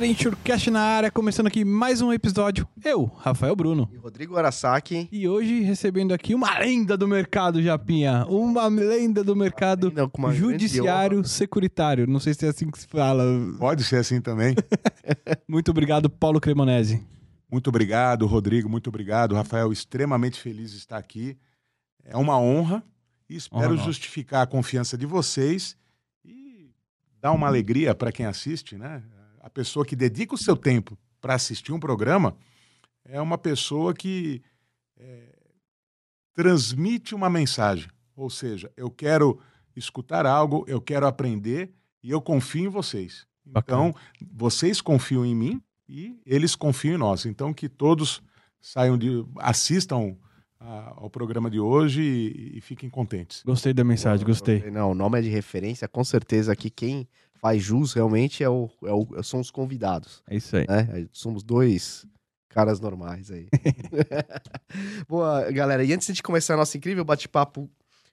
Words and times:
galera, 0.00 0.06
Insurecast 0.06 0.70
na 0.70 0.80
área, 0.80 1.10
começando 1.10 1.46
aqui 1.46 1.62
mais 1.62 2.00
um 2.00 2.10
episódio. 2.10 2.66
Eu, 2.82 3.04
Rafael 3.18 3.54
Bruno. 3.54 3.86
E 3.92 3.98
Rodrigo 3.98 4.34
Arasaki. 4.34 5.06
E 5.12 5.28
hoje 5.28 5.60
recebendo 5.60 6.14
aqui 6.14 6.34
uma 6.34 6.58
lenda 6.58 6.96
do 6.96 7.06
mercado, 7.06 7.62
Japinha. 7.62 8.24
Uma 8.26 8.66
lenda 8.68 9.22
do 9.22 9.36
mercado 9.36 9.92
lenda 9.94 10.10
judiciário 10.32 11.22
securitário. 11.24 12.06
Não 12.06 12.18
sei 12.18 12.32
se 12.32 12.46
é 12.46 12.48
assim 12.48 12.70
que 12.70 12.78
se 12.78 12.86
fala. 12.86 13.24
Pode 13.58 13.84
ser 13.84 13.96
assim 13.96 14.22
também. 14.22 14.54
Muito 15.46 15.70
obrigado, 15.70 16.08
Paulo 16.08 16.40
Cremonese. 16.40 17.04
Muito 17.50 17.68
obrigado, 17.68 18.26
Rodrigo. 18.26 18.70
Muito 18.70 18.88
obrigado, 18.88 19.34
Rafael. 19.34 19.70
Extremamente 19.70 20.40
feliz 20.40 20.70
de 20.70 20.78
estar 20.78 20.96
aqui. 20.96 21.36
É 22.04 22.16
uma 22.16 22.38
honra 22.38 22.82
e 23.28 23.36
espero 23.36 23.74
Honra. 23.74 23.84
justificar 23.84 24.42
a 24.42 24.46
confiança 24.46 24.96
de 24.96 25.04
vocês 25.04 25.76
e 26.24 26.70
dar 27.20 27.32
uma 27.32 27.46
alegria 27.46 27.94
para 27.94 28.10
quem 28.10 28.24
assiste, 28.24 28.78
né? 28.78 29.02
A 29.40 29.48
pessoa 29.48 29.84
que 29.84 29.96
dedica 29.96 30.34
o 30.34 30.38
seu 30.38 30.56
tempo 30.56 30.96
para 31.20 31.34
assistir 31.34 31.72
um 31.72 31.80
programa 31.80 32.36
é 33.04 33.20
uma 33.20 33.38
pessoa 33.38 33.94
que 33.94 34.42
é, 34.98 35.34
transmite 36.34 37.14
uma 37.14 37.30
mensagem. 37.30 37.88
Ou 38.14 38.28
seja, 38.28 38.70
eu 38.76 38.90
quero 38.90 39.40
escutar 39.74 40.26
algo, 40.26 40.64
eu 40.68 40.80
quero 40.80 41.06
aprender 41.06 41.72
e 42.02 42.10
eu 42.10 42.20
confio 42.20 42.66
em 42.66 42.68
vocês. 42.68 43.26
Bacana. 43.44 43.88
Então, 43.88 44.00
vocês 44.30 44.80
confiam 44.80 45.24
em 45.24 45.34
mim 45.34 45.62
e 45.88 46.20
eles 46.24 46.54
confiam 46.54 46.94
em 46.94 46.98
nós. 46.98 47.24
Então, 47.24 47.52
que 47.52 47.68
todos 47.68 48.22
saiam 48.60 48.96
de. 48.96 49.24
assistam 49.38 50.16
ao 50.60 51.08
programa 51.08 51.50
de 51.50 51.58
hoje 51.58 52.02
e, 52.02 52.58
e 52.58 52.60
fiquem 52.60 52.90
contentes. 52.90 53.42
Gostei 53.42 53.72
da 53.72 53.82
mensagem, 53.82 54.26
gostei. 54.26 54.70
Não, 54.70 54.90
o 54.90 54.94
nome 54.94 55.18
é 55.18 55.22
de 55.22 55.30
referência, 55.30 55.88
com 55.88 56.04
certeza 56.04 56.52
aqui 56.52 56.68
quem 56.68 57.08
faz 57.40 57.62
jus 57.62 57.92
realmente 57.92 58.42
é 58.44 58.48
o, 58.48 58.68
é 58.84 58.92
o- 58.92 59.22
são 59.22 59.40
os 59.40 59.50
convidados, 59.50 60.22
É 60.28 60.36
isso 60.36 60.56
aí. 60.56 60.66
né? 60.68 61.06
Somos 61.12 61.42
dois 61.42 62.06
caras 62.48 62.80
normais 62.80 63.30
aí. 63.30 63.48
Boa, 65.08 65.50
galera, 65.50 65.84
e 65.84 65.92
antes 65.92 66.12
de 66.14 66.22
começar 66.22 66.56
nosso 66.56 66.76
incrível 66.76 67.04
bate-papo 67.04 67.68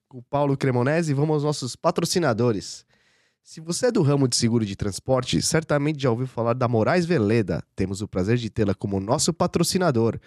com 0.08 0.20
o 0.20 0.24
Paulo 0.24 0.56
Cremonese, 0.58 1.14
vamos 1.14 1.36
aos 1.36 1.44
nossos 1.44 1.76
patrocinadores. 1.76 2.86
Se 3.44 3.62
você 3.62 3.88
é 3.88 3.92
do 3.92 4.02
ramo 4.02 4.28
de 4.28 4.36
seguro 4.36 4.66
de 4.66 4.76
transporte, 4.76 5.42
certamente 5.42 6.02
já 6.02 6.10
ouviu 6.12 6.28
falar 6.28 6.54
da 6.54 6.68
Moraes 6.68 7.06
Veleda. 7.06 7.64
Temos 7.76 8.02
o 8.02 8.08
prazer 8.08 8.38
de 8.38 8.50
tê-la 8.50 8.74
como 8.76 9.00
nosso 9.00 9.34
patrocinador. 9.34 10.20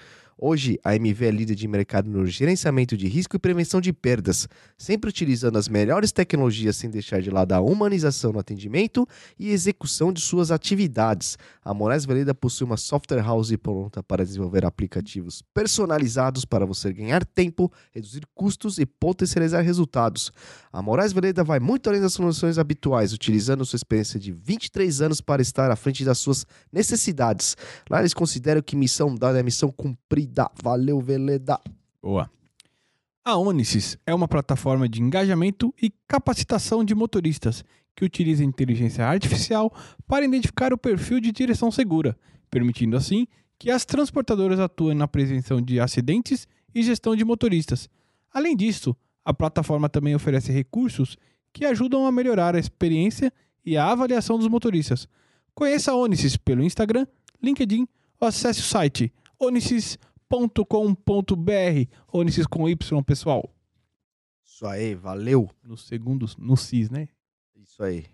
Hoje, 0.42 0.80
a 0.83 0.96
MV 0.96 1.27
é 1.27 1.30
líder 1.30 1.55
de 1.55 1.69
mercado 1.69 2.08
no 2.08 2.27
gerenciamento 2.27 2.96
de 2.96 3.06
risco 3.06 3.36
e 3.36 3.38
prevenção 3.38 3.78
de 3.78 3.92
perdas, 3.92 4.48
sempre 4.78 5.10
utilizando 5.10 5.58
as 5.58 5.69
melhores 5.69 6.12
tecnologias 6.12 6.78
sem 6.78 6.88
deixar 6.88 7.20
de 7.20 7.28
lado 7.28 7.52
a 7.52 7.60
humanização 7.60 8.33
no 8.33 8.38
atendimento 8.38 9.06
e 9.38 9.50
execução 9.50 10.11
de 10.11 10.22
suas 10.22 10.50
atividades. 10.50 11.36
A 11.62 11.74
Moraes 11.74 12.06
Veleda 12.06 12.34
possui 12.34 12.64
uma 12.64 12.78
software 12.78 13.20
house 13.20 13.55
pronta 13.62 14.02
para 14.02 14.24
desenvolver 14.24 14.64
aplicativos 14.64 15.42
personalizados 15.52 16.46
para 16.46 16.64
você 16.64 16.91
ganhar 16.91 17.22
tempo, 17.22 17.70
reduzir 17.92 18.22
custos 18.34 18.78
e 18.78 18.86
potencializar 18.86 19.61
resultados. 19.61 20.33
A 20.72 20.80
Moraes 20.80 21.12
Veleda 21.12 21.44
vai 21.44 21.61
muito 21.61 21.91
além 21.91 22.00
das 22.00 22.14
soluções 22.14 22.56
habituais, 22.56 23.12
utilizando 23.12 23.66
sua 23.66 23.77
experiência 23.77 24.18
de 24.18 24.33
23 24.33 25.02
anos 25.02 25.20
para 25.20 25.42
estar 25.42 25.70
à 25.70 25.77
frente 25.77 26.02
das 26.02 26.16
suas 26.16 26.46
necessidades. 26.72 27.58
Lá 27.91 28.00
eles 28.00 28.14
consideram 28.14 28.62
que 28.62 28.74
missão 28.74 29.14
dada 29.14 29.38
é 29.38 29.42
missão 29.42 29.70
cumprida. 29.70 30.30
Valeu, 30.62 31.00
Veleda. 31.00 31.61
Boa. 32.03 32.31
A 33.25 33.36
Onisys 33.36 33.98
é 34.06 34.14
uma 34.14 34.27
plataforma 34.27 34.89
de 34.89 35.03
engajamento 35.03 35.75
e 35.81 35.92
capacitação 36.09 36.83
de 36.83 36.95
motoristas 36.95 37.64
que 37.95 38.05
utiliza 38.05 38.42
inteligência 38.42 39.07
artificial 39.07 39.73
para 40.07 40.24
identificar 40.24 40.73
o 40.73 40.79
perfil 40.79 41.20
de 41.20 41.30
direção 41.30 41.70
segura, 41.70 42.17
permitindo 42.51 42.96
assim 42.96 43.27
que 43.58 43.70
as 43.70 43.85
transportadoras 43.85 44.58
atuem 44.58 44.96
na 44.96 45.07
prevenção 45.07 45.61
de 45.61 45.79
acidentes 45.79 46.48
e 46.74 46.83
gestão 46.83 47.14
de 47.14 47.24
motoristas. 47.24 47.90
Além 48.33 48.57
disso, 48.57 48.96
a 49.24 49.35
plataforma 49.35 49.89
também 49.89 50.14
oferece 50.14 50.51
recursos 50.51 51.17
que 51.52 51.67
ajudam 51.67 52.07
a 52.07 52.13
melhorar 52.13 52.57
a 52.57 52.58
experiência 52.58 53.33
e 53.64 53.77
a 53.77 53.90
avaliação 53.90 54.39
dos 54.39 54.48
motoristas. 54.48 55.07
Conheça 55.55 55.92
a 55.92 55.96
Onisys 55.96 56.36
pelo 56.39 56.63
Instagram, 56.63 57.07
LinkedIn 57.42 57.86
ou 58.19 58.29
acesse 58.29 58.61
o 58.61 58.64
site 58.64 59.13
onisys.com.br. 60.30 61.91
Onisys 62.13 62.46
com 62.46 62.68
Y, 62.68 63.02
pessoal. 63.02 63.51
Isso 64.45 64.67
aí, 64.67 64.95
valeu. 64.95 65.51
No 65.63 65.77
segundo, 65.77 66.27
no 66.39 66.57
CIS, 66.57 66.91
né? 66.91 67.08
Isso 67.57 67.83
aí. 67.83 68.07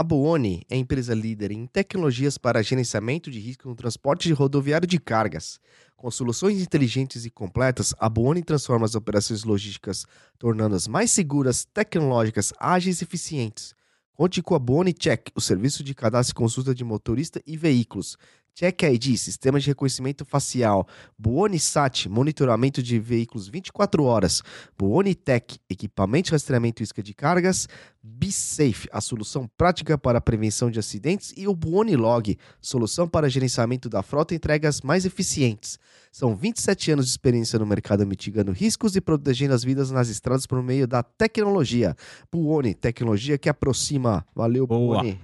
A 0.00 0.04
Buoni 0.04 0.64
é 0.70 0.76
a 0.76 0.78
empresa 0.78 1.12
líder 1.12 1.50
em 1.50 1.66
tecnologias 1.66 2.38
para 2.38 2.62
gerenciamento 2.62 3.30
de 3.30 3.40
risco 3.40 3.68
no 3.68 3.74
transporte 3.74 4.32
rodoviário 4.32 4.86
de 4.86 4.98
cargas. 4.98 5.58
Com 5.96 6.08
soluções 6.10 6.62
inteligentes 6.62 7.24
e 7.24 7.30
completas, 7.30 7.92
a 7.98 8.08
Buoni 8.08 8.44
transforma 8.44 8.86
as 8.86 8.94
operações 8.94 9.42
logísticas, 9.42 10.06
tornando-as 10.38 10.86
mais 10.86 11.10
seguras, 11.10 11.64
tecnológicas, 11.64 12.52
ágeis 12.60 13.00
e 13.00 13.04
eficientes. 13.04 13.74
Conte 14.18 14.42
com 14.42 14.56
a 14.56 14.58
Buoni 14.58 14.92
Check, 14.92 15.30
o 15.32 15.40
serviço 15.40 15.84
de 15.84 15.94
cadastro 15.94 16.32
e 16.32 16.34
consulta 16.34 16.74
de 16.74 16.82
motorista 16.82 17.40
e 17.46 17.56
veículos. 17.56 18.16
Check 18.58 18.82
ID, 18.82 19.16
sistema 19.16 19.60
de 19.60 19.68
reconhecimento 19.68 20.24
facial. 20.24 20.84
Buoni 21.16 21.60
Sat, 21.60 22.08
monitoramento 22.08 22.82
de 22.82 22.98
veículos 22.98 23.46
24 23.46 24.02
horas. 24.02 24.42
Buoni 24.76 25.14
Tech, 25.14 25.60
equipamento 25.70 26.26
de 26.26 26.32
rastreamento 26.32 26.82
e 26.82 26.84
isca 26.84 27.00
de 27.00 27.14
cargas. 27.14 27.68
BeSafe, 28.02 28.88
a 28.90 29.00
solução 29.00 29.48
prática 29.56 29.96
para 29.96 30.18
a 30.18 30.20
prevenção 30.20 30.72
de 30.72 30.80
acidentes. 30.80 31.32
E 31.36 31.46
o 31.46 31.54
Buoni 31.54 31.94
Log, 31.94 32.36
solução 32.60 33.06
para 33.06 33.30
gerenciamento 33.30 33.88
da 33.88 34.02
frota 34.02 34.34
e 34.34 34.38
entregas 34.38 34.80
mais 34.80 35.04
eficientes. 35.04 35.78
São 36.10 36.34
27 36.34 36.90
anos 36.90 37.04
de 37.04 37.12
experiência 37.12 37.60
no 37.60 37.66
mercado 37.66 38.04
mitigando 38.04 38.50
riscos 38.50 38.96
e 38.96 39.00
protegendo 39.00 39.54
as 39.54 39.62
vidas 39.62 39.92
nas 39.92 40.08
estradas 40.08 40.48
por 40.48 40.60
meio 40.64 40.88
da 40.88 41.04
tecnologia. 41.04 41.94
Buoni, 42.32 42.74
tecnologia 42.74 43.38
que 43.38 43.48
aproxima. 43.48 44.26
Valeu, 44.34 44.66
Boa. 44.66 45.00
Buoni. 45.00 45.20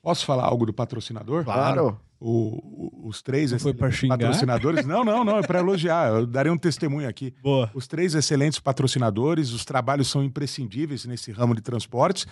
Posso 0.00 0.24
falar 0.24 0.44
algo 0.44 0.64
do 0.64 0.72
patrocinador? 0.72 1.42
Claro. 1.42 2.00
O- 2.18 3.08
os 3.08 3.20
três 3.22 3.52
Não 3.52 3.58
foi 3.58 3.74
patrocinadores. 3.74 4.86
Não, 4.86 5.04
não, 5.04 5.22
não, 5.24 5.38
é 5.38 5.42
para 5.42 5.58
elogiar. 5.58 6.08
Eu 6.10 6.26
darei 6.26 6.50
um 6.50 6.56
testemunho 6.58 7.08
aqui. 7.08 7.34
Boa. 7.42 7.70
Os 7.74 7.86
três 7.86 8.14
excelentes 8.14 8.58
patrocinadores, 8.58 9.50
os 9.52 9.64
trabalhos 9.64 10.08
são 10.08 10.24
imprescindíveis 10.24 11.04
nesse 11.04 11.30
ramo 11.30 11.54
de 11.54 11.60
transportes. 11.60 12.26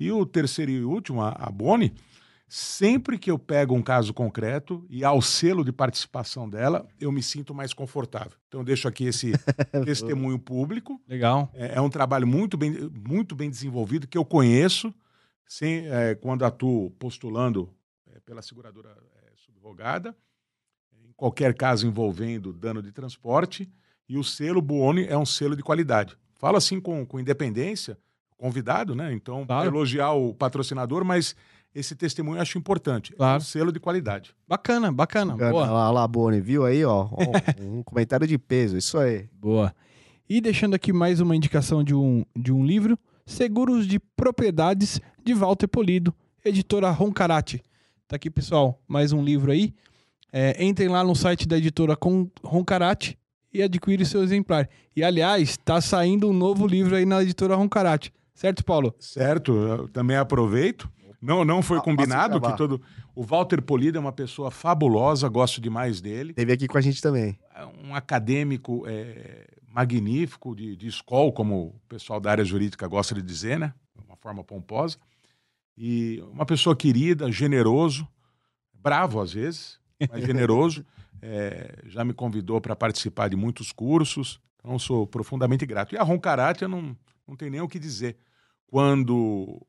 E 0.00 0.10
o 0.10 0.24
terceiro 0.24 0.70
e 0.70 0.82
último, 0.84 1.22
a, 1.22 1.30
a 1.30 1.50
Boni, 1.50 1.92
sempre 2.48 3.18
que 3.18 3.30
eu 3.30 3.38
pego 3.38 3.74
um 3.74 3.82
caso 3.82 4.14
concreto 4.14 4.84
e 4.88 5.04
ao 5.04 5.20
selo 5.20 5.64
de 5.64 5.72
participação 5.72 6.48
dela, 6.48 6.86
eu 7.00 7.10
me 7.12 7.22
sinto 7.22 7.54
mais 7.54 7.72
confortável. 7.74 8.32
Então, 8.48 8.60
eu 8.60 8.64
deixo 8.64 8.86
aqui 8.88 9.04
esse 9.04 9.32
testemunho 9.84 10.38
público. 10.38 11.00
Legal. 11.08 11.50
É, 11.54 11.74
é 11.76 11.80
um 11.80 11.90
trabalho 11.90 12.26
muito 12.26 12.56
bem, 12.56 12.72
muito 13.06 13.34
bem 13.34 13.50
desenvolvido 13.50 14.06
que 14.06 14.16
eu 14.16 14.24
conheço 14.24 14.94
sem, 15.46 15.86
é, 15.88 16.14
quando 16.14 16.44
atuo 16.44 16.90
postulando 16.92 17.68
é, 18.14 18.18
pela 18.20 18.42
seguradora 18.42 18.96
é, 19.66 19.70
subrogada, 19.70 20.16
em 21.04 21.12
qualquer 21.16 21.54
caso 21.54 21.86
envolvendo 21.86 22.52
dano 22.52 22.82
de 22.82 22.92
transporte, 22.92 23.68
e 24.08 24.16
o 24.16 24.22
selo 24.24 24.62
Buoni 24.62 25.04
é 25.06 25.16
um 25.18 25.26
selo 25.26 25.56
de 25.56 25.62
qualidade. 25.62 26.16
Falo 26.34 26.56
assim 26.56 26.80
com, 26.80 27.04
com 27.04 27.18
independência, 27.18 27.98
convidado, 28.36 28.94
né? 28.94 29.12
Então, 29.12 29.44
Claro. 29.46 29.68
elogiar 29.68 30.12
o 30.12 30.32
patrocinador, 30.34 31.04
mas 31.04 31.34
esse 31.74 31.94
testemunho 31.96 32.36
eu 32.38 32.42
acho 32.42 32.56
importante. 32.58 33.12
É 33.14 33.16
Claro. 33.16 33.38
um 33.38 33.44
selo 33.44 33.72
de 33.72 33.80
qualidade. 33.80 34.34
Bacana, 34.46 34.92
bacana. 34.92 35.34
Olha 35.34 35.50
Boa. 35.50 35.66
lá, 35.70 35.90
lá, 35.90 36.06
Boni, 36.06 36.40
viu 36.40 36.64
aí, 36.64 36.84
ó? 36.86 37.08
Um 37.60 37.82
comentário 37.82 38.26
de 38.26 38.38
peso, 38.38 38.76
isso 38.76 38.98
aí. 38.98 39.28
Boa. 39.32 39.74
E 40.28 40.40
deixando 40.40 40.74
aqui 40.74 40.92
mais 40.92 41.20
uma 41.20 41.34
indicação 41.34 41.82
de 41.82 41.94
um, 41.94 42.24
de 42.36 42.52
um 42.52 42.64
livro, 42.64 42.98
Seguros 43.24 43.86
de 43.86 43.98
Propriedades, 43.98 45.00
de 45.24 45.34
Walter 45.34 45.66
Polido, 45.68 46.14
editora 46.44 46.90
Roncarate. 46.90 47.62
Tá 48.08 48.14
aqui, 48.16 48.30
pessoal, 48.30 48.80
mais 48.86 49.12
um 49.12 49.20
livro 49.22 49.50
aí. 49.50 49.74
É, 50.32 50.64
entrem 50.64 50.88
lá 50.88 51.02
no 51.02 51.14
site 51.16 51.46
da 51.46 51.58
editora 51.58 51.98
Roncarate 52.44 53.18
e 53.52 53.60
adquire 53.62 54.04
seu 54.06 54.22
exemplar. 54.22 54.68
E, 54.94 55.02
aliás, 55.02 55.56
tá 55.56 55.80
saindo 55.80 56.28
um 56.28 56.32
novo 56.32 56.68
livro 56.68 56.94
aí 56.94 57.04
na 57.04 57.20
editora 57.22 57.56
Roncarate. 57.56 58.12
Certo, 58.32 58.64
Paulo? 58.64 58.94
Certo, 59.00 59.52
eu 59.52 59.88
também 59.88 60.16
aproveito. 60.16 60.88
Não, 61.20 61.44
não 61.44 61.62
foi 61.62 61.78
Ah, 61.78 61.80
combinado 61.80 62.40
que 62.40 62.56
todo. 62.56 62.80
O 63.12 63.24
Walter 63.24 63.60
Polido 63.60 63.98
é 63.98 64.00
uma 64.00 64.12
pessoa 64.12 64.52
fabulosa, 64.52 65.28
gosto 65.28 65.60
demais 65.60 66.00
dele. 66.00 66.32
Teve 66.32 66.52
aqui 66.52 66.68
com 66.68 66.78
a 66.78 66.80
gente 66.80 67.02
também. 67.02 67.36
É 67.56 67.64
um 67.84 67.92
acadêmico 67.92 68.84
é, 68.86 69.48
magnífico 69.68 70.54
de, 70.54 70.76
de 70.76 70.86
escola, 70.86 71.32
como 71.32 71.56
o 71.68 71.80
pessoal 71.88 72.20
da 72.20 72.30
área 72.30 72.44
jurídica 72.44 72.86
gosta 72.86 73.16
de 73.16 73.22
dizer, 73.22 73.58
né? 73.58 73.74
De 73.96 74.04
Uma 74.06 74.16
forma 74.16 74.44
pomposa. 74.44 74.98
E 75.76 76.22
uma 76.32 76.46
pessoa 76.46 76.74
querida, 76.74 77.30
generoso, 77.30 78.06
bravo 78.72 79.20
às 79.20 79.32
vezes, 79.32 79.78
mas 80.10 80.24
generoso. 80.24 80.84
É, 81.22 81.82
já 81.86 82.04
me 82.04 82.12
convidou 82.12 82.60
para 82.60 82.76
participar 82.76 83.28
de 83.28 83.36
muitos 83.36 83.72
cursos, 83.72 84.38
então 84.58 84.78
sou 84.78 85.06
profundamente 85.06 85.64
grato. 85.64 85.94
E 85.94 85.98
a 85.98 86.02
Roncarate 86.02 86.62
eu 86.62 86.68
não, 86.68 86.96
não 87.26 87.34
tenho 87.36 87.50
nem 87.50 87.60
o 87.60 87.68
que 87.68 87.78
dizer. 87.78 88.16
Quando 88.66 89.60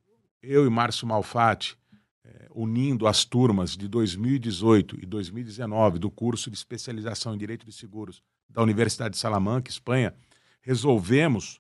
eu 0.42 0.66
e 0.66 0.70
Márcio 0.70 1.08
Malfatti 1.08 1.78
é, 2.24 2.48
unindo 2.54 3.08
as 3.08 3.24
turmas 3.24 3.78
de 3.78 3.88
2018 3.88 5.02
e 5.02 5.06
2019 5.06 6.00
do 6.00 6.12
curso 6.12 6.52
de 6.52 6.58
especialização 6.58 7.34
em 7.34 7.38
Direito 7.38 7.66
de 7.66 7.72
Seguros 7.72 8.22
da 8.50 8.62
Universidade 8.62 9.12
de 9.12 9.18
Salamanca, 9.18 9.70
Espanha, 9.70 10.14
resolvemos 10.62 11.60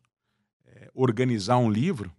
é, 0.66 0.90
organizar 0.94 1.58
um 1.58 1.70
livro. 1.70 2.12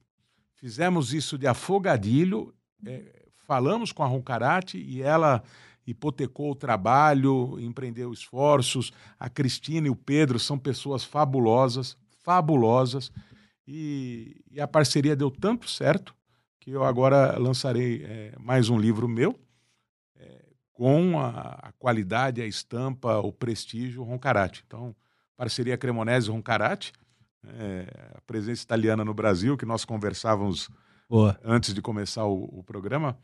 Fizemos 0.59 1.15
isso 1.15 1.39
de 1.39 1.47
afogadilho, 1.47 2.53
é, 2.85 3.29
falamos 3.47 3.93
com 3.93 4.03
a 4.03 4.07
Roncarate 4.07 4.77
e 4.77 5.01
ela 5.01 5.43
hipotecou 5.87 6.51
o 6.51 6.57
trabalho, 6.57 7.59
empreendeu 7.61 8.13
esforços. 8.13 8.93
A 9.19 9.31
Cristina 9.31 9.87
e 9.87 9.91
o 9.91 9.97
Pedro 9.97 10.39
são 10.39 10.59
pessoas 10.59 11.05
fabulosas, 11.05 11.97
fabulosas. 12.25 13.13
E, 13.67 14.43
e 14.51 14.61
a 14.61 14.67
parceria 14.67 15.15
deu 15.15 15.31
tanto 15.31 15.71
certo 15.71 16.13
que 16.59 16.73
eu 16.73 16.83
agora 16.83 17.39
lançarei 17.39 18.05
é, 18.05 18.35
mais 18.41 18.69
um 18.69 18.79
livro 18.79 19.07
meu 19.07 19.39
é, 20.19 20.45
com 20.73 21.21
a, 21.21 21.69
a, 21.69 21.73
qualidade, 21.79 22.43
a 22.43 22.47
estampa, 22.47 23.19
o 23.19 23.33
prestígio 23.33 24.03
Roncarate. 24.03 24.65
Então, 24.67 24.95
parceria 25.37 25.79
Cremonese 25.79 26.31
Roncarate, 26.31 26.93
é, 27.47 28.13
a 28.15 28.21
presença 28.23 28.63
italiana 28.63 29.05
no 29.05 29.15
Brasil, 29.15 29.57
que 29.57 29.67
nós 29.67 29.85
conversávamos 29.85 30.69
Boa. 31.09 31.39
antes 31.45 31.73
de 31.73 31.81
começar 31.81 32.25
o, 32.25 32.45
o 32.45 32.63
programa. 32.63 33.19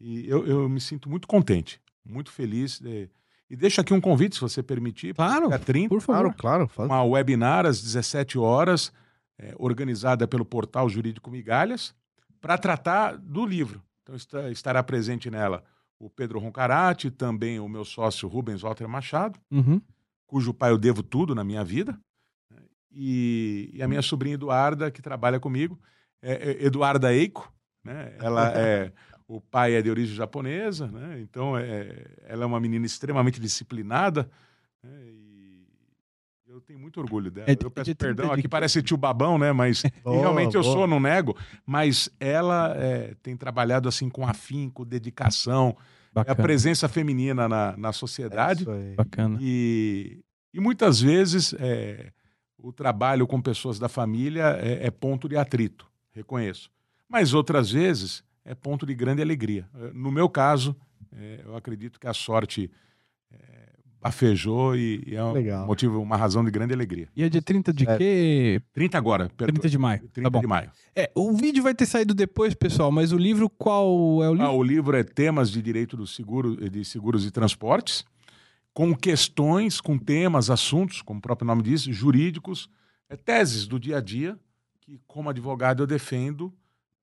E 0.00 0.28
eu, 0.28 0.46
eu, 0.46 0.68
me 0.68 0.80
sinto 0.80 1.08
muito 1.08 1.28
contente, 1.28 1.80
muito 2.04 2.30
feliz. 2.30 2.80
De... 2.80 3.08
E 3.48 3.56
deixo 3.56 3.80
aqui 3.80 3.94
um 3.94 4.00
convite, 4.00 4.34
se 4.34 4.40
você 4.40 4.62
permitir. 4.62 5.14
Claro, 5.14 5.48
dia 5.48 5.58
30, 5.58 5.88
por 5.88 6.00
favor. 6.00 6.34
Claro, 6.34 6.68
claro. 6.68 6.90
Uma 6.90 7.04
webinar 7.04 7.66
às 7.66 7.80
17 7.80 8.38
horas, 8.38 8.92
é, 9.38 9.54
organizada 9.58 10.26
pelo 10.26 10.44
portal 10.44 10.88
Jurídico 10.88 11.30
Migalhas 11.30 11.94
para 12.40 12.58
tratar 12.58 13.16
do 13.16 13.46
livro. 13.46 13.82
Então 14.02 14.16
está, 14.16 14.50
estará 14.50 14.82
presente 14.82 15.30
nela 15.30 15.62
o 16.02 16.10
Pedro 16.10 16.40
Roncarati, 16.40 17.12
também 17.12 17.60
o 17.60 17.68
meu 17.68 17.84
sócio 17.84 18.28
Rubens 18.28 18.62
Walter 18.62 18.88
Machado, 18.88 19.38
uhum. 19.48 19.80
cujo 20.26 20.52
pai 20.52 20.72
eu 20.72 20.78
devo 20.78 21.00
tudo 21.00 21.32
na 21.32 21.44
minha 21.44 21.62
vida, 21.62 21.96
e, 22.94 23.70
e 23.72 23.82
a 23.82 23.88
minha 23.88 24.02
sobrinha 24.02 24.34
Eduarda, 24.34 24.90
que 24.90 25.02
trabalha 25.02 25.40
comigo, 25.40 25.78
é, 26.20 26.50
é 26.50 26.66
Eduarda 26.66 27.12
Eiko, 27.12 27.52
né? 27.84 28.14
ela 28.20 28.52
é 28.56 28.92
o 29.26 29.40
pai 29.40 29.74
é 29.74 29.82
de 29.82 29.88
origem 29.88 30.14
japonesa, 30.14 30.88
né? 30.88 31.18
então 31.20 31.56
é, 31.56 32.04
ela 32.26 32.44
é 32.44 32.46
uma 32.46 32.60
menina 32.60 32.84
extremamente 32.84 33.40
disciplinada, 33.40 34.30
né? 34.82 35.22
Eu 36.52 36.60
tenho 36.60 36.78
muito 36.78 37.00
orgulho 37.00 37.30
dela. 37.30 37.50
É, 37.50 37.56
eu 37.58 37.70
peço 37.70 37.88
de 37.88 37.94
perdão, 37.94 38.30
aqui 38.30 38.46
parece 38.46 38.82
tio 38.82 38.98
babão, 38.98 39.38
né? 39.38 39.52
Mas 39.52 39.82
boa, 40.04 40.20
realmente 40.20 40.54
eu 40.54 40.62
sou, 40.62 40.86
não 40.86 41.00
nego. 41.00 41.34
Mas 41.64 42.10
ela 42.20 42.74
é, 42.76 43.14
tem 43.22 43.34
trabalhado 43.38 43.88
assim 43.88 44.10
com 44.10 44.26
afinco, 44.26 44.84
dedicação, 44.84 45.74
é 46.14 46.30
a 46.30 46.34
presença 46.34 46.90
feminina 46.90 47.48
na, 47.48 47.74
na 47.78 47.90
sociedade. 47.90 48.66
É 48.68 48.94
Bacana. 48.94 49.38
E, 49.40 50.22
e 50.52 50.60
muitas 50.60 51.00
vezes 51.00 51.54
é, 51.58 52.12
o 52.62 52.72
trabalho 52.72 53.26
com 53.26 53.40
pessoas 53.40 53.78
da 53.78 53.88
família 53.88 54.58
é, 54.60 54.86
é, 54.86 54.90
ponto 54.90 55.28
de 55.28 55.36
atrito, 55.36 55.86
reconheço. 56.12 56.70
Mas 57.08 57.34
outras 57.34 57.70
vezes 57.70 58.22
é 58.44 58.54
ponto 58.54 58.86
de 58.86 58.94
grande 58.94 59.20
alegria. 59.20 59.68
No 59.92 60.10
meu 60.10 60.28
caso, 60.28 60.74
é, 61.14 61.42
eu 61.44 61.56
acredito 61.56 62.00
que 62.00 62.06
a 62.06 62.14
sorte 62.14 62.70
afejou 64.02 64.74
e, 64.74 65.02
e 65.06 65.14
é 65.14 65.22
um 65.22 65.32
Legal. 65.32 65.66
motivo, 65.66 66.00
uma 66.00 66.16
razão 66.16 66.44
de 66.44 66.50
grande 66.50 66.74
alegria. 66.74 67.08
E 67.14 67.22
é 67.22 67.28
dia 67.28 67.40
30 67.40 67.72
de 67.72 67.88
é. 67.88 67.96
quê? 67.96 68.62
30 68.74 68.98
agora. 68.98 69.30
30 69.36 69.68
de 69.68 69.78
maio. 69.78 70.00
30 70.12 70.30
tá 70.30 70.40
de 70.40 70.46
maio. 70.46 70.70
É, 70.94 71.10
o 71.14 71.32
vídeo 71.32 71.62
vai 71.62 71.74
ter 71.74 71.86
saído 71.86 72.12
depois, 72.12 72.52
pessoal, 72.52 72.90
mas 72.90 73.12
o 73.12 73.16
livro, 73.16 73.48
qual 73.48 74.22
é 74.22 74.28
o 74.28 74.32
livro? 74.32 74.46
Ah, 74.46 74.52
o 74.52 74.62
livro 74.62 74.96
é 74.96 75.04
Temas 75.04 75.50
de 75.50 75.62
Direito 75.62 75.96
do 75.96 76.06
Seguro, 76.06 76.68
de 76.68 76.84
Seguros 76.84 77.24
e 77.24 77.30
Transportes, 77.30 78.04
com 78.74 78.94
questões, 78.94 79.80
com 79.80 79.98
temas, 79.98 80.50
assuntos, 80.50 81.02
como 81.02 81.18
o 81.18 81.22
próprio 81.22 81.46
nome 81.46 81.62
diz, 81.62 81.82
jurídicos, 81.82 82.70
é, 83.08 83.16
teses 83.16 83.66
do 83.66 83.78
dia 83.78 83.98
a 83.98 84.00
dia, 84.00 84.38
que 84.80 85.00
como 85.06 85.28
advogado 85.28 85.82
eu 85.82 85.86
defendo 85.86 86.52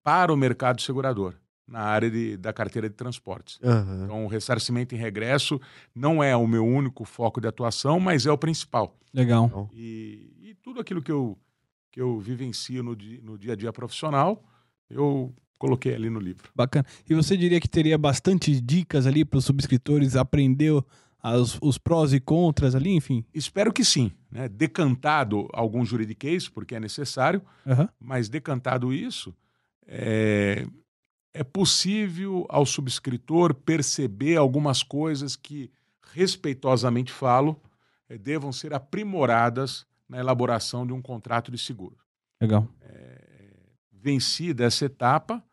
para 0.04 0.33
o 0.33 0.38
mercado 0.38 0.81
segurador 0.81 1.36
na 1.68 1.81
área 1.81 2.10
de, 2.10 2.36
da 2.36 2.51
carteira 2.51 2.89
de 2.89 2.95
transportes. 2.95 3.60
Uhum. 3.62 4.04
Então, 4.04 4.25
o 4.25 4.27
ressarcimento 4.27 4.95
em 4.95 4.98
regresso 4.98 5.62
não 5.94 6.24
é 6.24 6.36
o 6.36 6.48
meu 6.48 6.66
único 6.66 7.06
foco 7.06 7.39
de 7.39 7.48
atuação, 7.48 8.00
mas 8.00 8.25
é 8.25 8.31
o 8.31 8.38
principal. 8.38 8.98
Legal. 9.13 9.69
E, 9.74 10.33
e 10.42 10.56
tudo 10.56 10.80
aquilo 10.80 11.01
que 11.01 11.12
eu, 11.12 11.38
que 11.92 12.01
eu 12.01 12.19
vivencio 12.19 12.81
no, 12.81 12.95
di, 12.95 13.21
no 13.21 13.38
dia 13.38 13.54
a 13.54 13.56
dia 13.56 13.71
profissional, 13.71 14.44
eu 14.89 15.31
coloquei 15.60 15.94
ali 15.94 16.10
no 16.10 16.19
livro. 16.19 16.50
Bacana. 16.56 16.86
E 17.07 17.13
você 17.13 17.38
diria 17.38 17.60
que 17.60 17.69
teria 17.69 17.98
bastante 17.98 18.60
dicas 18.60 19.06
ali 19.06 19.24
para 19.24 19.38
os 19.38 19.45
subscritores 19.45 20.16
aprender 20.16 20.83
as, 21.21 21.57
os 21.62 21.77
prós 21.77 22.13
e 22.13 22.19
contras 22.19 22.75
ali, 22.75 22.95
enfim? 22.95 23.25
Espero 23.33 23.74
que 23.74 23.83
sim. 23.83 24.12
Né? 24.31 24.48
Decantado 24.48 25.48
algum 25.54 25.86
juridiquês, 25.86 26.48
porque 26.48 26.75
é 26.75 26.80
necessário, 26.80 27.42
uhum. 27.66 27.88
mas 28.00 28.30
decantado 28.30 28.94
isso, 28.94 29.36
é, 29.86 30.66
é 31.33 31.44
possível 31.44 32.45
ao 32.50 32.66
subscritor 32.66 33.54
perceber 33.54 34.38
algumas 34.38 34.83
coisas 34.83 35.36
que, 35.36 35.71
respeitosamente 36.13 37.12
falo, 37.12 37.62
é, 38.07 38.18
devam 38.18 38.51
ser 38.51 38.74
aprimoradas 38.74 39.86
na 40.07 40.19
elaboração 40.19 40.88
de 40.88 40.94
um 40.94 41.01
contrato 41.01 41.51
de 41.51 41.57
seguro. 41.57 41.98
Legal. 42.42 42.68
É, 42.81 43.21
vencida 43.92 44.63
essa 44.63 44.86
etapa, 44.86 45.44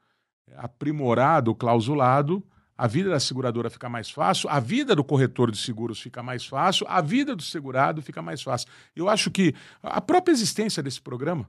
aprimorado 0.57 1.51
o 1.51 1.55
clausulado, 1.55 2.43
a 2.77 2.87
vida 2.87 3.11
da 3.11 3.21
seguradora 3.21 3.71
fica 3.71 3.89
mais 3.89 4.11
fácil, 4.11 4.49
a 4.49 4.61
vida 4.61 4.95
do 4.95 5.03
corretor 5.05 5.51
de 5.51 5.59
seguros 5.59 6.01
fica 6.01 6.23
mais 6.23 6.45
fácil, 6.45 6.87
a 6.89 7.01
vida 7.01 7.35
do 7.35 7.43
segurado 7.43 8.03
fica 8.03 8.21
mais 8.21 8.43
fácil. 8.43 8.69
Eu 8.95 9.09
acho 9.09 9.31
que 9.31 9.55
a 9.83 10.01
própria 10.01 10.33
existência 10.33 10.83
desse 10.83 11.01
programa, 11.01 11.49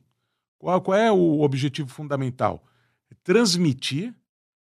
qual, 0.57 0.81
qual 0.81 0.97
é 0.97 1.11
o 1.11 1.41
objetivo 1.41 1.89
fundamental? 1.89 2.63
transmitir 3.23 4.13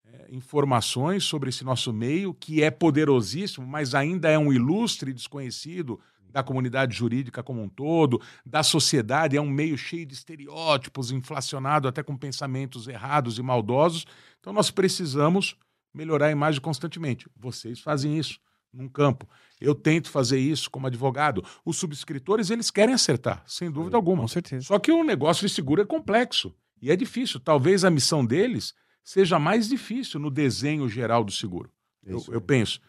é, 0.05 0.27
informações 0.29 1.23
sobre 1.23 1.49
esse 1.49 1.63
nosso 1.63 1.91
meio, 1.91 2.33
que 2.33 2.61
é 2.61 2.69
poderosíssimo, 2.69 3.65
mas 3.65 3.95
ainda 3.95 4.29
é 4.29 4.37
um 4.37 4.51
ilustre 4.51 5.13
desconhecido 5.13 5.99
da 6.29 6.41
comunidade 6.41 6.95
jurídica 6.95 7.43
como 7.43 7.61
um 7.61 7.67
todo, 7.67 8.21
da 8.45 8.63
sociedade, 8.63 9.35
é 9.35 9.41
um 9.41 9.49
meio 9.49 9.77
cheio 9.77 10.05
de 10.05 10.13
estereótipos, 10.13 11.11
inflacionado 11.11 11.87
até 11.87 12.01
com 12.01 12.15
pensamentos 12.15 12.87
errados 12.87 13.37
e 13.37 13.41
maldosos. 13.41 14.05
Então 14.39 14.53
nós 14.53 14.71
precisamos 14.71 15.57
melhorar 15.93 16.27
a 16.27 16.31
imagem 16.31 16.61
constantemente. 16.61 17.27
Vocês 17.35 17.79
fazem 17.79 18.17
isso 18.17 18.39
num 18.73 18.87
campo. 18.87 19.27
Eu 19.59 19.75
tento 19.75 20.09
fazer 20.09 20.39
isso 20.39 20.69
como 20.69 20.87
advogado. 20.87 21.43
Os 21.65 21.77
subscritores, 21.77 22.49
eles 22.49 22.71
querem 22.71 22.95
acertar, 22.95 23.43
sem 23.45 23.69
dúvida 23.69 23.97
alguma. 23.97 24.21
Com 24.21 24.27
certeza. 24.27 24.65
Só 24.65 24.79
que 24.79 24.91
o 24.91 25.03
negócio 25.03 25.47
de 25.47 25.53
seguro 25.53 25.81
é 25.81 25.85
complexo. 25.85 26.55
E 26.81 26.89
é 26.89 26.95
difícil. 26.95 27.39
Talvez 27.39 27.83
a 27.83 27.89
missão 27.89 28.25
deles 28.25 28.73
seja 29.03 29.37
mais 29.37 29.67
difícil 29.67 30.19
no 30.19 30.31
desenho 30.31 30.87
geral 30.89 31.23
do 31.23 31.31
seguro. 31.31 31.71
Eu, 32.03 32.23
eu, 32.29 32.41
penso. 32.41 32.79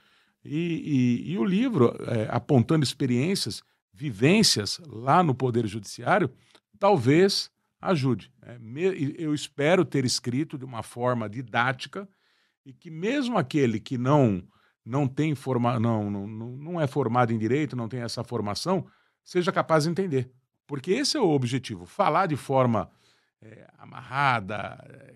E, 0.45 1.21
e, 1.27 1.33
e 1.33 1.39
o 1.39 1.45
livro, 1.45 1.95
é, 2.07 2.27
apontando 2.31 2.83
experiências, 2.83 3.63
vivências 3.93 4.81
lá 4.87 5.23
no 5.23 5.35
Poder 5.35 5.67
Judiciário, 5.67 6.31
talvez 6.79 7.51
ajude. 7.81 8.33
É, 8.43 8.59
me, 8.59 9.15
eu 9.19 9.35
espero 9.35 9.85
ter 9.85 10.05
escrito 10.05 10.57
de 10.57 10.65
uma 10.65 10.83
forma 10.83 11.29
didática 11.29 12.09
e 12.65 12.73
que 12.73 12.91
mesmo 12.91 13.39
aquele 13.39 13.81
que 13.81 13.99
não 13.99 14.43
não 14.85 15.07
tem 15.07 15.35
forma, 15.35 15.79
não, 15.79 16.11
não, 16.11 16.27
não 16.27 16.81
é 16.81 16.87
formado 16.87 17.33
em 17.33 17.39
direito, 17.39 17.77
não 17.77 17.89
tem 17.89 18.01
essa 18.01 18.25
formação, 18.25 18.85
seja 19.23 19.53
capaz 19.53 19.85
de 19.85 19.91
entender. 19.91 20.31
Porque 20.67 20.91
esse 20.91 21.17
é 21.17 21.21
o 21.21 21.31
objetivo, 21.31 21.87
falar 21.87 22.27
de 22.27 22.37
forma 22.37 22.91
é, 23.41 23.69
amarrada. 23.79 24.79
É, 24.89 25.15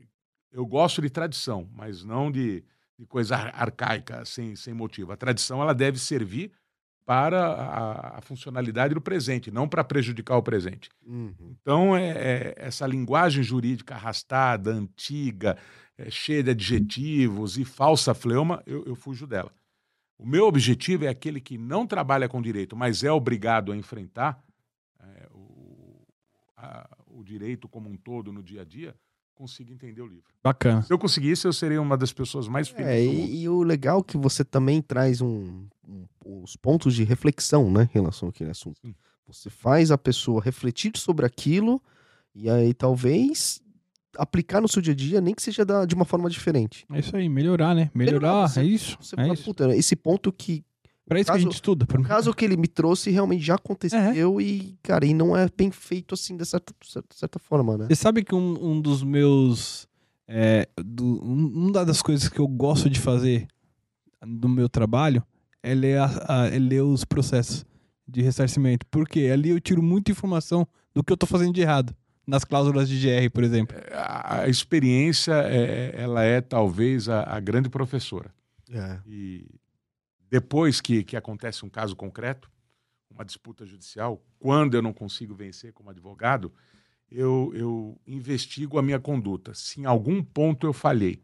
eu 0.53 0.65
gosto 0.65 1.03
de 1.03 1.11
tradição, 1.11 1.69
mas 1.75 2.05
não 2.05 2.31
de, 2.31 2.65
de 2.99 3.07
coisa 3.07 3.37
arcaica, 3.37 4.25
sem, 4.25 4.55
sem 4.55 4.73
motivo. 4.73 5.12
A 5.12 5.17
tradição 5.17 5.61
ela 5.61 5.75
deve 5.75 5.99
servir 5.99 6.53
para 7.05 7.47
a, 7.47 8.19
a 8.19 8.21
funcionalidade 8.21 8.93
do 8.93 9.00
presente, 9.00 9.50
não 9.50 9.69
para 9.69 9.85
prejudicar 9.85 10.37
o 10.37 10.43
presente. 10.43 10.91
Uhum. 11.07 11.57
Então, 11.61 11.97
é, 11.97 12.11
é, 12.11 12.55
essa 12.57 12.85
linguagem 12.85 13.45
jurídica 13.45 13.95
arrastada, 13.95 14.73
antiga, 14.73 15.57
é, 15.99 16.11
cheia 16.11 16.43
de 16.43 16.50
adjetivos 16.50 17.59
e 17.59 17.65
falsa 17.65 18.15
fleuma, 18.15 18.62
eu, 18.67 18.85
eu 18.85 18.95
fujo 18.95 19.26
dela. 19.26 19.53
O 20.19 20.26
meu 20.26 20.47
objetivo 20.47 21.05
é 21.05 21.09
aquele 21.09 21.41
que 21.41 21.59
não 21.59 21.87
trabalha 21.87 22.29
com 22.29 22.41
direito, 22.41 22.75
mas 22.75 23.05
é 23.05 23.11
obrigado 23.11 23.73
a 23.73 23.76
enfrentar 23.76 24.43
é, 25.00 25.29
o, 25.31 26.07
a, 26.57 26.88
o 27.07 27.23
direito 27.23 27.69
como 27.69 27.88
um 27.88 27.97
todo 27.97 28.33
no 28.33 28.43
dia 28.43 28.62
a 28.62 28.65
dia, 28.65 28.95
consiga 29.35 29.73
entender 29.73 30.00
o 30.00 30.07
livro. 30.07 30.33
Bacana. 30.43 30.83
Se 30.83 30.93
eu 30.93 30.99
conseguisse, 30.99 31.47
eu 31.47 31.53
seria 31.53 31.81
uma 31.81 31.97
das 31.97 32.12
pessoas 32.12 32.49
mais 32.49 32.69
felizes. 32.69 32.91
É, 32.91 33.05
e, 33.05 33.43
e, 33.43 33.49
o 33.49 33.62
legal 33.62 34.00
é 34.00 34.03
que 34.03 34.17
você 34.17 34.43
também 34.43 34.81
traz 34.81 35.21
um, 35.21 35.67
um, 35.87 36.07
os 36.25 36.57
pontos 36.57 36.95
de 36.95 37.05
reflexão, 37.05 37.71
né, 37.71 37.83
em 37.83 37.95
relação 37.95 38.31
àquele 38.31 38.50
assunto. 38.50 38.81
Sim. 38.81 38.95
Você 39.26 39.50
faz 39.50 39.91
a 39.91 39.99
pessoa 39.99 40.43
refletir 40.43 40.93
sobre 40.97 41.26
aquilo 41.26 41.83
e 42.35 42.49
aí 42.49 42.73
talvez 42.73 43.61
aplicar 44.18 44.61
no 44.61 44.68
seu 44.68 44.80
dia 44.82 44.92
a 44.92 44.96
dia, 44.96 45.20
nem 45.20 45.35
que 45.35 45.42
seja 45.42 45.64
da- 45.64 45.85
de 45.85 45.94
uma 45.94 46.04
forma 46.04 46.28
diferente. 46.30 46.85
É 46.92 46.99
isso 47.00 47.16
aí, 47.16 47.28
melhorar, 47.28 47.75
né? 47.75 47.90
Melhorar, 47.94 48.49
você- 48.49 48.61
é 48.61 48.64
isso. 48.64 48.96
Você 49.00 49.14
é 49.14 49.23
fala, 49.23 49.35
isso. 49.35 49.44
puta, 49.44 49.76
esse 49.76 49.94
ponto 49.96 50.32
que 50.32 50.64
Pra 51.08 51.20
isso 51.20 51.26
que 51.26 51.30
a 51.30 51.35
caso- 51.35 51.42
gente 51.44 51.54
estuda. 51.54 51.87
Pra... 51.87 52.00
o 52.00 52.04
caso 52.04 52.35
que 52.35 52.44
ele 52.44 52.56
me 52.56 52.66
trouxe 52.66 53.11
realmente 53.11 53.44
já 53.44 53.54
aconteceu 53.54 54.40
É. 54.40 54.42
e, 54.42 54.76
cara, 54.82 55.06
e 55.06 55.14
não 55.14 55.37
é 55.37 55.49
bem 55.56 55.70
feito 55.70 56.14
assim, 56.14 56.37
de 56.37 56.44
certa, 56.44 56.75
certa, 56.85 57.14
certa 57.16 57.38
forma, 57.38 57.78
né? 57.78 57.87
Você 57.88 57.94
sabe 57.94 58.25
que 58.25 58.35
um, 58.35 58.73
um 58.73 58.80
dos 58.80 59.02
meus. 59.04 59.87
É, 60.28 60.68
do, 60.85 61.04
um, 61.25 61.68
uma 61.68 61.85
das 61.85 62.02
coisas 62.02 62.28
que 62.28 62.40
eu 62.40 62.49
gosto 62.49 62.90
de 62.90 62.99
fazer 62.99 63.46
no 64.26 64.49
meu 64.49 64.68
trabalho 64.68 65.23
é 65.62 65.73
ler, 65.75 65.99
a- 65.99 66.25
a- 66.28 66.46
é 66.49 66.58
ler 66.58 66.82
os 66.82 67.04
processos 67.04 67.64
de 68.08 68.23
ressarcimento. 68.23 68.85
Porque 68.90 69.20
ali 69.32 69.50
eu 69.50 69.61
tiro 69.61 69.80
muita 69.82 70.11
informação 70.11 70.66
do 70.92 71.04
que 71.04 71.12
eu 71.12 71.16
tô 71.16 71.26
fazendo 71.26 71.52
de 71.52 71.61
errado. 71.61 71.94
Nas 72.26 72.45
cláusulas 72.45 72.88
de 72.88 73.00
GR, 73.00 73.30
por 73.33 73.45
exemplo. 73.45 73.76
A, 73.92 74.40
a 74.42 74.49
experiência, 74.49 75.33
é, 75.33 75.95
ela 75.97 76.25
é 76.25 76.40
talvez 76.40 77.09
a, 77.09 77.23
a 77.23 77.38
grande 77.38 77.68
professora. 77.68 78.35
É. 78.71 78.99
E 79.06 79.47
depois 80.28 80.80
que, 80.80 81.04
que 81.04 81.16
acontece 81.16 81.64
um 81.64 81.68
caso 81.68 81.95
concreto, 81.95 82.50
uma 83.11 83.25
disputa 83.25 83.64
judicial, 83.64 84.23
quando 84.38 84.75
eu 84.75 84.83
não 84.83 84.92
consigo 84.92 85.35
vencer 85.35 85.73
como 85.73 85.90
advogado, 85.90 86.52
eu, 87.11 87.52
eu 87.54 88.00
investigo 88.06 88.78
a 88.78 88.83
minha 88.83 88.99
conduta. 88.99 89.54
Se 89.54 89.80
em 89.80 89.85
algum 89.85 90.23
ponto 90.23 90.66
eu 90.66 90.73
falhei, 90.73 91.23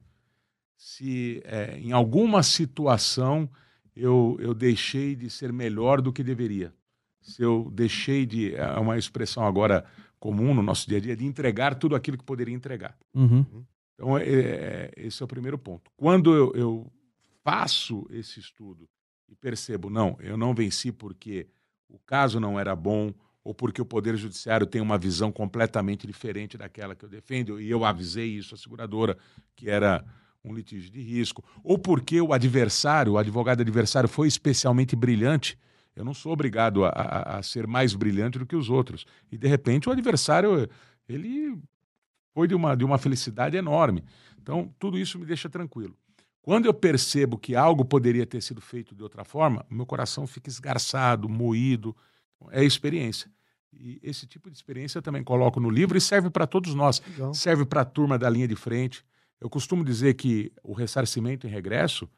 se 0.77 1.43
é, 1.45 1.79
em 1.79 1.93
alguma 1.93 2.43
situação 2.43 3.51
eu, 3.95 4.37
eu 4.41 4.55
deixei 4.55 5.15
de 5.15 5.29
ser 5.29 5.53
melhor 5.53 6.01
do 6.01 6.13
que 6.13 6.23
deveria, 6.23 6.73
se 7.21 7.43
eu 7.43 7.71
deixei 7.73 8.27
de. 8.27 8.55
É 8.55 8.79
uma 8.79 8.99
expressão 8.99 9.45
agora 9.47 9.85
comum 10.23 10.55
no 10.55 10.63
nosso 10.63 10.89
dia 10.89 10.99
a 10.99 11.01
dia, 11.01 11.17
de 11.17 11.27
entregar 11.27 11.75
tudo 11.75 11.97
aquilo 11.97 12.17
que 12.17 12.23
poderia 12.23 12.55
entregar. 12.55 12.97
Uhum. 13.13 13.45
Então, 13.93 14.17
é, 14.17 14.23
é, 14.23 14.93
esse 14.97 15.21
é 15.21 15.25
o 15.25 15.29
primeiro 15.29 15.59
ponto. 15.59 15.91
Quando 15.97 16.33
eu, 16.33 16.53
eu 16.55 16.93
faço 17.43 18.07
esse 18.09 18.39
estudo 18.39 18.89
e 19.29 19.35
percebo, 19.35 19.91
não, 19.91 20.17
eu 20.21 20.37
não 20.37 20.55
venci 20.55 20.93
porque 20.93 21.49
o 21.89 21.99
caso 21.99 22.39
não 22.39 22.59
era 22.59 22.77
bom 22.77 23.13
ou 23.43 23.53
porque 23.53 23.83
o 23.83 23.85
Poder 23.85 24.17
Judiciário 24.17 24.65
tem 24.65 24.81
uma 24.81 24.97
visão 24.97 25.33
completamente 25.33 26.07
diferente 26.07 26.57
daquela 26.57 26.95
que 26.95 27.05
eu 27.05 27.09
defendo, 27.09 27.61
e 27.61 27.69
eu 27.69 27.85
avisei 27.85 28.29
isso 28.29 28.55
à 28.55 28.59
seguradora, 28.59 29.19
que 29.57 29.69
era 29.69 30.05
um 30.45 30.55
litígio 30.55 30.89
de 30.89 31.03
risco, 31.03 31.43
ou 31.65 31.77
porque 31.77 32.21
o 32.21 32.33
adversário, 32.33 33.15
o 33.15 33.19
advogado 33.19 33.61
adversário 33.61 34.09
foi 34.09 34.29
especialmente 34.29 34.95
brilhante, 34.95 35.59
eu 35.95 36.05
não 36.05 36.15
sou 36.15 36.33
obrigado 36.33 36.85
a, 36.85 36.89
a- 36.89 37.39
a 37.39 37.43
ser 37.43 37.67
mais 37.67 37.95
brilhante 37.95 38.39
do 38.39 38.47
que 38.47 38.57
os 38.57 38.71
outros. 38.71 39.05
E, 39.31 39.37
de 39.39 39.47
repente, 39.49 39.89
o 39.89 39.93
adversário, 39.93 40.69
ele 41.09 41.59
foi 42.35 42.49
de 42.49 42.55
uma, 42.55 42.75
de 42.77 42.85
uma 42.85 42.99
felicidade 42.99 43.57
enorme. 43.57 44.05
Então, 44.41 44.75
tudo 44.79 44.99
isso 44.99 45.19
me 45.19 45.27
deixa 45.27 45.49
tranquilo. 45.49 45.97
Quando 46.41 46.67
eu 46.67 46.75
percebo 46.75 47.39
que 47.39 47.55
algo 47.55 47.85
poderia 47.85 48.27
ter 48.27 48.43
sido 48.43 48.61
feito 48.61 48.95
de 48.95 49.03
outra 49.03 49.25
forma, 49.25 49.65
meu 49.71 49.87
coração 49.87 50.27
fica 50.27 50.49
esgarçado, 50.49 51.29
moído. 51.29 51.95
É 52.51 52.65
experiência. 52.65 53.31
E 53.73 54.01
esse 54.03 54.27
tipo 54.27 54.51
de 54.51 54.57
experiência 54.57 54.99
eu 54.99 55.03
também 55.03 55.23
coloco 55.23 55.61
no 55.61 55.71
livro 55.71 55.97
e 55.97 56.01
serve 56.01 56.29
para 56.31 56.47
todos 56.47 56.75
nós. 56.75 57.01
Legal. 57.07 57.33
Serve 57.33 57.65
para 57.65 57.83
a 57.83 57.85
turma 57.85 58.19
da 58.19 58.29
linha 58.29 58.49
de 58.49 58.57
frente. 58.57 59.05
Eu 59.41 59.49
costumo 59.49 59.85
dizer 59.85 60.15
que 60.15 60.51
o 60.63 60.73
ressarcimento 60.73 61.47
em 61.47 61.51
regresso, 61.51 62.09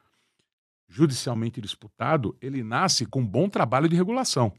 judicialmente 0.94 1.60
disputado, 1.60 2.36
ele 2.40 2.62
nasce 2.62 3.04
com 3.04 3.20
um 3.20 3.26
bom 3.26 3.48
trabalho 3.48 3.88
de 3.88 3.96
regulação 3.96 4.52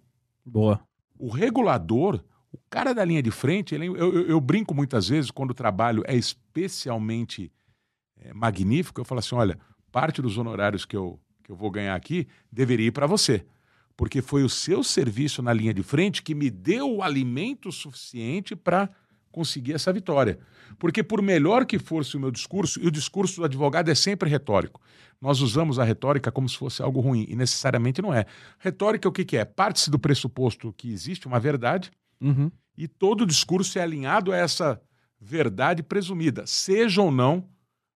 Boa. 0.45 0.81
o 1.17 1.29
regulador, 1.29 2.21
o 2.51 2.57
cara 2.69 2.93
da 2.93 3.05
linha 3.05 3.23
de 3.23 3.31
frente, 3.31 3.73
ele- 3.73 3.87
eu, 3.87 3.95
eu- 3.95 4.27
eu 4.27 4.41
brinco 4.41 4.75
muitas 4.75 5.07
vezes 5.07 5.31
quando 5.31 5.51
o 5.51 5.55
trabalho 5.55 6.03
é 6.05 6.15
especialmente 6.15 7.51
eh, 8.19 8.33
magnífico, 8.33 8.99
eu 8.99 9.05
falo 9.05 9.19
assim, 9.19 9.35
olha, 9.35 9.57
parte 9.91 10.21
dos 10.21 10.37
honorários 10.37 10.85
que 10.85 10.95
eu, 10.95 11.19
que 11.43 11.51
eu 11.51 11.55
vou 11.55 11.69
ganhar 11.71 11.95
aqui 11.95 12.27
deveria 12.51 12.87
ir 12.87 12.91
para 12.91 13.05
você, 13.07 13.45
porque 13.95 14.21
foi 14.21 14.43
o 14.43 14.49
seu 14.49 14.83
serviço 14.83 15.41
na 15.41 15.53
linha 15.53 15.73
de 15.73 15.83
frente 15.83 16.23
que 16.23 16.33
me 16.35 16.49
deu 16.49 16.95
o 16.97 17.01
alimento 17.03 17.71
suficiente 17.71 18.55
para 18.55 18.89
conseguir 19.35 19.73
essa 19.73 19.91
vitória. 19.91 20.39
Porque 20.79 21.03
por 21.03 21.21
melhor 21.21 21.65
que 21.65 21.77
fosse 21.77 22.15
o 22.15 22.19
meu 22.19 22.31
discurso, 22.31 22.79
e 22.81 22.87
o 22.87 22.91
discurso 22.91 23.41
do 23.41 23.45
advogado 23.45 23.89
é 23.91 23.95
sempre 23.95 24.29
retórico, 24.29 24.81
nós 25.21 25.41
usamos 25.41 25.77
a 25.79 25.83
retórica 25.83 26.31
como 26.31 26.47
se 26.47 26.57
fosse 26.57 26.81
algo 26.81 26.99
ruim, 27.01 27.25
e 27.29 27.35
necessariamente 27.35 28.01
não 28.01 28.13
é. 28.13 28.25
Retórica 28.59 29.07
o 29.07 29.11
que, 29.11 29.25
que 29.25 29.37
é? 29.37 29.45
Parte-se 29.45 29.89
do 29.91 29.99
pressuposto 29.99 30.73
que 30.73 30.91
existe 30.91 31.27
uma 31.27 31.39
verdade 31.39 31.91
Uhum. 32.21 32.49
e 32.77 32.87
todo 32.87 33.25
discurso 33.25 33.77
é 33.77 33.81
alinhado 33.81 34.31
a 34.31 34.37
essa 34.37 34.81
verdade 35.19 35.83
presumida, 35.83 36.45
seja 36.47 37.01
ou 37.01 37.11
não 37.11 37.47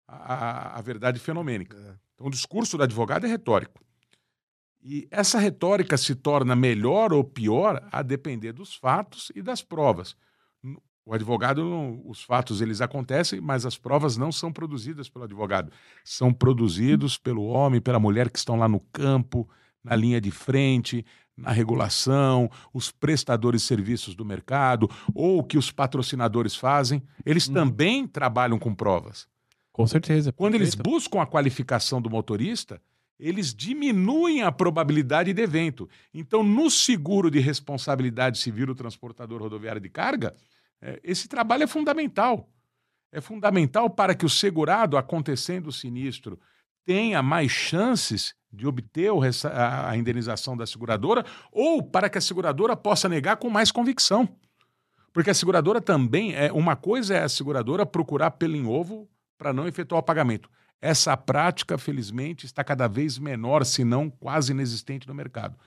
a, 0.07 0.33
a- 0.33 0.79
a 0.79 0.81
verdade 0.81 1.19
fenomênica. 1.19 1.77
É. 1.77 1.95
Então, 2.15 2.27
o 2.27 2.31
discurso 2.31 2.77
do 2.77 2.83
advogado 2.83 3.25
é 3.25 3.29
retórico. 3.29 3.79
E 4.83 5.07
essa 5.11 5.37
retórica 5.39 5.97
se 5.97 6.15
torna 6.15 6.55
melhor 6.55 7.11
ou 7.11 7.23
pior 7.23 7.85
a 7.91 8.01
depender 8.01 8.53
dos 8.53 8.73
fatos 8.75 9.31
e 9.35 9.41
das 9.41 9.61
provas. 9.61 10.15
O 11.07 11.13
advogado, 11.13 11.63
não- 11.63 12.01
os 12.05 12.21
fatos 12.21 12.59
eles 12.59 12.81
acontecem, 12.81 13.39
mas 13.39 13.65
as 13.65 13.77
provas 13.77 14.17
não 14.17 14.29
são 14.29 14.51
produzidas 14.51 15.07
pelo 15.07 15.23
advogado. 15.23 15.71
São 16.03 16.33
produzidos 16.33 17.17
pelo 17.17 17.45
homem, 17.45 17.79
pela 17.79 17.97
mulher 17.97 18.29
que 18.29 18.37
estão 18.37 18.57
lá 18.57 18.67
no 18.67 18.81
campo, 18.91 19.49
na 19.81 19.95
linha 19.95 20.19
de 20.19 20.31
frente, 20.31 21.05
na 21.37 21.51
regulação, 21.51 22.49
os 22.73 22.91
prestadores 22.91 23.61
de 23.61 23.67
serviços 23.67 24.15
do 24.15 24.25
mercado, 24.25 24.89
ou 25.15 25.39
o 25.39 25.43
que 25.45 25.57
os 25.57 25.71
patrocinadores 25.71 26.57
fazem. 26.57 27.01
Eles 27.25 27.47
Uhum. 27.47 27.53
também 27.53 28.05
trabalham 28.05 28.59
com 28.59 28.75
provas. 28.75 29.27
Com 29.71 29.87
certeza. 29.87 30.33
Quando 30.33 30.55
eles 30.55 30.75
Perfeito. 30.75 30.89
buscam 30.91 31.21
a 31.21 31.25
qualificação 31.25 32.01
do 32.01 32.09
motorista, 32.09 32.81
eles 33.17 33.53
diminuem 33.53 34.41
a 34.43 34.51
probabilidade 34.51 35.31
de 35.31 35.41
evento. 35.41 35.87
Então, 36.13 36.43
no 36.43 36.69
seguro 36.69 37.31
de 37.31 37.39
responsabilidade 37.39 38.39
civil 38.39 38.65
do 38.65 38.75
transportador 38.75 39.41
rodoviário 39.41 39.79
de 39.79 39.89
carga, 39.89 40.35
esse 41.03 41.27
trabalho 41.27 41.63
é 41.63 41.67
fundamental. 41.67 42.49
É 43.11 43.21
fundamental 43.21 43.89
para 43.89 44.13
que 44.13 44.25
o 44.25 44.29
segurado, 44.29 44.97
acontecendo 44.97 45.67
o 45.67 45.71
sinistro, 45.71 46.39
tenha 46.85 47.21
mais 47.21 47.51
chances 47.51 48.33
de 48.51 48.65
obter 48.65 49.11
a 49.51 49.95
indenização 49.95 50.55
da 50.55 50.65
seguradora 50.65 51.25
ou 51.51 51.83
para 51.83 52.09
que 52.09 52.17
a 52.17 52.21
seguradora 52.21 52.75
possa 52.75 53.09
negar 53.09 53.37
com 53.37 53.49
mais 53.49 53.71
convicção. 53.71 54.27
Porque 55.13 55.29
a 55.29 55.33
seguradora 55.33 55.81
também 55.81 56.35
é 56.35 56.51
uma 56.51 56.75
coisa 56.75 57.15
é 57.15 57.23
a 57.23 57.29
seguradora 57.29 57.85
procurar 57.85 58.31
pelo 58.31 58.55
em 58.55 58.65
ovo 58.65 59.09
para 59.37 59.51
não 59.51 59.67
efetuar 59.67 59.99
o 59.99 60.05
pagamento. 60.05 60.49
Essa 60.79 61.17
prática, 61.17 61.77
felizmente, 61.77 62.45
está 62.45 62.63
cada 62.63 62.87
vez 62.87 63.17
menor, 63.17 63.65
se 63.65 63.83
não 63.83 64.09
quase 64.09 64.51
inexistente 64.51 65.07
no 65.07 65.13
mercado. 65.13 65.57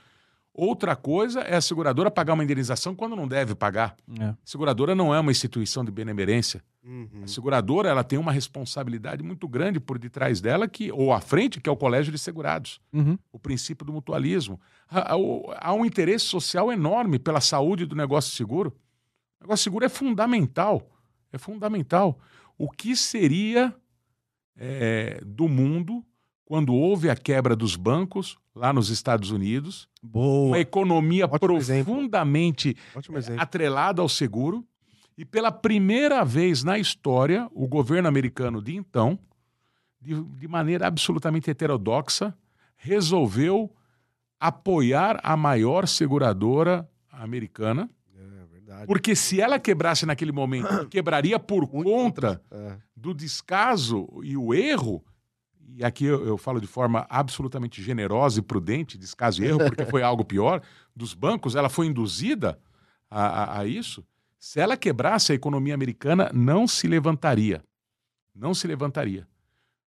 Outra 0.62 0.94
coisa 0.94 1.40
é 1.40 1.56
a 1.56 1.60
seguradora 1.62 2.10
pagar 2.10 2.34
uma 2.34 2.44
indenização 2.44 2.94
quando 2.94 3.16
não 3.16 3.26
deve 3.26 3.54
pagar. 3.54 3.96
É. 4.20 4.24
A 4.24 4.36
seguradora 4.44 4.94
não 4.94 5.14
é 5.14 5.18
uma 5.18 5.30
instituição 5.30 5.82
de 5.82 5.90
benemerência. 5.90 6.62
Uhum. 6.84 7.22
A 7.24 7.26
seguradora 7.26 7.88
ela 7.88 8.04
tem 8.04 8.18
uma 8.18 8.30
responsabilidade 8.30 9.22
muito 9.22 9.48
grande 9.48 9.80
por 9.80 9.98
detrás 9.98 10.38
dela, 10.38 10.68
que, 10.68 10.92
ou 10.92 11.14
à 11.14 11.20
frente, 11.22 11.62
que 11.62 11.68
é 11.70 11.72
o 11.72 11.76
colégio 11.78 12.12
de 12.12 12.18
segurados 12.18 12.78
Uhum. 12.92 13.18
o 13.32 13.38
princípio 13.38 13.86
do 13.86 13.92
mutualismo. 13.94 14.60
Há, 14.86 15.14
há 15.14 15.72
um 15.72 15.82
interesse 15.82 16.26
social 16.26 16.70
enorme 16.70 17.18
pela 17.18 17.40
saúde 17.40 17.86
do 17.86 17.96
negócio 17.96 18.36
seguro. 18.36 18.76
O 19.40 19.44
negócio 19.44 19.64
seguro 19.64 19.86
é 19.86 19.88
fundamental. 19.88 20.90
É 21.32 21.38
fundamental. 21.38 22.18
O 22.58 22.68
que 22.70 22.94
seria 22.94 23.74
é, 24.58 25.22
do 25.24 25.48
mundo 25.48 26.04
quando 26.44 26.74
houve 26.74 27.08
a 27.08 27.16
quebra 27.16 27.56
dos 27.56 27.76
bancos 27.76 28.36
lá 28.60 28.72
nos 28.74 28.90
Estados 28.90 29.30
Unidos? 29.30 29.88
Boa. 30.02 30.48
Uma 30.48 30.58
economia 30.58 31.24
Ótimo 31.24 31.38
profundamente 31.40 32.76
Ótimo 32.94 33.16
exemplo. 33.16 33.42
atrelada 33.42 34.02
ao 34.02 34.08
seguro. 34.08 34.64
E 35.16 35.24
pela 35.24 35.50
primeira 35.50 36.24
vez 36.24 36.62
na 36.62 36.78
história, 36.78 37.48
o 37.54 37.66
governo 37.66 38.06
americano 38.08 38.60
de 38.62 38.76
então, 38.76 39.18
de, 40.00 40.14
de 40.22 40.46
maneira 40.48 40.86
absolutamente 40.86 41.50
heterodoxa, 41.50 42.34
resolveu 42.76 43.70
apoiar 44.38 45.20
a 45.22 45.36
maior 45.36 45.86
seguradora 45.86 46.88
americana, 47.10 47.88
É 48.16 48.46
verdade. 48.46 48.86
porque 48.86 49.14
se 49.14 49.40
ela 49.40 49.58
quebrasse 49.58 50.06
naquele 50.06 50.32
momento, 50.32 50.86
quebraria 50.88 51.38
por 51.38 51.60
Muito 51.70 51.84
conta 51.90 52.40
É. 52.50 52.76
do 52.96 53.12
descaso 53.14 54.08
e 54.22 54.36
o 54.36 54.54
erro, 54.54 55.04
e 55.76 55.84
aqui 55.84 56.04
eu, 56.04 56.24
eu 56.26 56.36
falo 56.36 56.60
de 56.60 56.66
forma 56.66 57.06
absolutamente 57.08 57.82
generosa 57.82 58.38
e 58.40 58.42
prudente, 58.42 58.98
descaso 58.98 59.42
e 59.42 59.46
erro, 59.46 59.58
porque 59.58 59.84
foi 59.86 60.02
algo 60.02 60.24
pior, 60.24 60.62
dos 60.94 61.14
bancos, 61.14 61.54
ela 61.54 61.68
foi 61.68 61.86
induzida 61.86 62.58
a, 63.10 63.26
a- 63.26 63.58
a 63.60 63.66
isso. 63.66 64.04
Se 64.38 64.58
ela 64.60 64.76
quebrasse, 64.76 65.32
a 65.32 65.34
economia 65.34 65.74
americana 65.74 66.30
não 66.34 66.66
se 66.66 66.86
levantaria. 66.88 67.62
Não 68.34 68.54
se 68.54 68.66
levantaria. 68.66 69.26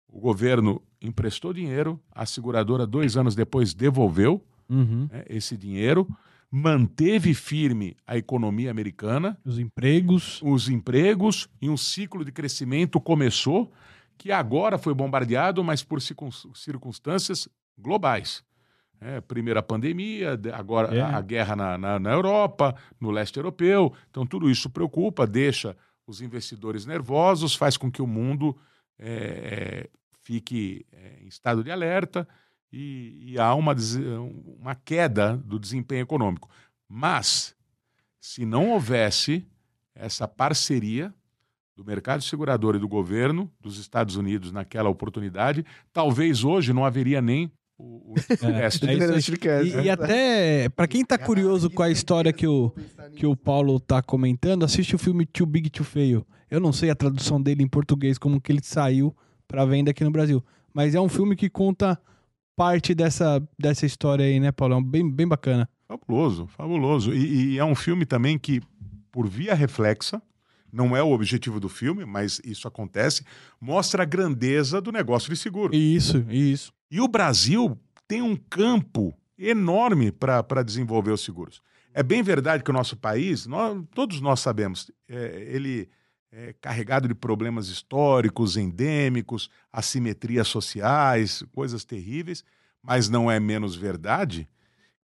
O 0.08 0.20
governo 0.20 0.82
emprestou 1.02 1.52
dinheiro, 1.54 2.00
a 2.12 2.26
seguradora, 2.26 2.88
dois 2.88 3.18
anos 3.18 3.36
depois, 3.36 3.74
devolveu 3.74 4.44
Uhum. 4.70 5.08
né, 5.12 5.24
esse 5.30 5.56
dinheiro, 5.56 6.06
manteve 6.52 7.34
firme 7.34 7.96
a 8.06 8.18
economia 8.18 8.72
americana, 8.72 9.38
Os 9.46 9.60
empregos. 9.60 10.42
os 10.44 10.70
empregos 10.70 11.48
e 11.62 11.70
um 11.70 11.78
ciclo 11.78 12.24
de 12.26 12.32
crescimento 12.32 13.00
começou 13.00 13.72
que 14.18 14.32
agora 14.32 14.78
foi 14.78 14.94
bombardeado, 14.94 15.64
mas 15.64 15.84
por 15.84 16.02
circun- 16.02 16.32
circunstâncias 16.54 17.48
globais. 17.78 18.44
É, 19.00 19.22
primeiro 19.22 19.60
a 19.60 19.64
pandemia, 19.64 20.36
de- 20.36 20.52
agora 20.52 20.96
É. 20.96 21.02
a, 21.02 21.18
a 21.18 21.22
guerra 21.22 21.56
na, 21.56 21.78
na- 21.78 22.00
na 22.00 22.12
Europa, 22.12 22.76
no 23.00 23.12
leste 23.12 23.38
europeu. 23.38 23.94
Então, 24.10 24.26
tudo 24.26 24.50
isso 24.50 24.70
preocupa, 24.70 25.28
deixa 25.28 25.78
os 26.08 26.20
investidores 26.22 26.86
nervosos, 26.86 27.54
faz 27.56 27.78
com 27.78 27.92
que 27.92 28.02
o 28.02 28.08
mundo 28.08 28.58
é, 28.98 29.88
fique 30.24 30.86
é, 30.92 31.20
em 31.22 31.28
estado 31.28 31.64
de 31.64 31.70
alerta 31.72 32.28
e, 32.74 33.34
e 33.34 33.40
há 33.40 33.54
uma, 33.54 33.76
uma 34.60 34.74
queda 34.74 35.38
do 35.38 35.60
desempenho 35.60 36.02
econômico. 36.02 36.50
Mas, 36.90 37.56
se 38.20 38.46
não 38.46 38.72
houvesse 38.72 39.46
essa 39.94 40.28
parceria 40.28 41.14
do 41.78 41.86
mercado 41.86 42.24
segurador 42.24 42.76
e 42.76 42.80
do 42.80 42.88
governo 42.88 43.52
dos 43.62 43.78
Estados 43.78 44.16
Unidos 44.16 44.52
naquela 44.52 44.90
oportunidade, 44.90 45.64
talvez 45.94 46.44
hoje 46.44 46.74
não 46.74 46.84
haveria 46.84 47.22
nem 47.22 47.52
o, 47.78 48.14
o. 48.14 48.16
É. 48.44 48.68
Esquece. 49.18 49.78
E, 49.78 49.84
e 49.84 49.90
até, 49.90 50.70
pra 50.70 50.88
quem 50.88 51.06
tá 51.06 51.20
curioso 51.20 51.70
com 51.70 51.84
a 51.84 51.92
história 51.92 52.34
que 52.34 52.48
o, 52.48 52.74
que 53.16 53.28
o 53.28 53.36
Paulo 53.36 53.80
tá 53.80 54.02
comentando, 54.02 54.66
assiste 54.66 54.96
o 54.96 54.98
filme 54.98 55.24
Too 55.28 55.46
Big 55.46 55.70
to 55.70 55.84
Fail. 55.84 56.26
Eu 56.50 56.60
não 56.60 56.74
sei 56.74 56.90
a 56.90 56.96
tradução 56.96 57.40
dele 57.40 57.62
em 57.62 57.68
português, 57.68 58.18
como 58.18 58.42
que 58.42 58.52
ele 58.52 58.64
saiu 58.64 59.16
pra 59.48 59.64
venda 59.64 59.92
aqui 59.92 60.04
no 60.04 60.12
Brasil. 60.12 60.44
Mas 60.74 60.96
é 60.96 61.00
um 61.00 61.10
filme 61.10 61.36
que 61.36 61.48
conta 61.48 62.00
parte 62.56 62.96
dessa, 62.96 63.40
dessa 63.60 63.86
história 63.86 64.26
aí, 64.26 64.40
né, 64.40 64.52
Paulo? 64.52 64.74
É 64.74 64.78
um 64.78 64.84
bem, 64.84 65.08
bem 65.08 65.28
bacana. 65.28 65.70
Fabuloso, 65.88 66.48
fabuloso. 66.48 67.14
E, 67.14 67.54
e 67.54 67.58
é 67.60 67.66
um 67.66 67.76
filme 67.76 68.04
também 68.04 68.40
que, 68.40 68.62
por 69.12 69.28
via 69.28 69.54
reflexa, 69.54 70.20
não 70.78 70.96
é 70.96 71.02
o 71.02 71.10
objetivo 71.12 71.60
do 71.60 71.68
filme, 71.68 72.06
mas 72.06 72.40
isso 72.46 72.68
acontece, 72.68 73.24
mostra 73.60 74.04
a 74.04 74.06
grandeza 74.06 74.80
do 74.80 74.92
negócio 74.92 75.30
de 75.34 75.36
seguro. 75.36 75.76
Isso, 75.76 76.24
isso. 76.30 76.72
E 76.92 77.02
o 77.02 77.08
Brasil 77.08 77.76
tem 78.08 78.22
um 78.22 78.36
campo 78.36 79.12
enorme 79.38 80.12
para 80.12 80.62
desenvolver 80.64 81.12
os 81.12 81.22
seguros. 81.22 81.62
É 81.96 82.04
bem 82.04 82.22
verdade 82.22 82.64
que 82.64 82.70
o 82.70 82.74
nosso 82.74 82.96
país, 82.96 83.48
nós- 83.48 83.84
todos 83.94 84.22
nós 84.22 84.40
sabemos, 84.40 84.92
é, 85.10 85.48
ele 85.50 85.90
é 86.32 86.54
carregado 86.62 87.08
de 87.08 87.16
problemas 87.16 87.70
históricos, 87.70 88.56
endêmicos, 88.56 89.50
assimetrias 89.74 90.48
sociais, 90.48 91.44
coisas 91.54 91.84
terríveis, 91.84 92.44
mas 92.84 93.10
não 93.10 93.32
é 93.32 93.40
menos 93.40 93.76
verdade 93.76 94.48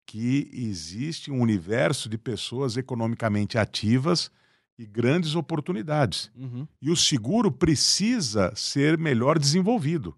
que 0.06 0.48
existe 0.52 1.32
um 1.32 1.40
universo 1.40 2.08
de 2.08 2.16
pessoas 2.18 2.76
economicamente 2.76 3.58
ativas 3.58 4.30
e 4.78 4.84
grandes 4.86 5.34
oportunidades. 5.34 6.30
Uhum. 6.36 6.66
E 6.82 6.90
o 6.90 6.96
seguro 6.96 7.50
precisa 7.50 8.52
ser 8.56 8.98
melhor 8.98 9.38
desenvolvido. 9.38 10.16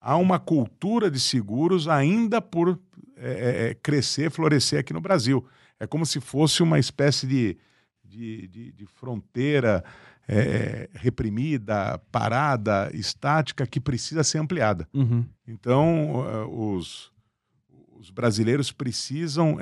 Há 0.00 0.16
uma 0.16 0.38
cultura 0.38 1.10
de 1.10 1.18
seguros 1.20 1.86
ainda 1.88 2.40
por 2.40 2.78
é, 3.16 3.70
é, 3.70 3.74
crescer, 3.74 4.30
florescer 4.30 4.78
aqui 4.80 4.92
no 4.92 5.00
Brasil. 5.00 5.44
É 5.78 5.86
como 5.86 6.06
se 6.06 6.20
fosse 6.20 6.62
uma 6.62 6.78
espécie 6.78 7.26
de, 7.26 7.56
de, 8.04 8.46
de- 8.48 8.72
de 8.72 8.86
fronteira 8.86 9.84
é, 10.26 10.88
reprimida, 10.92 11.98
parada, 12.12 12.90
estática, 12.94 13.66
que 13.66 13.80
precisa 13.80 14.22
ser 14.22 14.38
ampliada. 14.38 14.88
Uhum. 14.94 15.24
Então, 15.46 16.24
eh, 16.28 16.44
os, 16.50 17.10
os 17.96 18.10
brasileiros 18.10 18.70
precisam 18.70 19.56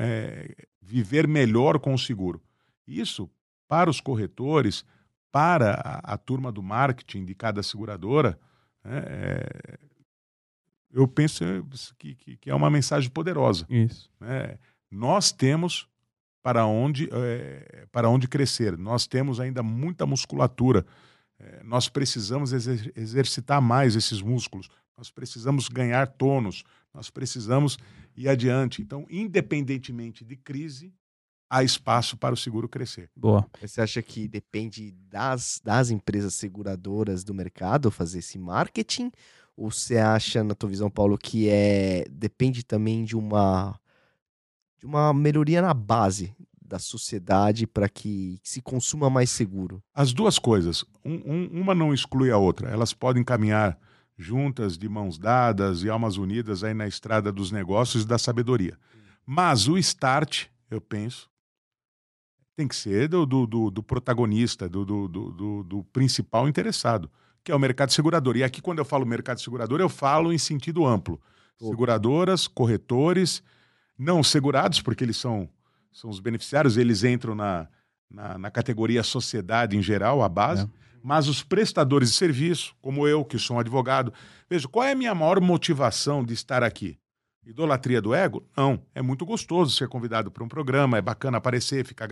viver 0.83 1.29
melhor 1.29 1.79
com 1.79 1.95
o 1.95 1.99
seguro. 1.99 2.43
Isso, 2.87 3.31
para 3.69 3.91
os 3.91 4.01
corretores, 4.01 4.85
para 5.33 5.75
a, 5.75 6.15
a 6.15 6.19
turma 6.19 6.51
do 6.53 6.63
marketing 6.63 7.25
de 7.25 7.35
cada 7.35 7.63
seguradora, 7.63 8.39
né, 8.85 9.03
eh, 9.07 9.79
eu 10.93 11.07
penso 11.07 11.45
que, 11.99 12.15
que- 12.15 12.37
que 12.37 12.51
é 12.51 12.55
uma 12.55 12.71
mensagem 12.71 13.11
poderosa 13.11 13.67
Isso. 13.69 14.11
né? 14.21 14.59
Nós 14.91 15.33
temos 15.33 15.89
para 16.43 16.65
onde, 16.65 17.09
eh, 17.13 17.87
para 17.91 18.09
onde 18.09 18.29
crescer. 18.29 18.79
Nós 18.79 19.07
temos 19.07 19.41
ainda 19.41 19.63
muita 19.63 20.07
musculatura. 20.07 20.87
Eh, 21.39 21.63
nós 21.65 21.89
precisamos 21.89 22.53
exer- 22.53 22.93
exercitar 22.97 23.61
mais 23.61 23.97
esses 23.97 24.23
músculos. 24.23 24.69
Nós 24.97 25.11
precisamos 25.11 25.69
ganhar 25.69 26.07
tônus. 26.07 26.63
Nós 26.95 27.11
precisamos 27.11 27.77
ir 28.17 28.29
adiante. 28.29 28.81
Então, 28.81 29.05
independentemente 29.11 30.25
de 30.25 30.37
crise, 30.37 30.95
há 31.49 31.63
espaço 31.63 32.17
para 32.17 32.35
o 32.35 32.37
seguro 32.37 32.69
crescer. 32.69 33.11
Boa. 33.17 33.47
Você 33.61 33.81
acha 33.81 34.03
que 34.03 34.27
depende 34.29 34.93
das, 35.09 35.61
das 35.65 35.91
empresas 35.91 36.35
seguradoras 36.35 37.25
do 37.25 37.33
mercado 37.35 37.91
fazer 37.91 38.19
esse 38.21 38.39
marketing? 38.39 39.11
Ou 39.57 39.71
você 39.71 39.97
acha, 39.97 40.45
na 40.45 40.55
tua 40.55 40.69
visão, 40.69 40.91
Paulo, 40.91 41.17
que 41.17 41.49
é 41.49 42.05
depende 42.11 42.63
também 42.65 43.05
de 43.05 43.17
uma 43.17 43.79
de 44.79 44.85
uma 44.87 45.13
melhoria 45.15 45.63
na 45.63 45.73
base 45.73 46.35
da 46.61 46.79
sociedade 46.79 47.67
para 47.67 47.89
que 47.89 48.39
se 48.43 48.61
consuma 48.61 49.09
mais 49.09 49.31
seguro? 49.31 49.83
As 49.95 50.13
duas 50.13 50.39
coisas, 50.39 50.85
um- 51.05 51.23
um- 51.25 51.61
uma 51.63 51.75
não 51.75 51.95
exclui 51.95 52.31
a 52.31 52.37
outra. 52.37 52.69
Elas 52.69 52.93
podem 52.93 53.23
caminhar 53.25 53.79
juntas, 54.19 54.77
de 54.77 54.89
mãos 54.89 55.19
dadas 55.19 55.83
e 55.83 55.89
almas 55.89 56.17
unidas 56.17 56.65
aí 56.65 56.75
na 56.75 56.87
estrada 56.89 57.31
dos 57.31 57.51
negócios 57.51 58.03
e 58.03 58.07
da 58.07 58.19
sabedoria. 58.19 58.77
Mas 59.25 59.69
o 59.69 59.79
start, 59.79 60.47
eu 60.71 60.81
penso, 60.81 61.31
tem 62.57 62.67
que 62.67 62.75
ser 62.75 63.07
do, 63.09 63.27
do, 63.27 63.47
do- 63.47 63.71
do 63.71 63.83
protagonista, 63.83 64.69
do, 64.69 64.85
do, 64.85 65.07
do, 65.09 65.63
do- 65.63 65.85
principal 65.93 66.49
interessado, 66.49 67.11
que 67.45 67.53
é 67.53 67.55
o 67.55 67.59
mercado 67.59 67.93
segurador. 67.93 68.37
E 68.37 68.43
aqui, 68.43 68.63
quando 68.63 68.79
eu 68.79 68.85
falo 68.85 69.05
mercado 69.07 69.41
segurador, 69.41 69.79
eu 69.81 69.89
falo 69.91 70.33
em 70.33 70.39
sentido 70.39 70.87
amplo. 70.87 71.21
Seguradoras, 71.59 72.47
corretores, 72.49 73.43
não 73.99 74.23
segurados, 74.23 74.81
porque 74.81 75.05
eles 75.05 75.17
são, 75.17 75.49
são 75.93 76.09
os 76.11 76.19
beneficiários, 76.21 76.77
eles 76.77 77.05
entram 77.05 77.35
na, 77.35 77.69
na, 78.11 78.39
na 78.39 78.51
categoria 78.51 79.03
sociedade 79.03 79.77
em 79.77 79.83
geral, 79.83 80.23
a 80.23 80.29
base, 80.29 80.65
É. 80.65 80.69
mas 81.03 81.29
os 81.29 81.43
prestadores 81.43 82.11
de 82.11 82.17
serviço, 82.17 82.75
como 82.81 83.07
eu, 83.07 83.25
que 83.25 83.39
sou 83.39 83.57
um 83.57 83.61
advogado. 83.61 84.13
Veja, 84.51 84.67
qual 84.69 84.85
é 84.85 84.93
a 84.93 84.97
minha 84.97 85.15
maior 85.15 85.41
motivação 85.41 86.25
de 86.25 86.35
estar 86.35 86.63
aqui? 86.63 86.99
Idolatria 87.47 88.03
do 88.03 88.13
ego? 88.13 88.45
Não. 88.57 88.83
É 88.95 89.01
muito 89.01 89.25
gostoso 89.25 89.75
ser 89.75 89.89
convidado 89.89 90.31
para 90.31 90.43
um 90.43 90.49
programa, 90.49 90.99
é 90.99 91.03
bacana 91.03 91.39
aparecer, 91.39 91.87
ficar 91.87 92.09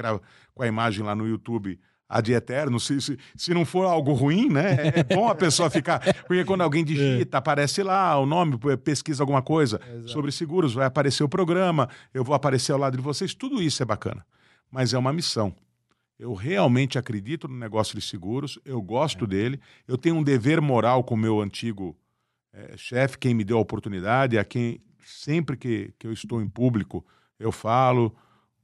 com 0.54 0.62
a 0.62 0.66
imagem 0.66 1.04
lá 1.04 1.14
no 1.14 1.26
YouTube 1.26 1.78
ad 2.08 2.32
eterno. 2.32 2.78
Se, 2.78 3.00
se, 3.00 3.18
se 3.34 3.52
não 3.52 3.64
for 3.64 3.84
algo 3.84 4.12
ruim, 4.12 4.48
né? 4.48 4.92
É 4.94 5.02
bom 5.14 5.28
a 5.28 5.34
pessoa 5.34 5.68
ficar. 5.68 6.00
Porque 6.26 6.44
quando 6.44 6.60
alguém 6.60 6.84
digita, 6.84 7.38
aparece 7.38 7.82
lá 7.82 8.16
o 8.18 8.24
nome, 8.24 8.56
pesquisa 8.84 9.22
alguma 9.22 9.42
coisa 9.42 9.80
sobre 10.06 10.30
seguros, 10.30 10.72
vai 10.72 10.86
aparecer 10.86 11.24
o 11.24 11.28
programa, 11.28 11.88
eu 12.12 12.22
vou 12.22 12.34
aparecer 12.34 12.72
ao 12.72 12.78
lado 12.78 12.96
de 12.96 13.02
vocês, 13.02 13.34
tudo 13.34 13.60
isso 13.60 13.82
é 13.82 13.86
bacana. 13.86 14.24
Mas 14.70 14.94
é 14.94 14.98
uma 14.98 15.12
missão. 15.12 15.54
Eu 16.16 16.32
realmente 16.32 16.96
acredito 16.96 17.48
no 17.48 17.58
negócio 17.58 17.98
de 17.98 18.04
seguros, 18.04 18.58
eu 18.64 18.80
gosto 18.80 19.26
dele, 19.26 19.58
eu 19.86 19.98
tenho 19.98 20.14
um 20.14 20.22
dever 20.22 20.60
moral 20.60 21.02
com 21.02 21.14
o 21.14 21.18
meu 21.18 21.40
antigo 21.40 21.96
eh, 22.52 22.74
chefe, 22.76 23.18
quem 23.18 23.34
me 23.34 23.42
deu 23.42 23.58
a 23.58 23.60
oportunidade, 23.60 24.38
a 24.38 24.44
quem 24.44 24.80
sempre 25.04 25.56
que, 25.56 25.92
que 25.98 26.06
eu 26.06 26.12
estou 26.12 26.40
em 26.42 26.48
público 26.48 27.04
eu 27.38 27.50
falo, 27.52 28.14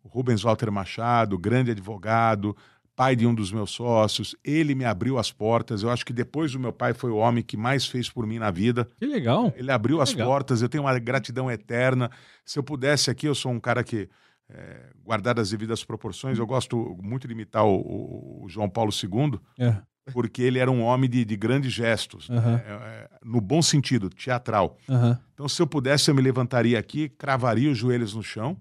Rubens 0.05 0.43
Walter 0.43 0.71
Machado, 0.71 1.37
grande 1.39 1.71
advogado, 1.73 2.57
pai 2.97 3.17
de 3.17 3.27
um 3.27 3.35
dos 3.35 3.51
meus 3.53 3.71
sócios, 3.71 4.37
ele 4.45 4.75
me 4.75 4.85
abriu 4.85 5.19
as 5.19 5.33
portas. 5.33 5.83
Eu 5.83 5.91
acho 5.91 6.05
que 6.05 6.13
depois 6.13 6.53
do 6.53 6.61
meu 6.61 6.73
pai 6.73 6.93
foi 6.95 7.11
o 7.11 7.17
homem 7.17 7.43
que 7.43 7.57
mais 7.57 7.87
fez 7.87 8.09
por 8.11 8.27
mim 8.27 8.39
na 8.39 8.51
vida. 8.51 8.89
Que 8.99 9.07
legal. 9.07 9.53
Ele 9.57 9.71
abriu 9.73 10.01
as 10.01 10.11
Legal. 10.13 10.29
portas, 10.29 10.61
eu 10.63 10.69
tenho 10.69 10.85
uma 10.85 10.99
gratidão 10.99 11.51
eterna. 11.51 12.11
Se 12.45 12.59
eu 12.59 12.63
pudesse 12.63 13.11
aqui, 13.11 13.27
eu 13.27 13.35
sou 13.35 13.53
um 13.53 13.61
cara 13.61 13.83
que, 13.83 14.09
é, 14.49 14.91
guardado 15.03 15.41
as 15.41 15.51
devidas 15.51 15.83
proporções, 15.85 16.39
eu 16.39 16.47
gosto 16.47 16.97
muito 17.03 17.27
de 17.27 17.33
imitar 17.35 17.65
o, 17.65 17.75
o- 17.77 18.45
o 18.45 18.49
João 18.49 18.69
Paulo 18.69 18.91
II, 18.93 19.39
É. 19.59 19.77
porque 20.13 20.43
ele 20.43 20.59
era 20.59 20.71
um 20.71 20.83
homem 20.83 21.09
de, 21.09 21.25
de 21.25 21.37
grandes 21.37 21.73
gestos, 21.73 22.29
né? 22.29 22.37
Aham. 22.39 22.63
É, 22.67 22.71
é, 22.73 23.09
no 23.25 23.41
bom 23.41 23.61
sentido, 23.63 24.09
teatral. 24.11 24.77
Aham. 24.89 25.19
Então, 25.35 25.49
se 25.49 25.61
eu 25.61 25.67
pudesse, 25.67 26.11
eu 26.11 26.15
me 26.15 26.23
levantaria 26.23 26.79
aqui, 26.79 27.09
cravaria 27.09 27.71
os 27.71 27.79
joelhos 27.79 28.15
no 28.15 28.23
chão 28.23 28.57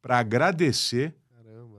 para 0.00 0.18
agradecer. 0.18 1.14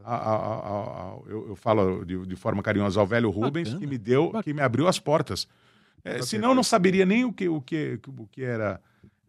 A- 0.06 0.16
a- 0.16 0.36
a- 0.36 1.14
a- 1.14 1.18
eu, 1.28 1.48
eu 1.50 1.56
falo 1.56 2.04
de, 2.04 2.26
de 2.28 2.36
forma 2.36 2.62
carinhosa 2.62 3.00
ao 3.00 3.08
velho 3.08 3.30
Rubens, 3.30 3.70
Bacana. 3.70 3.80
que 3.80 3.88
me 3.88 3.98
deu, 3.98 4.26
Bacana. 4.26 4.44
que 4.44 4.54
me 4.54 4.62
abriu 4.62 4.88
as 4.88 5.00
portas. 5.00 5.48
É, 6.04 6.22
senão, 6.22 6.50
eu 6.50 6.56
não 6.56 6.64
saberia 6.64 7.06
nem 7.06 7.24
o 7.24 7.32
que, 7.32 7.48
o 7.48 7.62
que, 7.62 7.98
o 8.06 8.28
que 8.28 8.44
era 8.44 8.82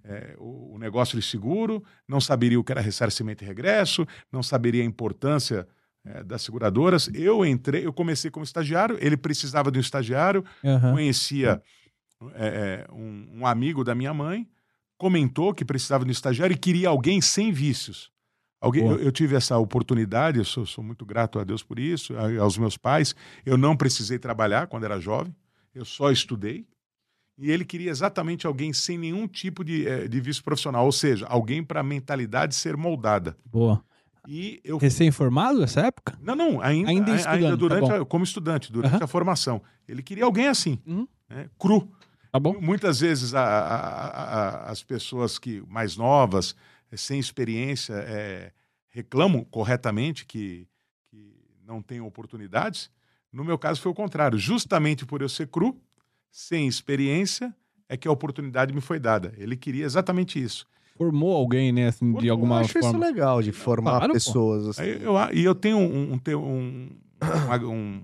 é, 0.02 0.34
o, 0.36 0.74
o 0.74 0.78
negócio 0.78 1.16
de 1.18 1.24
seguro, 1.24 1.82
não 2.08 2.20
saberia 2.20 2.58
o 2.58 2.64
que 2.64 2.72
era 2.72 2.80
ressarcimento 2.80 3.44
e 3.44 3.46
regresso, 3.46 4.04
não 4.32 4.42
saberia 4.42 4.82
a 4.82 4.84
importância 4.84 5.66
é, 6.04 6.22
das 6.22 6.42
seguradoras. 6.42 7.08
Eu 7.14 7.44
entrei, 7.44 7.86
eu 7.86 7.92
comecei 7.92 8.30
como 8.30 8.44
estagiário, 8.44 8.96
ele 9.00 9.16
precisava 9.16 9.70
de 9.70 9.78
um 9.78 9.80
estagiário, 9.80 10.44
Aham. 10.64 10.92
conhecia 10.92 11.62
é, 12.34 12.86
é, 12.88 12.92
um, 12.92 13.40
um 13.40 13.46
amigo 13.46 13.82
da 13.84 13.94
minha 13.94 14.14
mãe, 14.14 14.48
comentou 14.96 15.52
que 15.52 15.64
precisava 15.64 16.04
de 16.04 16.10
um 16.10 16.12
estagiário 16.12 16.54
e 16.54 16.58
queria 16.58 16.88
alguém 16.88 17.20
sem 17.20 17.52
vícios. 17.52 18.10
Alguém, 18.60 18.86
eu, 18.86 18.98
eu 18.98 19.12
tive 19.12 19.36
essa 19.36 19.58
oportunidade, 19.58 20.38
eu 20.38 20.44
sou, 20.44 20.64
sou 20.64 20.82
muito 20.82 21.04
grato 21.04 21.38
a 21.38 21.44
Deus 21.44 21.62
por 21.62 21.78
isso, 21.78 22.16
a- 22.16 22.40
aos 22.42 22.56
meus 22.56 22.78
pais. 22.78 23.14
Eu 23.44 23.58
não 23.58 23.76
precisei 23.76 24.18
trabalhar 24.18 24.68
quando 24.68 24.84
era 24.84 24.98
jovem, 24.98 25.34
eu 25.74 25.84
só 25.84 26.10
estudei. 26.10 26.66
E 27.36 27.50
ele 27.50 27.64
queria 27.64 27.90
exatamente 27.90 28.46
alguém 28.46 28.72
sem 28.72 28.96
nenhum 28.96 29.26
tipo 29.26 29.64
de, 29.64 29.86
eh, 29.88 30.06
de 30.08 30.20
vício 30.20 30.42
profissional, 30.42 30.84
ou 30.86 30.92
seja, 30.92 31.26
alguém 31.26 31.64
para 31.64 31.80
a 31.80 31.82
mentalidade 31.82 32.54
ser 32.54 32.76
moldada. 32.76 33.36
Boa. 33.44 33.84
E 34.26 34.60
eu 34.64 34.78
Recém-formado 34.78 35.60
nessa 35.60 35.80
época? 35.86 36.18
não, 36.20 36.34
não, 36.34 36.60
ainda, 36.60 36.88
Ainda 36.90 37.12
ainda 37.30 37.50
tá 37.50 37.56
durante 37.56 37.88
bom. 37.88 38.02
a- 38.02 38.06
como 38.06 38.24
estudante, 38.24 38.72
durante 38.72 38.94
Aham. 38.94 39.04
a 39.04 39.06
formação. 39.06 39.62
Ele 39.86 40.02
queria 40.02 40.24
alguém 40.24 40.48
assim, 40.48 40.78
Uhum. 40.86 41.06
né, 41.28 41.48
cru. 41.58 41.90
Tá 42.32 42.40
bom? 42.40 42.58
Muitas 42.60 43.00
vezes 43.00 43.34
a- 43.34 43.42
a- 43.44 44.70
as 44.70 44.82
pessoas 44.82 45.38
que 45.38 45.62
mais 45.68 45.96
novas, 45.96 46.56
eh, 46.90 46.96
sem 46.96 47.18
experiência, 47.20 47.94
eh, 47.94 48.50
reclamam 48.88 49.44
corretamente 49.44 50.24
que, 50.24 50.66
que 51.10 51.34
não 51.66 51.80
têm 51.82 52.00
oportunidades. 52.00 52.90
No 53.32 53.44
meu 53.44 53.58
caso 53.58 53.80
foi 53.80 53.92
o 53.92 53.94
contrário. 53.94 54.38
Justamente 54.38 55.04
por 55.04 55.20
eu 55.22 55.28
ser 55.28 55.48
cru, 55.48 55.80
sem 56.30 56.66
experiência, 56.66 57.54
é 57.88 57.96
que 57.96 58.08
a 58.08 58.10
oportunidade 58.12 58.72
me 58.72 58.80
foi 58.80 58.98
dada. 58.98 59.32
Ele 59.36 59.56
queria 59.56 59.84
exatamente 59.84 60.42
isso. 60.42 60.66
Formou 60.96 61.34
alguém, 61.36 61.72
né, 61.72 61.88
assim, 61.88 62.06
de 62.06 62.12
Formou, 62.12 62.24
Eu 62.26 62.32
alguma 62.32 62.60
acho 62.60 62.78
isso 62.78 62.90
forma. 62.90 63.04
legal 63.06 63.42
de 63.42 63.50
formar 63.52 63.98
Claro, 63.98 64.12
pessoas. 64.12 64.68
assim. 64.68 64.82
Aí 64.82 65.02
eu, 65.02 65.14
e 65.32 65.44
eu 65.44 65.54
tenho 65.54 65.78
um. 65.78 66.12
um, 66.12 66.20
um- 66.38 67.68
um- 67.70 68.02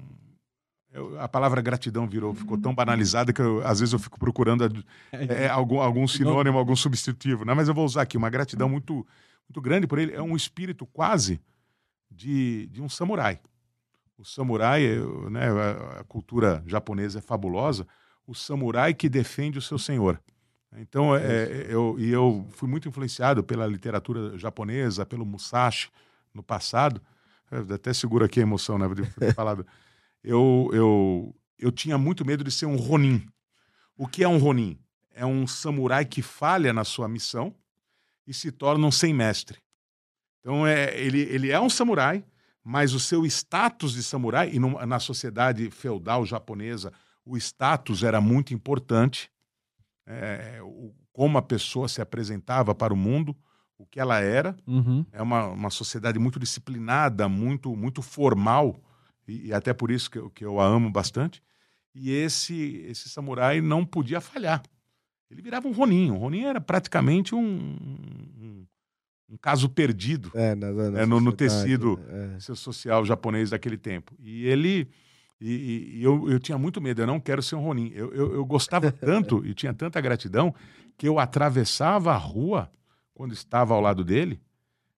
eu- 0.93 1.21
a 1.21 1.29
palavra 1.29 1.61
gratidão 1.63 2.09
virou, 2.09 2.35
ficou 2.35 2.59
tão 2.59 2.75
banalizada 2.75 3.33
que 3.33 3.41
eu, 3.41 3.65
às 3.65 3.79
vezes 3.79 3.93
eu 3.93 3.99
fico 3.99 4.19
procurando 4.19 4.65
a- 4.65 4.69
é, 5.47 5.49
algum, 5.49 5.81
algum 5.81 6.07
sinônimo, 6.09 6.59
algum 6.59 6.75
substitutivo. 6.75 7.45
Né? 7.45 7.55
Mas 7.55 7.69
eu 7.69 7.75
vou 7.75 7.85
usar 7.85 8.03
aqui 8.03 8.17
uma 8.17 8.29
gratidão 8.29 8.69
muito, 8.69 9.07
muito 9.49 9.61
grande 9.61 9.87
por 9.87 9.99
ele. 10.01 10.13
É 10.13 10.21
um 10.23 10.35
espírito 10.35 10.85
quase 10.87 11.41
de, 12.11 12.67
de 12.73 12.83
um 12.83 12.89
samurai. 12.89 13.39
O 14.19 14.25
samurai, 14.25 14.83
eu- 14.83 15.31
né, 15.31 15.49
a, 15.49 16.01
a 16.01 16.05
cultura 16.05 16.63
japonesa 16.67 17.21
é 17.21 17.23
fabulosa. 17.23 17.87
O 18.27 18.35
samurai 18.35 18.93
que 18.93 19.09
defende 19.09 19.59
o 19.59 19.63
seu 19.63 19.79
senhor. 19.79 20.21
Então, 20.77 21.15
é, 21.17 21.23
é, 21.45 21.67
eu, 21.69 21.97
e 21.99 22.11
eu 22.11 22.47
fui 22.53 22.69
muito 22.69 22.89
influenciado 22.89 23.43
pela 23.43 23.67
literatura 23.67 24.39
japonesa, 24.39 25.05
pelo 25.05 25.27
Musashi 25.27 25.91
no 26.33 26.43
passado. 26.43 27.01
Eu 27.51 27.75
até 27.75 27.93
seguro 27.93 28.25
aqui 28.25 28.39
a 28.39 28.43
emoção, 28.43 28.79
né? 28.79 28.89
De 28.95 29.07
ter 29.15 29.35
falado. 29.35 29.67
Eu, 30.23 30.69
eu, 30.75 31.35
eu 31.59 31.73
tinha 31.73 31.97
muito 31.97 32.27
medo 32.27 32.45
de 32.45 32.51
ser 32.51 32.67
um 32.67 32.77
Ronin. 32.77 33.27
O 33.97 34.07
que 34.07 34.23
é 34.23 34.29
um 34.29 34.37
Ronin? 34.37 34.79
É 35.15 35.25
um 35.25 35.47
samurai 35.47 36.05
que 36.05 36.21
falha 36.21 36.75
na 36.75 36.85
sua 36.85 37.09
missão 37.09 37.55
e 38.27 38.35
se 38.35 38.53
torna 38.53 38.87
um 38.87 38.91
sem-mestre. 38.91 39.57
Então, 40.41 40.67
é, 40.67 40.95
ele, 41.01 41.21
ele 41.23 41.51
é 41.51 41.59
um 41.59 41.71
samurai, 41.71 42.23
mas 42.63 42.93
o 42.93 43.01
seu 43.01 43.25
status 43.25 43.95
de 43.95 44.03
samurai, 44.03 44.51
e 44.53 44.59
num- 44.59 44.79
na 44.85 45.01
sociedade 45.01 45.71
feudal 45.71 46.27
japonesa, 46.27 46.93
o 47.25 47.35
status 47.39 48.03
era 48.03 48.21
muito 48.21 48.53
importante. 48.53 49.31
É, 50.13 50.61
o- 50.63 50.93
como 51.13 51.39
a 51.39 51.43
pessoa 51.43 51.89
se 51.89 52.01
apresentava 52.01 52.75
para 52.75 52.93
o 52.95 52.97
mundo, 52.97 53.37
o 53.79 53.85
que 53.87 54.01
ela 54.01 54.21
era. 54.21 54.57
Uhum. 54.67 55.05
É 55.13 55.21
uma, 55.23 55.47
uma 55.49 55.71
sociedade 55.71 56.19
muito 56.19 56.39
disciplinada, 56.39 57.29
muito, 57.29 57.75
muito 57.77 58.03
formal, 58.03 58.79
e, 59.29 59.47
e 59.49 59.53
até 59.53 59.73
por 59.73 59.91
isso 59.91 60.11
que 60.11 60.19
eu, 60.19 60.31
que 60.31 60.45
eu 60.45 60.61
a 60.61 60.67
amo 60.67 60.91
bastante. 60.91 61.43
E 61.95 62.11
esse, 62.11 62.85
esse 62.89 63.09
samurai 63.09 63.61
não 63.61 63.85
podia 63.85 64.21
falhar. 64.21 64.63
Ele 65.31 65.43
virava 65.43 65.67
um 65.69 65.73
Ronin. 65.73 66.11
O 66.11 66.17
Ronin 66.17 66.43
era 66.45 66.61
praticamente 66.61 67.35
um, 67.35 67.41
um, 67.41 68.67
um 69.31 69.37
caso 69.37 69.69
perdido 69.69 70.31
É, 70.35 70.55
na, 70.55 70.73
na 70.73 71.01
É, 71.03 71.07
no- 71.07 71.21
no 71.21 71.33
tecido. 71.33 71.99
né? 72.09 72.35
É. 72.37 72.41
social 72.55 73.05
japonês 73.05 73.51
daquele 73.51 73.77
tempo. 73.79 74.15
E 74.19 74.47
ele. 74.47 74.89
E, 75.41 75.97
e- 75.99 76.03
eu, 76.03 76.29
eu 76.31 76.39
tinha 76.39 76.59
muito 76.59 76.81
medo, 76.81 77.01
eu 77.03 77.07
não 77.07 77.19
quero 77.19 77.43
ser 77.43 77.55
um 77.57 77.61
Ronin. 77.61 77.91
Eu, 77.95 78.13
eu, 78.13 78.35
eu 78.35 78.45
gostava 78.45 78.91
tanto 78.93 79.45
e 79.47 79.55
tinha 79.55 79.73
tanta 79.73 80.01
gratidão 80.01 80.55
que 80.99 81.09
eu 81.09 81.19
atravessava 81.19 82.13
a 82.13 82.17
rua 82.17 82.71
quando 83.15 83.33
estava 83.33 83.73
ao 83.75 83.81
lado 83.81 84.05
dele 84.05 84.41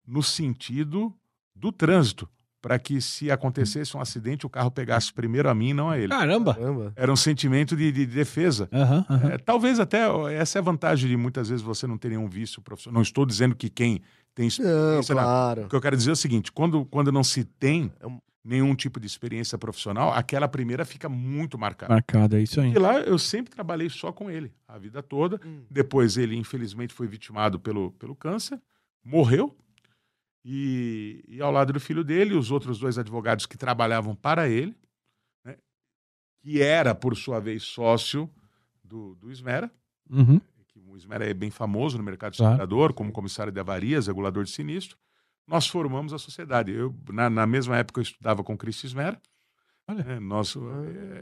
no 0.07 0.23
sentido 0.23 1.15
do 1.55 1.71
trânsito, 1.71 2.29
para 2.61 2.79
que 2.79 3.01
se 3.01 3.31
acontecesse 3.31 3.97
um 3.97 4.01
acidente, 4.01 4.45
o 4.47 4.51
carro 4.51 4.71
pegasse 4.71 5.13
primeiro 5.13 5.49
a 5.49 5.55
mim 5.55 5.71
e 5.71 5.75
não 5.75 5.91
a 5.91 5.99
ele. 5.99 6.09
Caramba! 6.09 6.55
Caramba. 6.55 6.93
Era 6.97 7.13
um 7.13 7.17
sentimento 7.17 7.77
de, 7.77 7.91
de 7.93 8.07
defesa. 8.07 8.69
Aham, 8.73 9.05
aham. 9.09 9.29
É, 9.33 9.39
talvez 9.39 9.79
até 9.81 10.03
essa 10.35 10.59
é 10.59 10.61
a 10.61 10.63
vantagem 10.63 11.09
de 11.09 11.17
muitas 11.17 11.49
vezes 11.49 11.63
você 11.65 11.87
não 11.87 11.97
ter 11.99 12.09
nenhum 12.11 12.29
vício 12.29 12.61
profissional. 12.63 12.95
Não 12.95 13.03
estou 13.03 13.25
dizendo 13.27 13.55
que 13.55 13.69
quem 13.69 14.01
tem 14.35 14.45
Não, 14.45 14.49
experiência 14.49 15.15
na- 15.15 15.23
claro. 15.23 15.65
o 15.65 15.69
que 15.69 15.75
eu 15.77 15.81
quero 15.81 15.97
dizer 15.97 16.11
é 16.11 16.13
o 16.13 16.17
seguinte: 16.17 16.51
quando, 16.53 16.85
quando 16.87 17.11
não 17.13 17.23
se 17.25 17.45
tem 17.45 17.93
É 18.01 18.07
um- 18.07 18.21
nenhum 18.45 18.75
tipo 18.75 18.99
de 18.99 19.07
experiência 19.07 19.57
profissional, 19.57 20.13
aquela 20.13 20.49
primeira 20.49 20.85
fica 20.85 21.09
muito 21.09 21.57
marcada. 21.57 21.93
Marcado, 21.95 22.37
é 22.37 22.43
isso 22.43 22.61
aí. 22.61 22.73
E 22.73 22.79
lá 22.79 22.99
eu 23.01 23.19
sempre 23.19 23.53
trabalhei 23.53 23.89
só 23.89 24.11
com 24.13 24.31
ele, 24.31 24.53
a 24.67 24.77
vida 24.79 25.03
toda. 25.03 25.41
Hum. 25.47 25.65
Depois 25.71 26.17
ele, 26.17 26.37
infelizmente, 26.37 26.93
foi 26.93 27.07
vitimado 27.07 27.61
pelo, 27.61 27.93
pelo 27.93 28.17
câncer, 28.17 28.61
morreu. 29.05 29.57
E, 30.45 31.23
e 31.29 31.41
ao 31.41 31.53
lado 31.53 31.73
do 31.73 31.79
filho 31.81 32.03
dele, 32.03 32.35
os 32.35 32.51
outros 32.51 32.79
dois 32.79 32.99
advogados 32.99 33.47
que 33.47 33.57
trabalhavam 33.57 34.15
para 34.15 34.49
ele, 34.49 34.77
né, 35.45 35.57
que 36.41 36.61
era, 36.61 36.95
por 36.95 37.17
sua 37.17 37.39
vez, 37.39 37.63
sócio 37.63 38.29
do, 38.83 39.15
do 39.17 39.31
Esmera, 39.31 39.71
Uhum. 40.11 40.41
que 40.69 40.81
o 40.81 40.97
Esmera 40.97 41.25
é 41.25 41.33
bem 41.33 41.51
famoso 41.51 41.97
no 41.97 42.03
mercado 42.05 42.37
Claro. 42.37 42.53
segurador, 42.55 42.93
como 42.93 43.13
comissário 43.13 43.53
de 43.53 43.61
avarias, 43.61 44.09
regulador 44.09 44.43
de 44.45 44.51
sinistro, 44.51 44.99
nós 45.47 45.67
formamos 45.67 46.13
a 46.13 46.19
sociedade. 46.19 46.73
Eu, 46.73 46.95
na, 47.11 47.29
na 47.29 47.47
mesma 47.47 47.77
época, 47.77 48.01
eu 48.01 48.03
estudava 48.03 48.43
com 48.45 48.55
o 48.55 48.59
Cristo 48.59 48.87
Esmera. 48.87 49.21
Olha. 49.89 50.05
né, 50.05 50.21
nós, 50.21 50.55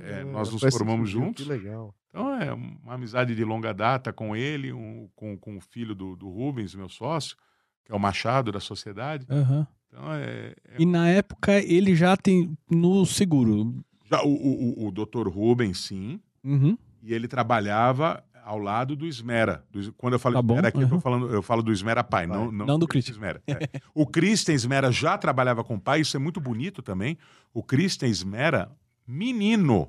é, 0.04 0.22
nós 0.24 0.52
nos 0.52 0.62
formamos 0.74 1.08
juntos. 1.08 1.44
Que 1.44 1.50
legal. 1.50 1.94
Então, 2.08 2.34
é 2.34 2.52
uma 2.52 2.94
amizade 2.94 3.34
de 3.34 3.44
longa 3.44 3.72
data 3.72 4.12
com 4.12 4.36
ele, 4.36 4.72
um- 4.72 5.08
com, 5.16 5.36
com 5.38 5.56
o 5.56 5.60
filho 5.60 5.94
do, 5.94 6.14
do 6.16 6.28
Rubens, 6.28 6.74
meu 6.74 6.88
sócio, 6.88 7.36
que 7.84 7.92
é 7.92 7.94
o 7.94 7.98
Machado 7.98 8.52
da 8.52 8.60
sociedade. 8.60 9.26
Aham. 9.30 9.66
Então, 9.88 10.12
é, 10.12 10.54
é- 10.68 10.76
E 10.78 10.84
na 10.86 11.08
época 11.08 11.52
ele 11.58 11.96
já 11.96 12.16
tem 12.16 12.56
no 12.70 13.04
seguro. 13.06 13.82
já, 14.10 14.22
o, 14.22 14.28
o, 14.28 14.84
o, 14.84 14.88
o 14.88 14.90
doutor 14.92 15.26
Rubens, 15.28 15.78
sim, 15.80 16.20
Uhum. 16.44 16.76
e 17.02 17.12
ele 17.14 17.26
trabalhava 17.26 18.22
ao 18.44 18.58
lado 18.58 18.96
do 18.96 19.06
Esmera. 19.06 19.64
Do- 19.70 19.92
quando 19.94 20.14
eu 20.14 20.18
falo 20.18 20.36
Tá 20.36 20.42
bom, 20.42 20.54
Esmera 20.54 20.68
aqui, 20.68 20.80
eu, 20.82 20.88
tô 20.88 20.94
uhum. 20.96 21.00
falando, 21.00 21.32
eu 21.32 21.42
falo 21.42 21.62
do 21.62 21.72
Esmera 21.72 22.02
pai, 22.04 22.26
Pai. 22.26 22.36
não, 22.36 22.50
não, 22.50 22.66
Não 22.66 22.78
do 22.78 22.86
Christian 22.86 23.12
Esmera. 23.12 23.42
É. 23.46 23.54
o 23.94 24.06
Christian 24.06 24.54
Esmera 24.54 24.90
já 24.92 25.16
trabalhava 25.18 25.62
com 25.64 25.76
o 25.76 25.80
pai, 25.80 26.00
isso 26.00 26.16
é 26.16 26.20
muito 26.20 26.40
bonito 26.40 26.82
também. 26.82 27.18
O 27.52 27.62
Christian 27.62 28.08
Esmera, 28.08 28.70
menino, 29.06 29.88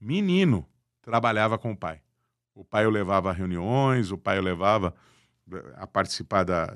menino, 0.00 0.66
trabalhava 1.02 1.58
com 1.58 1.72
o 1.72 1.76
pai. 1.76 2.00
O 2.54 2.64
pai 2.64 2.86
o 2.86 2.90
levava 2.90 3.30
a 3.30 3.32
reuniões, 3.32 4.10
o 4.10 4.18
pai 4.18 4.38
o 4.38 4.42
levava 4.42 4.94
eh, 5.52 5.74
a 5.76 5.86
participar 5.86 6.44
da, 6.44 6.66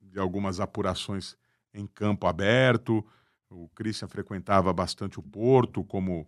de 0.00 0.18
algumas 0.18 0.60
apurações 0.60 1.36
em 1.72 1.86
campo 1.86 2.26
aberto. 2.26 3.04
O 3.50 3.68
Christian 3.70 4.08
frequentava 4.08 4.72
bastante 4.72 5.18
o 5.18 5.22
porto 5.22 5.82
como, 5.84 6.26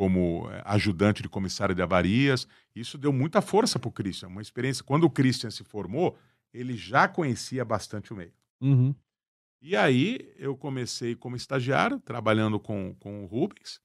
como 0.00 0.50
eh, 0.50 0.62
ajudante 0.64 1.22
de 1.22 1.28
comissário 1.28 1.74
de 1.74 1.82
avarias. 1.82 2.48
Isso 2.74 2.96
deu 2.96 3.12
muita 3.12 3.42
força 3.42 3.78
para 3.78 3.90
o 3.90 3.92
Christian, 3.92 4.28
uma 4.28 4.40
experiência. 4.40 4.82
Quando 4.82 5.04
o 5.04 5.10
Christian 5.10 5.50
se 5.50 5.62
formou, 5.62 6.16
ele 6.54 6.74
já 6.74 7.06
conhecia 7.06 7.66
bastante 7.66 8.10
o 8.10 8.16
meio. 8.16 8.32
Uhum. 8.62 8.94
E 9.60 9.76
aí 9.76 10.32
eu 10.38 10.56
comecei 10.56 11.14
como 11.14 11.36
estagiário, 11.36 12.00
trabalhando 12.00 12.58
com, 12.58 12.94
com 12.98 13.24
o 13.24 13.26
Rubens, 13.26 13.78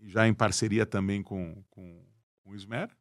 já 0.00 0.26
em 0.26 0.32
parceria 0.32 0.86
também 0.86 1.22
com, 1.22 1.62
com, 1.68 2.02
com 2.42 2.52
o 2.52 2.54
Esmera. 2.54 2.96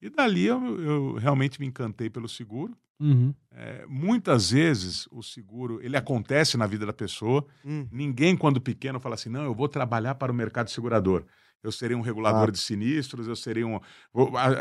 E 0.00 0.08
dali 0.08 0.46
eu, 0.46 0.80
eu 0.80 1.12
realmente 1.14 1.60
me 1.60 1.66
encantei 1.66 2.08
pelo 2.08 2.28
seguro. 2.28 2.76
Uhum. 3.00 3.32
É, 3.52 3.84
muitas 3.88 4.50
vezes 4.50 5.06
o 5.12 5.22
seguro 5.22 5.80
ele 5.82 5.96
acontece 5.96 6.56
na 6.56 6.66
vida 6.66 6.84
da 6.86 6.92
pessoa. 6.92 7.46
Hum. 7.64 7.86
Ninguém, 7.92 8.36
quando 8.36 8.60
pequeno, 8.60 8.98
fala 9.00 9.14
assim: 9.14 9.28
não, 9.28 9.44
eu 9.44 9.54
vou 9.54 9.68
trabalhar 9.68 10.14
para 10.16 10.32
o 10.32 10.34
mercado 10.34 10.68
segurador. 10.70 11.24
Eu 11.62 11.72
serei 11.72 11.96
um 11.96 12.00
regulador 12.00 12.48
Ah. 12.48 12.52
de 12.52 12.58
sinistros, 12.58 13.26
eu 13.26 13.34
serei 13.36 13.64
um. 13.64 13.80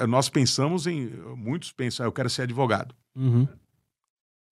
Nós 0.08 0.30
pensamos 0.30 0.88
em. 0.88 1.08
Muitos 1.36 1.71
pensam, 1.71 2.04
ah, 2.06 2.08
eu 2.08 2.12
quero 2.12 2.30
ser 2.30 2.43
advogado. 2.43 2.95
Uhum. 3.15 3.47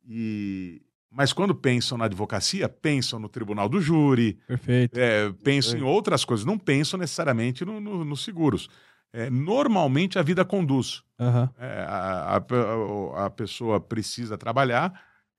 E, 0.08 0.82
mas 1.10 1.34
quando 1.34 1.56
pensam 1.56 1.98
na 1.98 2.06
advocacia, 2.06 2.68
pensam 2.70 3.20
no 3.20 3.30
tribunal 3.30 3.68
do 3.70 3.82
júri, 3.82 4.38
Perfeito. 4.48 4.98
é, 4.98 5.32
pensam 5.44 5.76
É. 5.76 5.80
em 5.80 5.84
outras 5.84 6.24
coisas, 6.26 6.46
não 6.46 6.58
pensam 6.58 7.00
necessariamente 7.00 7.64
no- 7.66 7.80
no- 7.80 8.06
nos 8.06 8.24
seguros. 8.24 8.70
É, 9.16 9.30
normalmente 9.30 10.20
a 10.20 10.22
vida 10.22 10.44
conduz. 10.44 11.02
Aham. 11.20 11.50
É, 11.58 11.86
a, 11.88 12.36
a- 12.38 13.26
a- 13.26 13.30
pessoa 13.30 13.80
precisa 13.80 14.38
trabalhar 14.38 14.92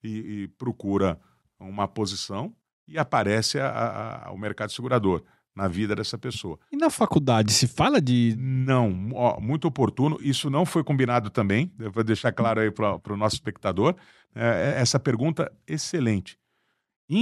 e, 0.02 0.08
e 0.44 0.48
procura 0.48 1.18
uma 1.60 1.86
posição 1.86 2.54
e 2.88 2.96
aparece 2.98 3.58
a- 3.60 4.30
o 4.32 4.38
mercado 4.38 4.72
segurador. 4.72 5.22
na 5.54 5.68
vida 5.68 5.94
dessa 5.96 6.18
pessoa. 6.18 6.58
E 6.70 6.76
na 6.76 6.90
faculdade, 6.90 7.50
se 7.50 7.66
fala 7.66 7.98
de. 7.98 8.34
Não, 8.38 9.08
ó, 9.14 9.40
muito 9.40 9.66
oportuno. 9.66 10.18
Isso 10.20 10.50
não 10.50 10.66
foi 10.66 10.84
combinado 10.84 11.30
também. 11.30 11.72
Eu 11.78 11.90
vou 11.90 12.04
deixar 12.04 12.30
claro 12.30 12.60
aí 12.60 12.70
para 12.70 13.00
o 13.14 13.16
nosso 13.16 13.36
espectador. 13.36 13.94
É, 14.34 14.74
essa 14.76 15.00
pergunta 15.00 15.50
excelente. 15.66 16.38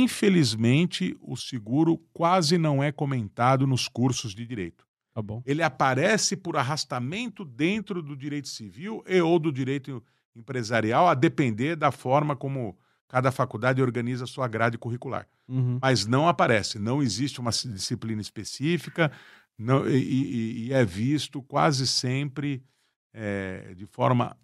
Infelizmente, 0.05 1.17
o 1.21 1.37
seguro 1.37 1.97
quase 2.13 2.59
não 2.59 2.83
é 2.83 2.91
comentado 2.91 3.67
nos 3.67 3.87
cursos 3.89 4.35
de 4.35 4.45
direito. 4.47 4.85
Tá. 5.15 5.43
Ele 5.47 5.63
aparece 5.63 6.37
por 6.37 6.57
arrastamento 6.57 7.45
dentro 7.45 8.03
do 8.03 8.17
direito 8.17 8.49
civil 8.49 9.03
e 9.07 9.21
ou 9.21 9.39
do 9.39 9.53
direito 9.53 10.03
empresarial, 10.35 11.07
a 11.09 11.15
depender 11.15 11.77
da 11.77 11.93
forma 11.93 12.35
como 12.35 12.77
cada 13.09 13.31
faculdade 13.31 13.81
organiza 13.81 14.25
a 14.25 14.27
sua 14.27 14.49
grade 14.49 14.77
curricular. 14.77 15.29
Uhum. 15.47 15.79
Mas 15.81 16.05
não 16.07 16.27
aparece, 16.29 16.79
não 16.79 17.01
existe 17.03 17.39
uma 17.41 17.51
disciplina 17.51 18.21
específica 18.21 19.13
não, 19.57 19.89
e, 19.89 19.97
e- 20.03 20.67
e 20.67 20.73
é 20.73 20.85
visto 20.85 21.41
quase 21.43 21.87
sempre 21.87 22.65
é, 23.13 23.73
de 23.77 23.87
forma 23.87 24.37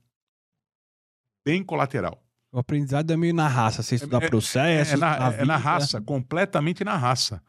bem 1.45 1.63
colateral. 1.65 2.23
O 2.53 2.59
aprendizado 2.59 3.11
é 3.13 3.17
meio 3.17 3.35
na 3.35 3.49
raça, 3.49 3.83
você 3.83 3.95
estudar 3.97 4.23
É- 4.23 4.29
processos. 4.29 4.95
É 4.95 4.97
na, 4.97 5.13
a 5.29 5.33
é 5.33 5.45
na 5.45 5.57
vida. 5.57 5.57
raça, 5.57 6.01
completamente 6.01 6.85
na 6.85 6.97
raça. 6.97 7.43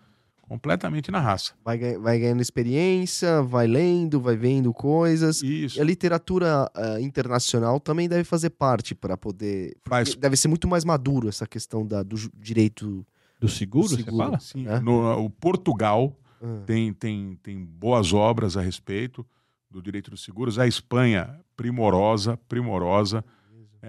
Completamente 0.51 1.09
na 1.11 1.19
raça. 1.21 1.53
Vai, 1.63 1.77
vai 1.97 2.19
ganhando 2.19 2.41
experiência, 2.41 3.41
vai 3.41 3.67
lendo, 3.67 4.19
vai 4.19 4.35
vendo 4.35 4.73
coisas. 4.73 5.41
Isso. 5.41 5.77
E 5.77 5.81
a 5.81 5.83
literatura 5.85 6.69
ah, 6.75 6.99
internacional 6.99 7.79
também 7.79 8.09
deve 8.09 8.25
fazer 8.25 8.49
parte 8.49 8.93
para 8.93 9.15
poder. 9.15 9.73
Faz- 9.87 10.13
Deve 10.13 10.35
ser 10.35 10.49
muito 10.49 10.67
mais 10.67 10.83
maduro 10.83 11.29
essa 11.29 11.47
questão 11.47 11.87
da, 11.87 12.03
do 12.03 12.17
direito. 12.37 13.05
Do 13.39 13.47
seguro, 13.47 13.87
Do 13.87 13.89
você 13.95 14.03
seguro. 14.03 14.17
fala? 14.25 14.39
Sim, 14.41 14.67
É? 14.67 14.77
no, 14.81 15.23
o 15.23 15.29
Portugal 15.29 16.13
Ah, 16.43 16.63
tem, 16.65 16.91
tem, 16.91 17.39
tem 17.41 17.63
boas 17.63 18.11
obras 18.11 18.57
a 18.57 18.61
respeito 18.61 19.25
do 19.69 19.81
direito 19.81 20.11
dos 20.11 20.21
seguros. 20.21 20.59
A 20.59 20.67
Espanha, 20.67 21.39
primorosa, 21.55 22.35
primorosa. 22.49 23.23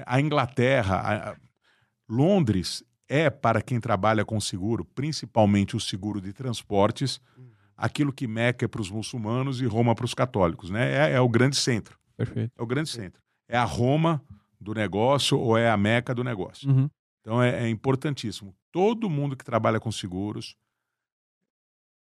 A 0.07 0.21
Inglaterra, 0.21 0.95
a- 0.99 1.31
a- 1.33 1.37
Londres 2.09 2.85
é 3.13 3.29
para 3.29 3.61
quem 3.61 3.79
trabalha 3.79 4.25
com 4.25 4.41
seguro, 4.41 4.87
principalmente 4.87 5.77
o 5.77 5.81
seguro 5.81 6.19
de 6.19 6.33
transportes, 6.33 7.21
aquilo 7.77 8.11
que 8.11 8.27
Meca 8.27 8.65
é 8.65 8.69
para 8.69 8.81
os 8.81 8.91
muçulmanos 8.91 9.61
e 9.61 9.67
Roma 9.67 9.95
para 9.95 10.07
os 10.07 10.15
católicos. 10.15 10.71
Né? 10.71 11.11
É, 11.11 11.13
é 11.13 11.21
o 11.21 11.29
grande 11.29 11.57
centro. 11.57 11.99
Perfeito. 12.17 12.51
É 12.59 12.63
o 12.63 12.67
grande 12.67 12.89
centro. 12.89 13.21
É 13.47 13.59
a 13.59 13.65
Roma 13.65 14.25
do 14.59 14.73
negócio 14.73 15.39
ou 15.39 15.59
é 15.59 15.71
a 15.71 15.77
Meca 15.77 16.15
do 16.15 16.25
negócio. 16.25 16.71
Uhum. 16.71 16.89
Então 17.21 17.43
é, 17.43 17.65
é 17.65 17.69
importantíssimo. 17.69 18.57
Todo 18.73 19.11
mundo 19.11 19.37
que 19.37 19.45
trabalha 19.45 19.79
com 19.79 19.93
seguros, 19.93 20.57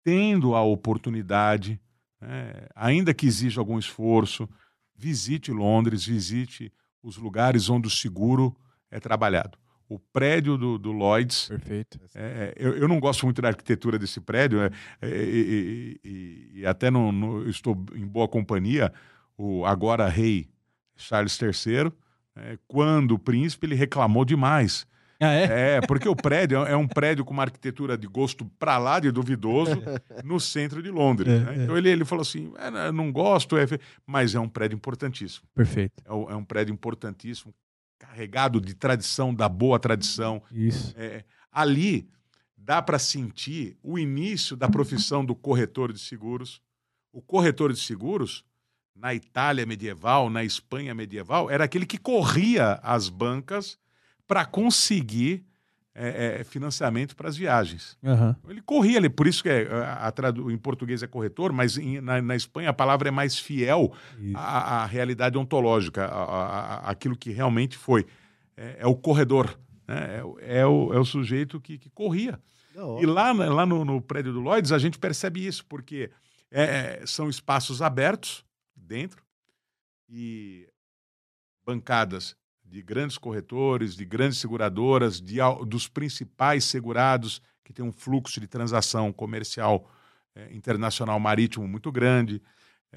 tendo 0.03 0.55
a 0.55 0.63
oportunidade, 0.63 1.79
né, 2.19 2.67
ainda 2.73 3.13
que 3.13 3.27
exija 3.27 3.61
algum 3.61 3.77
esforço, 3.77 4.49
visite 4.95 5.51
Londres, 5.51 6.03
visite 6.03 6.73
os 7.03 7.15
lugares 7.15 7.69
onde 7.69 7.87
o 7.87 7.91
seguro 7.91 8.57
é 8.89 8.99
trabalhado. 8.99 9.55
O 9.88 10.00
prédio 10.00 10.58
do, 10.58 10.78
do 10.80 10.91
Lloyds, 10.91 11.48
Perfeito. 11.48 12.00
é, 12.15 12.54
eu, 12.58 12.76
eu 12.76 12.88
não 12.88 13.00
gosto 13.00 13.24
muito 13.26 13.41
da 13.41 13.50
arquitetura 13.50 14.00
desse 14.00 14.19
prédio, 14.19 14.60
é, 14.62 14.71
é, 15.02 15.08
e, 15.08 16.00
e- 16.04 16.52
e- 16.62 16.65
até 16.65 16.89
não, 16.89 17.48
estou 17.48 17.86
em 17.93 18.06
boa 18.06 18.28
companhia, 18.28 18.91
o 19.38 19.63
agora 19.65 20.08
rei 20.10 20.50
Charles 20.95 21.39
III, 21.39 21.91
é, 22.36 22.58
quando 22.67 23.12
o 23.12 23.19
príncipe 23.19 23.67
ele 23.67 23.76
reclamou 23.76 24.26
demais. 24.26 24.88
Ah, 25.19 25.32
é? 25.34 25.76
É, 25.78 25.82
porque 25.82 26.10
o 26.10 26.15
prédio 26.15 26.58
é 26.65 26.76
um 26.76 26.88
prédio 26.88 27.24
com 27.24 27.32
uma 27.34 27.43
arquitetura 27.43 27.98
de 27.98 28.06
gosto 28.06 28.43
pra 28.60 28.78
lá 28.78 29.00
de 29.00 29.12
duvidoso 29.12 29.71
no 30.26 30.39
centro 30.41 30.84
de 30.84 30.91
Londres. 30.91 31.32
É, 31.32 31.39
né? 31.39 31.56
é. 31.58 31.63
Então 31.63 31.78
ele, 31.78 31.89
ele 31.89 32.04
falou 32.04 32.21
assim: 32.24 32.52
"É, 32.58 32.91
não 32.91 33.12
gosto, 33.13 33.56
é 33.56 33.65
fe-", 33.65 33.80
mas 34.06 34.36
é 34.36 34.39
um 34.39 34.50
prédio 34.50 34.76
importantíssimo. 34.76 35.48
Perfeito. 35.56 35.93
É 36.06 36.12
é 36.34 36.36
um 36.36 36.43
prédio 36.43 36.74
importantíssimo, 36.74 37.54
carregado 38.15 38.62
de 38.62 38.73
tradição, 38.73 39.36
da 39.36 39.49
boa 39.49 39.78
tradição. 39.78 40.41
Isso. 40.49 40.93
É, 40.97 41.25
ali 41.51 42.10
dá 42.58 42.82
para 42.82 42.97
sentir 42.97 43.78
o 43.84 43.99
início 43.99 44.56
da 44.56 44.69
profissão 44.69 45.25
do 45.25 45.36
corretor 45.36 45.91
de 45.91 45.99
seguros. 45.99 46.62
O 47.12 47.21
corretor 47.21 47.73
de 47.73 47.80
seguros, 47.80 48.45
na 48.95 49.13
Itália 49.13 49.65
medieval, 49.65 50.30
na 50.30 50.45
Espanha 50.45 50.95
medieval, 50.95 51.51
era 51.51 51.65
aquele 51.65 51.86
que 51.86 51.97
corria 51.97 52.80
as 52.82 53.10
bancas 53.10 53.78
para 54.25 54.45
conseguir 54.45 55.45
é, 55.95 56.41
é, 56.41 56.43
financiamento 56.43 57.15
para 57.15 57.29
as 57.29 57.38
viagens. 57.38 57.97
Aham. 58.03 58.36
Ele 58.49 58.62
corria 58.62 58.97
ali, 58.97 59.08
por 59.10 59.25
isso 59.27 59.41
que 59.41 59.47
é, 59.49 59.65
a, 59.71 60.08
a 60.10 60.51
em 60.51 60.58
português 60.58 61.01
é 61.01 61.08
corretor, 61.08 61.53
mas 61.53 61.77
em- 61.77 62.01
na, 62.01 62.21
na 62.21 62.36
Espanha 62.36 62.69
a 62.69 62.73
palavra 62.73 63.08
é 63.08 63.12
mais 63.12 63.39
fiel 63.39 63.93
à, 64.36 64.81
à 64.84 64.86
realidade 64.86 65.38
ontológica, 65.38 66.05
à- 66.05 66.23
à- 66.86 66.89
àquilo 66.91 67.15
que 67.17 67.31
realmente 67.31 67.77
foi. 67.77 68.05
É, 68.58 68.77
é 68.79 68.88
o 68.88 68.95
corredor, 68.95 69.58
né? 69.88 70.17
é, 70.17 70.23
o- 70.23 70.38
é 70.41 70.65
o, 70.67 70.93
é 70.93 70.99
o 70.99 71.05
sujeito 71.05 71.62
que, 71.62 71.77
que 71.77 71.89
corria. 71.89 72.38
hora. 72.77 73.01
E 73.01 73.05
lá, 73.05 73.31
lá 73.31 73.65
no, 73.65 73.86
no 73.86 74.01
prédio 74.01 74.34
do 74.34 74.41
Lloyds 74.41 74.73
a 74.73 74.77
gente 74.77 74.99
percebe 74.99 75.45
isso, 75.47 75.65
porque 75.65 76.12
é, 76.51 76.63
é, 77.01 77.05
são 77.05 77.29
espaços 77.29 77.81
abertos 77.81 78.43
dentro 78.75 79.23
e 80.10 80.67
bancadas 81.65 82.36
de 82.65 82.82
grandes 82.82 83.17
corretores, 83.17 83.95
de 83.95 84.06
grandes 84.06 84.38
seguradoras, 84.39 85.21
de, 85.21 85.38
dos 85.67 85.88
principais 85.88 86.63
segurados 86.65 87.41
que 87.63 87.73
tem 87.73 87.84
um 87.86 87.91
fluxo 87.91 88.39
de 88.39 88.47
transação 88.47 89.12
comercial 89.13 89.89
é, 90.36 90.54
internacional 90.54 91.19
marítimo 91.19 91.67
muito 91.67 91.91
grande. 91.91 92.41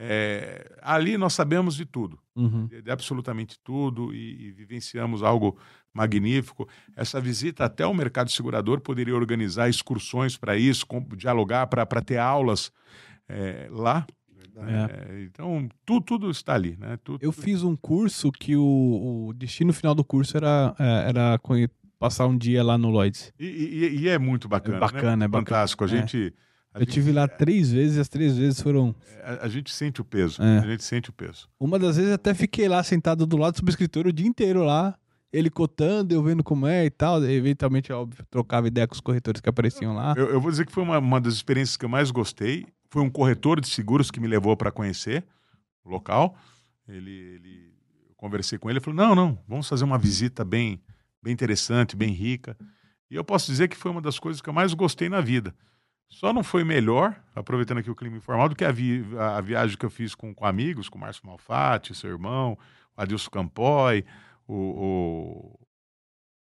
É, 0.00 0.76
ali 0.80 1.16
nós 1.18 1.32
sabemos 1.34 1.74
de 1.74 1.84
tudo 1.84 2.20
Uhum. 2.36 2.66
de, 2.66 2.82
de 2.82 2.90
absolutamente 2.90 3.58
tudo 3.64 4.14
e, 4.14 4.46
e 4.46 4.52
vivenciamos 4.52 5.24
algo 5.24 5.58
magnífico. 5.92 6.68
Essa 6.94 7.20
visita 7.20 7.64
até 7.64 7.84
o 7.84 7.92
mercado 7.92 8.30
segurador 8.30 8.80
poderia 8.80 9.16
organizar 9.16 9.68
excursões 9.68 10.36
para 10.36 10.56
isso, 10.56 10.86
com- 10.86 11.00
dialogar 11.16 11.66
para 11.66 12.00
ter 12.00 12.18
aulas 12.18 12.70
é, 13.28 13.68
lá. 13.72 14.06
É, 14.66 15.22
então, 15.24 15.68
tu, 15.84 16.00
tudo 16.00 16.30
está 16.30 16.54
ali. 16.54 16.76
Né? 16.78 16.98
Tu- 17.04 17.18
Eu 17.20 17.32
fiz 17.32 17.62
um 17.62 17.76
curso 17.76 18.30
que 18.32 18.56
o, 18.56 19.26
o 19.28 19.32
destino 19.34 19.72
final 19.72 19.94
do 19.94 20.02
curso 20.04 20.36
era, 20.36 20.74
é, 20.78 21.08
era 21.08 21.40
passar 21.98 22.26
um 22.26 22.36
dia 22.36 22.62
lá 22.62 22.76
no 22.78 22.90
Lloyds. 22.90 23.32
E, 23.38 23.46
e- 23.46 23.98
e 24.00 24.08
é 24.08 24.18
muito 24.18 24.48
bacana. 24.48 24.76
É 24.76 24.80
bacana, 24.80 25.16
né? 25.16 25.24
é 25.24 25.28
bacana. 25.28 25.46
Fantástico. 25.46 25.84
A 25.84 25.86
É. 25.86 25.90
gente. 25.90 26.34
A 26.74 26.78
Eu 26.78 26.80
gente, 26.84 26.92
tive 26.92 27.12
lá 27.12 27.26
três 27.26 27.72
vezes 27.72 27.96
e 27.96 28.00
as 28.00 28.08
três 28.08 28.36
vezes 28.36 28.60
foram. 28.60 28.94
a, 29.24 29.46
a 29.46 29.48
gente 29.48 29.72
sente 29.72 30.00
o 30.00 30.04
peso. 30.04 30.40
É. 30.42 30.58
A 30.58 30.66
gente 30.66 30.84
sente 30.84 31.08
o 31.10 31.12
peso. 31.12 31.48
Uma 31.58 31.78
das 31.78 31.96
vezes 31.96 32.12
até 32.12 32.34
fiquei 32.34 32.68
lá 32.68 32.82
sentado 32.82 33.26
do 33.26 33.36
lado 33.36 33.54
do 33.54 33.56
subscritor 33.58 34.06
o 34.06 34.12
dia 34.12 34.26
inteiro 34.26 34.62
lá, 34.62 34.94
ele 35.32 35.48
cotando, 35.50 36.14
eu 36.14 36.22
vendo 36.22 36.44
como 36.44 36.66
é 36.66 36.84
e 36.84 36.90
tal. 36.90 37.24
Eventualmente, 37.24 37.90
óbvio, 37.92 38.24
trocava 38.30 38.68
ideia 38.68 38.86
com 38.86 38.94
os 38.94 39.00
corretores 39.00 39.40
que 39.40 39.48
apareciam 39.48 39.94
lá. 39.94 40.14
Eu, 40.16 40.26
eu 40.28 40.40
vou 40.40 40.50
dizer 40.50 40.66
que 40.66 40.72
foi 40.72 40.82
uma, 40.82 40.98
uma 40.98 41.20
das 41.20 41.34
experiências 41.34 41.76
que 41.76 41.84
eu 41.86 41.88
mais 41.88 42.10
gostei. 42.10 42.66
Foi 42.90 43.02
um 43.02 43.10
corretor 43.10 43.60
de 43.60 43.68
seguros 43.68 44.10
que 44.10 44.20
me 44.20 44.26
levou 44.28 44.56
para 44.56 44.70
conhecer 44.70 45.24
o 45.84 45.90
local. 45.90 46.36
Ele, 46.86 47.10
ele, 47.10 47.74
eu 48.08 48.14
conversei 48.16 48.58
com 48.58 48.68
ele, 48.70 48.78
ele 48.78 48.84
falou: 48.84 48.96
não, 48.96 49.14
não, 49.14 49.38
vamos 49.46 49.68
fazer 49.68 49.84
uma 49.84 49.98
visita 49.98 50.44
bem, 50.44 50.80
bem 51.22 51.32
interessante, 51.32 51.94
bem 51.96 52.10
rica. 52.12 52.56
E 53.10 53.14
eu 53.14 53.24
posso 53.24 53.46
dizer 53.50 53.68
que 53.68 53.76
foi 53.76 53.90
uma 53.90 54.00
das 54.00 54.18
coisas 54.18 54.40
que 54.40 54.48
eu 54.48 54.52
mais 54.54 54.72
gostei 54.74 55.08
na 55.08 55.20
vida. 55.20 55.54
Só 56.10 56.32
não 56.32 56.42
foi 56.42 56.64
melhor, 56.64 57.22
aproveitando 57.34 57.78
aqui 57.78 57.90
o 57.90 57.94
clima 57.94 58.16
informal, 58.16 58.48
do 58.48 58.56
que 58.56 58.64
a, 58.64 58.72
vi- 58.72 59.04
a- 59.18 59.40
viagem 59.42 59.76
que 59.76 59.84
eu 59.84 59.90
fiz 59.90 60.14
com, 60.14 60.34
com 60.34 60.46
amigos, 60.46 60.88
com 60.88 60.96
o 60.96 61.00
Márcio 61.02 61.26
Malfatti, 61.26 61.94
seu 61.94 62.08
irmão, 62.10 62.56
o 62.96 63.00
Adilson 63.02 63.28
Campoy, 63.30 64.04
o, 64.46 64.54
o, 64.54 65.60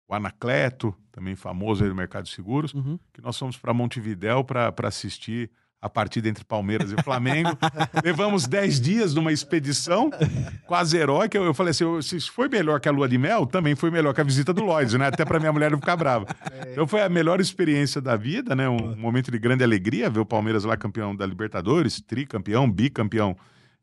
o 0.08 0.14
Anacleto, 0.14 0.94
também 1.10 1.34
famoso 1.34 1.82
aí 1.82 1.88
do 1.88 1.96
mercado 1.96 2.24
de 2.24 2.30
seguros 2.32 2.74
Uhum. 2.74 2.98
que 3.12 3.22
nós 3.22 3.38
fomos 3.38 3.56
para 3.56 3.72
Montevidéu 3.72 4.44
para 4.44 4.70
assistir 4.82 5.50
a 5.84 5.88
partida 5.90 6.30
entre 6.30 6.42
Palmeiras 6.44 6.92
e 6.92 7.02
Flamengo. 7.02 7.50
Levamos 8.02 8.46
10 8.46 8.80
dias 8.80 9.12
numa 9.12 9.30
expedição 9.30 10.10
quase 10.66 10.96
heróica. 10.96 11.36
Eu, 11.36 11.44
eu 11.44 11.52
falei 11.52 11.72
assim: 11.72 12.00
se 12.00 12.18
foi 12.30 12.48
melhor 12.48 12.80
que 12.80 12.88
a 12.88 12.92
lua 12.92 13.06
de 13.06 13.18
mel, 13.18 13.44
também 13.44 13.74
foi 13.74 13.90
melhor 13.90 14.14
que 14.14 14.20
a 14.22 14.24
visita 14.24 14.50
do 14.54 14.62
Lloyd, 14.62 14.96
né? 14.96 15.08
Até 15.08 15.26
para 15.26 15.38
minha 15.38 15.52
mulher 15.52 15.70
não 15.70 15.78
ficar 15.78 15.94
brava. 15.94 16.24
Então 16.72 16.86
foi 16.86 17.02
a 17.02 17.08
melhor 17.10 17.38
experiência 17.38 18.00
da 18.00 18.16
vida, 18.16 18.56
né? 18.56 18.66
Um, 18.66 18.96
momento 18.96 19.30
de 19.30 19.38
grande 19.38 19.62
alegria 19.62 20.08
ver 20.08 20.20
o 20.20 20.24
Palmeiras 20.24 20.64
lá 20.64 20.74
campeão 20.74 21.14
da 21.14 21.26
Libertadores, 21.26 22.00
tricampeão, 22.00 22.70
bicampeão 22.70 23.36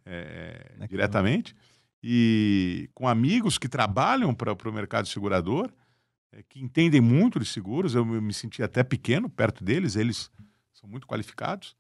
é, 0.04 0.72
diretamente. 0.90 1.56
E 2.04 2.90
com 2.96 3.08
amigos 3.08 3.60
que 3.60 3.70
trabalham 3.70 4.34
para 4.34 4.54
o 4.54 4.74
mercado 4.74 5.08
segurador 5.08 5.70
é, 6.32 6.42
que 6.50 6.60
entendem 6.60 7.00
muito 7.00 7.40
de 7.40 7.46
seguros. 7.46 7.94
Eu 7.94 8.04
me 8.04 8.34
senti 8.34 8.64
até 8.64 8.82
pequeno 8.82 9.30
perto 9.30 9.64
deles, 9.64 9.96
eles 9.96 10.32
são 10.74 10.90
muito 10.90 11.06
qualificados. 11.06 11.80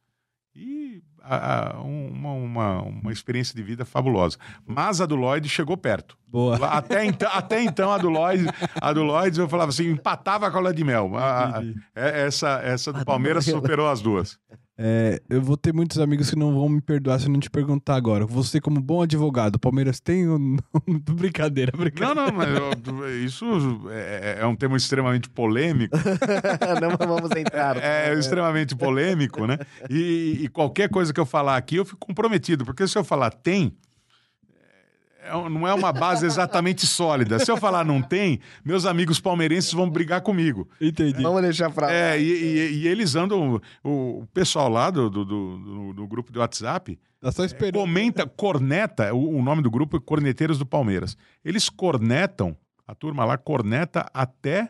E 0.55 1.01
a- 1.23 1.75
a- 1.77 1.81
um- 1.81 2.07
uma, 2.09 2.31
uma, 2.33 2.81
uma 2.81 3.11
experiência 3.11 3.55
de 3.55 3.63
vida 3.63 3.85
fabulosa. 3.85 4.37
Mas 4.65 4.99
a 4.99 5.05
do 5.05 5.15
Lloyd 5.15 5.47
chegou 5.47 5.77
perto. 5.77 6.17
Boa. 6.27 6.57
Até 6.67 7.05
então, 7.05 7.29
até 7.33 7.61
então 7.63 7.91
a 7.91 7.97
do 7.97 8.09
Lloyd, 8.09 8.45
a 8.81 8.91
do 8.93 9.03
Lloyd 9.03 9.39
eu 9.39 9.47
falava 9.47 9.69
assim, 9.69 9.89
empatava 9.89 10.49
com 10.51 10.57
a 10.57 10.61
lua 10.61 10.73
de 10.73 10.83
mel. 10.83 11.11
A- 11.17 11.61
é- 11.95 12.25
essa, 12.25 12.59
essa 12.63 12.91
do 12.91 13.05
Palmeiras 13.05 13.45
superou 13.45 13.89
as 13.89 14.01
duas. 14.01 14.37
É, 14.83 15.21
eu 15.29 15.39
vou 15.43 15.55
ter 15.55 15.71
muitos 15.71 15.99
amigos 15.99 16.31
que 16.31 16.35
não 16.35 16.55
vão 16.55 16.67
me 16.67 16.81
perdoar 16.81 17.19
se 17.19 17.27
eu 17.27 17.31
não 17.31 17.39
te 17.39 17.51
perguntar 17.51 17.93
agora. 17.95 18.25
Você, 18.25 18.59
como 18.59 18.81
bom 18.81 19.03
advogado, 19.03 19.59
Palmeiras 19.59 19.99
tem 19.99 20.27
ou 20.27 20.39
não? 20.39 20.57
brincadeira, 21.13 21.71
brincadeira. 21.77 22.15
Não, 22.15 22.25
não, 22.25 22.33
mas 22.35 22.49
eu- 22.49 23.23
isso 23.23 23.45
é, 23.91 24.37
é 24.39 24.45
um 24.47 24.55
tema 24.55 24.75
extremamente 24.75 25.29
polêmico. 25.29 25.95
não 26.81 26.97
vamos 26.97 27.29
entrar. 27.37 27.77
É, 27.77 28.11
extremamente 28.15 28.75
polêmico, 28.75 29.45
né? 29.45 29.59
E, 29.87 30.39
e 30.41 30.47
qualquer 30.47 30.89
coisa 30.89 31.13
que 31.13 31.19
eu 31.19 31.27
falar 31.27 31.57
aqui, 31.57 31.75
eu 31.75 31.85
fico 31.85 31.99
comprometido, 32.07 32.65
porque 32.65 32.87
se 32.87 32.97
eu 32.97 33.03
falar 33.03 33.29
tem, 33.29 33.67
é, 33.67 33.77
não 35.49 35.67
é 35.67 35.73
uma 35.73 35.91
base 35.93 36.25
exatamente 36.25 36.85
sólida. 36.87 37.37
Se 37.39 37.51
eu 37.51 37.57
falar 37.57 37.83
não 37.85 38.01
tem, 38.01 38.39
meus 38.65 38.85
amigos 38.85 39.19
palmeirenses 39.19 39.71
vão 39.73 39.89
brigar 39.89 40.21
comigo. 40.21 40.67
Entendi. 40.79 41.21
Vamos 41.21 41.41
deixar 41.41 41.69
pra 41.71 41.87
lá. 41.87 41.93
É, 41.93 42.19
e, 42.19 42.23
e- 42.23 42.73
e 42.83 42.87
eles 42.87 43.15
andam, 43.15 43.61
o, 43.83 44.21
o 44.21 44.27
pessoal 44.33 44.69
lá 44.69 44.89
do, 44.89 45.09
do, 45.09 45.23
do- 45.25 45.93
do- 45.93 46.07
grupo 46.07 46.31
de 46.31 46.39
WhatsApp 46.39 46.99
Tá 47.21 47.31
só 47.31 47.45
esperando. 47.45 47.81
comenta, 47.81 48.25
corneta, 48.25 49.13
o, 49.13 49.37
o 49.37 49.41
nome 49.43 49.61
do 49.61 49.69
grupo 49.69 49.97
é 49.97 49.99
Corneteiros 49.99 50.57
do 50.57 50.65
Palmeiras. 50.65 51.15
Eles 51.45 51.69
cornetam, 51.69 52.57
a 52.87 52.95
turma 52.95 53.23
lá 53.23 53.37
corneta 53.37 54.05
até 54.13 54.69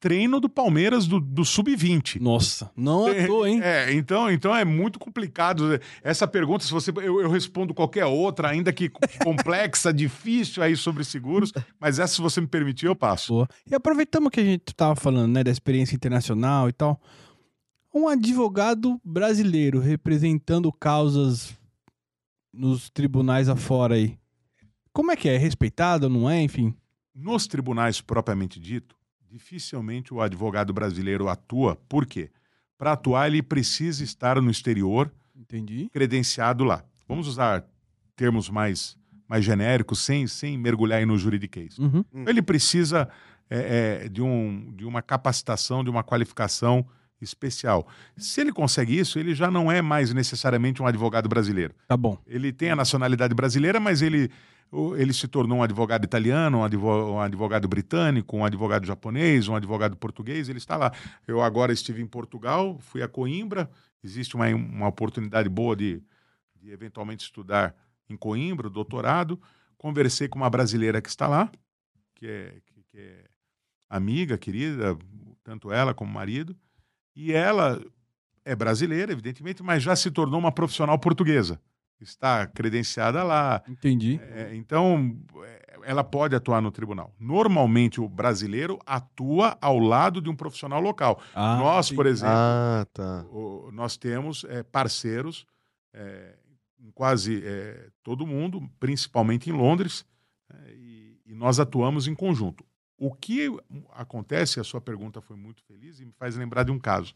treino 0.00 0.38
do 0.40 0.48
Palmeiras 0.48 1.06
do, 1.06 1.20
do 1.20 1.44
Sub-20. 1.44 2.20
Nossa, 2.20 2.70
não 2.76 3.06
à 3.06 3.26
toa, 3.26 3.48
hein? 3.48 3.60
É, 3.62 3.92
então, 3.92 4.30
então 4.30 4.54
é 4.54 4.64
muito 4.64 4.98
complicado. 4.98 5.80
Essa 6.02 6.26
pergunta, 6.26 6.64
se 6.64 6.70
você. 6.70 6.90
Eu, 6.90 7.20
eu 7.20 7.30
respondo 7.30 7.74
qualquer 7.74 8.06
outra, 8.06 8.48
ainda 8.48 8.72
que 8.72 8.88
complexa, 9.22 9.92
difícil 9.92 10.62
aí 10.62 10.76
sobre 10.76 11.04
seguros, 11.04 11.52
mas 11.78 11.98
essa, 11.98 12.14
se 12.14 12.20
você 12.20 12.40
me 12.40 12.46
permitir, 12.46 12.86
eu 12.86 12.96
passo. 12.96 13.32
Boa. 13.32 13.48
E 13.68 13.74
aproveitamos 13.74 14.30
que 14.30 14.40
a 14.40 14.44
gente 14.44 14.74
tava 14.74 14.96
falando, 14.96 15.32
né, 15.32 15.44
da 15.44 15.50
experiência 15.50 15.94
internacional 15.94 16.68
e 16.68 16.72
tal. 16.72 17.00
Um 17.94 18.06
advogado 18.06 19.00
brasileiro 19.02 19.80
representando 19.80 20.70
causas 20.72 21.56
nos 22.52 22.90
tribunais 22.90 23.48
afora 23.48 23.94
aí. 23.94 24.18
Como 24.92 25.10
é 25.10 25.16
que 25.16 25.28
é? 25.28 25.34
É 25.34 25.38
respeitado 25.38 26.06
ou 26.06 26.12
não 26.12 26.30
é? 26.30 26.40
Enfim. 26.42 26.74
Nos 27.14 27.46
tribunais 27.46 28.00
propriamente 28.00 28.60
dito, 28.60 28.94
dificilmente 29.30 30.12
o 30.12 30.20
advogado 30.20 30.72
brasileiro 30.72 31.28
atua. 31.28 31.76
Por 31.88 32.06
quê? 32.06 32.30
Para 32.76 32.92
atuar, 32.92 33.26
ele 33.26 33.42
precisa 33.42 34.04
estar 34.04 34.40
no 34.40 34.50
exterior, 34.50 35.12
Entendi. 35.36 35.88
credenciado 35.92 36.64
lá. 36.64 36.84
Vamos 37.06 37.26
usar 37.26 37.64
termos 38.14 38.48
mais, 38.48 38.96
mais 39.28 39.44
genéricos, 39.44 40.00
sem, 40.00 40.26
sem 40.26 40.56
mergulhar 40.56 40.98
aí 40.98 41.06
no 41.06 41.18
juridiquês. 41.18 41.78
Uhum. 41.78 42.04
Ele 42.26 42.42
precisa 42.42 43.08
é, 43.50 44.02
é, 44.04 44.08
de, 44.08 44.22
um, 44.22 44.72
de 44.76 44.84
uma 44.84 45.02
capacitação, 45.02 45.82
de 45.82 45.90
uma 45.90 46.02
qualificação 46.02 46.86
especial. 47.20 47.86
Se 48.16 48.40
ele 48.40 48.52
consegue 48.52 48.98
isso, 48.98 49.18
ele 49.18 49.34
já 49.34 49.50
não 49.50 49.70
é 49.70 49.82
mais 49.82 50.12
necessariamente 50.12 50.82
um 50.82 50.86
advogado 50.86 51.28
brasileiro. 51.28 51.74
Tá 51.86 51.96
bom. 51.96 52.18
Ele 52.26 52.52
tem 52.52 52.70
a 52.70 52.76
nacionalidade 52.76 53.34
brasileira, 53.34 53.80
mas 53.80 54.02
ele, 54.02 54.30
ele 54.96 55.12
se 55.12 55.26
tornou 55.26 55.58
um 55.58 55.62
advogado 55.62 56.04
italiano, 56.04 56.58
um 56.58 56.64
advo- 56.64 57.12
um 57.12 57.20
advogado 57.20 57.66
britânico, 57.66 58.36
um 58.36 58.44
advogado 58.44 58.86
japonês, 58.86 59.48
um 59.48 59.54
advogado 59.54 59.96
português, 59.96 60.48
ele 60.48 60.58
está 60.58 60.76
lá. 60.76 60.92
Eu 61.26 61.40
agora 61.40 61.72
estive 61.72 62.02
em 62.02 62.06
Portugal, 62.06 62.78
fui 62.80 63.02
a 63.02 63.08
Coimbra, 63.08 63.70
existe 64.02 64.34
uma, 64.36 64.46
uma 64.48 64.88
oportunidade 64.88 65.48
boa 65.48 65.74
de, 65.74 66.02
de 66.54 66.70
eventualmente 66.70 67.24
estudar 67.24 67.74
em 68.08 68.16
Coimbra, 68.16 68.68
doutorado. 68.68 69.40
Conversei 69.76 70.28
com 70.28 70.38
uma 70.38 70.50
brasileira 70.50 71.00
que 71.00 71.08
está 71.08 71.26
lá, 71.26 71.50
que 72.14 72.26
é, 72.26 72.60
que, 72.66 72.82
que 72.90 72.98
é 72.98 73.24
amiga, 73.88 74.36
querida, 74.36 74.98
tanto 75.42 75.72
ela 75.72 75.94
como 75.94 76.10
o 76.10 76.14
marido, 76.14 76.54
e 77.16 77.32
ela 77.32 77.82
é 78.44 78.54
brasileira, 78.54 79.12
evidentemente, 79.12 79.62
mas 79.62 79.82
já 79.82 79.96
se 79.96 80.10
tornou 80.10 80.38
uma 80.38 80.52
profissional 80.52 80.98
portuguesa. 80.98 81.60
Está 82.00 82.46
credenciada 82.46 83.22
lá. 83.22 83.62
Entendi. 83.68 84.20
É, 84.22 84.54
então, 84.54 85.18
é, 85.44 85.78
ela 85.84 86.04
pode 86.04 86.34
atuar 86.36 86.60
no 86.60 86.70
tribunal. 86.70 87.12
Normalmente, 87.18 88.00
o 88.00 88.08
brasileiro 88.08 88.78
atua 88.86 89.56
ao 89.60 89.78
lado 89.78 90.20
de 90.20 90.28
um 90.30 90.36
profissional 90.36 90.80
local. 90.80 91.20
Ah, 91.34 91.56
Nós, 91.56 91.90
por 91.90 92.06
exemplo, 92.06 92.34
Ah, 92.36 92.86
tá. 92.92 93.24
o- 93.30 93.70
nós 93.72 93.96
temos 93.96 94.44
é, 94.48 94.62
parceiros 94.62 95.46
é, 95.92 96.36
em 96.80 96.90
quase 96.92 97.42
é, 97.44 97.88
todo 98.04 98.26
mundo, 98.26 98.68
principalmente 98.78 99.50
em 99.50 99.52
Londres, 99.52 100.04
é, 100.52 100.72
e, 100.74 101.20
e 101.26 101.34
nós 101.34 101.58
atuamos 101.58 102.06
em 102.06 102.14
conjunto. 102.14 102.64
O 102.96 103.12
que 103.14 103.48
acontece, 103.94 104.60
a 104.60 104.64
sua 104.64 104.80
pergunta 104.80 105.20
foi 105.20 105.36
muito 105.36 105.62
feliz 105.64 105.98
e 106.00 106.04
me 106.04 106.12
faz 106.12 106.36
lembrar 106.36 106.64
de 106.64 106.70
um 106.72 106.78
caso. 106.78 107.14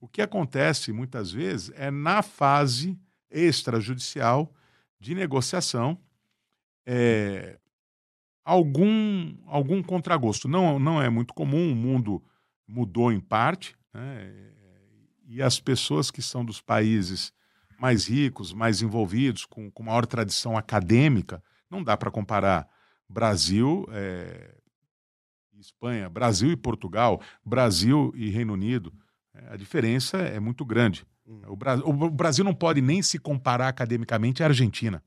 O 0.00 0.08
que 0.08 0.22
acontece 0.22 0.92
muitas 0.92 1.30
vezes 1.30 1.70
é 1.76 1.90
na 1.90 2.22
fase 2.22 2.98
extrajudicial 3.30 4.52
de 4.98 5.14
negociação 5.14 5.98
é, 6.86 7.58
algum, 8.44 9.36
algum 9.46 9.82
contragosto. 9.82 10.48
Não, 10.48 10.78
não 10.78 11.00
é 11.00 11.08
muito 11.08 11.32
comum, 11.32 11.72
o 11.72 11.76
mundo 11.76 12.22
mudou 12.66 13.12
em 13.12 13.20
parte, 13.20 13.76
né? 13.92 14.32
e 15.26 15.40
as 15.40 15.60
pessoas 15.60 16.10
que 16.10 16.20
são 16.20 16.44
dos 16.44 16.60
países 16.60 17.32
mais 17.78 18.06
ricos, 18.08 18.52
mais 18.52 18.82
envolvidos, 18.82 19.44
com, 19.46 19.70
com 19.70 19.82
maior 19.82 20.04
tradição 20.04 20.56
acadêmica, 20.56 21.42
não 21.70 21.82
dá 21.82 21.96
para 21.96 22.10
comparar 22.10 22.68
Brasil 23.08 23.86
é, 23.90 24.60
Espanha, 25.60 26.08
Brasil 26.08 26.50
e 26.50 26.56
Portugal, 26.56 27.20
Brasil 27.44 28.12
e 28.14 28.30
Reino 28.30 28.54
Unido. 28.54 28.92
É, 29.34 29.54
a 29.54 29.56
diferença 29.56 30.18
é 30.18 30.40
muito 30.40 30.64
grande. 30.64 31.06
Hum. 31.30 31.42
O, 31.46 31.54
Bra- 31.56 31.76
o 31.84 32.10
Brasil 32.10 32.44
não 32.44 32.54
pode 32.54 32.80
nem 32.80 33.00
se 33.02 33.18
comparar 33.18 33.68
academicamente 33.68 34.42
à 34.42 34.46
Argentina. 34.46 35.02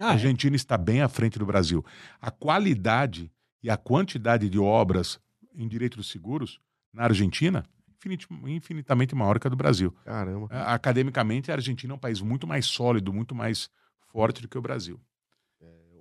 A 0.00 0.06
Ah, 0.06 0.10
é? 0.10 0.12
Argentina 0.14 0.56
está 0.56 0.76
bem 0.76 1.00
à 1.00 1.08
frente 1.08 1.38
do 1.38 1.46
Brasil. 1.46 1.84
A 2.20 2.30
qualidade 2.30 3.30
e 3.62 3.70
a 3.70 3.76
quantidade 3.76 4.50
de 4.50 4.58
obras 4.58 5.20
em 5.54 5.68
direito 5.68 5.96
dos 5.96 6.10
seguros 6.10 6.58
na 6.92 7.04
Argentina 7.04 7.64
infinit- 7.96 8.26
infinitamente 8.46 9.14
maior 9.14 9.38
que 9.38 9.46
a 9.46 9.50
do 9.50 9.54
Brasil. 9.56 9.92
Caramba. 10.04 10.48
A- 10.50 10.74
Academicamente, 10.74 11.52
a 11.52 11.54
Argentina 11.54 11.92
é 11.92 11.96
um 11.96 11.98
país 12.00 12.20
muito 12.20 12.46
mais 12.46 12.66
sólido, 12.66 13.12
muito 13.12 13.32
mais 13.34 13.70
forte 14.08 14.42
do 14.42 14.48
que 14.48 14.58
o 14.58 14.62
Brasil. 14.62 15.00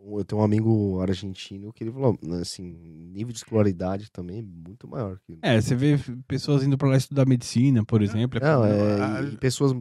Eu 0.04 0.26
tenho 0.26 0.42
um 0.42 0.44
amigo 0.44 1.00
argentino 1.02 1.72
que 1.72 1.84
ele 1.84 1.92
falou, 1.92 2.18
assim, 2.42 2.64
nível 2.64 3.32
de 3.32 3.40
escolaridade 3.40 4.12
também 4.12 4.40
é 4.40 4.42
muito 4.42 4.88
maior. 4.88 5.20
Que... 5.26 5.38
É, 5.42 5.60
você 5.62 5.76
vê 5.76 6.00
pessoas 6.28 6.64
indo 6.64 6.78
pra 6.78 6.90
lá 6.90 6.98
estudar 6.98 7.26
medicina, 7.28 7.86
por 7.86 8.02
exemplo. 8.02 8.40
é 8.40 8.42
Não, 8.42 8.66
é, 8.66 9.24
e 9.26 9.38
pessoas 9.38 9.76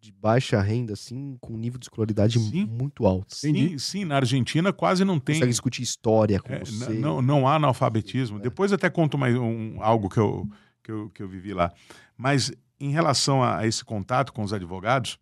de 0.00 0.12
baixa 0.12 0.60
renda, 0.60 0.92
assim, 0.92 1.36
com 1.40 1.56
nível 1.56 1.80
de 1.80 1.86
escolaridade 1.86 2.38
Sim. 2.38 2.64
muito 2.66 3.06
alto. 3.06 3.34
Sim, 3.34 3.76
sim, 3.76 4.04
na 4.04 4.16
Argentina 4.16 4.72
quase 4.72 5.04
não 5.04 5.18
tem. 5.18 5.34
Consegue 5.34 5.50
discutir 5.50 5.82
história 5.82 6.40
com 6.40 6.52
é, 6.52 6.60
você. 6.60 6.92
não, 6.92 7.20
não 7.20 7.48
há 7.48 7.56
analfabetismo. 7.56 8.38
É. 8.38 8.42
Depois 8.42 8.72
até 8.72 8.88
conto 8.88 9.18
mais 9.18 9.34
um, 9.36 9.82
algo 9.82 10.08
que 10.08 10.18
eu, 10.18 10.48
que, 10.82 10.92
eu, 10.92 11.10
que 11.10 11.22
eu 11.22 11.28
vivi 11.28 11.52
lá. 11.52 11.72
Mas 12.16 12.52
em 12.78 12.90
relação 12.90 13.42
a, 13.42 13.58
a 13.58 13.66
esse 13.66 13.84
contato 13.84 14.32
com 14.32 14.42
os 14.44 14.52
advogados, 14.52 15.18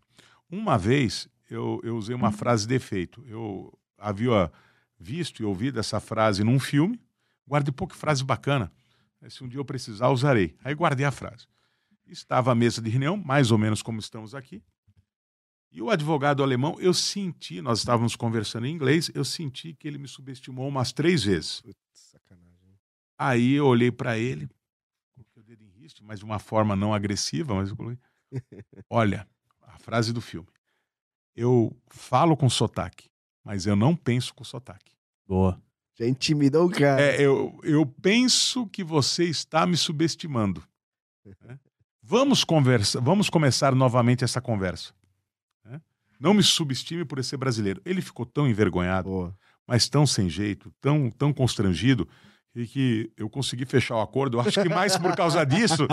uma 0.51 0.77
vez 0.77 1.29
eu, 1.51 1.81
eu 1.83 1.97
usei 1.97 2.15
uma 2.15 2.31
frase 2.31 2.67
de 2.67 2.75
efeito. 2.75 3.25
Eu 3.27 3.73
havia 4.05 4.53
visto 4.99 5.43
e 5.43 5.45
ouvido 5.45 5.81
essa 5.81 5.99
frase 6.01 6.45
num 6.45 6.61
filme, 6.61 7.01
guardei 7.47 7.73
pouco 7.73 7.95
frase 7.95 8.23
bacana. 8.23 8.73
Se 9.29 9.43
um 9.43 9.49
dia 9.49 9.59
eu 9.59 9.65
precisar, 9.65 10.11
usarei. 10.11 10.55
Aí 10.63 10.75
guardei 10.75 11.07
a 11.07 11.11
frase. 11.11 11.47
Estava 12.07 12.53
à 12.53 12.55
mesa 12.55 12.83
de 12.83 12.91
reunião, 12.91 13.17
mais 13.17 13.51
ou 13.51 13.57
menos 13.57 13.83
como 13.83 13.99
estamos 13.99 14.35
aqui. 14.35 14.63
E 15.73 15.83
o 15.83 15.91
advogado 15.91 16.43
alemão, 16.43 16.79
eu 16.79 16.95
senti, 16.95 17.61
nós 17.61 17.79
estávamos 17.79 18.15
conversando 18.15 18.67
em 18.67 18.73
inglês, 18.73 19.11
eu 19.15 19.25
senti 19.25 19.75
que 19.75 19.89
ele 19.89 19.99
me 19.99 20.07
subestimou 20.07 20.69
umas 20.69 20.93
três 20.93 21.25
vezes. 21.25 21.63
Putz, 21.63 21.77
sacanagem. 21.95 22.79
Aí 23.19 23.55
eu 23.55 23.67
olhei 23.67 23.91
para 23.91 24.17
ele, 24.17 24.49
coloquei 25.15 25.43
o 25.43 25.45
dedo 25.45 25.65
em 25.65 25.71
riste, 25.71 26.05
mas 26.05 26.21
de 26.21 26.25
uma 26.25 26.39
forma 26.39 26.77
não 26.77 26.95
agressiva, 26.95 27.55
mas 27.55 27.71
eu 27.71 27.77
coloquei. 27.77 27.99
Olha, 28.89 29.27
a 29.63 29.79
frase 29.79 30.13
do 30.13 30.21
filme. 30.21 30.49
Eu 31.35 31.77
falo 31.89 32.37
com 32.37 32.49
sotaque, 32.49 33.11
mas 33.45 33.67
eu 33.67 33.77
não 33.77 33.95
penso 33.95 34.35
com 34.35 34.43
sotaque. 34.43 34.93
Boa. 35.27 35.61
Já 35.97 36.07
intimidou 36.07 36.67
o 36.67 36.71
cara. 36.71 37.01
É, 37.01 37.21
eu, 37.21 37.59
eu 37.63 37.87
penso 37.87 38.67
que 38.67 38.83
você 38.83 39.25
está 39.25 39.67
me 39.67 39.77
subestimando. 39.77 40.63
né? 41.47 41.59
Vamos 42.03 42.43
conversa, 42.45 43.01
vamos 43.01 43.31
começar 43.31 43.75
novamente 43.75 44.25
essa 44.25 44.41
conversa. 44.41 44.93
né? 45.65 45.81
Não 46.19 46.35
me 46.35 46.43
subestime 46.43 47.05
por 47.05 47.23
ser 47.23 47.37
brasileiro. 47.37 47.81
Ele 47.85 48.03
ficou 48.03 48.27
tão 48.27 48.49
envergonhado, 48.49 49.09
Boa. 49.09 49.39
mas 49.67 49.89
tão 49.89 50.07
sem 50.07 50.29
jeito, 50.29 50.73
tão, 50.81 51.11
tão 51.11 51.33
constrangido, 51.33 52.09
e 52.55 52.67
que 52.67 53.11
eu 53.17 53.29
consegui 53.29 53.65
fechar 53.67 53.97
o 53.97 54.01
acordo. 54.01 54.37
Eu 54.37 54.41
acho 54.43 54.63
que 54.63 54.69
mais 54.69 54.97
por 54.97 55.15
causa 55.17 55.45
disso 55.45 55.87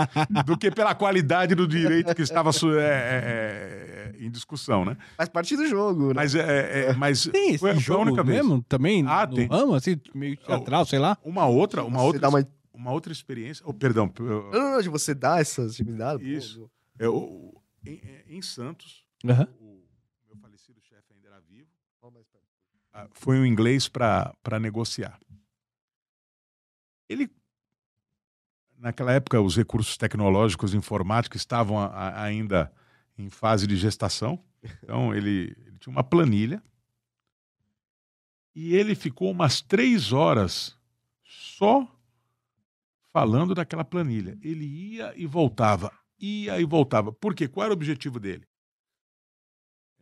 do 0.44 0.56
que 0.56 0.70
pela 0.70 0.94
qualidade 0.94 1.54
do 1.54 1.66
direito 1.66 2.14
que 2.14 2.22
estava 2.22 2.50
é, 2.50 2.54
é, 2.80 4.12
é, 4.20 4.24
em 4.24 4.30
discussão, 4.30 4.84
né? 4.84 4.96
Faz 5.16 5.28
parte 5.28 5.56
do 5.56 5.66
jogo, 5.66 6.08
né? 6.08 6.12
Mas, 6.14 6.34
é, 6.34 6.90
é, 6.90 6.92
mas 6.94 7.24
Tem 7.26 7.50
esse 7.50 7.58
foi, 7.58 7.70
foi 7.70 7.78
a 7.78 7.80
jogo 7.80 8.02
única 8.02 8.22
vez. 8.22 8.38
mesmo 8.38 8.62
também? 8.62 9.04
Ah, 9.06 9.26
no 9.26 9.34
tem. 9.34 9.48
ramo, 9.48 9.74
assim, 9.74 10.00
meio 10.14 10.36
teatral, 10.36 10.84
sei 10.86 10.98
lá? 11.00 11.18
Uma 11.24 11.46
outra, 11.46 11.82
uma 11.84 11.98
Você 11.98 12.04
outra, 12.06 12.28
uma... 12.28 12.48
uma 12.72 12.92
outra 12.92 13.12
experiência. 13.12 13.64
Oh, 13.66 13.74
perdão, 13.74 14.12
eu- 14.20 14.24
Não, 14.24 14.50
não, 14.52 14.70
não, 14.74 14.82
de 14.82 14.88
você 14.88 15.14
dar 15.14 15.40
essa 15.40 15.62
intimidade. 15.62 16.22
pô, 16.22 16.28
Isso. 16.28 16.70
meu. 16.98 17.12
eu- 17.12 17.62
em, 17.84 18.00
é, 18.04 18.24
em 18.28 18.40
Santos. 18.40 19.04
O 19.24 19.26
meu 19.26 20.36
falecido 20.40 20.80
chefe 20.80 21.12
ainda 21.12 21.26
era 21.28 21.40
vivo. 21.40 21.66
Ah, 22.94 23.08
Foi 23.12 23.38
um 23.38 23.46
inglês 23.46 23.88
para 23.88 24.32
negociar. 24.60 25.18
Ele, 27.12 27.30
naquela 28.78 29.12
época, 29.12 29.40
os 29.40 29.56
recursos 29.56 29.96
tecnológicos 29.96 30.74
informáticos 30.74 31.40
estavam 31.40 31.78
a- 31.78 31.86
a- 31.86 32.22
ainda 32.24 32.72
em 33.16 33.28
fase 33.30 33.66
de 33.66 33.76
gestação. 33.76 34.42
Então, 34.82 35.14
ele, 35.14 35.54
ele 35.66 35.78
tinha 35.78 35.92
uma 35.92 36.04
planilha. 36.04 36.62
E 38.54 38.74
ele 38.76 38.94
ficou 38.94 39.30
umas 39.30 39.60
três 39.60 40.12
horas 40.12 40.78
só 41.24 41.88
falando 43.12 43.54
daquela 43.54 43.84
planilha. 43.84 44.38
Ele 44.42 44.64
ia 44.64 45.12
e 45.16 45.26
voltava, 45.26 45.92
ia 46.18 46.60
e 46.60 46.64
voltava. 46.64 47.12
Por 47.12 47.34
quê? 47.34 47.48
Qual 47.48 47.64
era 47.64 47.72
o 47.72 47.76
objetivo 47.76 48.18
dele? 48.20 48.46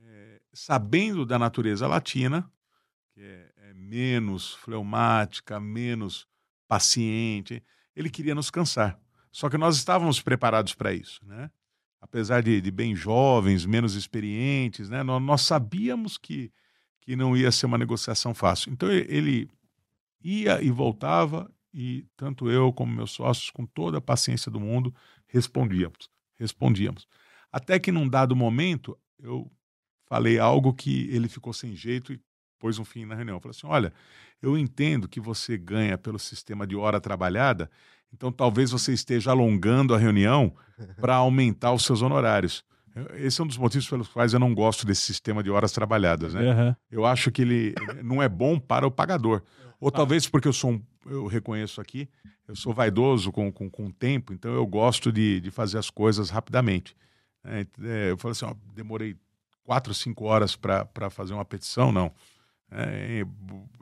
É, 0.03 0.41
sabendo 0.53 1.25
da 1.27 1.39
natureza 1.39 1.87
latina, 1.87 2.51
que 3.13 3.21
é, 3.21 3.53
é 3.71 3.75
menos 3.75 4.55
fleumática, 4.55 5.59
menos 5.61 6.27
paciente, 6.71 7.61
ele 7.97 8.09
queria 8.09 8.35
nos 8.35 8.49
cansar. 8.49 8.97
Só 9.33 9.51
que 9.51 9.59
nós 9.59 9.77
estávamos 9.77 10.23
preparados 10.23 10.73
para 10.73 10.95
isso, 10.95 11.21
né? 11.27 11.51
Apesar 12.01 12.43
de, 12.43 12.61
de 12.61 12.71
bem 12.71 12.95
jovens, 12.95 13.67
menos 13.67 13.97
experientes, 13.97 14.89
né? 14.89 15.03
Nós, 15.03 15.21
nós 15.21 15.43
sabíamos 15.43 16.17
que, 16.17 16.53
que 17.01 17.17
não 17.17 17.37
ia 17.37 17.51
ser 17.51 17.67
uma 17.67 17.77
negociação 17.77 18.33
fácil. 18.33 18.73
Então 18.73 18.89
ele 18.89 19.49
ia 20.23 20.63
e 20.63 20.71
voltava 20.71 21.51
e 21.75 22.07
tanto 22.17 22.49
eu 22.49 22.73
como 22.73 22.95
meus 22.95 23.11
sócios, 23.11 23.51
com 23.51 23.67
toda 23.67 23.99
a 23.99 24.01
paciência 24.01 24.51
do 24.51 24.61
mundo, 24.61 24.95
respondíamos, 25.27 26.09
respondíamos. 26.37 27.07
Até 27.51 27.79
que 27.81 27.91
num 27.93 28.09
dado 28.09 28.37
momento 28.37 28.97
eu 29.19 29.51
falei 30.07 30.39
algo 30.39 30.73
que 30.73 31.09
ele 31.11 31.29
ficou 31.29 31.53
sem 31.53 31.75
jeito 31.75 32.13
e 32.13 32.21
pôs 32.61 32.79
um 32.79 32.85
fim 32.85 33.05
na 33.05 33.17
reunião. 33.17 33.39
Eu 33.39 33.41
falei 33.41 33.57
assim: 33.57 33.67
olha, 33.67 33.93
eu 34.41 34.57
entendo 34.57 35.09
que 35.09 35.19
você 35.19 35.59
ganha 35.59 35.99
pelo 35.99 36.19
sistema 36.19 36.67
de 36.67 36.77
hora 36.77 37.01
trabalhada, 37.01 37.69
então 38.13 38.31
talvez 38.31 38.71
você 38.71 38.93
esteja 38.93 39.31
alongando 39.31 39.95
a 39.95 39.99
reunião 39.99 40.55
para 41.01 41.17
aumentar 41.17 41.73
os 41.73 41.85
seus 41.85 42.03
honorários. 42.03 42.65
Esse 43.15 43.41
é 43.41 43.45
um 43.45 43.47
dos 43.47 43.57
motivos 43.57 43.89
pelos 43.89 44.09
quais 44.09 44.33
eu 44.33 44.41
não 44.41 44.53
gosto 44.53 44.85
desse 44.85 45.03
sistema 45.03 45.43
de 45.43 45.51
horas 45.51 45.73
trabalhadas, 45.73 46.35
né? 46.35 46.51
Aham. 46.51 46.77
Eu 46.91 47.07
acho 47.07 47.31
que 47.31 47.43
ele 47.43 47.75
não 48.03 48.23
é 48.23 48.29
bom 48.29 48.59
para 48.59 48.87
o 48.87 48.91
pagador. 48.91 49.43
Ou 49.81 49.91
talvez 49.91 50.29
porque 50.29 50.49
eu 50.49 50.53
sou 50.53 50.73
um, 50.73 50.83
eu 51.07 51.27
reconheço 51.27 51.81
aqui, 51.81 52.09
eu 52.47 52.55
sou 52.57 52.75
vaidoso 52.75 53.33
com, 53.33 53.51
com, 53.51 53.71
com 53.71 53.87
o 53.87 53.93
tempo, 53.93 54.33
então 54.33 54.53
eu 54.53 54.67
gosto 54.67 55.11
de, 55.11 55.41
de 55.41 55.51
fazer 55.51 55.79
as 55.79 55.89
coisas 55.89 56.31
rapidamente. 56.31 56.95
É, 57.45 57.67
é, 57.83 58.11
eu 58.11 58.19
falei 58.19 58.33
assim, 58.33 58.45
ó, 58.45 58.55
demorei 58.75 59.17
quatro, 59.65 59.95
cinco 59.95 60.25
horas 60.25 60.57
para 60.57 61.11
fazer 61.11 61.33
uma 61.33 61.45
petição, 61.45 61.93
não. 61.93 62.13
É, 62.73 63.25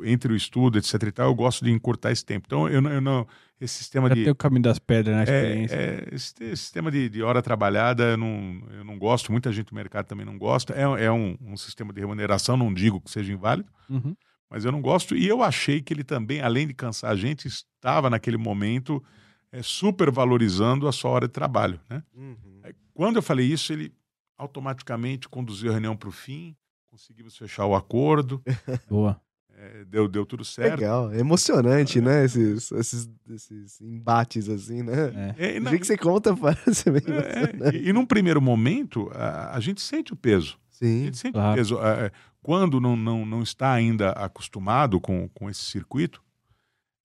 entre 0.04 0.32
o 0.32 0.36
estudo, 0.36 0.78
etc 0.78 0.94
e 1.02 1.12
tal, 1.12 1.26
eu 1.28 1.34
gosto 1.34 1.64
de 1.64 1.70
encurtar 1.70 2.10
esse 2.10 2.24
tempo. 2.24 2.46
Então, 2.46 2.68
eu 2.68 2.80
não, 2.80 2.90
eu 2.90 3.00
não 3.00 3.26
esse 3.60 3.74
sistema 3.74 4.08
Já 4.08 4.14
de... 4.14 4.22
tem 4.24 4.32
o 4.32 4.36
caminho 4.36 4.62
das 4.62 4.78
pedras 4.78 5.16
na 5.16 5.22
experiência. 5.24 5.74
É, 5.74 5.80
é, 5.80 6.14
esse, 6.14 6.34
esse 6.40 6.56
sistema 6.56 6.90
de, 6.90 7.08
de 7.08 7.22
hora 7.22 7.42
trabalhada 7.42 8.04
eu 8.10 8.16
não, 8.16 8.62
eu 8.70 8.84
não 8.84 8.98
gosto, 8.98 9.32
muita 9.32 9.52
gente 9.52 9.66
do 9.68 9.74
mercado 9.74 10.06
também 10.06 10.24
não 10.24 10.38
gosta. 10.38 10.72
É, 10.74 11.04
é 11.06 11.12
um, 11.12 11.36
um 11.40 11.56
sistema 11.56 11.92
de 11.92 12.00
remuneração, 12.00 12.56
não 12.56 12.72
digo 12.72 13.00
que 13.00 13.10
seja 13.10 13.32
inválido, 13.32 13.68
Uhum. 13.90 14.14
mas 14.48 14.64
eu 14.64 14.70
não 14.72 14.80
gosto. 14.80 15.16
E 15.16 15.26
eu 15.26 15.42
achei 15.42 15.82
que 15.82 15.92
ele 15.92 16.04
também, 16.04 16.40
além 16.40 16.66
de 16.68 16.74
cansar 16.74 17.10
a 17.10 17.16
gente, 17.16 17.48
estava 17.48 18.08
naquele 18.08 18.36
momento 18.36 19.02
é, 19.50 19.60
super 19.62 20.10
valorizando 20.10 20.86
a 20.86 20.92
sua 20.92 21.10
hora 21.10 21.26
de 21.26 21.32
trabalho. 21.32 21.80
Né? 21.90 22.02
Uhum. 22.14 22.60
É, 22.62 22.72
Quando 22.94 23.16
eu 23.16 23.22
falei 23.22 23.46
isso, 23.46 23.72
ele 23.72 23.92
automaticamente 24.36 25.28
conduziu 25.28 25.70
a 25.70 25.72
reunião 25.72 25.96
para 25.96 26.08
o 26.08 26.12
fim, 26.12 26.54
conseguimos 26.98 27.36
fechar 27.36 27.64
o 27.64 27.76
acordo, 27.76 28.42
Boa. 28.90 29.20
é, 29.56 29.84
deu, 29.84 30.08
deu 30.08 30.26
tudo 30.26 30.44
certo. 30.44 30.80
Legal, 30.80 31.12
é 31.12 31.20
emocionante, 31.20 32.00
né? 32.00 32.24
Esses, 32.24 32.72
esses, 32.72 33.08
esses 33.30 33.80
embates 33.80 34.48
assim, 34.48 34.82
né? 34.82 35.34
É. 35.38 35.56
É, 35.56 35.60
na- 35.60 35.70
que 35.78 35.84
você 35.86 35.96
conta, 35.96 36.36
parece 36.36 36.90
bem 36.90 37.02
é, 37.06 37.42
emocionante. 37.50 37.76
e, 37.76 37.88
e 37.88 37.92
num 37.92 38.04
primeiro 38.04 38.42
momento, 38.42 39.08
a, 39.14 39.56
a 39.56 39.60
gente 39.60 39.80
sente 39.80 40.12
o 40.12 40.16
peso. 40.16 40.58
A 40.72 40.74
Sim. 40.74 41.04
gente 41.04 41.16
sente 41.18 41.34
Claro. 41.34 41.52
o 41.52 41.54
peso. 41.54 41.78
É, 41.80 42.10
quando 42.42 42.80
não, 42.80 42.96
não, 42.96 43.24
não 43.24 43.42
está 43.42 43.72
ainda 43.72 44.10
acostumado 44.10 45.00
com, 45.00 45.28
com 45.28 45.48
esse 45.48 45.62
circuito, 45.62 46.20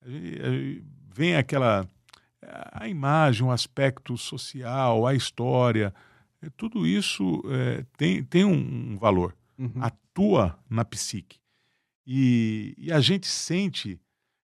a 0.04 0.10
gente- 0.10 0.42
a 0.42 0.50
gente- 0.50 0.84
vem 1.16 1.36
aquela 1.36 1.88
a 2.74 2.88
imagem, 2.90 3.46
o 3.46 3.52
aspecto 3.52 4.18
social, 4.18 5.06
a 5.08 5.14
história, 5.16 5.94
é, 6.42 6.50
tudo 6.58 6.86
isso 6.86 7.42
é, 7.48 7.86
tem, 7.96 8.22
tem 8.24 8.44
um, 8.44 8.94
um 8.94 8.98
valor, 8.98 9.34
Uhum. 9.64 9.82
atua 9.84 10.60
na 10.70 10.84
psique. 10.86 11.40
E, 12.06 12.74
e 12.78 12.92
a 12.92 13.00
gente 13.00 13.28
sente, 13.28 14.00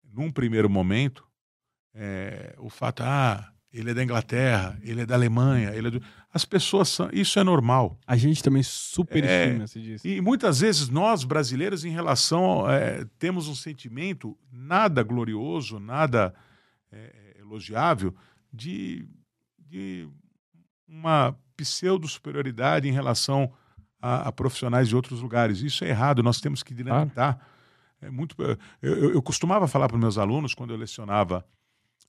num 0.04 0.32
primeiro 0.32 0.70
momento, 0.70 1.28
é, 1.94 2.56
o 2.60 2.70
fato, 2.70 3.02
ah, 3.04 3.52
ele 3.74 3.92
é 3.92 3.94
da 3.94 4.04
Inglaterra, 4.04 4.80
ele 4.84 5.02
é 5.02 5.06
da 5.06 5.16
Alemanha, 5.16 5.72
ele 5.76 5.88
é 5.88 5.92
do... 5.92 6.02
As 6.32 6.46
pessoas 6.46 6.90
são. 6.90 7.10
Isso 7.12 7.40
é 7.40 7.44
normal. 7.44 8.00
A 8.06 8.16
gente 8.16 8.44
também 8.44 8.62
superestima, 8.64 9.64
É. 9.64 9.68
se 9.68 9.82
diz. 9.82 10.06
E 10.06 10.22
muitas 10.22 10.60
vezes 10.60 10.90
nós, 10.90 11.24
brasileiros, 11.24 11.84
em 11.84 11.90
relação. 11.90 12.70
é, 12.70 13.04
temos 13.18 13.48
um 13.48 13.56
sentimento 13.56 14.38
nada 14.52 15.02
glorioso, 15.04 15.80
nada 15.80 16.34
é, 16.92 17.36
elogiável, 17.40 18.16
de, 18.54 19.08
de 19.58 20.08
uma 20.88 21.36
pseudo-superioridade 21.58 22.88
em 22.88 22.92
relação 22.92 23.52
a, 24.02 24.28
a 24.28 24.32
profissionais 24.32 24.88
de 24.88 24.96
outros 24.96 25.22
lugares. 25.22 25.62
Isso 25.62 25.84
é 25.84 25.90
errado, 25.90 26.24
nós 26.24 26.40
temos 26.42 26.64
que 26.64 26.74
dinamitar. 26.74 27.40
É 28.02 28.10
muito, 28.10 28.36
eu, 28.42 28.58
eu- 28.82 29.14
eu 29.16 29.22
costumava 29.22 29.68
falar 29.68 29.88
para 29.90 29.98
meus 29.98 30.18
alunos, 30.18 30.54
quando 30.54 30.72
eu 30.72 30.78
lecionava 30.78 31.46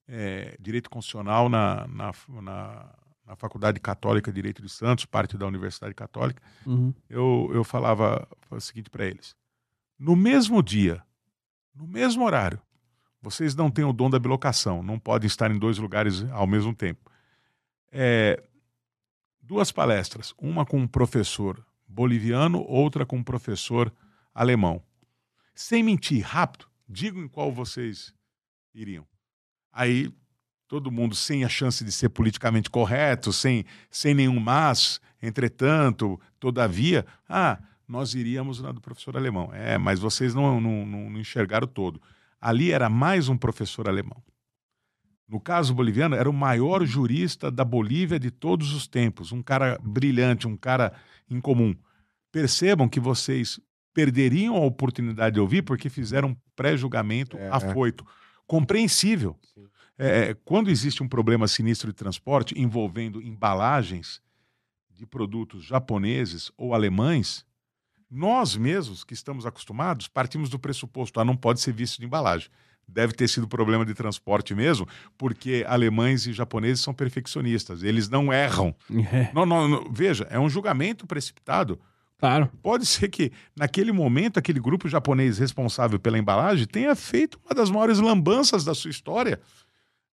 é, 0.08 0.56
Direito 0.60 0.88
Constitucional 0.90 1.48
na, 1.48 1.86
na, 1.88 2.12
na, 2.42 2.94
na 3.26 3.36
Faculdade 3.36 3.78
Católica 3.80 4.30
de 4.30 4.36
Direito 4.36 4.62
de 4.62 4.68
Santos, 4.68 5.04
parte 5.04 5.36
da 5.36 5.46
Universidade 5.46 5.94
Católica, 5.94 6.42
Uhum. 6.66 6.92
eu, 7.08 7.50
eu 7.52 7.64
falava 7.64 8.26
o 8.50 8.60
seguinte 8.60 8.88
para 8.90 9.04
eles: 9.04 9.34
no 9.98 10.14
mesmo 10.16 10.62
dia, 10.62 11.02
no 11.74 11.86
mesmo 11.86 12.24
horário, 12.24 12.60
vocês 13.22 13.54
não 13.54 13.70
têm 13.70 13.84
o 13.84 13.92
dom 13.92 14.08
da 14.10 14.18
bilocação, 14.18 14.82
não 14.82 14.98
podem 14.98 15.26
estar 15.26 15.50
em 15.50 15.58
dois 15.58 15.76
lugares 15.78 16.24
ao 16.30 16.46
mesmo 16.46 16.74
tempo. 16.74 17.10
É, 17.92 18.42
duas 19.42 19.70
palestras, 19.72 20.32
uma 20.38 20.64
com 20.64 20.78
um 20.78 20.86
professor 20.88 21.64
boliviano, 21.90 22.64
outra 22.66 23.04
com 23.04 23.16
um 23.16 23.22
professor 23.22 23.92
alemão. 24.34 24.82
Sem 25.54 25.82
mentir, 25.82 26.24
rápido, 26.24 26.66
digam 26.88 27.22
em 27.22 27.28
qual 27.28 27.52
vocês 27.52 28.14
iriam. 28.74 29.06
Aí 29.72 30.12
todo 30.68 30.90
mundo 30.90 31.16
sem 31.16 31.44
a 31.44 31.48
chance 31.48 31.84
de 31.84 31.90
ser 31.90 32.10
politicamente 32.10 32.70
correto, 32.70 33.32
sem, 33.32 33.64
sem 33.90 34.14
nenhum 34.14 34.38
mas, 34.38 35.00
entretanto, 35.20 36.18
todavia, 36.38 37.04
ah, 37.28 37.58
nós 37.88 38.14
iríamos 38.14 38.60
na 38.60 38.70
do 38.70 38.80
professor 38.80 39.16
alemão. 39.16 39.50
É, 39.52 39.76
mas 39.76 39.98
vocês 39.98 40.32
não, 40.32 40.60
não, 40.60 40.86
não, 40.86 41.10
não 41.10 41.20
enxergaram 41.20 41.66
todo. 41.66 42.00
Ali 42.40 42.70
era 42.70 42.88
mais 42.88 43.28
um 43.28 43.36
professor 43.36 43.88
alemão. 43.88 44.22
No 45.30 45.40
caso 45.40 45.72
boliviano, 45.72 46.16
era 46.16 46.28
o 46.28 46.32
maior 46.32 46.84
jurista 46.84 47.52
da 47.52 47.64
Bolívia 47.64 48.18
de 48.18 48.32
todos 48.32 48.72
os 48.74 48.88
tempos, 48.88 49.30
um 49.30 49.40
cara 49.40 49.78
brilhante, 49.80 50.48
um 50.48 50.56
cara 50.56 50.92
incomum. 51.30 51.72
Percebam 52.32 52.88
que 52.88 52.98
vocês 52.98 53.60
perderiam 53.94 54.56
a 54.56 54.66
oportunidade 54.66 55.34
de 55.34 55.40
ouvir 55.40 55.62
porque 55.62 55.88
fizeram 55.88 56.30
um 56.30 56.36
pré-julgamento 56.56 57.36
É, 57.36 57.46
é. 57.46 57.48
afoito. 57.52 58.04
Compreensível. 58.44 59.36
Sim. 59.54 59.66
É, 59.96 60.34
quando 60.44 60.68
existe 60.68 61.00
um 61.00 61.08
problema 61.08 61.46
sinistro 61.46 61.88
de 61.88 61.94
transporte 61.94 62.58
envolvendo 62.58 63.22
embalagens 63.22 64.20
de 64.90 65.06
produtos 65.06 65.62
japoneses 65.62 66.50
ou 66.56 66.74
alemães, 66.74 67.44
nós 68.10 68.56
mesmos 68.56 69.04
que 69.04 69.14
estamos 69.14 69.46
acostumados 69.46 70.08
partimos 70.08 70.50
do 70.50 70.58
pressuposto, 70.58 71.20
ah, 71.20 71.24
não 71.24 71.36
pode 71.36 71.60
ser 71.60 71.72
visto 71.72 72.00
de 72.00 72.06
embalagem. 72.06 72.50
Deve 72.92 73.12
ter 73.12 73.28
sido 73.28 73.46
problema 73.46 73.84
de 73.84 73.94
transporte 73.94 74.54
mesmo, 74.54 74.86
porque 75.16 75.64
alemães 75.68 76.26
e 76.26 76.32
japoneses 76.32 76.82
são 76.82 76.92
perfeccionistas, 76.92 77.82
eles 77.82 78.08
não 78.08 78.32
erram. 78.32 78.74
É, 79.12 79.30
Não, 79.32 79.46
não, 79.46 79.68
não, 79.68 79.90
veja, 79.90 80.26
é 80.30 80.38
um 80.38 80.48
julgamento 80.48 81.06
precipitado. 81.06 81.78
claro. 82.18 82.50
Pode 82.62 82.84
ser 82.86 83.08
que, 83.08 83.32
naquele 83.56 83.92
momento, 83.92 84.38
aquele 84.38 84.60
grupo 84.60 84.88
japonês 84.88 85.38
responsável 85.38 85.98
pela 85.98 86.18
embalagem 86.18 86.66
tenha 86.66 86.94
feito 86.94 87.38
uma 87.44 87.54
das 87.54 87.70
maiores 87.70 87.98
lambanças 87.98 88.64
da 88.64 88.74
sua 88.74 88.90
história. 88.90 89.40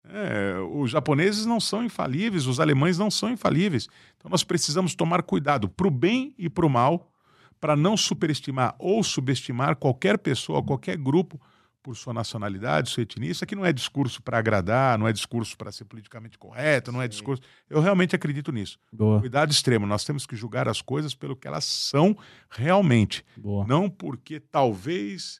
É, 0.07 0.55
os 0.71 0.91
japoneses 0.91 1.45
não 1.45 1.59
são 1.59 1.83
infalíveis, 1.83 2.45
os 2.45 2.59
alemães 2.59 2.97
não 2.97 3.09
são 3.09 3.31
infalíveis. 3.31 3.87
Então 4.17 4.29
nós 4.29 4.43
precisamos 4.43 4.93
tomar 4.93 5.23
cuidado 5.23 5.67
para 5.67 5.87
o 5.87 5.91
bem 5.91 6.33
e 6.37 6.47
para 6.49 6.65
o 6.65 6.69
mal, 6.69 7.11
para 7.59 7.75
não 7.75 7.97
superestimar 7.97 8.75
ou 8.77 9.03
subestimar 9.03 9.75
qualquer 9.75 10.19
pessoa, 10.19 10.61
qualquer 10.61 10.97
grupo 10.97 11.41
por 11.85 11.95
sua 11.95 12.15
nacionalidade, 12.15 12.89
sua 12.89 13.03
etnia. 13.03 13.29
Isso 13.29 13.43
aqui 13.43 13.53
não 13.55 13.63
é 13.63 13.71
discurso 13.71 14.19
para 14.19 14.39
agradar, 14.39 14.97
não 14.97 15.07
é 15.07 15.13
discurso 15.13 15.55
para 15.55 15.71
ser 15.71 15.85
politicamente 15.85 16.35
correto, 16.35 16.91
não 16.91 16.99
é 16.99 17.05
Sim. 17.05 17.09
discurso. 17.09 17.43
Eu 17.69 17.79
realmente 17.79 18.15
acredito 18.15 18.51
nisso. 18.51 18.79
Boa, 18.91 19.19
Cuidado 19.19 19.51
extremo. 19.51 19.85
Nós 19.85 20.03
temos 20.03 20.25
que 20.25 20.35
julgar 20.35 20.67
as 20.67 20.81
coisas 20.81 21.13
pelo 21.13 21.35
que 21.35 21.47
elas 21.47 21.63
são 21.63 22.17
realmente, 22.49 23.23
boa. 23.37 23.67
não 23.67 23.87
porque 23.87 24.39
talvez 24.39 25.39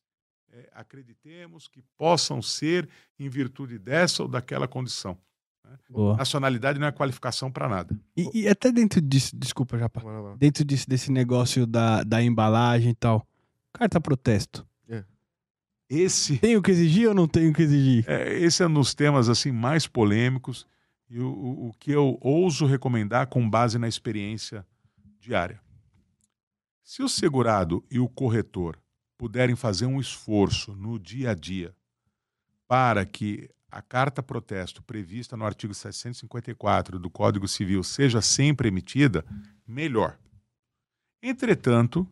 eh, 0.54 0.70
acreditemos 0.76 1.68
que 1.68 1.82
possam 1.98 2.44
ser 2.44 2.88
em 3.18 3.28
virtude 3.28 3.80
dessa 3.80 4.22
ou 4.22 4.30
daquela 4.30 4.68
condição. 4.68 5.18
boa. 5.90 6.16
Nacionalidade 6.16 6.78
não 6.78 6.86
é 6.86 6.92
qualificação 6.92 7.52
para 7.52 7.68
nada. 7.68 8.00
E, 8.16 8.42
e 8.44 8.48
até 8.48 8.72
dentro 8.72 9.02
disso, 9.02 9.36
desculpa, 9.36 9.80
Japa. 9.80 10.00
Dentro 10.38 10.64
disso, 10.64 10.88
desse 10.88 11.12
negócio 11.12 11.66
da, 11.66 12.04
da 12.04 12.22
embalagem 12.22 12.92
e 12.92 12.96
tal. 12.96 13.28
Carta 13.74 14.00
protesto. 14.00 14.64
Esse 15.90 16.38
Tenho 16.40 16.62
que 16.62 16.72
exigir 16.72 17.08
ou 17.08 17.14
não 17.14 17.28
tenho 17.28 17.54
que 17.54 17.62
exigir? 17.62 18.06
É, 18.08 18.40
esse 18.40 18.64
é 18.64 18.68
um 18.68 18.74
dos 18.74 18.94
temas 18.94 19.30
assim 19.30 19.52
mais 19.52 19.86
polêmicos 19.86 20.68
e 21.10 21.20
o, 21.20 21.28
o, 21.28 21.68
o 21.70 21.74
que 21.74 21.92
eu 21.92 22.18
ouso 22.22 22.66
recomendar 22.66 23.28
com 23.28 23.48
base 23.48 23.78
na 23.78 23.88
experiência 23.88 24.66
diária. 25.20 25.62
Se 26.84 27.04
o 27.04 27.10
segurado 27.10 27.84
e 27.90 28.00
o 28.00 28.08
corretor 28.08 28.80
puderem 29.18 29.56
fazer 29.56 29.86
um 29.86 30.00
esforço 30.00 30.76
no 30.76 31.00
dia 31.00 31.32
a 31.32 31.34
dia 31.34 31.76
para 32.68 33.06
que 33.06 33.50
a 33.70 33.82
carta 33.82 34.24
protesto 34.24 34.82
prevista 34.82 35.36
no 35.36 35.46
artigo 35.46 35.74
754 35.74 36.98
do 36.98 37.10
Código 37.10 37.48
Civil 37.48 37.84
seja 37.84 38.22
sempre 38.22 38.70
emitida, 38.70 39.26
melhor. 39.68 40.18
Entretanto, 41.22 42.08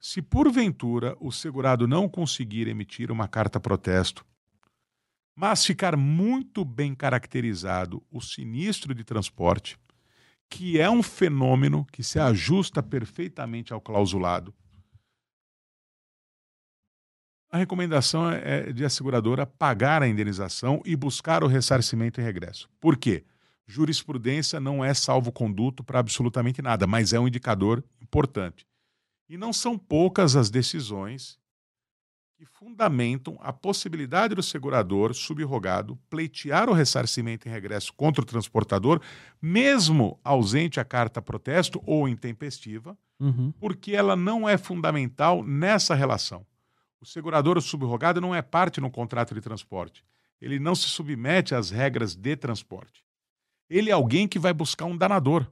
se 0.00 0.22
porventura 0.22 1.16
o 1.20 1.32
segurado 1.32 1.88
não 1.88 2.08
conseguir 2.08 2.68
emitir 2.68 3.10
uma 3.10 3.26
carta 3.26 3.58
protesto, 3.58 4.24
mas 5.34 5.64
ficar 5.64 5.96
muito 5.96 6.64
bem 6.64 6.94
caracterizado 6.94 8.02
o 8.10 8.20
sinistro 8.20 8.94
de 8.94 9.04
transporte, 9.04 9.78
que 10.48 10.80
é 10.80 10.90
um 10.90 11.02
fenômeno 11.02 11.86
que 11.92 12.02
se 12.02 12.18
ajusta 12.18 12.82
perfeitamente 12.82 13.72
ao 13.72 13.80
clausulado, 13.80 14.54
a 17.50 17.56
recomendação 17.56 18.30
é 18.30 18.72
de 18.72 18.84
a 18.84 18.90
seguradora 18.90 19.46
pagar 19.46 20.02
a 20.02 20.08
indenização 20.08 20.82
e 20.84 20.94
buscar 20.94 21.42
o 21.42 21.46
ressarcimento 21.46 22.20
e 22.20 22.24
regresso. 22.24 22.68
Por 22.78 22.96
quê? 22.96 23.24
Jurisprudência 23.66 24.60
não 24.60 24.84
é 24.84 24.92
salvo-conduto 24.92 25.82
para 25.82 25.98
absolutamente 25.98 26.60
nada, 26.60 26.86
mas 26.86 27.12
é 27.14 27.20
um 27.20 27.26
indicador 27.26 27.82
importante. 28.02 28.66
E 29.28 29.36
não 29.36 29.52
são 29.52 29.78
poucas 29.78 30.36
as 30.36 30.50
decisões 30.50 31.38
que 32.34 32.46
fundamentam 32.46 33.36
a 33.40 33.52
possibilidade 33.52 34.34
do 34.34 34.42
segurador 34.42 35.12
subrogado 35.12 35.98
pleitear 36.08 36.68
o 36.70 36.72
ressarcimento 36.72 37.48
em 37.48 37.50
regresso 37.50 37.92
contra 37.92 38.22
o 38.22 38.24
transportador, 38.24 39.00
mesmo 39.42 40.18
ausente 40.22 40.78
a 40.78 40.84
carta 40.84 41.20
protesto 41.20 41.82
ou 41.84 42.08
intempestiva, 42.08 42.96
Uhum. 43.20 43.50
porque 43.58 43.96
ela 43.96 44.14
não 44.14 44.48
é 44.48 44.56
fundamental 44.56 45.42
nessa 45.42 45.92
relação. 45.96 46.46
O 47.00 47.04
segurador 47.04 47.60
subrogado 47.60 48.20
não 48.20 48.32
é 48.32 48.40
parte 48.40 48.80
no 48.80 48.88
contrato 48.88 49.34
de 49.34 49.40
transporte. 49.40 50.04
Ele 50.40 50.60
não 50.60 50.76
se 50.76 50.88
submete 50.88 51.52
às 51.52 51.70
regras 51.70 52.14
de 52.14 52.36
transporte. 52.36 53.02
Ele 53.68 53.90
é 53.90 53.92
alguém 53.92 54.28
que 54.28 54.38
vai 54.38 54.52
buscar 54.52 54.84
um 54.84 54.96
danador. 54.96 55.50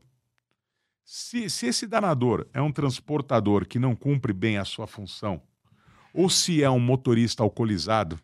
Se, 1.08 1.48
se 1.48 1.66
esse 1.66 1.86
danador 1.86 2.48
é 2.52 2.60
um 2.60 2.72
transportador 2.72 3.64
que 3.64 3.78
não 3.78 3.94
cumpre 3.94 4.32
bem 4.32 4.58
a 4.58 4.64
sua 4.64 4.88
função, 4.88 5.40
ou 6.12 6.28
se 6.28 6.64
é 6.64 6.68
um 6.68 6.80
motorista 6.80 7.44
alcoolizado, 7.44 8.18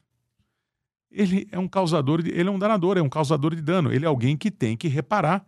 ele 1.11 1.47
é 1.53 1.59
um 1.59 1.69
causador, 1.69 2.23
de, 2.23 2.31
ele 2.31 2.49
é 2.49 2.51
um 2.53 2.59
danador, 2.59 2.99
é 2.99 3.03
um 3.03 3.09
causador 3.09 3.55
de 3.55 3.63
dano. 3.63 3.93
Ele 3.93 4.05
é 4.05 4.09
alguém 4.09 4.37
que 4.37 4.51
tem 4.51 4.77
que 4.77 4.89
reparar 4.89 5.47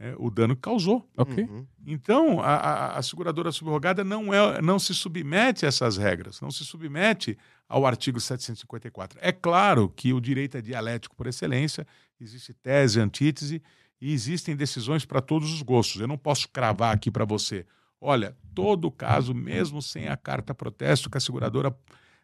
é, 0.00 0.14
o 0.18 0.30
dano 0.30 0.56
que 0.56 0.62
causou. 0.62 1.08
Ok. 1.16 1.44
Uhum. 1.44 1.66
Então, 1.86 2.40
a, 2.40 2.54
a- 2.56 2.98
a 2.98 3.02
seguradora 3.02 3.52
subrogada 3.52 4.02
não, 4.02 4.34
é, 4.34 4.60
não 4.60 4.78
se 4.80 4.94
submete 4.94 5.64
a 5.64 5.68
essas 5.68 5.96
regras, 5.96 6.40
não 6.40 6.50
se 6.50 6.64
submete 6.64 7.38
ao 7.68 7.86
artigo 7.86 8.18
754. 8.18 9.18
É 9.22 9.30
claro 9.30 9.88
que 9.90 10.12
o 10.12 10.20
direito 10.20 10.56
é 10.56 10.60
dialético 10.62 11.14
por 11.14 11.26
excelência, 11.28 11.86
existe 12.20 12.52
tese, 12.54 12.98
antítese, 12.98 13.62
e 14.00 14.12
existem 14.12 14.56
decisões 14.56 15.04
para 15.04 15.20
todos 15.20 15.52
os 15.52 15.62
gostos. 15.62 16.00
Eu 16.00 16.08
não 16.08 16.18
posso 16.18 16.48
cravar 16.48 16.94
aqui 16.94 17.10
para 17.10 17.24
você, 17.24 17.66
olha, 18.00 18.36
todo 18.54 18.90
caso, 18.90 19.34
mesmo 19.34 19.82
sem 19.82 20.08
a 20.08 20.16
carta 20.16 20.54
protesto 20.54 21.10
que 21.10 21.18
a 21.18 21.20
seguradora 21.20 21.76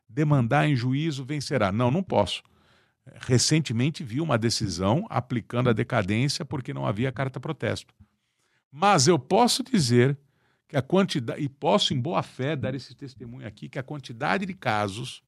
demandar 0.08 0.68
em 0.68 0.76
juízo, 0.76 1.24
vencerá. 1.24 1.72
Não, 1.72 1.90
não 1.90 2.02
posso. 2.02 2.42
Recentemente 3.16 4.02
vi 4.02 4.20
uma 4.20 4.38
decisão 4.38 5.06
aplicando 5.10 5.68
a 5.68 5.72
decadência 5.72 6.44
porque 6.44 6.72
não 6.72 6.86
havia 6.86 7.12
carta 7.12 7.38
protesto. 7.38 7.92
Mas 8.70 9.06
eu 9.06 9.18
posso 9.18 9.62
dizer 9.62 10.18
que 10.66 10.76
a 10.76 10.82
quantidade, 10.82 11.42
e 11.42 11.48
posso 11.48 11.92
em 11.92 12.00
boa 12.00 12.22
fé 12.22 12.56
dar 12.56 12.74
esse 12.74 12.94
testemunho 12.94 13.46
aqui, 13.46 13.68
que 13.68 13.78
a 13.78 13.82
quantidade 13.82 14.46
de 14.46 14.54
casos 14.54 15.22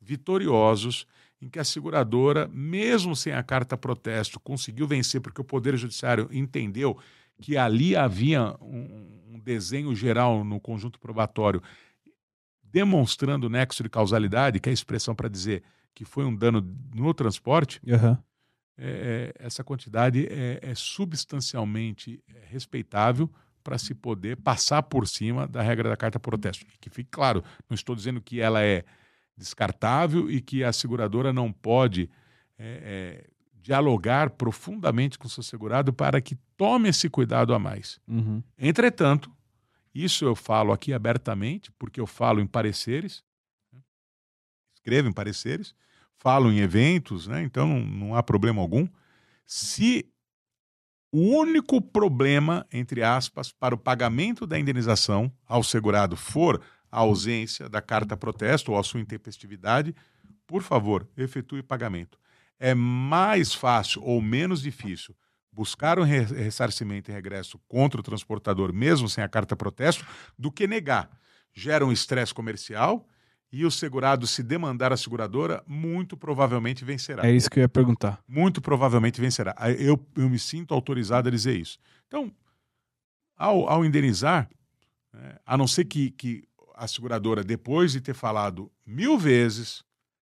vitoriosos 0.00 1.06
em 1.40 1.48
que 1.48 1.58
a 1.58 1.64
seguradora, 1.64 2.48
mesmo 2.52 3.16
sem 3.16 3.32
a 3.32 3.42
carta 3.42 3.76
protesto, 3.76 4.38
conseguiu 4.38 4.86
vencer, 4.86 5.20
porque 5.20 5.40
o 5.40 5.44
Poder 5.44 5.76
Judiciário 5.76 6.28
entendeu 6.30 6.98
que 7.40 7.56
ali 7.56 7.96
havia 7.96 8.54
um, 8.60 9.34
um 9.34 9.38
desenho 9.38 9.94
geral 9.94 10.44
no 10.44 10.60
conjunto 10.60 11.00
probatório 11.00 11.62
demonstrando 12.62 13.46
o 13.46 13.50
nexo 13.50 13.82
de 13.82 13.88
causalidade, 13.88 14.60
que 14.60 14.68
é 14.68 14.70
a 14.70 14.74
expressão 14.74 15.14
para 15.14 15.28
dizer 15.28 15.62
que 15.94 16.04
foi 16.04 16.24
um 16.24 16.34
dano 16.34 16.64
no 16.94 17.12
transporte, 17.12 17.80
Aham. 17.88 18.18
é, 18.78 19.32
essa 19.38 19.64
quantidade 19.64 20.26
é, 20.30 20.60
é 20.62 20.74
substancialmente 20.74 22.22
é, 22.28 22.46
respeitável 22.46 23.28
para 23.62 23.76
se 23.76 23.94
poder 23.94 24.36
passar 24.36 24.82
por 24.84 25.06
cima 25.06 25.46
da 25.46 25.62
regra 25.62 25.88
da 25.88 25.96
carta 25.96 26.20
protesto. 26.20 26.64
Que 26.80 26.88
fique 26.88 27.10
claro, 27.10 27.42
não 27.68 27.74
estou 27.74 27.94
dizendo 27.94 28.20
que 28.20 28.40
ela 28.40 28.62
é 28.62 28.84
descartável 29.40 30.30
e 30.30 30.40
que 30.40 30.62
a 30.62 30.72
seguradora 30.72 31.32
não 31.32 31.50
pode 31.50 32.08
é, 32.58 33.24
é, 33.24 33.30
dialogar 33.60 34.30
profundamente 34.30 35.18
com 35.18 35.26
o 35.26 35.30
seu 35.30 35.42
segurado 35.42 35.92
para 35.92 36.20
que 36.20 36.36
tome 36.56 36.90
esse 36.90 37.08
cuidado 37.08 37.54
a 37.54 37.58
mais. 37.58 37.98
Uhum. 38.06 38.42
Entretanto, 38.58 39.30
isso 39.94 40.24
eu 40.24 40.36
falo 40.36 40.72
aqui 40.72 40.92
abertamente, 40.92 41.72
porque 41.72 42.00
eu 42.00 42.06
falo 42.06 42.40
em 42.40 42.46
pareceres, 42.46 43.24
né? 43.72 43.80
escrevo 44.74 45.08
em 45.08 45.12
pareceres, 45.12 45.74
falo 46.18 46.52
em 46.52 46.58
eventos, 46.58 47.26
né? 47.26 47.42
então 47.42 47.66
não, 47.66 47.80
não 47.80 48.14
há 48.14 48.22
problema 48.22 48.60
algum. 48.60 48.86
Se 49.46 50.06
o 51.10 51.18
único 51.18 51.80
problema, 51.80 52.64
entre 52.72 53.02
aspas, 53.02 53.50
para 53.50 53.74
o 53.74 53.78
pagamento 53.78 54.46
da 54.46 54.58
indenização 54.58 55.32
ao 55.46 55.62
segurado 55.62 56.16
for 56.16 56.62
a 56.90 56.98
ausência 57.00 57.68
da 57.68 57.80
carta 57.80 58.16
protesto 58.16 58.72
ou 58.72 58.78
a 58.78 58.82
sua 58.82 59.00
intempestividade, 59.00 59.94
por 60.46 60.62
favor, 60.62 61.08
efetue 61.16 61.62
pagamento. 61.62 62.18
É 62.58 62.74
mais 62.74 63.54
fácil 63.54 64.02
ou 64.02 64.20
menos 64.20 64.60
difícil 64.60 65.14
buscar 65.52 65.98
um 65.98 66.02
re- 66.02 66.24
ressarcimento 66.24 67.10
e 67.10 67.14
regresso 67.14 67.58
contra 67.68 68.00
o 68.00 68.02
transportador, 68.02 68.72
mesmo 68.72 69.08
sem 69.08 69.22
a 69.22 69.28
carta 69.28 69.56
protesto, 69.56 70.04
do 70.38 70.50
que 70.50 70.66
negar. 70.66 71.10
Gera 71.52 71.84
um 71.84 71.92
estresse 71.92 72.32
comercial 72.34 73.06
e 73.52 73.64
o 73.64 73.70
segurado, 73.70 74.26
se 74.26 74.42
demandar 74.44 74.92
a 74.92 74.96
seguradora, 74.96 75.62
muito 75.66 76.16
provavelmente 76.16 76.84
vencerá. 76.84 77.26
É 77.26 77.32
isso 77.32 77.50
que 77.50 77.58
eu 77.58 77.62
ia 77.62 77.68
perguntar. 77.68 78.22
Muito 78.28 78.60
provavelmente 78.60 79.20
vencerá. 79.20 79.56
Eu, 79.78 79.98
eu 80.16 80.28
me 80.28 80.38
sinto 80.38 80.72
autorizado 80.72 81.28
a 81.28 81.32
dizer 81.32 81.58
isso. 81.58 81.78
Então, 82.06 82.32
ao, 83.36 83.68
ao 83.68 83.84
indenizar, 83.84 84.48
né, 85.12 85.36
a 85.44 85.56
não 85.56 85.66
ser 85.66 85.84
que, 85.86 86.10
que 86.12 86.44
a 86.80 86.88
seguradora, 86.88 87.44
depois 87.44 87.92
de 87.92 88.00
ter 88.00 88.14
falado 88.14 88.70
mil 88.86 89.18
vezes 89.18 89.84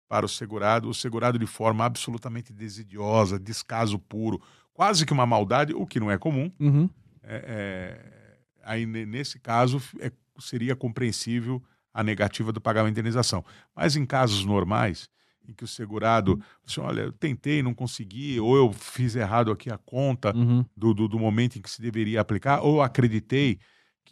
para 0.08 0.24
o 0.24 0.28
segurado, 0.28 0.88
o 0.88 0.94
segurado 0.94 1.38
de 1.38 1.46
forma 1.46 1.84
absolutamente 1.84 2.52
desidiosa, 2.52 3.38
descaso 3.38 3.98
puro, 3.98 4.40
quase 4.72 5.04
que 5.04 5.12
uma 5.12 5.26
maldade, 5.26 5.74
o 5.74 5.86
que 5.86 6.00
não 6.00 6.10
é 6.10 6.16
comum, 6.16 6.50
Uhum. 6.58 6.88
é, 7.22 7.44
é, 7.46 8.38
aí 8.64 8.86
ne- 8.86 9.04
nesse 9.04 9.38
caso 9.38 9.80
é- 10.00 10.10
seria 10.38 10.74
compreensível 10.74 11.62
a 11.92 12.02
negativa 12.02 12.50
do 12.50 12.60
pagamento 12.60 12.94
de 12.94 13.00
indenização. 13.00 13.44
Mas 13.76 13.94
em 13.96 14.06
casos 14.06 14.44
normais, 14.46 15.10
em 15.46 15.52
que 15.52 15.64
o 15.64 15.68
segurado, 15.68 16.40
assim, 16.66 16.80
olha, 16.80 17.02
eu 17.02 17.12
tentei, 17.12 17.62
não 17.62 17.74
consegui, 17.74 18.40
ou 18.40 18.56
eu 18.56 18.72
fiz 18.72 19.16
errado 19.16 19.50
aqui 19.50 19.70
a 19.70 19.76
conta 19.76 20.34
Uhum. 20.34 20.64
do, 20.74 20.94
do, 20.94 21.08
do 21.08 21.18
momento 21.18 21.58
em 21.58 21.62
que 21.62 21.70
se 21.70 21.82
deveria 21.82 22.20
aplicar, 22.22 22.60
ou 22.62 22.80
acreditei, 22.80 23.58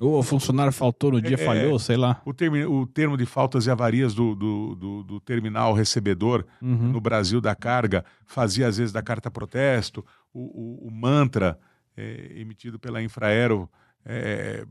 Ou 0.01 0.18
o 0.18 0.22
funcionário 0.22 0.72
faltou 0.72 1.12
no 1.12 1.20
dia, 1.22 1.34
É, 1.34 1.38
falhou, 1.38 1.78
sei 1.78 1.97
lá. 1.97 2.20
o, 2.24 2.32
termi, 2.34 2.64
o 2.64 2.86
termo 2.86 3.16
de 3.16 3.24
faltas 3.26 3.66
e 3.66 3.70
avarias 3.70 4.14
do, 4.14 4.34
do, 4.34 4.74
do, 4.74 5.03
do 5.05 5.20
terminal 5.20 5.72
recebedor 5.72 6.44
Uhum. 6.61 6.92
no 6.92 7.01
Brasil 7.01 7.40
da 7.40 7.55
carga 7.55 8.05
fazia 8.26 8.66
às 8.68 8.76
vezes 8.76 8.92
da 8.92 9.03
carta 9.03 9.30
protesto, 9.30 10.05
o, 10.34 10.40
o- 10.84 10.88
o 10.88 10.90
mantra 10.90 11.59
é, 11.97 12.32
emitido 12.36 12.78
pela 12.78 13.03
Infraero 13.03 13.68
é, 14.05 14.66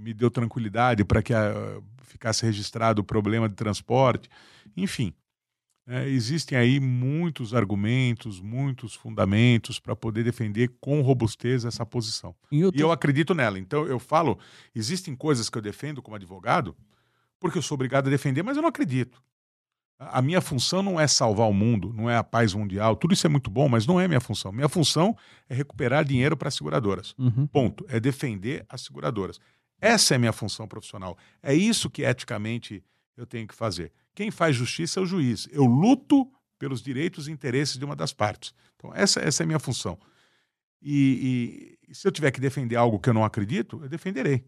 me 0.00 0.12
deu 0.12 0.30
tranquilidade 0.30 1.04
para 1.04 1.22
que 1.22 1.32
a- 1.32 1.80
ficasse 2.02 2.44
registrado 2.44 3.00
o 3.00 3.04
problema 3.04 3.48
de 3.48 3.54
transporte. 3.54 4.28
Enfim, 4.76 5.12
É, 5.86 6.08
existem 6.08 6.56
aí 6.56 6.78
muitos 6.78 7.52
argumentos, 7.54 8.40
muitos 8.40 8.94
fundamentos 8.94 9.80
para 9.80 9.96
poder 9.96 10.22
defender 10.22 10.70
com 10.80 11.00
robustez 11.00 11.64
essa 11.64 11.84
posição. 11.84 12.34
Em 12.52 12.62
outro- 12.64 12.78
E 12.80 12.82
eu 12.82 12.92
acredito 12.92 13.34
nela. 13.34 13.58
Então 13.58 13.84
eu 13.86 13.98
falo, 13.98 14.38
existem 14.74 15.14
coisas 15.16 15.50
que 15.50 15.58
eu 15.58 15.62
defendo 15.62 16.00
como 16.00 16.14
advogado, 16.14 16.76
porque 17.40 17.58
eu 17.58 17.62
sou 17.62 17.74
obrigado 17.74 18.06
a 18.06 18.10
defender, 18.10 18.42
mas 18.44 18.56
eu 18.56 18.62
não 18.62 18.68
acredito. 18.68 19.20
A 19.98 20.18
a 20.18 20.22
minha 20.22 20.40
função 20.40 20.82
não 20.82 21.00
é 21.00 21.06
salvar 21.08 21.48
o 21.48 21.52
mundo, 21.52 21.92
não 21.92 22.08
é 22.08 22.16
a 22.16 22.22
paz 22.24 22.54
mundial. 22.54 22.94
Tudo 22.96 23.12
isso 23.14 23.26
é 23.26 23.30
muito 23.30 23.50
bom, 23.50 23.68
mas 23.68 23.84
não 23.86 24.00
é 24.00 24.06
minha 24.06 24.20
função. 24.20 24.52
Minha 24.52 24.68
função 24.68 25.16
é 25.48 25.54
recuperar 25.54 26.04
dinheiro 26.04 26.36
para 26.36 26.46
as 26.48 26.54
seguradoras. 26.54 27.14
Uhum. 27.18 27.46
Ponto. 27.46 27.84
É 27.88 27.98
defender 27.98 28.64
as 28.68 28.80
seguradoras. 28.82 29.40
Essa 29.80 30.14
é 30.14 30.16
a 30.16 30.18
minha 30.18 30.32
função 30.32 30.66
profissional. 30.68 31.16
É 31.42 31.52
isso 31.54 31.90
que 31.90 32.02
eticamente 32.02 32.82
eu 33.16 33.26
tenho 33.26 33.46
que 33.46 33.54
fazer. 33.54 33.92
Quem 34.14 34.30
faz 34.30 34.56
justiça 34.56 35.00
é 35.00 35.02
o 35.02 35.06
juiz. 35.06 35.48
Eu 35.50 35.64
luto 35.64 36.30
pelos 36.58 36.82
direitos 36.82 37.28
e 37.28 37.32
interesses 37.32 37.76
de 37.76 37.84
uma 37.84 37.96
das 37.96 38.12
partes. 38.12 38.54
Então, 38.76 38.94
essa, 38.94 39.20
essa 39.20 39.42
é 39.42 39.44
a 39.44 39.46
minha 39.46 39.58
função. 39.58 39.98
E, 40.80 41.76
e 41.88 41.94
se 41.94 42.06
eu 42.06 42.12
tiver 42.12 42.30
que 42.30 42.40
defender 42.40 42.76
algo 42.76 42.98
que 42.98 43.08
eu 43.08 43.14
não 43.14 43.24
acredito, 43.24 43.80
eu 43.82 43.88
defenderei. 43.88 44.44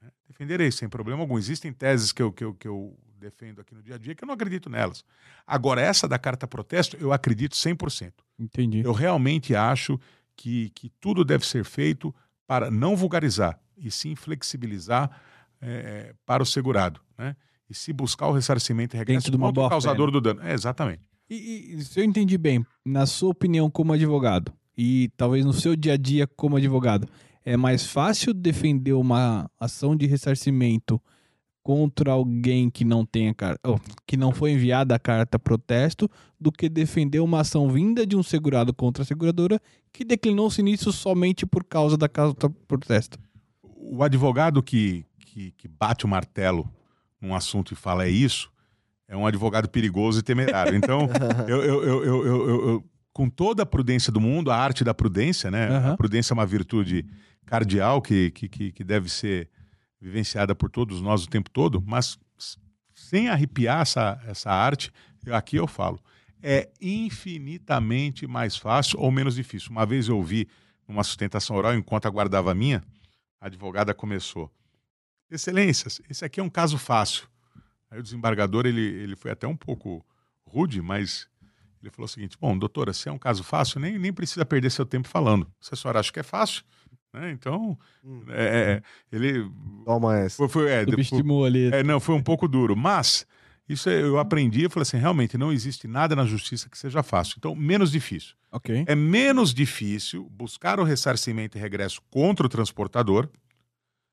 né? 0.00 0.10
Defenderei, 0.28 0.70
sem 0.70 0.88
problema 0.88 1.20
algum. 1.20 1.38
Existem 1.38 1.72
teses 1.72 2.12
que 2.12 2.22
eu, 2.22 2.32
que, 2.32 2.44
eu, 2.44 2.54
que 2.54 2.68
eu 2.68 2.96
defendo 3.16 3.60
aqui 3.60 3.74
no 3.74 3.82
dia 3.82 3.94
a 3.94 3.98
dia 3.98 4.14
que 4.14 4.24
eu 4.24 4.26
não 4.26 4.34
acredito 4.34 4.68
nelas. 4.68 5.04
Agora, 5.46 5.80
essa 5.80 6.08
da 6.08 6.18
carta 6.18 6.46
protesto, 6.46 6.96
eu 6.96 7.12
acredito 7.12 7.54
100%. 7.54 8.12
Entendi. 8.38 8.80
Eu 8.80 8.92
realmente 8.92 9.54
acho 9.54 9.98
que, 10.36 10.70
que 10.70 10.88
tudo 11.00 11.24
deve 11.24 11.46
ser 11.46 11.64
feito 11.64 12.14
para 12.46 12.70
não 12.70 12.96
vulgarizar 12.96 13.58
e 13.76 13.90
sim 13.90 14.14
flexibilizar 14.14 15.10
eh, 15.60 16.14
para 16.26 16.42
o 16.42 16.46
segurado, 16.46 17.00
né? 17.16 17.36
E 17.72 17.74
se 17.74 17.90
buscar 17.92 18.28
o 18.28 18.32
ressarcimento 18.32 18.94
e 18.94 18.98
regresso 18.98 19.20
Dentro 19.26 19.30
de 19.32 19.36
uma 19.38 19.50
boa 19.50 19.70
causador 19.70 20.08
fé, 20.08 20.12
do 20.12 20.20
dano. 20.20 20.42
É, 20.42 20.52
exatamente. 20.52 21.00
E, 21.30 21.74
e 21.76 21.82
se 21.82 21.98
eu 21.98 22.04
entendi 22.04 22.36
bem, 22.36 22.64
na 22.84 23.06
sua 23.06 23.30
opinião 23.30 23.70
como 23.70 23.94
advogado, 23.94 24.52
e 24.76 25.10
talvez 25.16 25.44
no 25.44 25.52
seu 25.54 25.74
dia 25.74 25.94
a 25.94 25.96
dia 25.96 26.26
como 26.26 26.56
advogado, 26.56 27.08
é 27.44 27.56
mais 27.56 27.86
fácil 27.86 28.34
defender 28.34 28.92
uma 28.92 29.50
ação 29.58 29.96
de 29.96 30.06
ressarcimento 30.06 31.00
contra 31.62 32.12
alguém 32.12 32.68
que 32.68 32.84
não 32.84 33.06
tenha 33.06 33.32
car- 33.32 33.58
oh, 33.64 33.78
que 34.06 34.16
não 34.16 34.32
foi 34.32 34.50
enviada 34.52 34.94
a 34.94 34.98
carta 34.98 35.38
protesto 35.38 36.10
do 36.38 36.50
que 36.52 36.68
defender 36.68 37.20
uma 37.20 37.40
ação 37.40 37.70
vinda 37.70 38.04
de 38.06 38.16
um 38.16 38.22
segurado 38.22 38.74
contra 38.74 39.02
a 39.02 39.06
seguradora 39.06 39.60
que 39.92 40.04
declinou 40.04 40.48
o 40.48 40.50
sinistro 40.50 40.92
somente 40.92 41.46
por 41.46 41.64
causa 41.64 41.96
da 41.96 42.08
carta 42.08 42.50
protesto. 42.68 43.18
O 43.62 44.02
advogado 44.02 44.62
que, 44.62 45.04
que, 45.20 45.52
que 45.52 45.68
bate 45.68 46.04
o 46.04 46.08
martelo 46.08 46.68
num 47.22 47.34
assunto 47.34 47.72
e 47.72 47.76
fala 47.76 48.04
é 48.04 48.10
isso, 48.10 48.50
é 49.06 49.16
um 49.16 49.26
advogado 49.26 49.68
perigoso 49.68 50.18
e 50.18 50.22
temerário. 50.22 50.74
Então, 50.76 51.08
eu, 51.48 51.62
eu, 51.62 51.84
eu, 51.84 52.04
eu, 52.04 52.68
eu- 52.68 52.84
com 53.12 53.28
toda 53.28 53.62
a 53.62 53.66
prudência 53.66 54.10
do 54.10 54.20
mundo, 54.20 54.50
a 54.50 54.56
arte 54.56 54.82
da 54.82 54.94
prudência, 54.94 55.50
né? 55.50 55.68
Aham. 55.68 55.92
A 55.92 55.96
prudência 55.98 56.32
é 56.32 56.34
uma 56.34 56.46
virtude 56.46 57.04
cardial 57.44 58.00
que, 58.00 58.30
que, 58.30 58.48
que, 58.72 58.82
deve 58.82 59.10
ser 59.10 59.50
vivenciada 60.00 60.54
por 60.54 60.70
todos 60.70 61.02
nós 61.02 61.22
o 61.24 61.28
tempo 61.28 61.50
todo, 61.50 61.82
mas 61.86 62.18
sem 62.94 63.28
arrepiar 63.28 63.82
essa, 63.82 64.18
essa 64.26 64.50
arte, 64.50 64.90
aqui 65.30 65.56
eu 65.56 65.66
falo, 65.66 66.00
é 66.42 66.70
infinitamente 66.80 68.26
mais 68.26 68.56
fácil 68.56 68.98
ou 68.98 69.10
menos 69.10 69.34
difícil. 69.34 69.70
Uma 69.70 69.84
vez 69.84 70.08
eu 70.08 70.16
ouvi 70.16 70.48
numa 70.88 71.04
sustentação 71.04 71.54
oral, 71.56 71.74
enquanto 71.74 72.06
aguardava 72.06 72.50
a 72.50 72.54
minha, 72.54 72.82
a 73.40 73.46
advogada 73.46 73.92
começou. 73.94 74.50
Excelências, 75.34 76.00
esse 76.10 76.24
aqui 76.24 76.40
é 76.40 76.42
um 76.42 76.50
caso 76.50 76.76
fácil. 76.78 77.26
Aí 77.90 77.98
o 77.98 78.02
desembargador, 78.02 78.66
ele, 78.66 78.80
ele 78.82 79.16
foi 79.16 79.30
até 79.30 79.46
um 79.46 79.56
pouco 79.56 80.04
rude, 80.46 80.80
mas 80.82 81.26
ele 81.82 81.90
falou 81.90 82.04
o 82.06 82.08
seguinte, 82.08 82.36
bom, 82.40 82.56
doutora, 82.56 82.92
se 82.92 83.08
é 83.08 83.12
um 83.12 83.18
caso 83.18 83.42
fácil, 83.42 83.80
nem, 83.80 83.98
nem 83.98 84.12
precisa 84.12 84.44
perder 84.44 84.70
seu 84.70 84.86
tempo 84.86 85.08
falando. 85.08 85.46
Se 85.60 85.74
a 85.74 85.76
senhora 85.76 86.00
acha 86.00 86.12
que 86.12 86.20
é 86.20 86.22
fácil, 86.22 86.62
né? 87.12 87.30
Então, 87.32 87.78
Hum. 88.04 88.24
é, 88.28 88.80
é, 88.80 88.82
ele 89.16 89.50
Toma 89.84 90.18
essa. 90.18 90.36
foi, 90.36 90.48
foi, 90.48 90.70
é, 90.70 90.84
Subestimou 90.84 91.44
ali. 91.44 91.66
é, 91.72 91.82
não, 91.82 91.98
foi 92.00 92.14
um 92.14 92.22
pouco 92.22 92.46
duro, 92.48 92.74
mas 92.76 93.26
isso 93.68 93.88
é- 93.90 94.00
eu 94.02 94.18
aprendi, 94.18 94.62
eu 94.62 94.70
falei 94.70 94.82
assim, 94.82 94.96
realmente 94.98 95.36
não 95.36 95.52
existe 95.52 95.86
nada 95.88 96.14
na 96.16 96.24
justiça 96.24 96.68
que 96.70 96.78
seja 96.78 97.02
fácil. 97.02 97.34
Então, 97.38 97.54
menos 97.54 97.90
difícil. 97.90 98.34
Ok. 98.50 98.84
É 98.86 98.94
menos 98.94 99.52
difícil 99.52 100.28
buscar 100.30 100.78
o 100.80 100.84
ressarcimento 100.84 101.56
e 101.56 101.60
regresso 101.60 102.00
contra 102.10 102.46
o 102.46 102.48
transportador, 102.48 103.28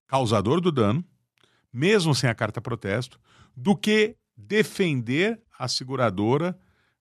causador 0.10 0.60
do 0.60 0.72
dano, 0.72 1.06
mesmo 1.72 2.14
sem 2.14 2.30
a 2.30 2.36
carta 2.36 2.60
protesto, 2.60 3.18
do 3.56 3.76
que 3.78 4.18
defender 4.36 5.40
a 5.58 5.68
seguradora 5.68 6.58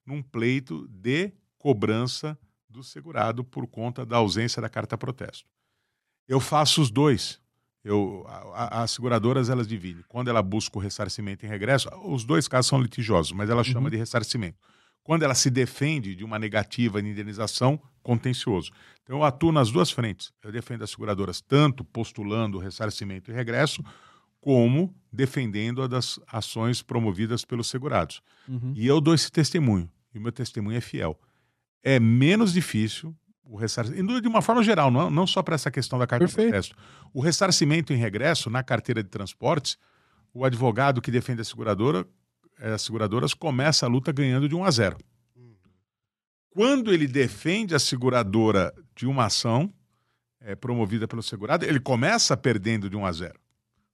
num 0.06 0.22
pleito 0.22 0.86
de 0.88 1.32
cobrança 1.59 2.38
do 2.68 2.84
segurado 2.84 3.42
por 3.42 3.66
conta 3.66 4.04
da 4.06 4.18
ausência 4.18 4.61
da 4.62 4.68
carta 4.68 4.96
protesto. 4.96 5.48
Eu 6.28 6.38
faço 6.38 6.82
os 6.82 6.90
dois. 6.90 7.40
Eu, 7.82 8.24
a- 8.28 8.64
a- 8.64 8.82
as 8.82 8.90
seguradoras 8.90 9.48
elas 9.48 9.66
dividem. 9.66 10.04
Quando 10.06 10.28
ela 10.28 10.42
busca 10.42 10.76
o 10.76 10.80
ressarcimento 10.80 11.46
em 11.46 11.48
regresso, 11.48 11.88
os 12.04 12.24
dois 12.24 12.46
casos 12.46 12.68
são 12.68 12.80
litigiosos, 12.80 13.32
mas 13.32 13.48
ela 13.48 13.64
chama 13.64 13.86
Uhum. 13.86 13.90
de 13.90 13.96
ressarcimento. 13.96 14.59
Quando 15.09 15.22
ela 15.22 15.34
se 15.34 15.48
defende 15.48 16.14
de 16.14 16.22
uma 16.22 16.38
negativa 16.38 17.00
de 17.00 17.09
indenização, 17.09 17.80
contencioso. 18.02 18.70
Então 19.02 19.16
eu 19.16 19.24
atuo 19.24 19.50
nas 19.50 19.70
duas 19.70 19.90
frentes. 19.90 20.34
Eu 20.44 20.52
defendo 20.52 20.84
as 20.84 20.90
seguradoras 20.90 21.40
tanto 21.40 21.82
postulando 21.82 22.59
o 22.59 22.61
ressarcimento 22.61 23.30
e 23.30 23.34
regresso, 23.34 23.82
como 24.38 24.94
defendendo 25.11 25.82
a 25.82 25.86
das 25.86 26.20
ações 26.30 26.82
promovidas 26.82 27.42
pelos 27.42 27.68
segurados. 27.68 28.20
Uhum. 28.46 28.74
E 28.76 28.86
eu 28.86 29.00
dou 29.00 29.14
esse 29.14 29.32
testemunho, 29.32 29.90
e 30.14 30.18
o 30.18 30.20
meu 30.20 30.30
testemunho 30.30 30.76
é 30.76 30.80
fiel. 30.82 31.18
É 31.82 31.98
menos 31.98 32.52
difícil 32.52 33.16
o 33.42 33.56
ressarcimento, 33.56 34.20
de 34.20 34.28
uma 34.28 34.42
forma 34.42 34.62
geral, 34.62 34.90
não, 34.90 35.09
não 35.09 35.26
só 35.26 35.42
para 35.42 35.54
essa 35.54 35.70
questão 35.70 35.98
da 35.98 36.06
carta 36.06 36.26
de 36.26 36.34
Perfeito. 36.34 36.50
protesto. 36.50 36.76
O 37.14 37.22
ressarcimento 37.22 37.94
em 37.94 37.96
regresso, 37.96 38.50
na 38.50 38.62
carteira 38.62 39.02
de 39.02 39.09
transportes, 39.09 39.78
o 40.34 40.44
advogado 40.44 41.00
que 41.00 41.11
defende 41.11 41.40
a 41.40 41.44
seguradora, 41.44 42.06
as 42.61 42.82
seguradoras, 42.82 43.34
começa 43.34 43.86
a 43.86 43.88
luta 43.88 44.11
ganhando 44.12 44.48
de 44.48 44.54
1 44.54 44.64
a 44.64 44.70
0. 44.70 44.96
Quando 46.50 46.92
ele 46.92 47.06
defende 47.06 47.74
a 47.74 47.78
seguradora 47.78 48.72
de 48.96 49.06
uma 49.06 49.26
ação 49.26 49.72
eh, 50.40 50.56
promovida 50.56 51.06
pelo 51.06 51.22
segurado, 51.22 51.64
ele 51.64 51.78
começa 51.78 52.36
perdendo 52.36 52.90
de 52.90 52.96
1 52.96 53.06
a 53.06 53.12
0. 53.12 53.40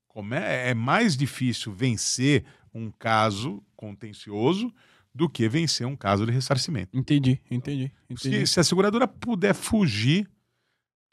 Come- 0.08 0.36
é 0.36 0.72
mais 0.74 1.16
difícil 1.16 1.72
vencer 1.72 2.44
um 2.72 2.90
caso 2.90 3.62
contencioso 3.76 4.72
do 5.14 5.28
que 5.28 5.48
vencer 5.48 5.86
um 5.86 5.96
caso 5.96 6.24
de 6.24 6.32
ressarcimento. 6.32 6.96
Entendi, 6.96 7.40
entendi, 7.50 7.92
entendi. 8.08 8.46
Se, 8.46 8.54
se 8.54 8.60
a 8.60 8.64
seguradora 8.64 9.06
puder 9.06 9.54
fugir 9.54 10.28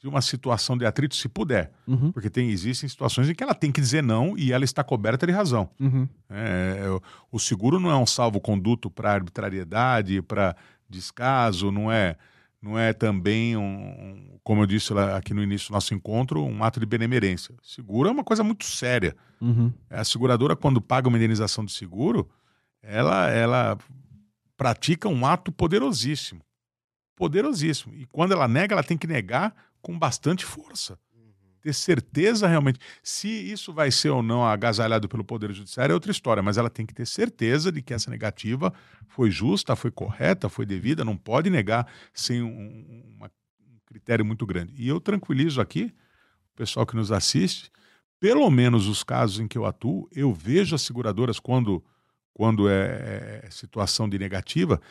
de 0.01 0.07
uma 0.07 0.19
situação 0.21 0.75
de 0.77 0.83
atrito, 0.85 1.15
se 1.15 1.29
puder, 1.29 1.71
Uhum, 1.87 2.11
porque 2.11 2.27
tem, 2.29 2.49
existem 2.49 2.89
situações 2.89 3.29
em 3.29 3.35
que 3.35 3.43
ela 3.43 3.53
tem 3.53 3.71
que 3.71 3.79
dizer 3.79 4.01
não 4.01 4.35
e 4.35 4.51
ela 4.51 4.65
está 4.65 4.83
coberta 4.83 5.27
de 5.27 5.31
razão. 5.31 5.69
uhum. 5.79 6.07
É, 6.29 6.89
o- 6.89 7.01
o 7.33 7.39
seguro 7.39 7.79
não 7.79 7.91
é 7.91 7.95
um 7.95 8.05
salvo-conduto 8.07 8.89
para 8.89 9.13
arbitrariedade, 9.13 10.21
para 10.23 10.55
descaso, 10.89 11.71
não 11.71 11.91
é, 11.91 12.15
não 12.61 12.79
é 12.79 12.93
também, 12.93 13.55
um, 13.55 13.61
um- 13.63 14.39
como 14.43 14.63
eu 14.63 14.65
disse 14.65 14.91
lá 14.91 15.17
aqui 15.17 15.33
no 15.35 15.43
início 15.43 15.67
do 15.69 15.73
nosso 15.73 15.93
encontro, 15.93 16.43
um 16.43 16.63
ato 16.63 16.79
de 16.79 16.85
benemerência. 16.87 17.53
Seguro 17.61 18.09
é 18.09 18.11
uma 18.11 18.23
coisa 18.23 18.43
muito 18.43 18.65
séria. 18.65 19.15
Uhum. 19.39 19.71
A 19.89 20.03
seguradora, 20.03 20.55
quando 20.55 20.81
paga 20.81 21.07
uma 21.09 21.17
indenização 21.17 21.63
de 21.63 21.71
seguro, 21.71 22.27
ela, 22.81 23.29
ela 23.29 23.77
pratica 24.57 25.07
um 25.07 25.25
ato 25.27 25.51
poderosíssimo. 25.51 26.41
Poderosíssimo. 27.15 27.93
E 27.95 28.05
quando 28.07 28.31
ela 28.31 28.47
nega, 28.47 28.73
ela 28.73 28.83
tem 28.83 28.97
que 28.97 29.05
negar 29.07 29.53
com 29.81 29.97
bastante 29.97 30.45
força. 30.45 30.97
Ter 31.61 31.73
certeza 31.73 32.47
realmente. 32.47 32.79
Se 33.03 33.27
isso 33.27 33.71
vai 33.71 33.91
ser 33.91 34.09
ou 34.09 34.23
não 34.23 34.43
agasalhado 34.43 35.07
pelo 35.07 35.23
Poder 35.23 35.53
Judiciário 35.53 35.93
é 35.93 35.95
outra 35.95 36.11
história, 36.11 36.41
mas 36.41 36.57
ela 36.57 36.71
tem 36.71 36.87
que 36.87 36.93
ter 36.93 37.05
certeza 37.05 37.71
de 37.71 37.83
que 37.83 37.93
essa 37.93 38.09
negativa 38.09 38.73
foi 39.07 39.29
justa, 39.29 39.75
foi 39.75 39.91
correta, 39.91 40.49
foi 40.49 40.65
devida, 40.65 41.05
não 41.05 41.15
pode 41.15 41.51
negar 41.51 41.87
sem 42.13 42.41
um, 42.41 43.13
uma- 43.15 43.31
um 43.59 43.77
critério 43.85 44.25
muito 44.25 44.43
grande. 44.43 44.73
E 44.75 44.87
eu 44.87 44.99
tranquilizo 44.99 45.61
aqui 45.61 45.93
o 46.53 46.57
pessoal 46.57 46.83
que 46.83 46.95
nos 46.95 47.11
assiste, 47.11 47.69
pelo 48.19 48.49
menos 48.49 48.87
os 48.87 49.03
casos 49.03 49.39
em 49.39 49.47
que 49.47 49.57
eu 49.57 49.65
atuo, 49.65 50.09
eu 50.11 50.33
vejo 50.33 50.73
as 50.75 50.81
seguradoras 50.81 51.39
quando, 51.39 51.83
quando 52.33 52.67
é, 52.69 53.41
é 53.43 53.49
situação 53.51 54.09
de 54.09 54.17
negativa, 54.17 54.81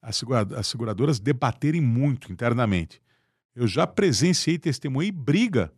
as 0.00 0.66
seguradoras 0.66 1.18
debaterem 1.18 1.80
muito 1.80 2.30
internamente. 2.30 3.02
Eu 3.54 3.66
já 3.66 3.86
presenciei, 3.86 4.58
testemunhei 4.58 5.12
briga 5.12 5.72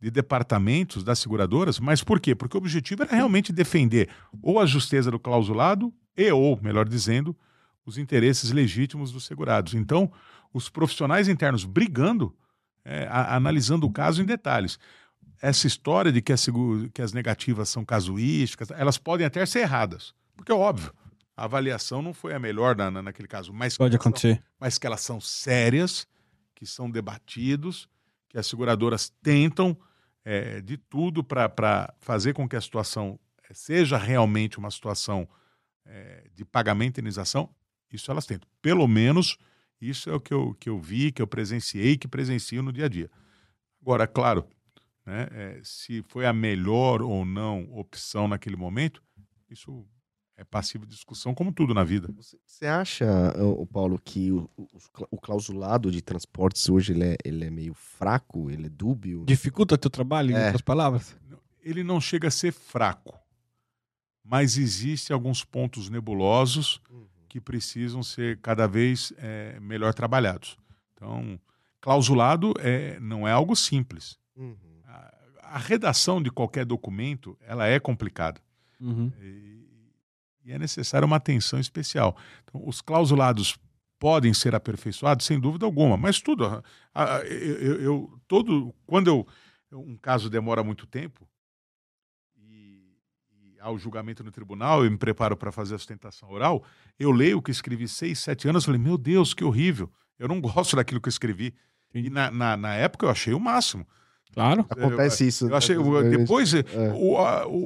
de 0.00 0.10
departamentos 0.10 1.02
das 1.02 1.18
seguradoras, 1.18 1.78
mas 1.80 2.02
por 2.04 2.20
quê? 2.20 2.34
Porque 2.34 2.56
o 2.56 2.60
objetivo 2.60 3.02
era 3.02 3.14
realmente 3.14 3.52
defender 3.52 4.08
ou 4.40 4.60
a 4.60 4.66
justeza 4.66 5.10
do 5.10 5.18
clausulado 5.18 5.92
e 6.16 6.30
ou, 6.30 6.58
melhor 6.62 6.88
dizendo, 6.88 7.36
os 7.84 7.98
interesses 7.98 8.50
legítimos 8.52 9.10
dos 9.12 9.24
segurados. 9.26 9.74
Então, 9.74 10.10
os 10.52 10.68
profissionais 10.68 11.28
internos 11.28 11.64
brigando, 11.64 12.34
é, 12.84 13.06
a- 13.10 13.34
analisando 13.36 13.86
o 13.86 13.90
caso 13.92 14.22
em 14.22 14.24
detalhes. 14.24 14.78
Essa 15.42 15.66
história 15.66 16.10
de 16.12 16.20
que, 16.22 16.32
que 16.92 17.02
as 17.02 17.12
negativas 17.12 17.68
são 17.68 17.84
casuísticas, 17.84 18.70
elas 18.70 18.98
podem 18.98 19.26
até 19.26 19.44
ser 19.46 19.60
erradas, 19.60 20.14
porque 20.36 20.50
é 20.52 20.54
óbvio. 20.54 20.92
a 21.36 21.44
avaliação 21.44 22.02
não 22.02 22.12
foi 22.12 22.34
a 22.34 22.38
melhor 22.38 22.74
na, 22.76 22.90
na- 22.90 23.02
naquele 23.02 23.28
caso, 23.28 23.52
mas 23.52 23.76
Pode 23.76 23.92
são- 23.92 24.00
acontecer. 24.00 24.42
mas 24.60 24.76
que 24.78 24.86
elas 24.86 25.00
são 25.00 25.20
sérias, 25.20 26.04
que 26.58 26.66
são 26.66 26.90
debatidos, 26.90 27.88
que 28.28 28.36
as 28.36 28.48
seguradoras 28.48 29.08
tentam 29.22 29.78
eh, 30.24 30.60
de 30.60 30.76
tudo 30.76 31.22
para 31.22 31.94
fazer 32.00 32.32
com 32.32 32.48
que 32.48 32.56
a 32.56 32.60
situação 32.60 33.16
eh, 33.48 33.54
seja 33.54 33.96
realmente 33.96 34.58
uma 34.58 34.68
situação 34.68 35.28
eh, 35.86 36.28
de 36.34 36.44
pagamento 36.44 36.98
e 36.98 37.00
indenização. 37.00 37.48
Isso 37.92 38.10
elas 38.10 38.26
tentam. 38.26 38.48
Pelo 38.60 38.88
menos 38.88 39.38
isso 39.80 40.10
é 40.10 40.14
o 40.14 40.20
que 40.20 40.34
eu, 40.34 40.52
que 40.54 40.68
eu 40.68 40.80
vi, 40.80 41.12
que 41.12 41.22
eu 41.22 41.28
presenciei, 41.28 41.96
que 41.96 42.08
presencio 42.08 42.60
no 42.60 42.72
dia 42.72 42.86
a 42.86 42.88
dia. 42.88 43.08
Agora, 43.80 44.08
claro, 44.08 44.44
né, 45.06 45.28
eh, 45.30 45.60
se 45.62 46.02
foi 46.08 46.26
a 46.26 46.32
melhor 46.32 47.02
ou 47.02 47.24
não 47.24 47.72
opção 47.72 48.26
naquele 48.26 48.56
momento, 48.56 49.00
isso 49.48 49.86
é 50.38 50.44
passivo 50.44 50.86
de 50.86 50.94
discussão, 50.94 51.34
como 51.34 51.52
tudo 51.52 51.74
na 51.74 51.82
vida. 51.82 52.08
Você 52.46 52.64
acha, 52.66 53.04
Paulo, 53.72 54.00
que 54.02 54.30
o, 54.30 54.48
o- 54.56 54.68
o 55.10 55.18
clausulado 55.20 55.90
de 55.90 56.00
transportes 56.00 56.68
hoje 56.68 56.92
ele 56.92 57.04
é, 57.04 57.16
ele 57.24 57.44
é 57.44 57.50
meio 57.50 57.74
fraco, 57.74 58.48
ele 58.48 58.66
é 58.66 58.68
dúbio? 58.70 59.24
Dificulta 59.26 59.76
teu 59.76 59.90
trabalho, 59.90 60.30
em 60.30 60.34
É. 60.36 60.44
outras 60.44 60.62
palavras? 60.62 61.16
ele 61.60 61.82
não 61.84 62.00
chega 62.00 62.28
a 62.28 62.30
ser 62.30 62.52
fraco, 62.52 63.18
mas 64.24 64.56
existem 64.56 65.12
alguns 65.12 65.44
pontos 65.44 65.90
nebulosos 65.90 66.80
que 67.28 67.40
precisam 67.40 68.02
ser 68.02 68.38
cada 68.40 68.66
vez 68.66 69.12
eh, 69.18 69.58
melhor 69.60 69.92
trabalhados. 69.92 70.56
Então, 70.94 71.38
clausulado 71.80 72.54
é, 72.60 72.98
não 73.00 73.28
é 73.28 73.32
algo 73.32 73.54
simples. 73.54 74.18
Uhum. 74.36 74.56
A, 74.86 75.14
a 75.42 75.58
redação 75.58 76.22
de 76.22 76.30
qualquer 76.30 76.64
documento 76.64 77.36
ela 77.42 77.66
é 77.66 77.78
complicada 77.78 78.40
Uhum. 78.80 79.12
e, 79.20 79.67
e 80.48 80.52
é 80.52 80.58
necessária 80.58 81.04
uma 81.04 81.16
atenção 81.16 81.60
especial. 81.60 82.16
Então, 82.44 82.66
os 82.66 82.80
clausulados 82.80 83.58
podem 83.98 84.32
ser 84.32 84.54
aperfeiçoados 84.54 85.26
sem 85.26 85.38
dúvida 85.38 85.66
alguma, 85.66 85.96
mas 85.96 86.20
tudo, 86.22 86.46
a- 86.46 86.62
a- 86.94 87.18
eu, 87.26 87.80
eu- 87.82 88.20
todo, 88.26 88.74
quando 88.86 89.08
eu, 89.08 89.26
um 89.72 89.96
caso 89.96 90.30
demora 90.30 90.64
muito 90.64 90.86
tempo 90.86 91.28
e, 92.36 92.96
e 93.32 93.56
há 93.60 93.70
o 93.70 93.78
julgamento 93.78 94.24
no 94.24 94.30
tribunal, 94.30 94.84
eu 94.84 94.90
me 94.90 94.96
preparo 94.96 95.36
para 95.36 95.52
fazer 95.52 95.74
a 95.74 95.78
sustentação 95.78 96.30
oral, 96.30 96.64
eu 96.98 97.10
leio 97.10 97.38
o 97.38 97.42
que 97.42 97.50
escrevi 97.50 97.86
seis, 97.86 98.18
sete 98.20 98.48
anos, 98.48 98.64
falei, 98.64 98.80
meu 98.80 98.96
Deus, 98.96 99.34
que 99.34 99.44
horrível, 99.44 99.92
eu 100.18 100.28
não 100.28 100.40
gosto 100.40 100.76
daquilo 100.76 101.00
que 101.00 101.08
eu 101.08 101.12
escrevi. 101.12 101.54
E 101.92 101.98
Entendi. 102.00 102.10
na, 102.10 102.30
na, 102.30 102.56
na 102.56 102.74
época 102.74 103.04
eu 103.06 103.10
achei 103.10 103.34
o 103.34 103.40
máximo. 103.40 103.86
Claro. 104.32 104.66
Acontece 104.68 105.26
isso. 105.26 105.48
Eu 105.48 105.56
achei, 105.56 105.76
o- 105.76 105.90
vezes. 106.02 106.18
depois, 106.18 106.54
É. 106.54 106.64
o, 106.94 107.16
a- 107.18 107.46
o- 107.46 107.64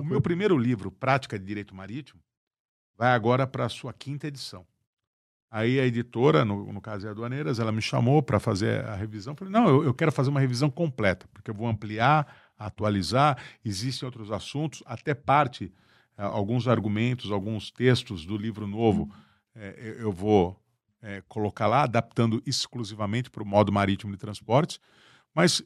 o 0.00 0.04
meu 0.04 0.20
primeiro 0.20 0.56
livro, 0.56 0.90
Prática 0.90 1.38
de 1.38 1.44
Direito 1.44 1.74
Marítimo, 1.74 2.20
vai 2.96 3.12
agora 3.12 3.46
para 3.46 3.64
a 3.66 3.68
sua 3.68 3.92
quinta 3.92 4.26
edição. 4.26 4.64
Aí 5.50 5.78
a 5.78 5.84
editora, 5.84 6.44
no, 6.44 6.72
no 6.72 6.80
caso 6.80 7.04
é 7.06 7.08
a 7.08 7.12
Aduaneiras, 7.12 7.58
ela 7.58 7.70
me 7.72 7.82
chamou 7.82 8.22
para 8.22 8.40
fazer 8.40 8.84
a 8.86 8.94
revisão. 8.94 9.34
Falei, 9.36 9.52
não, 9.52 9.68
eu, 9.68 9.84
eu 9.84 9.92
quero 9.94 10.10
fazer 10.10 10.30
uma 10.30 10.40
revisão 10.40 10.70
completa, 10.70 11.26
porque 11.32 11.50
eu 11.50 11.54
vou 11.54 11.66
ampliar, 11.68 12.52
atualizar, 12.58 13.36
existem 13.64 14.06
outros 14.06 14.30
assuntos, 14.30 14.82
até 14.86 15.12
parte, 15.14 15.70
eh, 16.16 16.22
alguns 16.22 16.66
argumentos, 16.68 17.30
alguns 17.30 17.70
textos 17.70 18.24
do 18.24 18.36
livro 18.38 18.66
novo, 18.66 19.10
eh, 19.54 19.74
eu- 19.78 19.94
eu 20.06 20.12
vou 20.12 20.58
eh, 21.04 21.20
colocar 21.28 21.66
lá, 21.66 21.82
adaptando 21.82 22.40
exclusivamente 22.46 23.28
para 23.28 23.42
o 23.42 23.46
modo 23.46 23.72
marítimo 23.72 24.12
de 24.12 24.18
transportes. 24.18 24.78
Mas 25.34 25.60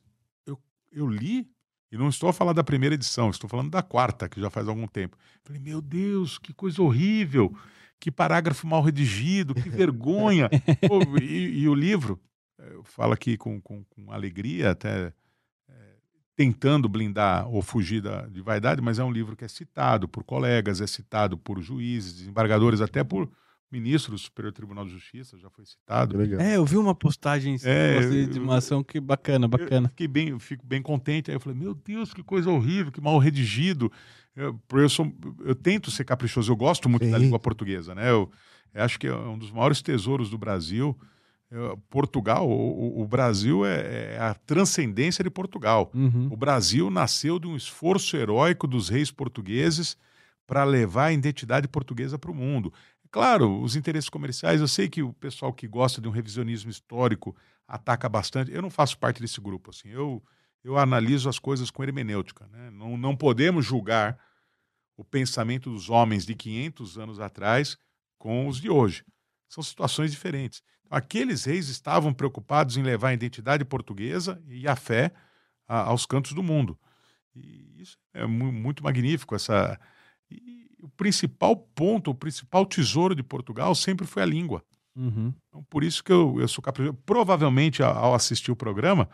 eu, 0.97 1.07
li, 1.07 1.49
e 1.92 1.97
não 1.97 2.09
estou 2.09 2.28
a 2.28 2.32
falar 2.32 2.53
da 2.53 2.64
primeira 2.64 2.94
edição, 2.94 3.30
estou 3.30 3.49
falando 3.49 3.70
da 3.70 3.82
quarta, 3.82 4.28
que 4.28 4.40
já 4.40 4.51
faz 4.51 4.66
algum 4.66 4.86
tempo. 4.86 5.16
Falei, 5.44 5.61
meu 5.61 5.80
Deus, 5.80 6.38
que 6.38 6.53
coisa 6.53 6.82
horrível, 6.82 7.55
que 8.01 8.11
parágrafo 8.11 8.66
mal 8.66 8.82
redigido, 8.82 9.55
que 9.55 9.68
vergonha. 9.68 10.49
Pô, 10.88 11.01
e, 11.20 11.61
e 11.61 11.68
o 11.68 11.74
livro, 11.74 12.20
eh, 12.59 12.70
eu 12.72 12.82
falo 12.82 13.12
aqui 13.12 13.36
com, 13.36 13.61
com, 13.61 13.84
com 13.84 14.11
alegria, 14.11 14.70
até 14.70 15.12
eh, 15.68 15.94
tentando 16.34 16.88
blindar 16.88 17.47
ou 17.49 17.62
fugir 17.62 18.01
da, 18.01 18.26
de 18.26 18.40
vaidade, 18.40 18.80
mas 18.80 18.99
é 18.99 19.05
um 19.05 19.12
livro 19.12 19.36
que 19.36 19.44
é 19.44 19.49
citado 19.49 20.09
por 20.09 20.24
colegas, 20.24 20.80
é 20.80 20.86
citado 20.86 21.36
por 21.38 21.61
juízes, 21.61 22.14
desembargadores, 22.14 22.80
até 22.80 23.05
por 23.05 23.30
ministro 23.71 24.12
do 24.12 24.19
Superior 24.19 24.53
Tribunal 24.53 24.85
de 24.85 24.93
Justiça, 24.93 25.37
já 25.39 25.51
foi 25.51 25.64
citado. 25.67 26.17
Legal. 26.17 26.41
É, 26.41 26.57
eu 26.57 26.64
vi 26.64 26.77
uma 26.77 26.95
postagem 26.95 27.57
É, 27.64 28.01
você, 28.01 28.27
de 28.27 28.39
uma 28.39 28.57
ação 28.59 28.83
que 28.85 29.01
bacana, 29.01 29.47
Eu 29.47 29.49
bacana. 29.49 29.89
fiquei 29.89 30.07
bem, 30.09 30.29
eu 30.29 30.39
fico 30.39 30.64
bem 30.64 30.81
contente. 30.81 31.31
Aí 31.31 31.37
eu 31.37 31.41
falei, 31.41 31.59
meu 31.59 31.75
Deus, 31.75 32.14
que 32.14 32.23
coisa 32.23 32.49
horrível, 32.51 32.93
que 32.93 33.01
mal 33.01 33.19
redigido. 33.19 33.91
Eu, 34.35 34.61
eu, 34.73 34.89
sou, 34.89 35.12
eu 35.45 35.55
tento 35.55 35.91
ser 35.91 36.05
caprichoso, 36.05 36.53
eu 36.53 36.57
gosto 36.57 36.89
muito 36.89 37.09
da 37.11 37.17
Sim. 37.19 37.25
língua 37.25 37.39
portuguesa, 37.39 37.95
né? 37.95 38.11
Eu, 38.11 38.31
eu 38.75 38.83
acho 38.85 38.99
que 39.01 39.07
é 39.07 39.14
um 39.14 39.39
dos 39.39 39.51
maiores 39.51 39.81
tesouros 39.83 40.29
do 40.31 40.37
Brasil. 40.39 40.97
Eu- 41.51 41.77
Portugal, 41.89 42.47
o, 42.49 42.99
o- 42.99 43.03
o 43.03 43.07
Brasil 43.09 43.64
é, 43.64 44.14
é 44.14 44.19
a 44.21 44.35
transcendência 44.35 45.25
de 45.25 45.31
Portugal. 45.31 45.91
Uhum. 45.95 46.29
O 46.31 46.37
Brasil 46.37 46.91
nasceu 46.91 47.39
de 47.39 47.47
um 47.47 47.57
esforço 47.57 48.17
heróico 48.17 48.67
dos 48.67 48.89
reis 48.89 49.11
portugueses 49.11 49.97
para 50.47 50.62
levar 50.64 51.07
a 51.07 51.12
identidade 51.12 51.67
portuguesa 51.67 52.19
para 52.19 52.31
o 52.31 52.35
mundo. 52.35 52.73
Claro, 53.17 53.62
os 53.62 53.77
interesses 53.77 54.11
comerciais, 54.11 54.61
eu 54.61 54.69
sei 54.69 54.91
que 54.91 55.03
o 55.03 55.11
pessoal 55.11 55.51
que 55.51 55.67
gosta 55.67 56.03
de 56.03 56.07
um 56.07 56.11
revisionismo 56.11 56.71
histórico 56.71 57.35
ataca 57.67 58.11
bastante. 58.11 58.53
Eu 58.53 58.61
não 58.61 58.69
faço 58.69 58.99
parte 58.99 59.23
desse 59.23 59.41
grupo. 59.41 59.71
Assim. 59.71 59.89
Eu, 59.89 60.23
eu 60.62 60.77
analiso 60.77 61.27
as 61.27 61.39
coisas 61.39 61.71
com 61.71 61.83
hermenêutica. 61.83 62.47
Né? 62.49 62.69
Não, 62.71 62.95
não 62.99 63.17
podemos 63.17 63.64
julgar 63.64 64.19
o 64.99 65.03
pensamento 65.03 65.71
dos 65.71 65.89
homens 65.89 66.27
de 66.27 66.35
500 66.35 66.99
anos 66.99 67.19
atrás 67.19 67.79
com 68.19 68.49
os 68.49 68.61
de 68.61 68.69
hoje. 68.69 69.03
São 69.49 69.64
situações 69.64 70.11
diferentes. 70.11 70.62
Aqueles 70.91 71.47
reis 71.47 71.71
estavam 71.71 72.12
preocupados 72.12 72.77
em 72.77 72.83
levar 72.83 73.09
a 73.09 73.14
identidade 73.14 73.64
portuguesa 73.64 74.43
e 74.47 74.69
a 74.69 74.77
fé 74.77 75.11
a- 75.67 75.85
aos 75.85 76.05
cantos 76.05 76.35
do 76.35 76.43
mundo. 76.43 76.79
E 77.35 77.81
isso 77.81 77.97
é 78.12 78.27
mu- 78.27 78.53
muito 78.53 78.85
magnífico. 78.85 79.35
Essa... 79.35 79.81
E 80.31 80.66
o 80.87 80.89
principal 80.97 81.57
ponto, 81.57 82.12
o 82.12 82.14
principal 82.14 82.64
tesouro 82.64 83.14
de 83.14 83.22
Portugal 83.22 83.74
sempre 83.74 84.07
foi 84.07 84.22
a 84.22 84.26
língua. 84.26 84.64
Uhum. 84.95 85.34
Então, 85.49 85.62
por 85.64 85.82
isso 85.82 86.03
que 86.03 86.12
eu, 86.12 86.41
eu 86.41 86.47
sou 86.47 86.62
caprichoso. 86.62 86.97
Provavelmente, 87.05 87.82
ao 87.82 88.14
assistir 88.14 88.53
o 88.53 88.57
programa, 88.57 89.09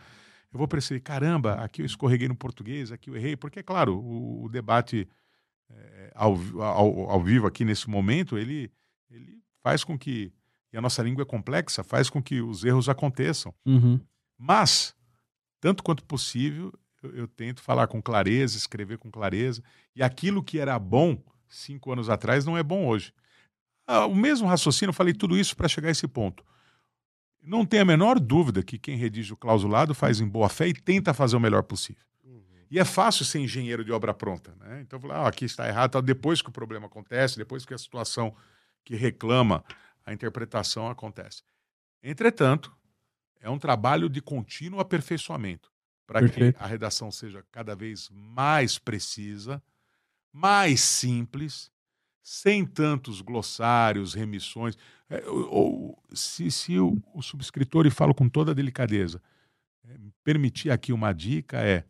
eu 0.53 0.59
vou 0.59 0.69
perceber, 0.69 1.01
caramba, 1.01 1.55
aqui 1.55 1.81
eu 1.81 1.87
escorreguei 1.87 2.29
no 2.29 2.37
português, 2.37 2.93
aqui 2.93 3.09
eu 3.09 3.17
errei. 3.17 3.37
Porque, 3.37 3.63
claro, 3.63 3.97
o, 3.97 4.45
o 4.45 4.49
debate 4.51 5.09
eh, 5.71 6.13
ao, 6.15 6.39
ao, 6.61 7.11
ao 7.11 7.23
vivo 7.23 7.47
aqui 7.47 7.65
nesse 7.65 7.89
momento, 7.89 8.37
ele, 8.37 8.71
ele 9.11 9.41
faz 9.63 9.83
com 9.83 9.99
que, 9.99 10.31
e 10.73 10.77
a 10.77 10.81
nossa 10.81 11.03
língua 11.03 11.23
é 11.23 11.27
complexa, 11.27 11.83
faz 11.83 12.11
com 12.11 12.23
que 12.23 12.43
os 12.43 12.65
erros 12.65 12.89
aconteçam. 12.89 13.55
Uhum. 13.65 13.99
Mas, 14.39 14.95
tanto 15.59 15.83
quanto 15.83 16.05
possível, 16.05 16.71
eu, 17.03 17.15
eu 17.17 17.29
tento 17.29 17.63
falar 17.63 17.87
com 17.87 18.03
clareza, 18.03 18.59
escrever 18.59 18.99
com 18.99 19.11
clareza. 19.11 19.63
E 19.97 20.03
aquilo 20.03 20.45
que 20.45 20.59
era 20.59 20.79
bom 20.79 21.19
cinco 21.53 21.93
anos 21.93 22.09
atrás 22.09 22.45
não 22.45 22.57
é 22.57 22.63
bom 22.63 22.87
hoje. 22.87 23.13
Ah, 23.87 24.07
o 24.07 24.15
mesmo 24.15 24.47
raciocínio, 24.49 24.91
eu 24.91 24.95
falei 24.95 25.13
tudo 25.13 25.37
isso 25.37 25.57
para 25.57 25.69
chegar 25.69 25.89
a 25.89 25.93
esse 25.93 26.09
ponto. 26.09 26.45
Não 27.43 27.67
tem 27.67 27.81
a 27.81 27.85
menor 27.85 28.21
dúvida 28.21 28.63
que 28.63 28.79
quem 28.79 28.97
redige 28.97 29.33
o 29.33 29.37
clausulado 29.37 29.95
faz 29.95 30.21
em 30.21 30.27
boa 30.27 30.49
fé 30.49 30.69
e 30.69 30.73
tenta 30.73 31.13
fazer 31.13 31.37
o 31.37 31.41
melhor 31.41 31.63
possível. 31.63 32.05
E 32.71 32.79
é 32.79 32.87
fácil 32.87 33.23
ser 33.27 33.39
engenheiro 33.39 33.85
de 33.85 33.93
obra 33.93 34.15
pronta. 34.15 34.55
Né? 34.59 34.81
Então, 34.81 34.99
falar, 34.99 35.17
ah, 35.17 35.29
aqui 35.29 35.45
está 35.45 35.69
errado, 35.69 35.91
tal, 35.91 36.01
depois 36.01 36.41
que 36.41 36.49
o 36.49 36.53
problema 36.53 36.87
acontece, 36.87 37.37
depois 37.37 37.67
que 37.67 37.75
a 37.75 37.79
situação 37.79 38.35
que 38.83 38.97
reclama 38.97 39.63
a 40.07 40.13
interpretação 40.13 40.89
acontece. 40.89 41.43
Entretanto, 42.03 42.75
é 43.43 43.51
um 43.51 43.59
trabalho 43.59 44.09
de 44.09 44.23
contínuo 44.23 44.81
aperfeiçoamento 44.81 45.71
para 46.07 46.27
que 46.27 46.55
a 46.59 46.67
redação 46.67 47.11
seja 47.11 47.45
cada 47.53 47.77
vez 47.77 48.09
mais 48.11 48.79
precisa, 48.79 49.63
mais 50.33 50.81
simples, 50.81 51.71
sem 52.23 52.65
tantos 52.65 53.21
glossários, 53.21 54.15
remissões. 54.15 54.77
É, 55.11 55.23
ou- 55.29 55.49
ou, 55.51 56.03
se 56.15 56.51
se 56.51 56.79
o, 56.79 56.97
o 57.15 57.21
subscritor, 57.23 57.87
e 57.87 57.91
falo 57.91 58.15
com 58.15 58.29
toda 58.29 58.55
delicadeza, 58.55 59.21
é, 59.85 59.99
me 59.99 60.13
permitir 60.25 60.71
aqui 60.71 60.93
uma 60.93 61.13
dica 61.13 61.59
é 61.59 61.85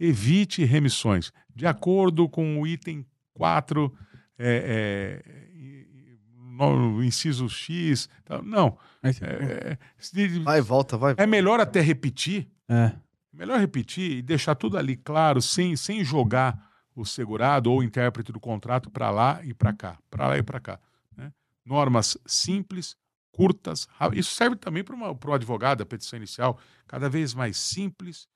evite 0.00 0.64
remissões. 0.64 1.32
De 1.54 1.66
acordo 1.66 2.28
com 2.28 2.60
o 2.60 2.66
item 2.66 3.06
4, 3.34 3.92
é, 4.38 5.22
é, 5.24 6.16
no 6.58 7.02
inciso 7.04 7.48
X, 7.48 8.08
tal. 8.24 8.42
não. 8.42 8.78
É, 9.02 9.08
é, 9.10 9.78
se- 9.98 10.38
Vai, 10.40 10.60
volta, 10.60 10.96
vai. 10.96 11.14
é 11.16 11.26
melhor 11.26 11.60
até 11.60 11.80
repetir, 11.80 12.48
é. 12.68 12.92
melhor 13.32 13.60
repetir 13.60 14.18
e 14.18 14.22
deixar 14.22 14.54
tudo 14.54 14.76
ali 14.76 14.96
claro, 14.96 15.40
sem, 15.40 15.76
sem 15.76 16.02
jogar 16.02 16.58
o 16.96 17.04
segurado 17.04 17.70
ou 17.70 17.80
o 17.80 17.82
intérprete 17.82 18.32
do 18.32 18.40
contrato 18.40 18.90
para 18.90 19.10
lá 19.10 19.40
e 19.44 19.52
para 19.52 19.72
cá, 19.72 19.98
para 20.10 20.28
lá 20.28 20.38
e 20.38 20.42
para 20.42 20.58
cá. 20.58 20.80
né? 21.16 21.30
Normas 21.64 22.16
simples, 22.26 22.96
curtas, 23.30 23.86
isso 24.14 24.34
serve 24.34 24.56
também 24.56 24.82
para 24.82 24.96
o 24.96 25.32
advogado, 25.34 25.82
a 25.82 25.86
petição 25.86 26.16
inicial, 26.16 26.58
cada 26.86 27.06
vez 27.08 27.34
mais 27.34 27.58
simples, 27.58 28.26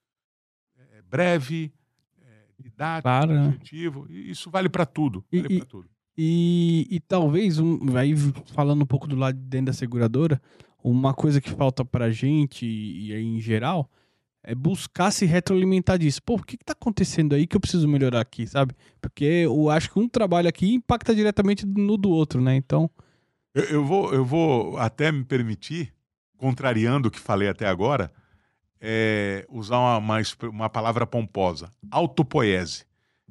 é, 0.76 1.00
breve, 1.02 1.72
é, 2.20 2.44
didático, 2.58 3.02
Claro, 3.04 3.32
né? 3.32 3.46
objetivo, 3.46 4.06
isso 4.10 4.50
vale 4.50 4.68
para 4.68 4.84
tudo. 4.84 5.24
E- 5.32 5.40
Vale 5.40 5.56
e- 5.56 5.64
tudo. 5.64 5.88
E, 6.18 6.86
e 6.90 7.00
talvez, 7.00 7.58
um, 7.58 7.96
aí 7.96 8.14
falando 8.52 8.82
um 8.82 8.86
pouco 8.86 9.06
do 9.06 9.16
lado 9.16 9.38
de 9.38 9.44
dentro 9.44 9.66
da 9.66 9.72
seguradora, 9.72 10.38
uma 10.84 11.14
coisa 11.14 11.40
que 11.40 11.48
falta 11.50 11.82
pra 11.82 12.10
gente 12.10 12.66
e, 12.66 13.06
e 13.08 13.14
aí 13.14 13.24
em 13.24 13.40
geral 13.40 13.90
é 14.42 14.54
buscar 14.54 15.10
se 15.10 15.26
retroalimentar 15.26 15.98
disso. 15.98 16.22
Pô, 16.22 16.34
o 16.34 16.42
que, 16.42 16.56
que 16.56 16.64
tá 16.64 16.72
acontecendo 16.72 17.34
aí 17.34 17.46
que 17.46 17.56
eu 17.56 17.60
preciso 17.60 17.86
melhorar 17.86 18.20
aqui, 18.20 18.46
sabe? 18.46 18.74
Porque 19.00 19.24
eu 19.24 19.68
acho 19.68 19.90
que 19.90 19.98
um 19.98 20.08
trabalho 20.08 20.48
aqui 20.48 20.74
impacta 20.74 21.14
diretamente 21.14 21.66
no 21.66 21.96
do 21.96 22.10
outro, 22.10 22.40
né? 22.40 22.56
Então. 22.56 22.90
Eu, 23.54 23.64
eu 23.64 23.84
vou, 23.84 24.14
eu 24.14 24.24
vou 24.24 24.78
até 24.78 25.12
me 25.12 25.24
permitir, 25.24 25.92
contrariando 26.36 27.08
o 27.08 27.10
que 27.10 27.20
falei 27.20 27.48
até 27.48 27.66
agora, 27.66 28.10
é, 28.80 29.44
usar 29.50 29.78
uma, 29.78 29.98
uma, 29.98 30.22
uma 30.44 30.70
palavra 30.70 31.06
pomposa: 31.06 31.70
autopoiese. 31.90 32.84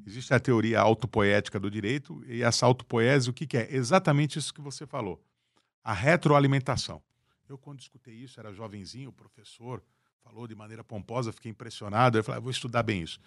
Existe 0.05 0.33
a 0.33 0.39
teoria 0.39 0.79
autopoética 0.79 1.59
do 1.59 1.69
direito, 1.69 2.23
e 2.25 2.41
essa 2.41 2.65
autopoese, 2.65 3.29
o 3.29 3.33
que, 3.33 3.45
que 3.45 3.57
é? 3.57 3.75
Exatamente 3.75 4.39
isso 4.39 4.53
que 4.53 4.61
você 4.61 4.85
falou: 4.85 5.21
a 5.83 5.93
retroalimentação. 5.93 7.01
Eu, 7.47 7.57
quando 7.57 7.79
escutei 7.79 8.13
isso, 8.13 8.39
era 8.39 8.53
jovenzinho, 8.53 9.11
professor 9.11 9.81
falou 10.29 10.47
de 10.47 10.53
maneira 10.53 10.83
pomposa, 10.83 11.33
fiquei 11.33 11.49
impressionado. 11.49 12.17
Eu 12.17 12.23
falei, 12.23 12.37
ah, 12.37 12.41
vou 12.41 12.51
estudar 12.51 12.83
bem 12.83 13.01
isso. 13.01 13.19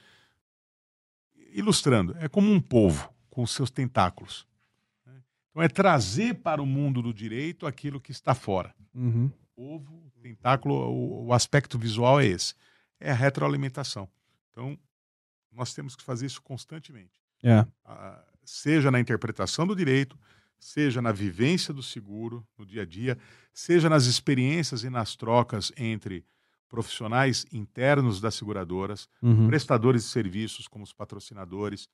Ilustrando, 1.52 2.16
é 2.18 2.28
como 2.28 2.50
um 2.50 2.60
povo 2.60 3.12
com 3.28 3.44
seus 3.44 3.70
tentáculos. 3.70 4.46
Né? 5.04 5.20
Então, 5.50 5.62
é 5.62 5.68
trazer 5.68 6.34
para 6.34 6.62
o 6.62 6.66
mundo 6.66 7.02
do 7.02 7.12
direito 7.12 7.66
aquilo 7.66 8.00
que 8.00 8.12
está 8.12 8.34
fora. 8.34 8.72
Uhum. 8.94 9.30
Povo, 9.54 10.12
tentáculo, 10.22 10.74
o, 10.74 11.26
o 11.26 11.32
aspecto 11.32 11.76
visual 11.76 12.20
é 12.20 12.26
esse. 12.26 12.54
É 13.00 13.10
a 13.10 13.14
retroalimentação. 13.14 14.08
Então, 14.50 14.78
nós 15.50 15.74
temos 15.74 15.96
que 15.96 16.04
fazer 16.04 16.26
isso 16.26 16.40
constantemente. 16.40 17.20
É. 17.42 17.66
Ah, 17.84 18.24
seja 18.44 18.92
na 18.92 19.00
interpretação 19.00 19.66
do 19.66 19.74
direito, 19.74 20.16
seja 20.56 21.02
na 21.02 21.10
vivência 21.10 21.74
do 21.74 21.82
seguro 21.82 22.46
no 22.56 22.64
dia 22.64 22.82
a 22.82 22.86
dia, 22.86 23.18
seja 23.52 23.90
nas 23.90 24.04
experiências 24.04 24.84
e 24.84 24.90
nas 24.90 25.16
trocas 25.16 25.72
entre 25.76 26.24
profissionais 26.72 27.44
internos 27.52 28.18
das 28.18 28.34
seguradoras, 28.34 29.06
Uhum. 29.22 29.46
prestadores 29.46 30.04
de 30.04 30.08
serviços, 30.08 30.66
como 30.66 30.82
os 30.82 30.92
patrocinadores, 30.92 31.86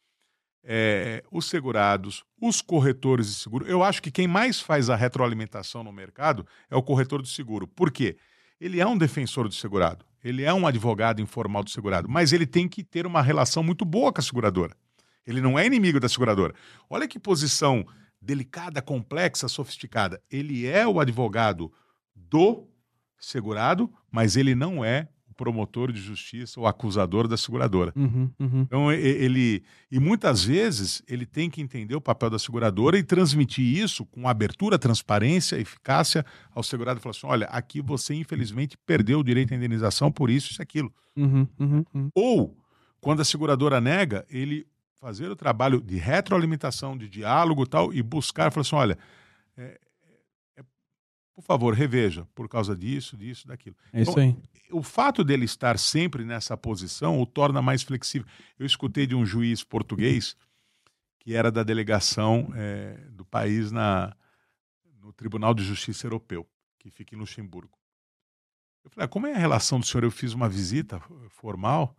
é, 0.65 1.23
os 1.33 1.47
segurados, 1.47 2.23
os 2.41 2.61
corretores 2.63 3.27
de 3.27 3.35
seguro. 3.35 3.67
Eu 3.67 3.83
acho 3.83 4.01
que 4.01 4.11
quem 4.11 4.29
mais 4.29 4.61
faz 4.61 4.89
a 4.89 4.95
retroalimentação 4.97 5.83
no 5.83 5.93
mercado 5.93 6.47
é 6.71 6.77
o 6.77 6.83
corretor 6.83 7.21
de 7.23 7.29
seguro. 7.29 7.67
Por 7.67 7.91
quê? 7.91 8.17
Ele 8.61 8.81
é 8.81 8.87
um 8.87 8.97
defensor 8.97 9.49
do 9.49 9.55
segurado, 9.55 10.05
ele 10.23 10.43
é 10.45 10.55
um 10.55 10.65
advogado 10.67 11.21
informal 11.21 11.65
do 11.65 11.71
segurado, 11.71 12.09
mas 12.09 12.33
ele 12.33 12.47
tem 12.47 12.69
que 12.69 12.85
ter 12.85 13.05
uma 13.05 13.21
relação 13.23 13.63
muito 13.65 13.85
boa 13.85 14.13
com 14.13 14.21
a 14.21 14.25
seguradora. 14.25 14.77
Ele 15.27 15.41
não 15.41 15.59
é 15.59 15.67
inimigo 15.67 15.99
da 16.01 16.09
seguradora. 16.09 16.55
Olha 16.89 17.07
que 17.09 17.19
posição 17.19 17.85
delicada, 18.21 18.81
complexa, 18.81 19.49
sofisticada. 19.49 20.21
Ele 20.31 20.67
é 20.67 20.87
o 20.87 20.99
advogado 21.01 21.73
do 22.15 22.67
segurado, 23.19 23.91
mas 24.11 24.37
ele 24.37 24.55
não 24.55 24.85
é 24.85 25.09
o 25.31 25.35
promotor 25.35 25.93
de 25.93 26.01
justiça 26.01 26.59
ou 26.59 26.67
acusador 26.67 27.29
da 27.29 27.37
seguradora. 27.37 27.93
Uhum, 27.97 28.31
uhum. 28.39 28.61
Então, 28.63 28.93
ele. 28.93 29.63
E 29.91 29.99
muitas 30.01 30.43
vezes 30.45 31.03
ele 31.07 31.27
tem 31.27 31.49
que 31.51 31.61
entender 31.61 31.95
o 31.95 32.01
papel 32.01 32.31
da 32.31 32.39
seguradora 32.39 32.99
e 32.99 33.03
transmitir 33.03 33.65
isso 33.65 34.05
com 34.07 34.29
abertura, 34.29 34.79
transparência, 34.79 35.57
eficácia 35.61 36.25
ao 36.55 36.63
segurado. 36.63 37.01
Falar 37.01 37.11
assim: 37.11 37.27
olha, 37.27 37.47
aqui 37.47 37.81
você 37.81 38.15
infelizmente 38.15 38.77
perdeu 38.87 39.21
o 39.21 39.25
direito 39.25 39.53
à 39.53 39.57
indenização 39.57 40.11
por 40.11 40.31
isso, 40.31 40.55
e 40.59 40.63
aquilo. 40.63 40.93
Uhum, 41.17 41.47
uhum, 41.59 41.85
uhum. 41.95 42.11
Ou, 42.15 42.57
quando 43.01 43.21
a 43.21 43.25
seguradora 43.25 43.81
nega, 43.81 44.25
ele 44.31 44.67
fazer 45.01 45.31
o 45.31 45.37
trabalho 45.37 45.81
de 45.81 45.97
retroalimentação, 45.97 46.99
de 46.99 47.09
diálogo 47.09 47.63
e 47.63 47.67
tal, 47.67 47.93
e 47.93 48.03
buscar, 48.03 48.51
falar 48.51 48.63
assim: 48.63 48.77
olha. 48.77 48.99
é- 49.57 49.79
por 51.39 51.45
favor, 51.45 51.73
reveja, 51.73 52.27
por 52.35 52.49
causa 52.49 52.75
disso, 52.75 53.17
disso, 53.17 53.47
daquilo 53.47 53.77
É 53.93 54.03
isso 54.03 54.19
aí. 54.19 54.37
o 54.73 54.83
fato 54.83 55.23
dele 55.23 55.45
estar 55.45 55.79
sempre 55.79 56.25
nessa 56.25 56.57
posição 56.57 57.21
o 57.21 57.25
torna 57.25 57.63
mais 57.63 57.81
flexível. 57.85 58.27
Eu 58.59 58.67
escutei 58.67 59.07
de 59.07 59.15
um 59.15 59.25
juiz 59.25 59.63
português 59.63 60.37
que 61.21 61.37
era 61.37 61.53
da 61.53 61.63
delegação 61.63 62.53
eh, 62.57 62.99
do 63.13 63.25
país 63.25 63.71
na, 63.71 64.17
no 65.01 65.13
Tribunal 65.13 65.55
de 65.55 65.63
Justiça 65.63 66.09
Europeu, 66.09 66.45
que 66.77 66.91
fica 66.91 67.15
em 67.15 67.19
Luxemburgo. 67.19 67.79
Eu 68.83 68.91
falei, 68.91 69.05
ah, 69.05 69.09
como 69.09 69.29
é 69.29 69.33
a 69.33 69.39
relação 69.39 69.79
do 69.79 69.87
senhor? 69.87 70.03
Eu 70.03 70.11
fiz 70.11 70.33
uma 70.33 70.49
visita 70.49 71.01
formal 71.29 71.97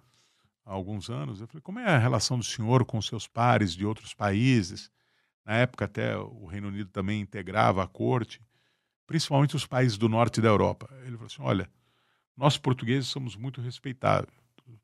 há 0.66 0.74
alguns 0.74 1.10
anos. 1.10 1.40
Eu 1.40 1.48
falei, 1.48 1.62
como 1.62 1.80
é 1.80 1.86
a 1.86 1.98
relação 1.98 2.38
do 2.38 2.44
senhor 2.44 2.84
com 2.84 3.02
seus 3.02 3.26
pares 3.26 3.74
de 3.74 3.86
outros 3.86 4.14
países? 4.14 4.92
Na 5.46 5.54
época, 5.56 5.86
até 5.86 6.18
o 6.18 6.46
Reino 6.46 6.68
Unido 6.68 6.90
também 6.90 7.22
integrava 7.22 7.82
a 7.82 7.88
corte, 7.88 8.42
principalmente 9.10 9.56
os 9.56 9.66
países 9.66 9.98
do 9.98 10.08
norte 10.08 10.40
da 10.40 10.50
Europa. 10.50 10.88
Ele 11.02 11.14
falou 11.14 11.26
assim: 11.26 11.42
olha, 11.42 11.68
nós 12.38 12.60
portugueses 12.60 13.10
somos 13.10 13.36
muito 13.36 13.60
respeitados 13.60 14.32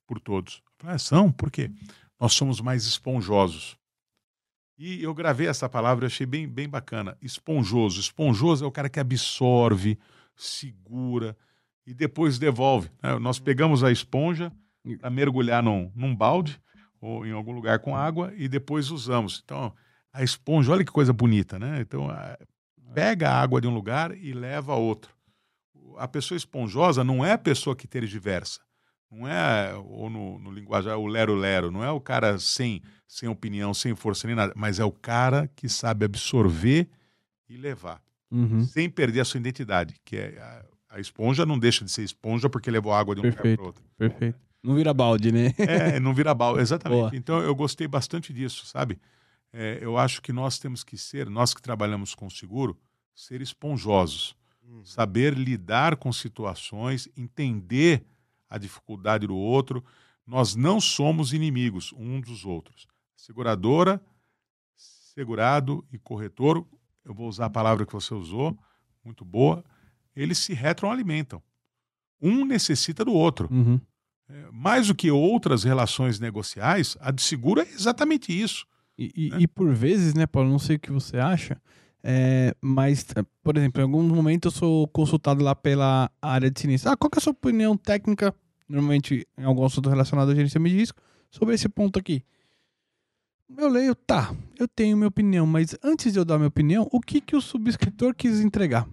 por 0.08 0.20
todos. 0.20 0.64
Falei, 0.80 0.96
ah, 0.96 1.00
são? 1.00 1.32
Por 1.32 1.52
quê? 1.52 1.70
Nós 2.20 2.34
somos 2.34 2.60
mais 2.60 2.86
esponjosos. 2.86 3.78
E 4.80 5.04
eu 5.04 5.14
gravei 5.14 5.48
essa 5.48 5.70
palavra, 5.70 6.08
achei 6.08 6.26
bem, 6.26 6.48
bem 6.48 6.68
bacana. 6.68 7.16
Esponjoso. 7.22 8.00
Esponjoso 8.00 8.66
é 8.66 8.68
o 8.68 8.72
cara 8.72 8.90
que 8.90 9.00
absorve, 9.00 10.00
segura 10.36 11.38
e 11.86 11.94
depois 11.94 12.40
devolve. 12.40 12.90
né? 13.04 13.20
Nós 13.20 13.38
pegamos 13.38 13.84
a 13.84 13.92
esponja 13.92 14.52
para 15.00 15.12
mergulhar 15.12 15.62
num, 15.62 15.92
num 15.96 16.16
balde 16.16 16.60
ou 17.00 17.28
em 17.28 17.32
algum 17.32 17.52
lugar 17.52 17.78
com 17.78 17.96
água 17.96 18.34
e 18.36 18.48
depois 18.48 18.90
usamos. 18.90 19.44
Então, 19.46 19.72
a 20.12 20.24
esponja, 20.24 20.72
olha 20.72 20.84
que 20.84 20.92
coisa 20.92 21.14
bonita, 21.14 21.60
né? 21.60 21.80
Então, 21.80 22.10
pega 22.94 23.30
a 23.30 23.42
água 23.42 23.60
de 23.60 23.68
um 23.68 23.74
lugar 23.74 24.16
e 24.16 24.34
leva 24.34 24.74
a 24.74 24.78
outro 24.78 25.16
a 25.98 26.08
pessoa 26.08 26.38
esponjosa 26.38 27.04
não 27.04 27.24
é 27.24 27.34
a 27.34 27.38
pessoa 27.38 27.76
que 27.76 27.88
tergiversa. 27.88 28.60
Não 29.12 29.28
é, 29.28 29.74
ou 29.76 30.10
no, 30.10 30.40
no 30.40 30.52
linguajar, 30.52 30.98
o 30.98 31.08
lero-lero. 31.08 31.72
Não 31.72 31.84
é 31.84 31.92
o 31.92 32.02
cara 32.02 32.38
sem, 32.40 32.82
sem 33.08 33.30
opinião, 33.30 33.74
sem 33.74 33.96
força 33.96 34.28
nem 34.28 34.36
nada. 34.36 34.54
Mas 34.56 34.80
é 34.80 34.84
o 34.84 34.92
cara 34.92 35.50
que 35.56 35.70
sabe 35.70 36.06
absorver 36.06 36.90
e 37.48 37.56
levar. 37.56 38.02
Uhum. 38.32 38.64
Sem 38.66 38.90
perder 38.90 39.22
a 39.22 39.26
sua 39.26 39.40
identidade. 39.40 39.96
Que 40.04 40.18
é 40.18 40.40
a, 40.40 40.96
a 40.98 41.00
esponja 41.00 41.46
não 41.46 41.58
deixa 41.58 41.86
de 41.86 41.92
ser 41.92 42.04
esponja 42.04 42.50
porque 42.50 42.70
levou 42.70 42.94
água 42.94 43.16
de 43.16 43.22
um 43.22 43.24
Perfeito. 43.24 43.46
lugar 43.46 43.58
para 43.58 43.66
outro. 43.66 43.84
Perfeito. 43.98 44.40
Não 44.62 44.76
vira 44.76 44.94
balde, 44.94 45.32
né? 45.32 45.54
É, 45.60 46.00
não 46.00 46.14
vira 46.14 46.34
balde. 46.34 46.60
Exatamente. 46.62 47.00
Boa. 47.00 47.16
Então 47.16 47.40
eu 47.40 47.54
gostei 47.56 47.88
bastante 47.88 48.34
disso, 48.34 48.66
sabe? 48.66 49.00
É, 49.58 49.80
eu 49.82 49.98
acho 49.98 50.22
que 50.22 50.34
nós 50.34 50.60
temos 50.60 50.84
que 50.84 50.98
ser, 50.98 51.30
nós 51.30 51.54
que 51.54 51.62
trabalhamos 51.62 52.14
com 52.14 52.30
seguro, 52.30 52.78
ser 53.14 53.42
esponjosos 53.42 54.36
saber 54.84 55.34
lidar 55.34 55.96
com 55.96 56.12
situações, 56.12 57.08
entender 57.16 58.06
a 58.50 58.58
dificuldade 58.58 59.28
do 59.28 59.36
outro. 59.36 59.84
Nós 60.26 60.56
não 60.56 60.80
somos 60.80 61.34
inimigos 61.34 61.94
um 61.94 62.20
dos 62.20 62.46
outros. 62.46 62.88
Seguradora, 63.16 64.02
segurado 64.76 65.86
e 65.92 65.98
corretor, 65.98 66.66
eu 67.04 67.14
vou 67.14 67.28
usar 67.28 67.46
a 67.46 67.50
palavra 67.50 67.86
que 67.86 67.94
você 67.94 68.14
usou, 68.14 68.58
muito 69.04 69.24
boa, 69.24 69.64
eles 70.16 70.38
se 70.38 70.54
retroalimentam. 70.54 71.42
Um 72.22 72.46
necessita 72.46 73.06
do 73.06 73.14
outro. 73.14 73.48
Uhum. 73.52 73.80
É, 74.28 74.50
mais 74.52 74.88
do 74.88 74.96
que 74.96 75.12
outras 75.12 75.64
relações 75.64 76.20
negociais, 76.20 76.98
a 77.00 77.12
de 77.12 77.22
seguro 77.22 77.62
é 77.62 77.70
exatamente 77.70 78.32
isso. 78.32 78.66
E, 78.98 79.30
Né? 79.32 79.42
e 79.42 79.48
por 79.48 79.74
vezes, 79.74 80.14
né, 80.14 80.26
Paulo, 80.26 80.50
não 80.50 80.60
sei 80.60 80.78
o 80.78 80.80
que 80.80 80.92
você 80.92 81.18
acha, 81.18 81.62
é, 82.04 82.56
mas, 82.62 83.06
eh, 83.16 83.24
por 83.44 83.58
exemplo, 83.58 83.82
em 83.82 83.84
algum 83.84 84.04
momento 84.04 84.48
eu 84.48 84.52
sou 84.52 84.88
consultado 84.88 85.44
lá 85.44 85.56
pela 85.56 86.10
área 86.22 86.50
de 86.52 86.60
sinistro. 86.60 86.92
Ah, 86.92 86.96
qual 86.98 87.10
que 87.10 87.18
é 87.18 87.20
a 87.20 87.24
sua 87.24 87.34
opinião 87.34 87.76
técnica, 87.76 88.34
normalmente 88.70 89.28
em 89.38 89.44
algum 89.44 89.66
assunto 89.66 89.90
relacionado 89.90 90.30
ao 90.30 90.36
gerenciamento 90.36 90.74
de 90.76 90.80
risco, 90.80 91.02
sobre 91.32 91.56
esse 91.56 91.68
ponto 91.68 92.00
aqui? 92.00 92.24
Eu 93.58 93.70
leio, 93.70 93.94
tá, 93.96 94.36
eu 94.58 94.68
tenho 94.68 94.98
minha 94.98 95.08
opinião, 95.08 95.46
mas 95.46 95.76
antes 95.84 96.14
de 96.14 96.20
eu 96.20 96.26
dar 96.26 96.38
minha 96.38 96.48
opinião, 96.48 96.88
o 96.92 97.00
que, 97.00 97.22
que 97.22 97.36
o 97.36 97.42
subscritor 97.42 98.16
quis 98.16 98.40
entregar? 98.40 98.88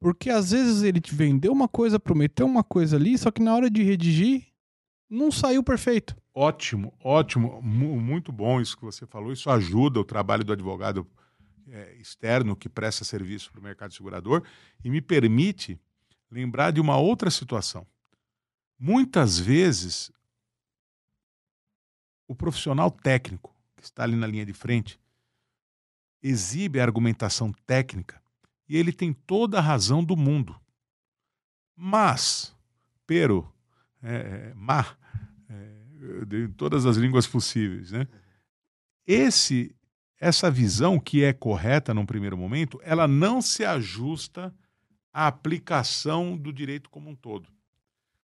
Porque 0.00 0.30
às 0.30 0.52
vezes 0.52 0.82
ele 0.82 1.00
te 1.00 1.14
vendeu 1.14 1.52
uma 1.52 1.66
coisa, 1.66 1.98
prometeu 1.98 2.46
uma 2.46 2.62
coisa 2.62 2.96
ali, 2.96 3.18
só 3.18 3.30
que 3.30 3.42
na 3.42 3.54
hora 3.54 3.68
de 3.68 3.82
redigir, 3.82 4.44
não 5.08 5.30
saiu 5.30 5.62
perfeito. 5.62 6.16
Ótimo, 6.34 6.92
ótimo, 7.02 7.60
mu- 7.62 8.00
muito 8.00 8.30
bom 8.30 8.60
isso 8.60 8.76
que 8.76 8.84
você 8.84 9.06
falou. 9.06 9.32
Isso 9.32 9.50
ajuda 9.50 9.98
o 10.00 10.04
trabalho 10.04 10.44
do 10.44 10.52
advogado 10.52 11.06
eh, 11.68 11.96
externo 12.00 12.54
que 12.54 12.68
presta 12.68 13.04
serviço 13.04 13.50
para 13.50 13.60
o 13.60 13.62
mercado 13.64 13.92
segurador 13.94 14.44
e 14.84 14.90
me 14.90 15.00
permite 15.00 15.80
lembrar 16.30 16.70
de 16.70 16.80
uma 16.80 16.96
outra 16.98 17.30
situação. 17.30 17.86
Muitas 18.78 19.38
vezes, 19.38 20.12
o 22.28 22.34
profissional 22.34 22.90
técnico 22.90 23.54
que 23.76 23.82
está 23.82 24.04
ali 24.04 24.14
na 24.14 24.26
linha 24.26 24.44
de 24.46 24.52
frente 24.52 25.00
exibe 26.22 26.80
a 26.80 26.84
argumentação 26.84 27.52
técnica 27.66 28.20
e 28.68 28.76
ele 28.76 28.92
tem 28.92 29.12
toda 29.12 29.58
a 29.58 29.62
razão 29.62 30.04
do 30.04 30.16
mundo. 30.16 30.54
Mas, 31.74 32.54
pero, 33.06 33.50
é, 34.02 34.14
é, 34.14 34.52
ma, 34.54 34.86
é, 35.48 36.24
de 36.26 36.48
todas 36.48 36.86
as 36.86 36.96
línguas 36.96 37.26
possíveis, 37.26 37.90
né? 37.90 38.06
Esse 39.06 39.74
essa 40.20 40.50
visão 40.50 40.98
que 40.98 41.22
é 41.22 41.32
correta 41.32 41.94
num 41.94 42.04
primeiro 42.04 42.36
momento, 42.36 42.80
ela 42.82 43.06
não 43.06 43.40
se 43.40 43.64
ajusta 43.64 44.52
à 45.12 45.28
aplicação 45.28 46.36
do 46.36 46.52
direito 46.52 46.90
como 46.90 47.08
um 47.08 47.14
todo. 47.14 47.48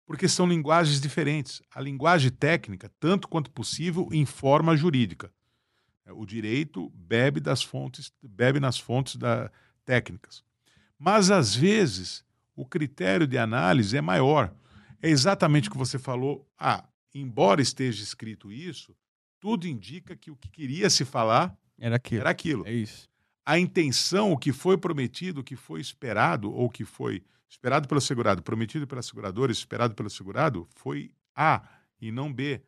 Porque 0.06 0.28
são 0.28 0.48
linguagens 0.48 1.02
diferentes. 1.02 1.62
A 1.74 1.82
linguagem 1.82 2.32
técnica, 2.32 2.90
tanto 3.00 3.28
quanto 3.28 3.52
possível, 3.52 4.08
informa 4.12 4.72
a 4.72 4.76
jurídica. 4.76 5.32
O 6.14 6.26
direito 6.26 6.90
bebe 6.96 7.40
das 7.40 7.62
fontes, 7.62 8.12
bebe 8.22 8.60
nas 8.60 8.78
fontes 8.78 9.16
da, 9.16 9.52
técnicas. 9.86 10.44
Mas 10.98 11.30
às 11.30 11.56
vezes 11.56 12.26
o 12.56 12.66
critério 12.66 13.28
de 13.28 13.38
análise 13.38 13.96
é 13.96 14.02
maior. 14.02 14.54
É 15.02 15.10
exatamente 15.10 15.68
o 15.68 15.72
que 15.72 15.78
você 15.78 15.98
falou. 15.98 16.48
Ah, 16.58 16.84
embora 17.14 17.62
esteja 17.62 18.04
escrito 18.04 18.52
isso, 18.52 18.96
tudo 19.40 19.68
indica 19.68 20.16
que 20.16 20.30
o 20.30 20.36
que 20.36 20.50
queria 20.50 20.90
se 20.90 21.04
falar 21.04 21.58
Era 21.78 21.96
aquilo. 21.96 22.22
era 22.22 22.30
aquilo. 22.30 22.68
É 22.68 22.74
isso. 22.74 23.10
A 23.46 23.58
intenção, 23.58 24.32
o 24.32 24.38
que 24.38 24.54
foi 24.54 24.78
prometido, 24.78 25.42
o 25.42 25.44
que 25.44 25.56
foi 25.56 25.82
esperado, 25.82 26.52
ou 26.52 26.66
o 26.66 26.70
que 26.70 26.86
foi 26.86 27.24
esperado 27.50 27.88
pelo 27.88 28.00
segurado, 28.00 28.44
prometido 28.44 28.88
pela 28.88 29.02
seguradora, 29.02 29.52
esperado 29.52 29.96
pelo 29.96 30.10
segurado, 30.10 30.68
foi 30.76 31.12
A 31.36 31.68
e 32.00 32.12
não 32.12 32.32
B. 32.32 32.62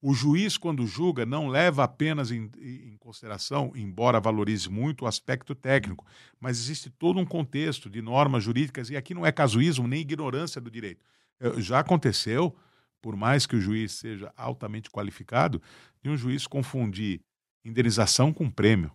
O 0.00 0.14
juiz, 0.14 0.56
quando 0.56 0.86
julga, 0.86 1.26
não 1.26 1.48
leva 1.48 1.82
apenas 1.82 2.30
em, 2.30 2.48
em 2.60 2.96
consideração, 2.98 3.72
embora 3.74 4.20
valorize 4.20 4.68
muito, 4.70 5.04
o 5.04 5.08
aspecto 5.08 5.56
técnico, 5.56 6.06
mas 6.38 6.56
existe 6.56 6.88
todo 6.88 7.18
um 7.18 7.26
contexto 7.26 7.90
de 7.90 8.00
normas 8.00 8.44
jurídicas, 8.44 8.90
e 8.90 8.96
aqui 8.96 9.12
não 9.12 9.26
é 9.26 9.32
casuísmo 9.32 9.88
nem 9.88 10.02
ignorância 10.02 10.60
do 10.60 10.70
direito. 10.70 11.04
Eh, 11.40 11.60
Já 11.60 11.80
aconteceu, 11.80 12.54
por 13.00 13.16
mais 13.16 13.46
que 13.46 13.56
o 13.56 13.60
juiz 13.60 13.92
seja 13.92 14.32
altamente 14.36 14.90
qualificado, 14.90 15.62
de 16.02 16.10
um 16.10 16.16
juiz 16.16 16.46
confundir 16.46 17.20
indenização 17.64 18.32
com 18.32 18.50
prêmio. 18.50 18.92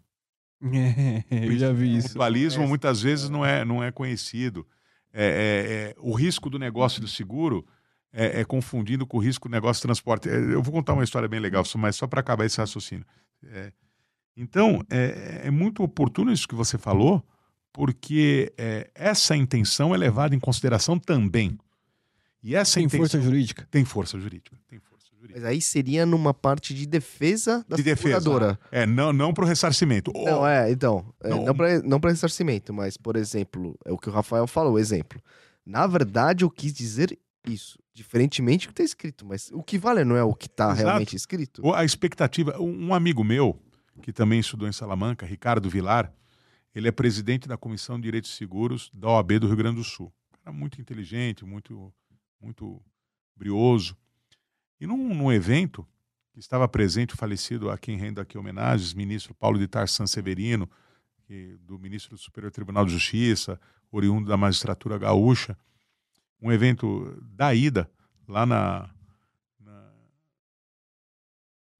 eu 1.32 1.58
já 1.58 1.72
vi 1.74 1.96
O 1.96 1.98
isso. 1.98 2.08
mutualismo 2.10 2.68
muitas 2.68 3.02
vezes 3.02 3.30
não 3.30 3.46
é, 3.46 3.66
não 3.66 3.84
é 3.84 3.92
conhecido. 3.92 4.66
É, 5.12 5.26
é, 5.26 5.74
é, 5.92 5.96
o 6.00 6.14
risco 6.14 6.50
do 6.50 6.58
negócio 6.58 7.00
do 7.02 7.08
seguro 7.08 7.66
é, 8.12 8.42
é 8.42 8.46
confundido 8.46 9.06
com 9.06 9.18
o 9.18 9.20
risco 9.20 9.48
do 9.48 9.52
negócio 9.52 9.80
de 9.82 9.88
transporte. 9.88 10.30
É, 10.30 10.36
eu 10.36 10.62
vou 10.62 10.74
contar 10.74 10.94
uma 10.94 11.04
história 11.04 11.28
bem 11.28 11.40
legal, 11.40 11.64
mas 11.78 11.96
só 11.96 12.08
para 12.08 12.20
acabar 12.22 12.46
esse 12.46 12.58
raciocínio. 12.58 13.06
É, 13.46 13.72
então, 14.36 14.82
é, 14.90 15.42
é 15.46 15.52
muito 15.52 15.84
oportuno 15.84 16.32
isso 16.32 16.48
que 16.48 16.56
você 16.56 16.78
falou, 16.78 17.24
porque 17.72 18.52
é, 18.58 18.90
essa 18.96 19.36
intenção 19.36 19.94
é 19.94 19.98
levada 19.98 20.36
em 20.36 20.40
consideração 20.40 20.98
também. 20.98 21.58
E 22.44 22.56
essa 22.56 22.76
Tem 22.76 22.84
intenção 22.86 23.06
força 23.06 23.22
jurídica. 23.22 23.68
tem 23.72 23.86
força 23.86 24.20
jurídica. 24.20 24.58
Tem 24.68 24.80
força 24.80 25.08
jurídica. 25.16 25.40
Mas 25.40 25.50
aí 25.50 25.62
seria 25.62 26.06
numa 26.06 26.34
parte 26.34 26.74
de 26.74 26.86
defesa 26.86 27.66
da 27.70 27.76
De 27.78 27.84
defesa. 27.84 28.20
seguradora. 28.20 28.60
É, 28.72 28.86
não, 28.86 29.14
não 29.14 29.34
para 29.34 29.46
o 29.46 29.48
ressarcimento. 29.48 30.12
Não, 30.14 30.46
é, 30.46 30.70
então. 30.70 31.06
é, 31.24 31.30
Não. 31.30 31.46
Não, 31.46 31.56
pra, 31.56 31.82
não 31.82 32.00
para 32.00 32.10
ressarcimento, 32.12 32.74
mas, 32.74 32.98
por 32.98 33.16
exemplo, 33.16 33.78
é 33.86 33.92
o 33.94 33.98
que 33.98 34.10
o 34.10 34.12
Rafael 34.12 34.46
falou, 34.46 34.78
exemplo. 34.78 35.22
Na 35.66 35.88
verdade, 35.88 36.44
eu 36.44 36.50
quis 36.50 36.74
dizer 36.74 37.18
isso. 37.48 37.80
Diferentemente 37.96 38.66
do 38.68 38.74
que 38.74 38.82
está 38.82 38.84
escrito, 38.84 39.24
mas 39.26 39.50
o 39.54 39.62
que 39.62 39.78
vale 39.78 40.04
não 40.04 40.16
é 40.18 40.24
o 40.24 40.34
que 40.34 40.48
está 40.48 40.74
realmente 40.74 41.16
escrito. 41.16 41.74
A 41.74 41.86
expectativa. 41.86 42.60
Um 42.60 42.92
amigo 42.94 43.24
meu, 43.24 43.58
que 44.02 44.12
também 44.12 44.40
estudou 44.40 44.68
em 44.68 44.72
Salamanca, 44.74 45.26
Ricardo 45.28 45.70
Vilar, 45.70 46.12
ele 46.74 46.88
é 46.88 46.92
presidente 46.92 47.48
da 47.48 47.56
Comissão 47.56 47.98
de 47.98 48.02
Direitos 48.04 48.36
Seguros 48.36 48.90
da 48.94 49.10
OAB 49.10 49.34
do 49.40 49.46
Rio 49.48 49.56
Grande 49.56 49.76
do 49.78 49.84
Sul. 49.84 50.08
Um 50.08 50.38
Cara 50.44 50.58
muito 50.58 50.82
inteligente, 50.82 51.46
muito, 51.46 51.94
muito 52.44 52.82
brioso. 53.36 53.98
E 54.80 54.86
num, 54.86 55.14
num 55.16 55.32
evento 55.32 55.88
que 56.32 56.40
estava 56.40 56.68
presente 56.68 57.14
o 57.14 57.18
falecido, 57.18 57.70
a 57.70 57.78
quem 57.78 57.96
rendo 57.96 58.20
aqui 58.20 58.38
homenagens, 58.38 58.94
ministro 58.94 59.34
Paulo 59.34 59.58
de 59.58 59.68
Tarsan 59.68 60.08
Severino, 60.08 60.70
que- 61.26 61.58
do 61.62 61.80
ministro 61.80 62.16
do 62.16 62.18
Superior 62.18 62.52
Tribunal 62.52 62.86
de 62.86 62.92
Justiça, 62.92 63.60
oriundo 63.92 64.28
da 64.28 64.36
magistratura 64.36 64.98
gaúcha, 64.98 65.58
um 66.42 66.52
evento 66.52 67.18
da 67.22 67.54
ida, 67.54 67.90
lá 68.28 68.46
na, 68.46 68.90
na 69.60 69.94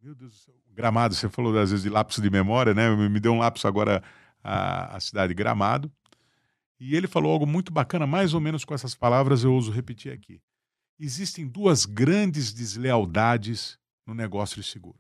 meu 0.02 0.16
Deus 0.16 0.32
do 0.32 0.38
céu. 0.38 0.54
Gramado, 0.72 1.14
você 1.14 1.30
falou 1.30 1.58
às 1.58 1.70
vezes 1.72 1.84
de 1.84 1.90
lapso 1.90 2.22
de 2.22 2.30
memória, 2.30 2.74
né? 2.74 2.90
Me 2.96 3.20
deu 3.20 3.34
um 3.34 3.40
lapso 3.40 3.68
agora 3.68 4.04
a, 4.44 4.96
a 4.96 5.00
cidade 5.00 5.34
Gramado. 5.34 5.92
E 6.80 6.96
ele 6.96 7.08
falou 7.08 7.32
algo 7.32 7.46
muito 7.46 7.72
bacana, 7.72 8.06
mais 8.08 8.34
ou 8.34 8.42
menos 8.42 8.66
com 8.66 8.74
essas 8.74 8.96
palavras, 8.96 9.44
eu 9.44 9.54
ouso 9.54 9.72
repetir 9.72 10.12
aqui. 10.12 10.42
Existem 11.00 11.48
duas 11.48 11.86
grandes 11.86 12.54
deslealdades 12.54 13.78
no 14.06 14.14
negócio 14.14 14.62
de 14.62 14.68
seguro. 14.68 14.98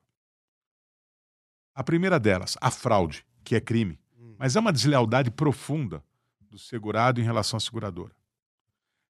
A 1.75 1.83
primeira 1.83 2.19
delas, 2.19 2.57
a 2.61 2.69
fraude, 2.69 3.25
que 3.43 3.55
é 3.55 3.61
crime, 3.61 3.99
Hum. 4.17 4.35
mas 4.37 4.55
é 4.55 4.59
uma 4.59 4.71
deslealdade 4.73 5.31
profunda 5.31 6.03
do 6.39 6.57
segurado 6.57 7.19
em 7.19 7.23
relação 7.23 7.57
à 7.57 7.59
seguradora. 7.59 8.15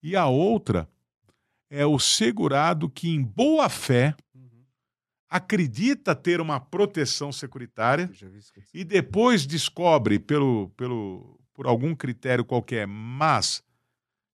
E 0.03 0.17
a 0.17 0.27
outra 0.27 0.89
é 1.71 1.85
o 1.87 1.99
segurado 1.99 2.89
que, 2.89 3.09
em 3.11 3.23
boa 3.23 3.69
fé, 3.69 4.15
acredita 5.29 6.15
ter 6.15 6.41
uma 6.41 6.59
proteção 6.59 7.31
securitária 7.31 8.11
e 8.73 8.83
depois 8.83 9.45
descobre 9.47 10.19
pelo, 10.19 10.71
pelo, 10.71 11.39
por 11.53 11.67
algum 11.67 11.95
critério 11.95 12.45
qualquer, 12.45 12.87
mas 12.87 13.63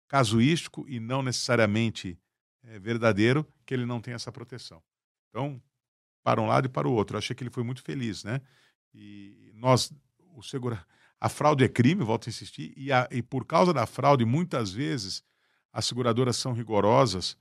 casuístico 0.07 0.85
e 0.89 1.01
não 1.01 1.23
necessariamente 1.23 2.17
é, 2.65 2.79
verdadeiro, 2.79 3.47
que 3.67 3.75
ele 3.75 3.87
não 3.87 4.01
tem 4.01 4.15
essa 4.15 4.33
proteção. 4.33 4.83
Então, 5.31 5.61
para 6.23 6.41
um 6.41 6.47
lado 6.47 6.67
e 6.67 6.69
para 6.71 6.89
o 6.89 6.93
outro. 6.93 7.17
Eu 7.17 7.19
achei 7.19 7.37
que 7.37 7.43
ele 7.43 7.51
foi 7.51 7.63
muito 7.63 7.83
feliz, 7.83 8.25
né? 8.25 8.41
E 8.95 9.53
nós, 9.55 9.93
o 10.35 10.43
segura... 10.43 10.87
a 11.21 11.29
fraude 11.29 11.65
é 11.65 11.69
crime, 11.69 12.03
volto 12.05 12.29
a 12.29 12.31
insistir, 12.31 12.73
e, 12.77 12.91
a- 12.93 13.09
e 13.11 13.23
por 13.23 13.45
causa 13.45 13.73
da 13.73 13.87
fraude, 13.87 14.25
muitas 14.25 14.73
vezes 14.73 15.23
as 15.73 15.85
seguradoras 15.87 16.37
são 16.37 16.53
rigorosas 16.53 17.37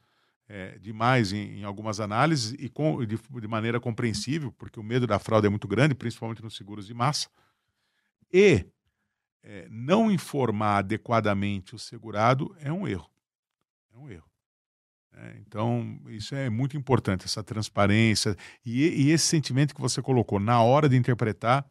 é, 0.48 0.78
demais 0.80 1.32
em, 1.32 1.60
em 1.60 1.64
algumas 1.64 2.00
análises 2.00 2.54
e 2.60 2.68
com, 2.70 3.06
de, 3.06 3.18
de 3.18 3.48
maneira 3.48 3.80
compreensível, 3.80 4.52
porque 4.52 4.80
o 4.80 4.84
medo 4.84 5.08
da 5.08 5.18
fraude 5.20 5.48
é 5.48 5.50
muito 5.50 5.68
grande, 5.68 5.96
principalmente 5.96 6.44
nos 6.44 6.56
seguros 6.56 6.86
de 6.86 6.94
massa. 6.94 7.30
E 8.32 8.66
é, 9.44 9.68
não 9.70 10.12
informar 10.12 10.80
adequadamente 10.80 11.76
o 11.76 11.80
segurado 11.80 12.56
é 12.60 12.72
um 12.72 12.88
erro. 12.88 13.12
É 15.16 15.38
então, 15.39 15.99
isso 16.09 16.34
é 16.36 16.49
muito 16.49 16.76
importante, 16.76 17.26
essa 17.26 17.43
transparência 17.43 18.36
e, 18.66 18.88
e 19.05 19.11
esse 19.11 19.26
sentimento 19.26 19.76
que 19.76 19.82
você 19.82 20.01
colocou 20.01 20.39
na 20.39 20.61
hora 20.61 20.89
de 20.89 20.95
interpretar 20.97 21.66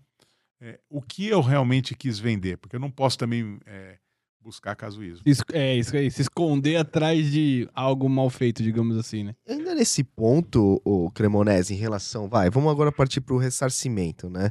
é, 0.60 0.78
o 0.88 1.02
que 1.02 1.26
eu 1.26 1.40
realmente 1.40 1.94
quis 1.94 2.18
vender, 2.18 2.56
porque 2.58 2.76
eu 2.76 2.80
não 2.80 2.90
posso 2.90 3.18
também 3.18 3.58
é, 3.66 3.98
buscar 4.40 4.76
casuísmo. 4.76 5.22
Es- 5.26 5.42
É 5.52 5.74
isso 5.76 5.96
aí, 5.96 6.08
se 6.10 6.22
esconder 6.22 6.76
atrás 6.76 7.30
de 7.32 7.68
algo 7.74 8.08
mal 8.08 8.30
feito, 8.30 8.62
digamos 8.62 8.96
assim, 8.96 9.24
né? 9.24 9.34
Ainda 9.48 9.74
nesse 9.74 10.04
ponto, 10.04 10.80
o 10.84 11.10
Cremonese, 11.10 11.74
em 11.74 11.78
relação. 11.78 12.28
Vai, 12.28 12.48
vamos 12.48 12.70
agora 12.70 12.92
partir 12.92 13.20
para 13.20 13.34
o 13.34 13.38
ressarcimento, 13.38 14.30
né? 14.30 14.50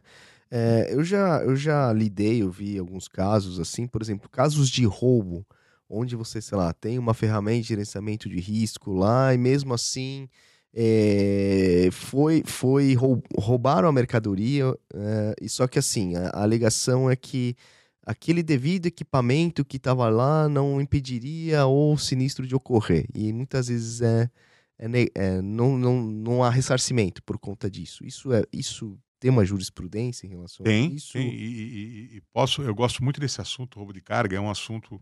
É, 0.49 0.93
eu, 0.93 1.01
já, 1.01 1.41
eu 1.43 1.55
já 1.55 1.93
lidei, 1.93 2.41
eu 2.41 2.51
vi 2.51 2.77
alguns 2.77 3.07
casos 3.07 3.57
assim, 3.57 3.87
por 3.87 4.01
exemplo, 4.01 4.29
casos 4.29 4.69
de 4.69 4.83
roubo, 4.85 5.45
onde 5.91 6.15
você, 6.15 6.41
sei 6.41 6.57
lá, 6.57 6.73
tem 6.73 6.97
uma 6.97 7.13
ferramenta 7.13 7.61
de 7.61 7.67
gerenciamento 7.67 8.29
de 8.29 8.39
risco 8.39 8.93
lá 8.93 9.33
e 9.33 9.37
mesmo 9.37 9.73
assim 9.73 10.27
é, 10.73 11.89
foi, 11.91 12.43
foi 12.45 12.93
rou- 12.93 13.21
roubaram 13.37 13.87
a 13.87 13.91
mercadoria, 13.91 14.65
é, 14.93 15.35
e 15.41 15.49
só 15.49 15.67
que 15.67 15.77
assim, 15.77 16.15
a, 16.15 16.29
a 16.29 16.43
alegação 16.43 17.09
é 17.09 17.15
que 17.15 17.55
aquele 18.05 18.41
devido 18.41 18.85
equipamento 18.87 19.63
que 19.65 19.77
estava 19.77 20.09
lá 20.09 20.47
não 20.49 20.79
impediria 20.81 21.65
o 21.67 21.97
sinistro 21.97 22.47
de 22.47 22.55
ocorrer. 22.55 23.05
E 23.13 23.31
muitas 23.33 23.67
vezes 23.67 24.01
é, 24.01 24.29
é 24.79 24.87
é, 25.13 25.41
não, 25.41 25.77
não, 25.77 26.01
não 26.01 26.43
há 26.43 26.49
ressarcimento 26.49 27.21
por 27.23 27.37
conta 27.37 27.69
disso. 27.69 28.03
Isso 28.05 28.31
é 28.33 28.43
isso 28.51 28.97
tem 29.19 29.29
uma 29.29 29.45
jurisprudência 29.45 30.25
em 30.25 30.29
relação 30.31 30.65
a 30.65 30.69
Tem, 30.69 30.93
isso? 30.95 31.13
tem, 31.13 31.31
e, 31.31 31.35
e- 31.35 32.17
e 32.17 32.21
posso, 32.33 32.63
eu 32.63 32.73
gosto 32.73 33.03
muito 33.03 33.19
desse 33.19 33.39
assunto, 33.39 33.77
roubo 33.77 33.93
de 33.93 34.01
carga, 34.01 34.35
é 34.35 34.39
um 34.39 34.49
assunto, 34.49 34.99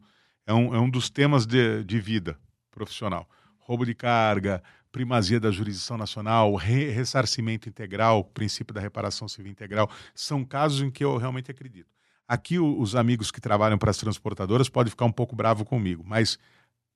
é 0.49 0.53
um, 0.53 0.73
é 0.75 0.79
um 0.79 0.89
dos 0.89 1.11
temas 1.11 1.45
de, 1.45 1.83
de 1.83 1.99
vida 1.99 2.35
profissional. 2.71 3.29
Roubo 3.59 3.85
de 3.85 3.93
carga, 3.93 4.63
primazia 4.91 5.39
da 5.39 5.51
jurisdição 5.51 5.95
nacional, 5.95 6.55
re- 6.55 6.89
ressarcimento 6.89 7.69
integral, 7.69 8.23
princípio 8.23 8.73
da 8.73 8.81
reparação 8.81 9.27
civil 9.27 9.51
integral, 9.51 9.87
são 10.15 10.43
casos 10.43 10.81
em 10.81 10.89
que 10.89 11.03
eu 11.03 11.17
realmente 11.17 11.51
acredito. 11.51 11.87
Aqui 12.27 12.57
o- 12.57 12.79
os 12.79 12.95
amigos 12.95 13.29
que 13.29 13.39
trabalham 13.39 13.77
para 13.77 13.91
as 13.91 13.97
transportadoras 13.97 14.69
podem 14.69 14.89
ficar 14.89 15.05
um 15.05 15.11
pouco 15.11 15.35
bravo 15.35 15.63
comigo, 15.63 16.03
mas 16.03 16.39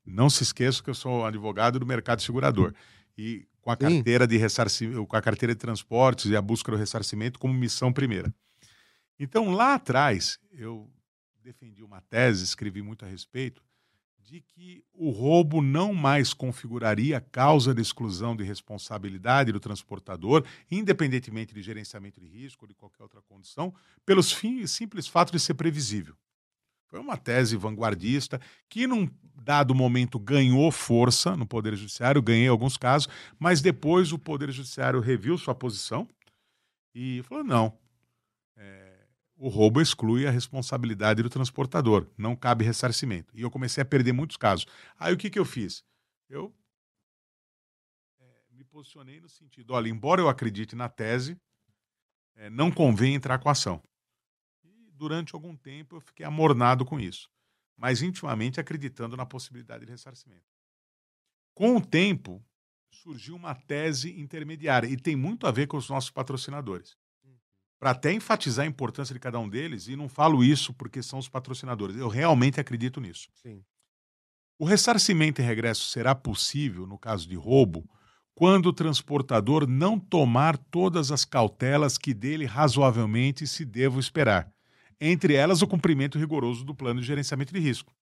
não 0.04 0.32
se 0.32 0.42
esqueça 0.42 0.82
que 0.82 0.90
eu 0.90 0.96
sou 0.96 1.24
advogado 1.24 1.80
do 1.80 1.86
mercado 1.86 2.22
segurador 2.24 2.74
e 3.16 3.46
com 3.62 3.70
a 3.70 3.76
Sim. 3.76 3.80
carteira 3.98 4.26
de 4.26 4.36
ressarcimento, 4.36 5.06
com 5.06 5.16
a 5.16 5.22
carteira 5.22 5.54
de 5.54 5.60
transportes 5.60 6.26
e 6.26 6.36
a 6.36 6.42
busca 6.42 6.72
do 6.72 6.78
ressarcimento 6.78 7.38
como 7.38 7.54
missão 7.54 7.94
primeira. 7.94 8.34
Então 9.20 9.52
lá 9.52 9.76
atrás 9.76 10.40
eu 10.52 10.90
defendi 11.44 11.84
uma 11.84 12.02
tese, 12.02 12.44
escrevi 12.44 12.82
muito 12.82 13.04
a 13.04 13.08
respeito 13.08 13.62
de 14.18 14.40
que 14.40 14.84
o 14.94 15.10
roubo 15.10 15.62
não 15.62 15.94
mais 15.94 16.34
configuraria 16.34 17.20
causa 17.20 17.74
de 17.74 17.82
exclusão 17.82 18.36
de 18.36 18.44
responsabilidade 18.44 19.52
do 19.52 19.60
transportador, 19.60 20.46
independentemente 20.72 21.54
de 21.54 21.62
gerenciamento 21.62 22.22
de 22.22 22.28
risco 22.28 22.64
ou 22.64 22.70
de 22.70 22.74
qualquer 22.74 23.04
outra 23.04 23.22
condição, 23.22 23.74
pelo 24.06 24.24
simples 24.24 25.08
fato 25.08 25.32
de 25.32 25.40
ser 25.40 25.56
previsível. 25.56 26.16
Foi 26.88 27.00
uma 27.00 27.18
tese 27.18 27.58
vanguardista 27.58 28.40
que, 28.70 28.88
num 28.88 29.10
dado 29.36 29.76
momento, 29.76 30.18
ganhou 30.18 30.72
força 30.72 31.36
no 31.36 31.46
Poder 31.46 31.76
Judiciário, 31.76 32.22
ganhei 32.22 32.48
alguns 32.48 32.78
casos, 32.78 33.10
mas 33.38 33.62
depois 33.62 34.14
o 34.14 34.20
Poder 34.20 34.52
Judiciário 34.52 35.02
reviu 35.02 35.38
sua 35.38 35.54
posição 35.54 36.08
e 36.96 37.22
falou: 37.24 37.44
não, 37.44 37.78
é, 38.56 38.93
o 39.44 39.50
roubo 39.50 39.82
exclui 39.82 40.26
a 40.26 40.32
responsabilidade 40.32 41.22
do 41.22 41.30
transportador, 41.30 42.10
não 42.18 42.34
cabe 42.34 42.64
ressarcimento. 42.64 43.38
E 43.38 43.42
eu 43.42 43.52
comecei 43.52 43.82
a 43.82 43.86
perder 43.86 44.14
muitos 44.14 44.38
casos. 44.38 44.66
Aí 44.98 45.14
o 45.14 45.18
que, 45.18 45.30
que 45.30 45.38
eu 45.38 45.44
fiz? 45.44 45.84
Eu 46.30 46.56
é, 48.22 48.24
me 48.52 48.64
posicionei 48.64 49.20
no 49.20 49.28
sentido: 49.28 49.74
olha, 49.74 49.90
embora 49.90 50.22
eu 50.22 50.30
acredite 50.30 50.78
na 50.78 50.88
tese, 50.88 51.38
é, 52.36 52.50
não 52.50 52.72
convém 52.72 53.16
entrar 53.16 53.38
com 53.38 53.50
a 53.50 53.52
ação. 53.52 53.84
E 54.64 54.90
durante 54.94 55.36
algum 55.36 55.58
tempo 55.58 55.98
eu 55.98 56.00
fiquei 56.00 56.26
amornado 56.26 56.86
com 56.86 56.98
isso, 56.98 57.30
mas 57.76 58.02
intimamente 58.02 58.62
acreditando 58.62 59.18
na 59.18 59.26
possibilidade 59.26 59.86
de 59.86 59.92
ressarcimento. 59.92 60.48
Com 61.54 61.76
o 61.76 61.86
tempo, 61.86 62.42
surgiu 62.90 63.36
uma 63.36 63.54
tese 63.54 64.18
intermediária 64.18 64.88
e 64.88 64.96
tem 64.96 65.18
muito 65.18 65.46
a 65.46 65.52
ver 65.52 65.68
com 65.68 65.76
os 65.76 65.90
nossos 65.90 66.12
patrocinadores 66.12 66.96
para 67.84 67.92
até 67.92 68.14
enfatizar 68.14 68.64
a 68.64 68.70
importância 68.70 69.14
de 69.14 69.20
cada 69.20 69.38
um 69.38 69.50
deles, 69.50 69.90
e 69.90 69.96
não 69.98 70.08
falo 70.08 70.42
isso 70.42 70.74
porque 70.74 71.04
são 71.04 71.20
os 71.20 71.28
patrocinadores, 71.28 71.98
eu 71.98 72.08
realmente 72.08 72.58
acredito 72.58 73.02
nisso. 73.02 73.28
Sim. 73.34 73.62
O 74.58 74.64
ressarcimento 74.64 75.42
e 75.42 75.44
regresso 75.44 75.90
será 75.90 76.16
possível, 76.16 76.88
no 76.88 76.98
caso 76.98 77.28
de 77.28 77.36
roubo, 77.36 77.84
quando 78.34 78.68
o 78.68 78.74
transportador 78.74 79.68
não 79.68 80.00
tomar 80.00 80.58
todas 80.58 81.12
as 81.12 81.26
cautelas 81.26 81.98
que 81.98 82.14
dele 82.14 82.46
razoavelmente 82.46 83.46
se 83.46 83.66
deva 83.66 84.00
esperar, 84.00 84.50
entre 84.98 85.34
elas 85.34 85.62
o 85.62 85.68
cumprimento 85.68 86.18
rigoroso 86.18 86.64
do 86.64 86.74
plano 86.74 87.02
de 87.02 87.06
gerenciamento 87.06 87.54
de 87.54 87.60
risco. 87.60 87.94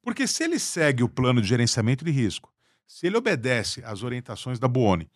Porque 0.00 0.24
se 0.24 0.44
ele 0.44 0.60
segue 0.60 1.02
o 1.02 1.08
plano 1.08 1.42
de 1.42 1.48
gerenciamento 1.48 2.04
de 2.04 2.12
risco, 2.12 2.54
se 2.86 3.08
ele 3.08 3.16
obedece 3.16 3.82
às 3.84 4.04
orientações 4.04 4.60
da 4.60 4.68
Buoni 4.68 5.10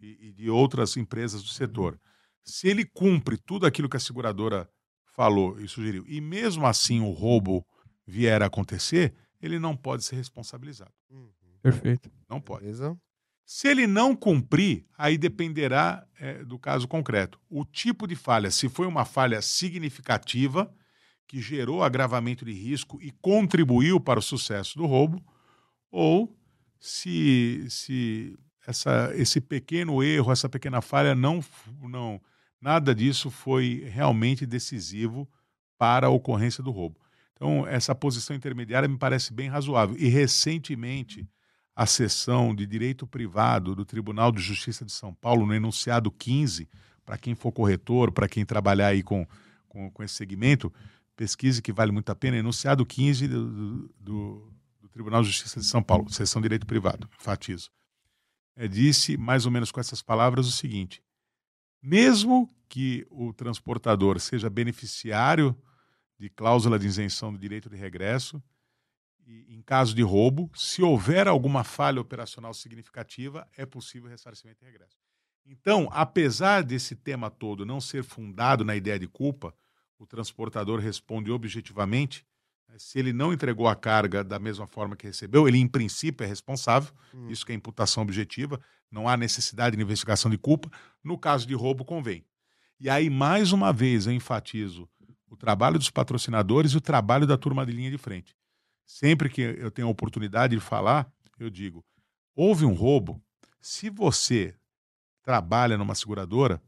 e, 0.00 0.28
e 0.28 0.32
de 0.32 0.48
outras 0.48 0.96
empresas 0.96 1.42
do 1.42 1.50
setor, 1.50 2.00
se 2.44 2.68
ele 2.68 2.84
cumpre 2.84 3.36
tudo 3.36 3.66
aquilo 3.66 3.88
que 3.88 3.96
a 3.96 4.00
seguradora 4.00 4.68
falou 5.06 5.60
e 5.60 5.68
sugeriu, 5.68 6.04
e 6.06 6.20
mesmo 6.20 6.66
assim 6.66 7.00
o 7.00 7.10
roubo 7.10 7.66
vier 8.06 8.42
a 8.42 8.46
acontecer, 8.46 9.14
ele 9.40 9.58
não 9.58 9.76
pode 9.76 10.04
ser 10.04 10.16
responsabilizado. 10.16 10.92
Uhum. 11.10 11.30
Perfeito. 11.62 12.10
Não 12.28 12.40
pode. 12.40 12.64
Beleza. 12.64 12.96
Se 13.46 13.68
ele 13.68 13.86
não 13.86 14.16
cumprir, 14.16 14.86
aí 14.96 15.18
dependerá 15.18 16.06
é, 16.18 16.42
do 16.44 16.58
caso 16.58 16.88
concreto. 16.88 17.38
O 17.48 17.64
tipo 17.64 18.06
de 18.06 18.16
falha, 18.16 18.50
se 18.50 18.68
foi 18.68 18.86
uma 18.86 19.04
falha 19.04 19.40
significativa, 19.42 20.72
que 21.26 21.40
gerou 21.40 21.82
agravamento 21.82 22.44
de 22.44 22.52
risco 22.52 23.00
e 23.02 23.10
contribuiu 23.10 24.00
para 24.00 24.18
o 24.18 24.22
sucesso 24.22 24.78
do 24.78 24.86
roubo, 24.86 25.22
ou 25.90 26.36
se, 26.80 27.66
se 27.68 28.36
essa, 28.66 29.10
esse 29.14 29.40
pequeno 29.40 30.02
erro, 30.02 30.32
essa 30.32 30.48
pequena 30.48 30.80
falha 30.80 31.14
não, 31.14 31.44
não 31.82 32.20
Nada 32.64 32.94
disso 32.94 33.30
foi 33.30 33.86
realmente 33.92 34.46
decisivo 34.46 35.28
para 35.76 36.06
a 36.06 36.10
ocorrência 36.10 36.64
do 36.64 36.70
roubo. 36.70 36.98
Então, 37.34 37.66
essa 37.66 37.94
posição 37.94 38.34
intermediária 38.34 38.88
me 38.88 38.96
parece 38.96 39.34
bem 39.34 39.50
razoável. 39.50 39.94
E, 39.98 40.08
recentemente, 40.08 41.28
a 41.76 41.84
sessão 41.84 42.54
de 42.54 42.66
direito 42.66 43.06
privado 43.06 43.74
do 43.74 43.84
Tribunal 43.84 44.32
de 44.32 44.40
Justiça 44.40 44.82
de 44.82 44.92
São 44.92 45.12
Paulo, 45.12 45.44
no 45.44 45.52
enunciado 45.52 46.10
15, 46.10 46.66
para 47.04 47.18
quem 47.18 47.34
for 47.34 47.52
corretor, 47.52 48.10
para 48.10 48.26
quem 48.26 48.46
trabalhar 48.46 48.86
aí 48.86 49.02
com, 49.02 49.26
com, 49.68 49.90
com, 49.90 50.02
esse 50.02 50.14
segmento, 50.14 50.72
pesquise 51.14 51.60
que 51.60 51.70
vale 51.70 51.92
muito 51.92 52.08
a 52.08 52.14
pena, 52.14 52.38
enunciado 52.38 52.86
15 52.86 53.28
do, 53.28 53.90
do, 54.00 54.52
do 54.80 54.88
Tribunal 54.88 55.20
de 55.20 55.28
Justiça 55.28 55.60
de 55.60 55.66
São 55.66 55.82
Paulo, 55.82 56.10
sessão 56.10 56.40
de 56.40 56.46
direito 56.46 56.64
privado, 56.64 57.10
enfatizo. 57.20 57.68
É, 58.56 58.66
disse, 58.66 59.18
mais 59.18 59.44
ou 59.44 59.52
menos 59.52 59.70
com 59.70 59.80
essas 59.80 60.00
palavras, 60.00 60.46
o 60.46 60.50
seguinte: 60.50 61.02
mesmo 61.84 62.48
que 62.66 63.06
o 63.10 63.30
transportador 63.32 64.18
seja 64.18 64.48
beneficiário 64.48 65.54
de 66.18 66.30
cláusula 66.30 66.78
de 66.78 66.86
isenção 66.86 67.30
do 67.30 67.38
direito 67.38 67.68
de 67.68 67.76
regresso, 67.76 68.42
e, 69.26 69.54
em 69.54 69.60
caso 69.60 69.94
de 69.94 70.02
roubo, 70.02 70.50
se 70.54 70.82
houver 70.82 71.28
alguma 71.28 71.62
falha 71.62 72.00
operacional 72.00 72.54
significativa, 72.54 73.46
é 73.56 73.66
possível 73.66 74.08
ressarcimento 74.08 74.62
e 74.62 74.66
regresso. 74.66 74.96
Então, 75.44 75.88
apesar 75.92 76.62
desse 76.62 76.96
tema 76.96 77.30
todo 77.30 77.66
não 77.66 77.80
ser 77.80 78.02
fundado 78.02 78.64
na 78.64 78.74
ideia 78.74 78.98
de 78.98 79.06
culpa, 79.06 79.54
o 79.98 80.06
transportador 80.06 80.80
responde 80.80 81.30
objetivamente. 81.30 82.26
Né, 82.74 82.78
se 82.78 82.98
ele 82.98 83.12
não 83.12 83.32
entregou 83.32 83.68
a 83.68 83.76
carga 83.76 84.24
da 84.24 84.38
mesma 84.38 84.66
forma 84.66 84.96
que 84.96 85.06
recebeu, 85.06 85.46
ele, 85.46 85.58
em 85.58 85.68
princípio, 85.68 86.24
é 86.24 86.26
responsável. 86.26 86.92
Hum. 87.14 87.28
Isso 87.30 87.46
que 87.46 87.52
é 87.52 87.54
imputação 87.54 88.02
objetiva 88.02 88.60
não 88.90 89.08
há 89.08 89.16
necessidade 89.16 89.76
de 89.76 89.82
investigação 89.82 90.30
de 90.30 90.36
culpa. 90.36 90.68
No 91.02 91.16
caso 91.16 91.46
de 91.46 91.54
roubo, 91.54 91.84
convém. 91.84 92.24
E 92.78 92.90
aí, 92.90 93.08
mais 93.08 93.52
uma 93.52 93.72
vez, 93.72 94.06
eu 94.06 94.12
enfatizo 94.12 94.88
o 95.28 95.36
trabalho 95.36 95.78
dos 95.78 95.90
patrocinadores 95.90 96.72
e 96.72 96.76
o 96.76 96.80
trabalho 96.80 97.26
da 97.26 97.36
turma 97.36 97.64
de 97.64 97.72
linha 97.72 97.90
de 97.90 97.98
frente. 97.98 98.36
Sempre 98.84 99.28
que 99.28 99.40
eu 99.40 99.70
tenho 99.70 99.88
a 99.88 99.90
oportunidade 99.90 100.54
de 100.54 100.60
falar, 100.60 101.10
eu 101.38 101.48
digo: 101.48 101.84
houve 102.34 102.64
um 102.64 102.74
roubo. 102.74 103.22
Se 103.60 103.88
você 103.88 104.54
trabalha 105.22 105.78
numa 105.78 105.94
seguradora, 105.94 106.60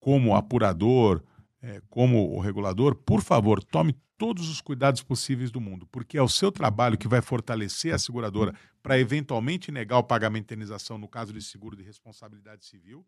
como 0.00 0.34
apurador, 0.34 1.22
é, 1.60 1.80
como 1.90 2.34
o 2.34 2.40
regulador, 2.40 2.94
por 2.94 3.20
favor, 3.20 3.62
tome 3.62 3.94
todos 4.16 4.48
os 4.48 4.60
cuidados 4.60 5.02
possíveis 5.02 5.50
do 5.50 5.60
mundo, 5.60 5.86
porque 5.86 6.16
é 6.16 6.22
o 6.22 6.28
seu 6.28 6.52
trabalho 6.52 6.96
que 6.96 7.08
vai 7.08 7.20
fortalecer 7.20 7.94
a 7.94 7.98
seguradora 7.98 8.54
para 8.82 8.98
eventualmente 8.98 9.72
negar 9.72 9.98
o 9.98 10.04
pagamento 10.04 10.48
de 10.48 10.54
indenização 10.54 10.98
no 10.98 11.08
caso 11.08 11.32
de 11.32 11.42
seguro 11.42 11.76
de 11.76 11.82
responsabilidade 11.82 12.64
civil, 12.64 13.04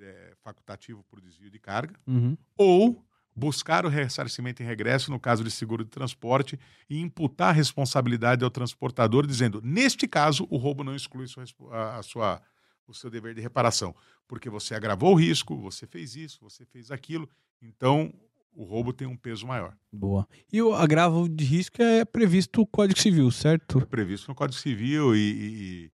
é, 0.00 0.34
facultativo 0.42 1.04
por 1.04 1.20
desvio 1.20 1.50
de 1.50 1.58
carga, 1.58 1.94
uhum. 2.06 2.36
ou 2.56 3.04
buscar 3.34 3.84
o 3.84 3.88
ressarcimento 3.88 4.62
em 4.62 4.66
regresso 4.66 5.10
no 5.10 5.18
caso 5.18 5.42
de 5.42 5.50
seguro 5.50 5.84
de 5.84 5.90
transporte 5.90 6.58
e 6.88 7.00
imputar 7.00 7.48
a 7.48 7.52
responsabilidade 7.52 8.44
ao 8.44 8.50
transportador, 8.50 9.26
dizendo, 9.26 9.60
neste 9.62 10.06
caso, 10.06 10.46
o 10.50 10.56
roubo 10.56 10.84
não 10.84 10.94
exclui 10.94 11.26
a 11.70 12.02
sua, 12.02 12.40
o 12.86 12.94
seu 12.94 13.10
dever 13.10 13.34
de 13.34 13.40
reparação, 13.40 13.94
porque 14.28 14.48
você 14.48 14.74
agravou 14.74 15.12
o 15.12 15.18
risco, 15.18 15.56
você 15.56 15.86
fez 15.86 16.14
isso, 16.14 16.38
você 16.40 16.64
fez 16.64 16.90
aquilo, 16.90 17.28
então 17.60 18.12
o 18.54 18.64
roubo 18.64 18.92
tem 18.92 19.06
um 19.06 19.16
peso 19.16 19.46
maior. 19.46 19.76
Boa. 19.92 20.26
E 20.52 20.62
o 20.62 20.74
agravo 20.74 21.28
de 21.28 21.44
risco 21.44 21.82
é 21.82 22.04
previsto 22.04 22.60
no 22.60 22.66
Código 22.66 22.98
Civil, 22.98 23.30
certo? 23.30 23.78
É 23.78 23.84
previsto 23.84 24.28
no 24.28 24.34
Código 24.34 24.60
Civil 24.60 25.14
e, 25.14 25.18
e, 25.18 25.90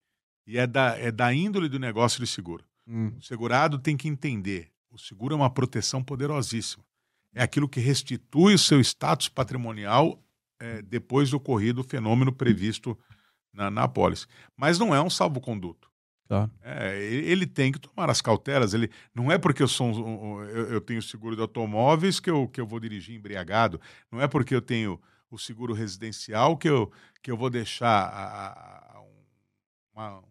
e 0.46 0.58
é, 0.58 0.66
da, 0.66 0.98
é 0.98 1.10
da 1.10 1.32
índole 1.32 1.68
do 1.68 1.78
negócio 1.78 2.20
de 2.20 2.26
seguro. 2.26 2.64
Hum. 2.86 3.12
O 3.18 3.22
segurado 3.22 3.78
tem 3.78 3.96
que 3.96 4.08
entender: 4.08 4.70
o 4.90 4.98
seguro 4.98 5.34
é 5.34 5.36
uma 5.36 5.50
proteção 5.50 6.02
poderosíssima. 6.02 6.84
É 7.34 7.42
aquilo 7.42 7.68
que 7.68 7.80
restitui 7.80 8.54
o 8.54 8.58
seu 8.58 8.80
status 8.80 9.28
patrimonial 9.28 10.20
é, 10.58 10.82
depois 10.82 11.30
do 11.30 11.36
ocorrido 11.36 11.84
fenômeno 11.84 12.32
previsto 12.32 12.98
na, 13.52 13.70
na 13.70 13.84
apólice. 13.84 14.26
Mas 14.56 14.78
não 14.78 14.94
é 14.94 15.00
um 15.00 15.10
salvo-conduto. 15.10 15.89
Tá. 16.30 16.48
É, 16.62 16.96
ele 17.02 17.44
tem 17.44 17.72
que 17.72 17.80
tomar 17.80 18.08
as 18.08 18.20
cautelas. 18.20 18.72
Ele 18.72 18.88
não 19.12 19.32
é 19.32 19.36
porque 19.36 19.60
eu 19.60 19.66
sou 19.66 19.88
um, 19.88 20.40
eu, 20.44 20.74
eu, 20.74 20.80
tenho 20.80 21.02
seguro 21.02 21.34
de 21.34 21.42
automóveis 21.42 22.20
que 22.20 22.30
eu, 22.30 22.46
que 22.46 22.60
eu 22.60 22.66
vou 22.68 22.78
dirigir 22.78 23.16
embriagado. 23.16 23.80
Não 24.12 24.22
é 24.22 24.28
porque 24.28 24.54
eu 24.54 24.62
tenho 24.62 25.00
o 25.28 25.36
seguro 25.36 25.74
residencial 25.74 26.56
que 26.56 26.68
eu, 26.68 26.92
que 27.20 27.32
eu 27.32 27.36
vou 27.36 27.50
deixar 27.50 28.04
a, 28.04 28.96
a, 28.96 29.02
uma, 29.92 30.22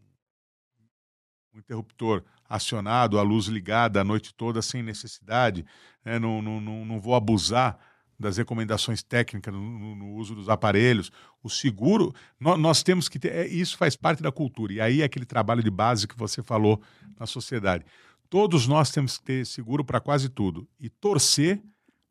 um 1.53 1.59
interruptor 1.59 2.23
acionado, 2.47 3.19
a 3.19 3.21
luz 3.21 3.47
ligada 3.47 3.99
a 3.99 4.03
noite 4.05 4.33
toda 4.33 4.61
sem 4.61 4.81
necessidade. 4.81 5.65
Né? 6.05 6.17
Não, 6.17 6.41
não, 6.41 6.61
não, 6.61 6.85
não 6.85 6.97
vou 6.97 7.13
abusar 7.13 7.77
das 8.19 8.37
recomendações 8.37 9.01
técnicas 9.01 9.53
no, 9.53 9.95
no, 9.95 10.13
uso 10.15 10.35
dos 10.35 10.49
aparelhos. 10.49 11.11
O 11.41 11.49
seguro, 11.49 12.13
nós, 12.39 12.59
nós 12.59 12.83
temos 12.83 13.07
que 13.07 13.17
ter, 13.17 13.31
é, 13.31 13.47
isso 13.47 13.77
faz 13.77 13.95
parte 13.95 14.21
da 14.21 14.31
cultura. 14.31 14.73
E 14.73 14.81
aí 14.81 15.01
é 15.01 15.05
aquele 15.05 15.25
trabalho 15.25 15.63
de 15.63 15.71
base 15.71 16.07
que 16.07 16.17
você 16.17 16.43
falou 16.43 16.81
na 17.17 17.25
sociedade. 17.25 17.85
Todos 18.29 18.67
nós 18.67 18.91
temos 18.91 19.17
que 19.17 19.23
ter 19.23 19.45
seguro 19.45 19.83
para 19.83 19.99
quase 19.99 20.27
tudo 20.27 20.67
e 20.79 20.89
torcer 20.89 21.61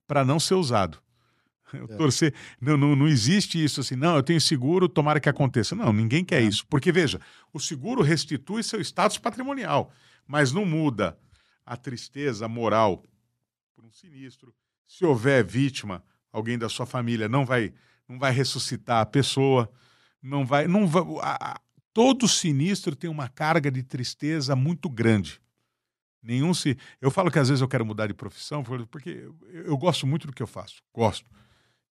para 0.06 0.24
não 0.24 0.40
ser 0.40 0.54
usado. 0.54 0.98
É. 1.72 1.96
Torcer, 1.98 2.34
não, 2.58 2.78
não, 2.78 2.96
não 2.96 3.06
existe 3.06 3.62
isso 3.62 3.80
assim, 3.80 3.94
não, 3.94 4.16
eu 4.16 4.22
tenho 4.22 4.40
seguro, 4.40 4.88
tomara 4.88 5.20
que 5.20 5.28
aconteça. 5.28 5.74
Não, 5.74 5.92
ninguém 5.92 6.24
quer 6.24 6.42
é. 6.42 6.46
isso. 6.46 6.66
Porque, 6.66 6.90
veja, 6.90 7.20
o 7.52 7.60
seguro 7.60 8.00
restitui 8.00 8.62
seu 8.62 8.80
status 8.80 9.18
patrimonial, 9.18 9.92
mas 10.26 10.50
não 10.50 10.64
muda 10.64 11.18
a 11.66 11.76
tristeza 11.76 12.48
moral 12.48 13.04
por 13.76 13.84
um 13.84 13.92
sinistro, 13.92 14.54
se 14.88 15.04
houver 15.04 15.44
vítima, 15.44 16.02
alguém 16.32 16.58
da 16.58 16.68
sua 16.68 16.86
família 16.86 17.28
não 17.28 17.46
vai 17.46 17.72
não 18.08 18.18
vai 18.18 18.32
ressuscitar 18.32 19.02
a 19.02 19.06
pessoa, 19.06 19.70
não 20.22 20.44
vai. 20.46 20.66
Não 20.66 20.86
vai 20.86 21.02
a, 21.20 21.52
a, 21.52 21.60
todo 21.92 22.26
sinistro 22.26 22.96
tem 22.96 23.10
uma 23.10 23.28
carga 23.28 23.70
de 23.70 23.82
tristeza 23.82 24.56
muito 24.56 24.88
grande. 24.88 25.40
Nenhum 26.22 26.54
se. 26.54 26.76
Eu 27.00 27.10
falo 27.10 27.30
que 27.30 27.38
às 27.38 27.48
vezes 27.48 27.60
eu 27.60 27.68
quero 27.68 27.84
mudar 27.84 28.06
de 28.06 28.14
profissão, 28.14 28.62
porque 28.90 29.10
eu, 29.10 29.36
eu 29.50 29.76
gosto 29.76 30.06
muito 30.06 30.26
do 30.26 30.32
que 30.32 30.42
eu 30.42 30.46
faço. 30.46 30.82
Gosto. 30.92 31.30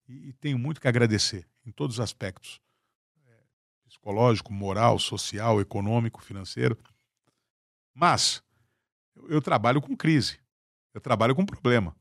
E, 0.08 0.28
e 0.28 0.32
tenho 0.34 0.58
muito 0.58 0.80
que 0.80 0.88
agradecer 0.88 1.46
em 1.64 1.70
todos 1.70 1.96
os 1.96 2.00
aspectos 2.00 2.60
é, 3.26 3.34
psicológico, 3.86 4.52
moral, 4.52 4.98
social, 4.98 5.60
econômico, 5.60 6.22
financeiro. 6.22 6.76
Mas 7.94 8.42
eu, 9.14 9.28
eu 9.30 9.42
trabalho 9.42 9.80
com 9.80 9.96
crise. 9.96 10.38
Eu 10.92 11.00
trabalho 11.00 11.34
com 11.34 11.46
problema. 11.46 11.94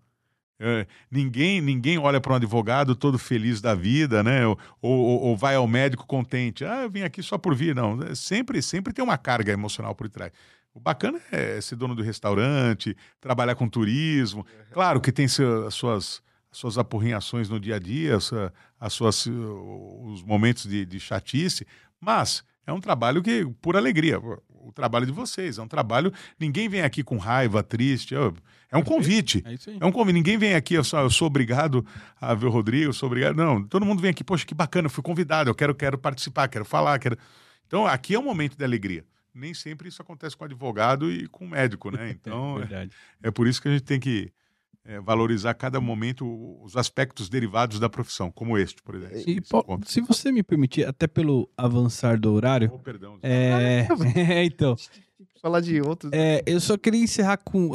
É, 0.60 0.88
ninguém 1.12 1.62
ninguém 1.62 2.00
olha 2.00 2.20
para 2.20 2.34
um 2.34 2.36
advogado 2.36 2.96
todo 2.96 3.20
feliz 3.20 3.62
da 3.62 3.76
vida, 3.76 4.24
né? 4.24 4.46
Ou, 4.48 4.58
ou, 4.82 5.22
ou, 5.22 5.38
vai 5.38 5.56
ao 5.56 5.68
médico 5.68 6.06
contente. 6.08 6.66
Ah, 6.66 6.84
eu 6.84 6.90
vim 6.90 7.04
aqui 7.04 7.22
só 7.22 7.38
por 7.38 7.54
vir. 7.54 7.76
Não, 7.76 8.02
é, 8.04 8.16
sempre, 8.16 8.62
sempre 8.62 8.92
tem 8.92 9.04
uma 9.04 9.18
carga 9.18 9.52
emocional 9.52 9.94
por 9.94 10.10
trás. 10.10 10.32
O 10.74 10.80
bacana 10.80 11.20
é 11.32 11.60
ser 11.62 11.76
dono 11.76 11.96
do 11.96 12.04
restaurante, 12.04 12.96
trabalhar 13.20 13.56
com 13.56 13.68
turismo. 13.68 14.46
Claro 14.72 15.02
que 15.02 15.12
tem 15.12 15.28
seu, 15.28 15.68
as 15.68 15.74
suas, 15.74 16.22
as 16.52 16.58
suas 16.58 16.78
apurrinhações 16.78 17.50
no 17.50 17.60
dia 17.60 17.76
a 17.76 17.80
dia, 17.80 18.18
as 18.80 18.94
suas, 18.94 19.26
os 19.26 20.24
momentos 20.24 20.68
de, 20.68 20.86
de 20.86 21.00
chatice, 21.00 21.66
mas 22.00 22.44
é 22.66 22.74
um 22.74 22.80
trabalho 22.80 23.24
que, 23.24 23.46
por 23.62 23.76
alegria, 23.76 24.20
o 24.68 24.72
trabalho 24.72 25.06
de 25.06 25.12
vocês. 25.12 25.58
É 25.58 25.62
um 25.62 25.68
trabalho. 25.68 26.12
Ninguém 26.40 26.68
vem 26.68 26.82
aqui 26.82 27.04
com 27.04 27.18
raiva, 27.18 27.64
triste. 27.64 28.16
É 28.70 28.78
um 28.78 28.84
convite. 28.84 29.44
É, 29.46 29.54
isso 29.54 29.70
aí. 29.70 29.78
é 29.80 29.86
um 29.86 29.92
convite. 29.92 30.16
Ninguém 30.16 30.38
vem 30.38 30.54
aqui, 30.54 30.74
eu 30.74 30.84
sou, 30.84 31.00
eu 31.00 31.10
sou 31.10 31.28
obrigado 31.28 31.86
a 32.20 32.34
ver 32.34 32.48
o 32.48 32.50
Rodrigo, 32.50 32.90
eu 32.90 32.94
sou 32.94 33.08
obrigado. 33.08 33.36
Não, 33.36 33.64
todo 33.64 33.86
mundo 33.86 34.02
vem 34.02 34.12
aqui, 34.12 34.24
poxa, 34.24 34.46
que 34.46 34.54
bacana, 34.54 34.88
eu 34.88 34.90
fui 34.90 35.04
convidado, 35.04 35.50
eu 35.50 35.56
quero, 35.56 35.74
quero 35.74 35.98
participar, 35.98 36.48
quero 36.48 36.66
falar, 36.66 37.00
quero. 37.00 37.18
Então, 37.66 37.88
aqui 37.88 38.16
é 38.16 38.20
um 38.20 38.24
momento 38.24 38.58
de 38.58 38.64
alegria. 38.64 39.06
Nem 39.34 39.54
sempre 39.54 39.88
isso 39.88 40.02
acontece 40.02 40.36
com 40.36 40.44
advogado 40.44 41.12
e 41.12 41.28
com 41.28 41.48
médico, 41.48 41.92
né? 41.92 42.10
Então, 42.20 42.62
é, 42.62 42.90
é 43.24 43.32
por 43.32 43.48
isso 43.48 43.62
que 43.62 43.68
a 43.68 43.72
gente 43.72 43.84
tem 43.84 44.00
que 44.00 44.32
é, 44.88 45.02
valorizar 45.02 45.54
cada 45.54 45.82
momento 45.82 46.26
os 46.64 46.78
aspectos 46.78 47.28
derivados 47.28 47.78
da 47.78 47.90
profissão, 47.90 48.32
como 48.32 48.58
este, 48.58 48.82
por 48.82 48.96
exemplo. 48.96 49.18
E, 49.18 49.42
se 49.86 50.00
você 50.00 50.32
me 50.32 50.42
permitir, 50.42 50.88
até 50.88 51.06
pelo 51.08 51.50
avançar 51.58 52.18
do 52.18 52.32
horário. 52.32 52.72
Oh, 52.74 52.80
perdão. 52.80 53.20
É... 53.22 53.86
é, 54.16 54.46
então. 54.46 54.78
Falar 55.42 55.60
de 55.60 55.82
outros. 55.82 56.12
É, 56.14 56.42
eu 56.46 56.60
só 56.60 56.78
queria 56.78 57.04
encerrar 57.04 57.38
com 57.38 57.72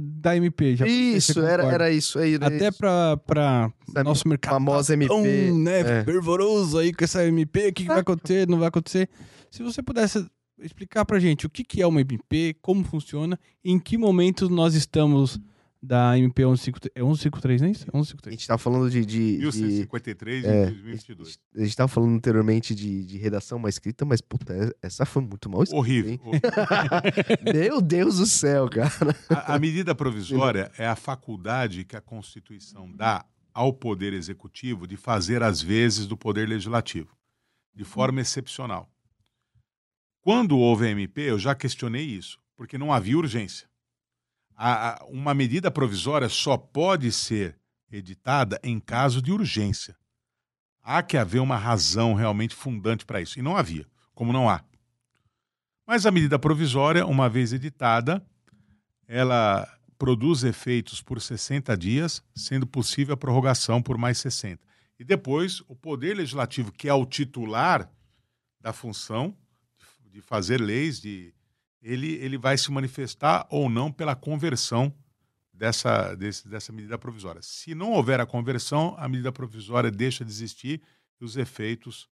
da 0.00 0.36
MP. 0.36 0.76
Já 0.76 0.86
isso, 0.86 1.40
era, 1.40 1.64
era 1.64 1.90
isso. 1.90 2.18
Era 2.18 2.46
até 2.46 2.70
para 2.70 3.72
nosso 4.04 4.26
mercado. 4.28 4.54
Famosa 4.54 4.94
MP. 4.94 5.08
Tão, 5.08 5.22
né, 5.58 5.80
é. 5.80 6.04
fervoroso 6.04 6.78
aí 6.78 6.92
com 6.92 7.04
essa 7.04 7.26
MP, 7.26 7.60
o 7.60 7.72
que, 7.72 7.82
que 7.82 7.88
vai 7.88 8.00
acontecer, 8.00 8.48
não 8.48 8.58
vai 8.58 8.68
acontecer. 8.68 9.10
Se 9.50 9.62
você 9.62 9.82
pudesse 9.82 10.24
explicar 10.60 11.04
pra 11.04 11.18
gente 11.18 11.44
o 11.44 11.50
que, 11.50 11.64
que 11.64 11.82
é 11.82 11.86
uma 11.86 12.00
MP, 12.00 12.56
como 12.62 12.84
funciona, 12.84 13.38
em 13.64 13.78
que 13.78 13.98
momento 13.98 14.48
nós 14.48 14.74
estamos 14.74 15.40
da 15.82 16.16
MP 16.16 16.42
153, 16.42 16.92
é 16.94 17.00
153, 17.00 17.60
não 17.60 17.68
é 17.68 17.70
isso? 17.72 17.84
153. 17.86 18.26
A 18.26 18.30
gente 18.30 18.40
estava 18.40 18.58
falando 18.58 18.88
de... 18.88 19.04
de, 19.04 19.38
1153 19.40 20.42
de, 20.42 20.48
é, 20.48 20.66
2022. 20.66 21.38
A 21.56 21.58
gente 21.58 21.68
estava 21.68 21.88
falando 21.88 22.14
anteriormente 22.14 22.72
de, 22.74 23.04
de 23.04 23.18
redação 23.18 23.58
mal 23.58 23.68
escrita, 23.68 24.04
mas, 24.04 24.20
puta, 24.20 24.74
essa 24.80 25.04
foi 25.04 25.22
muito 25.22 25.50
mal 25.50 25.64
escrita, 25.64 25.80
Horrível. 25.80 26.20
Meu 27.52 27.80
Deus 27.80 28.18
do 28.18 28.26
céu, 28.26 28.68
cara. 28.68 29.16
A, 29.28 29.56
a 29.56 29.58
medida 29.58 29.92
provisória 29.92 30.70
é 30.78 30.86
a 30.86 30.94
faculdade 30.94 31.84
que 31.84 31.96
a 31.96 32.00
Constituição 32.00 32.90
dá 32.94 33.26
ao 33.52 33.72
Poder 33.72 34.12
Executivo 34.12 34.86
de 34.86 34.96
fazer 34.96 35.42
as 35.42 35.60
vezes 35.60 36.06
do 36.06 36.16
Poder 36.16 36.48
Legislativo, 36.48 37.16
de 37.74 37.84
forma 37.84 38.20
excepcional. 38.20 38.88
Quando 40.20 40.56
houve 40.56 40.86
a 40.86 40.90
MP, 40.90 41.22
eu 41.22 41.38
já 41.40 41.56
questionei 41.56 42.04
isso, 42.04 42.38
porque 42.56 42.78
não 42.78 42.92
havia 42.92 43.18
urgência 43.18 43.71
a, 44.64 45.04
uma 45.06 45.34
medida 45.34 45.72
provisória 45.72 46.28
só 46.28 46.56
pode 46.56 47.10
ser 47.10 47.58
editada 47.90 48.60
em 48.62 48.78
caso 48.78 49.20
de 49.20 49.32
urgência. 49.32 49.96
Há 50.80 51.02
que 51.02 51.16
haver 51.16 51.40
uma 51.40 51.56
razão 51.56 52.14
realmente 52.14 52.54
fundante 52.54 53.04
para 53.04 53.20
isso. 53.20 53.38
E 53.38 53.42
não 53.42 53.56
havia, 53.56 53.84
como 54.14 54.32
não 54.32 54.48
há. 54.48 54.62
Mas 55.84 56.06
a 56.06 56.12
medida 56.12 56.38
provisória, 56.38 57.04
uma 57.04 57.28
vez 57.28 57.52
editada, 57.52 58.24
ela 59.08 59.68
produz 59.98 60.44
efeitos 60.44 61.02
por 61.02 61.20
60 61.20 61.76
dias, 61.76 62.22
sendo 62.32 62.66
possível 62.66 63.14
a 63.14 63.16
prorrogação 63.16 63.82
por 63.82 63.98
mais 63.98 64.18
60. 64.18 64.64
E 64.96 65.04
depois, 65.04 65.60
o 65.66 65.74
Poder 65.74 66.14
Legislativo, 66.14 66.70
que 66.70 66.88
é 66.88 66.94
o 66.94 67.04
titular 67.04 67.90
da 68.60 68.72
função 68.72 69.36
de 70.08 70.20
fazer 70.20 70.60
leis, 70.60 71.00
de 71.00 71.34
ele, 71.82 72.14
ele 72.14 72.38
vai 72.38 72.56
se 72.56 72.70
manifestar 72.70 73.46
ou 73.50 73.68
não 73.68 73.90
pela 73.90 74.14
conversão 74.14 74.94
dessa, 75.52 76.14
desse, 76.14 76.48
dessa 76.48 76.72
medida 76.72 76.96
provisória. 76.96 77.40
Se 77.42 77.74
não 77.74 77.92
houver 77.92 78.20
a 78.20 78.26
conversão, 78.26 78.94
a 78.98 79.08
medida 79.08 79.32
provisória 79.32 79.90
deixa 79.90 80.24
de 80.24 80.30
existir 80.30 80.80
e 81.20 81.24
os 81.24 81.36
efeitos 81.36 82.08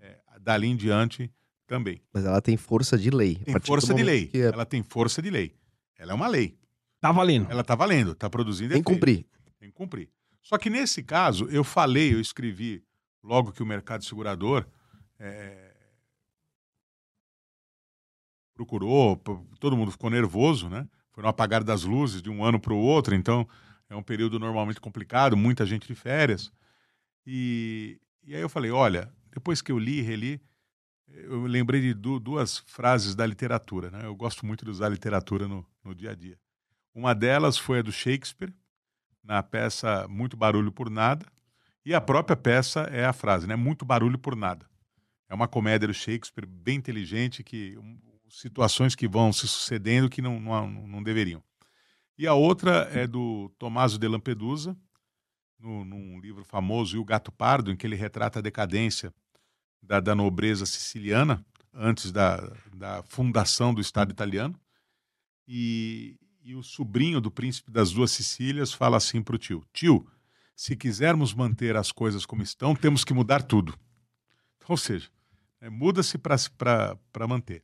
é, 0.00 0.20
dali 0.40 0.68
em 0.68 0.76
diante 0.76 1.30
também. 1.66 2.00
Mas 2.12 2.24
ela 2.24 2.40
tem 2.40 2.56
força 2.56 2.96
de 2.98 3.10
lei. 3.10 3.36
Tem 3.36 3.58
força 3.60 3.94
de 3.94 4.02
lei. 4.02 4.30
É... 4.34 4.38
Ela 4.38 4.66
tem 4.66 4.82
força 4.82 5.22
de 5.22 5.30
lei. 5.30 5.54
Ela 5.98 6.12
é 6.12 6.14
uma 6.14 6.28
lei. 6.28 6.58
Tá 7.00 7.10
valendo. 7.12 7.50
Ela 7.50 7.64
tá 7.64 7.74
valendo, 7.74 8.14
tá 8.14 8.30
produzindo 8.30 8.72
Tem 8.72 8.82
que 8.82 8.92
cumprir. 8.92 9.26
Tem 9.58 9.70
que 9.70 9.74
cumprir. 9.74 10.10
Só 10.42 10.58
que 10.58 10.68
nesse 10.68 11.02
caso, 11.02 11.46
eu 11.50 11.64
falei, 11.64 12.12
eu 12.12 12.20
escrevi 12.20 12.82
logo 13.22 13.52
que 13.52 13.62
o 13.62 13.66
mercado 13.66 14.04
segurador 14.04 14.66
é, 15.18 15.73
procurou, 18.54 19.16
todo 19.58 19.76
mundo 19.76 19.90
ficou 19.90 20.10
nervoso, 20.10 20.68
né? 20.68 20.86
Foi 21.12 21.22
no 21.22 21.28
apagar 21.28 21.62
das 21.62 21.84
luzes 21.84 22.22
de 22.22 22.30
um 22.30 22.44
ano 22.44 22.58
para 22.58 22.72
o 22.72 22.78
outro, 22.78 23.14
então 23.14 23.48
é 23.88 23.96
um 23.96 24.02
período 24.02 24.38
normalmente 24.38 24.80
complicado, 24.80 25.36
muita 25.36 25.66
gente 25.66 25.86
de 25.86 25.94
férias. 25.94 26.52
E, 27.26 28.00
e 28.22 28.34
aí 28.34 28.40
eu 28.40 28.48
falei, 28.48 28.70
olha, 28.70 29.12
depois 29.30 29.60
que 29.60 29.70
eu 29.70 29.78
li 29.78 29.98
e 29.98 30.02
reli, 30.02 30.40
eu 31.08 31.44
lembrei 31.44 31.80
de 31.80 31.94
du 31.94 32.18
duas 32.18 32.58
frases 32.66 33.14
da 33.14 33.26
literatura, 33.26 33.90
né? 33.90 34.00
Eu 34.04 34.14
gosto 34.14 34.46
muito 34.46 34.64
de 34.64 34.70
usar 34.70 34.88
literatura 34.88 35.46
no, 35.46 35.66
no 35.84 35.94
dia 35.94 36.10
a 36.10 36.14
dia. 36.14 36.38
Uma 36.94 37.14
delas 37.14 37.58
foi 37.58 37.80
a 37.80 37.82
do 37.82 37.92
Shakespeare, 37.92 38.52
na 39.22 39.42
peça 39.42 40.06
Muito 40.08 40.36
Barulho 40.36 40.72
por 40.72 40.90
Nada, 40.90 41.26
e 41.84 41.92
a 41.92 42.00
própria 42.00 42.36
peça 42.36 42.82
é 42.84 43.04
a 43.04 43.12
frase, 43.12 43.46
né? 43.46 43.54
Muito 43.56 43.84
barulho 43.84 44.18
por 44.18 44.34
nada. 44.34 44.66
É 45.28 45.34
uma 45.34 45.46
comédia 45.46 45.86
do 45.86 45.92
Shakespeare 45.92 46.46
bem 46.46 46.78
inteligente 46.78 47.44
que 47.44 47.76
situações 48.40 48.94
que 48.94 49.08
vão 49.08 49.32
se 49.32 49.46
sucedendo 49.46 50.08
que 50.08 50.22
não, 50.22 50.40
não, 50.40 50.68
não 50.68 51.02
deveriam. 51.02 51.42
E 52.16 52.26
a 52.26 52.34
outra 52.34 52.88
é 52.92 53.06
do 53.06 53.48
Tommaso 53.58 53.98
de 53.98 54.06
Lampedusa, 54.06 54.76
no, 55.58 55.84
num 55.84 56.20
livro 56.20 56.44
famoso, 56.44 56.96
E 56.96 56.98
o 56.98 57.04
Gato 57.04 57.32
Pardo, 57.32 57.70
em 57.70 57.76
que 57.76 57.86
ele 57.86 57.96
retrata 57.96 58.38
a 58.38 58.42
decadência 58.42 59.12
da, 59.82 59.98
da 60.00 60.14
nobreza 60.14 60.66
siciliana 60.66 61.44
antes 61.72 62.12
da, 62.12 62.36
da 62.74 63.02
fundação 63.04 63.74
do 63.74 63.80
Estado 63.80 64.12
italiano. 64.12 64.58
E, 65.46 66.16
e 66.42 66.54
o 66.54 66.62
sobrinho 66.62 67.20
do 67.20 67.30
príncipe 67.30 67.70
das 67.70 67.90
duas 67.92 68.10
Sicílias 68.10 68.72
fala 68.72 68.96
assim 68.96 69.22
para 69.22 69.34
o 69.34 69.38
tio: 69.38 69.64
Tio, 69.72 70.06
se 70.54 70.76
quisermos 70.76 71.34
manter 71.34 71.76
as 71.76 71.90
coisas 71.90 72.24
como 72.24 72.42
estão, 72.42 72.74
temos 72.74 73.04
que 73.04 73.12
mudar 73.12 73.42
tudo. 73.42 73.76
Ou 74.68 74.76
seja, 74.76 75.10
é, 75.60 75.68
muda-se 75.68 76.16
para 76.16 77.26
manter. 77.28 77.62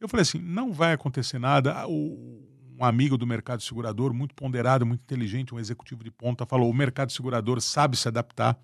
Eu 0.00 0.08
falei 0.08 0.22
assim: 0.22 0.38
não 0.38 0.72
vai 0.72 0.92
acontecer 0.92 1.38
nada. 1.38 1.86
O, 1.86 2.42
um 2.78 2.84
amigo 2.84 3.18
do 3.18 3.26
mercado 3.26 3.62
segurador, 3.62 4.14
muito 4.14 4.34
ponderado, 4.34 4.86
muito 4.86 5.02
inteligente, 5.02 5.54
um 5.54 5.58
executivo 5.58 6.02
de 6.02 6.10
ponta, 6.10 6.46
falou: 6.46 6.70
o 6.70 6.74
mercado 6.74 7.12
segurador 7.12 7.60
sabe 7.60 7.96
se 7.96 8.08
adaptar. 8.08 8.58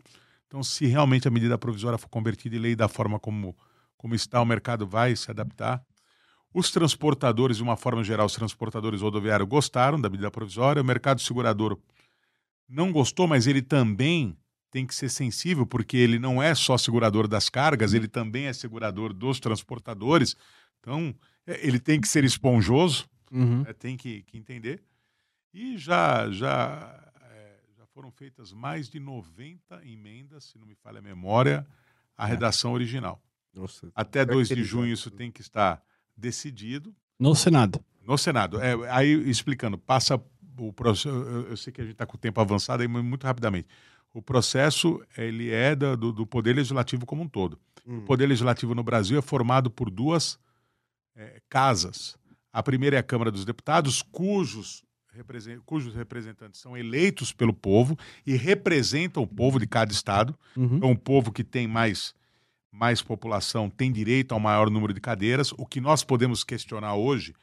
Então, 0.47 0.63
se 0.63 0.87
realmente 0.87 1.29
a 1.29 1.31
medida 1.31 1.59
provisória 1.59 1.99
for 1.99 2.09
convertida 2.09 2.57
em 2.57 2.61
lei 2.61 2.75
da 2.75 2.89
forma 2.89 3.19
como, 3.19 3.55
como 3.97 4.15
está, 4.15 4.41
o 4.41 4.47
mercado 4.47 4.87
vai 4.87 5.15
se 5.15 5.31
adaptar. 5.31 5.85
Os 6.55 6.71
transportadores, 6.71 7.59
de 7.59 7.63
uma 7.63 7.77
forma 7.77 8.03
geral, 8.03 8.25
os 8.25 8.33
transportadores 8.33 9.03
rodoviários 9.03 9.47
gostaram 9.47 10.01
da 10.01 10.09
medida 10.09 10.31
provisória. 10.31 10.81
O 10.81 10.85
mercado 10.85 11.21
segurador 11.21 11.79
não 12.67 12.91
gostou, 12.91 13.27
mas 13.27 13.47
ele 13.47 13.61
também 13.61 14.35
tem 14.71 14.87
que 14.87 14.95
ser 14.95 15.11
sensível, 15.11 15.67
porque 15.67 15.97
ele 15.97 16.19
não 16.19 16.43
é 16.43 16.55
só 16.55 16.79
segurador 16.79 17.29
das 17.29 17.49
cargas, 17.49 17.93
ele 17.93 18.09
também 18.09 18.47
é 18.47 18.53
segurador 18.53 19.13
dos 19.13 19.39
transportadores. 19.39 20.37
Então, 20.87 21.13
é, 21.45 21.67
ele 21.67 21.81
tem 21.81 22.01
que 22.01 22.07
ser 22.07 22.23
esponjoso, 22.23 23.09
uhum. 23.33 23.65
é, 23.67 23.73
tem 23.73 23.97
que, 23.97 24.23
que, 24.23 24.39
entender. 24.39 24.81
E 25.53 25.77
já, 25.77 26.31
já, 26.31 27.13
é, 27.23 27.57
já 27.77 27.85
foram 27.87 28.09
feitas 28.13 28.53
mais 28.53 28.89
de 28.89 29.01
90 29.01 29.85
emendas, 29.85 30.45
se 30.45 30.57
não 30.57 30.65
me 30.65 30.77
falha 30.77 31.01
a 31.01 31.03
memória, 31.03 31.67
à 32.17 32.29
é. 32.29 32.31
redação 32.31 32.73
original. 32.73 33.21
Nossa, 33.53 33.91
Até 33.97 34.25
2 34.25 34.47
de 34.49 34.63
junho 34.63 34.93
isso 34.93 35.11
tem 35.11 35.29
que 35.29 35.41
estar 35.41 35.83
decidido. 36.17 36.95
No 37.19 37.35
Senado. 37.35 37.85
No 38.07 38.17
Senado. 38.17 38.61
É, 38.61 38.75
aí, 38.89 39.11
explicando, 39.29 39.77
passa 39.77 40.23
o 40.57 40.73
processo. 40.73 41.09
Eu, 41.09 41.49
eu 41.49 41.57
sei 41.57 41.73
que 41.73 41.81
a 41.81 41.85
gente 41.85 41.95
está 41.95 42.07
com 42.07 42.17
o 42.17 42.21
tempo 42.21 42.41
avançado, 42.41 42.83
aí 42.83 42.89
muito 42.89 43.25
rapidamente. 43.25 43.67
O 44.15 44.23
processo 44.23 45.03
ele 45.19 45.51
é 45.51 45.75
do, 45.75 46.13
do 46.13 46.25
Poder 46.25 46.55
Legislativo 46.55 47.05
como 47.05 47.23
um 47.23 47.29
todo. 47.29 47.59
Hum. 47.85 47.99
O 47.99 48.03
Poder 48.03 48.27
Legislativo 48.27 48.73
no 48.73 48.85
Brasil 48.85 49.19
é 49.19 49.23
formado 49.23 49.69
por 49.69 49.91
duas 49.91 50.39
eh, 51.17 51.41
casas. 51.49 52.17
A 52.53 52.63
primeira 52.63 52.97
é 52.97 52.99
a 52.99 53.03
Câmara 53.03 53.31
dos 53.31 53.45
Deputados, 53.45 54.03
cujos, 54.03 54.85
cujos 55.65 55.95
representantes 55.95 56.61
são 56.61 56.77
eleitos 56.77 57.33
pelo 57.33 57.53
povo 57.53 57.97
e 58.27 58.37
representam 58.37 59.23
o 59.23 59.27
povo 59.27 59.59
de 59.59 59.67
cada 59.67 59.93
estado. 59.93 60.39
Uhum. 60.57 60.77
Então, 60.77 60.91
o 60.91 60.99
povo 60.99 61.33
que 61.33 61.43
tem 61.43 61.67
mais, 61.67 62.15
mais 62.71 63.03
população 63.03 63.71
tem 63.71 63.91
direito 63.91 64.33
ao 64.33 64.41
maior 64.41 64.71
número 64.71 64.93
de 64.93 65.01
cadeiras. 65.01 65.53
O 65.53 65.67
que 65.67 65.81
nós 65.81 66.05
podemos 66.05 66.45
questionar 66.45 66.95
hoje 66.95 67.35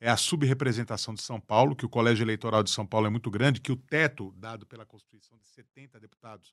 é 0.00 0.10
a 0.10 0.16
subrepresentação 0.16 1.14
de 1.14 1.22
São 1.22 1.40
Paulo, 1.40 1.76
que 1.76 1.86
o 1.86 1.88
Colégio 1.88 2.24
Eleitoral 2.24 2.62
de 2.62 2.70
São 2.70 2.84
Paulo 2.84 3.06
é 3.06 3.10
muito 3.10 3.30
grande, 3.30 3.60
que 3.60 3.72
o 3.72 3.76
teto 3.76 4.34
dado 4.36 4.66
pela 4.66 4.84
Constituição 4.84 5.38
de 5.38 5.46
70 5.46 6.00
deputados 6.00 6.52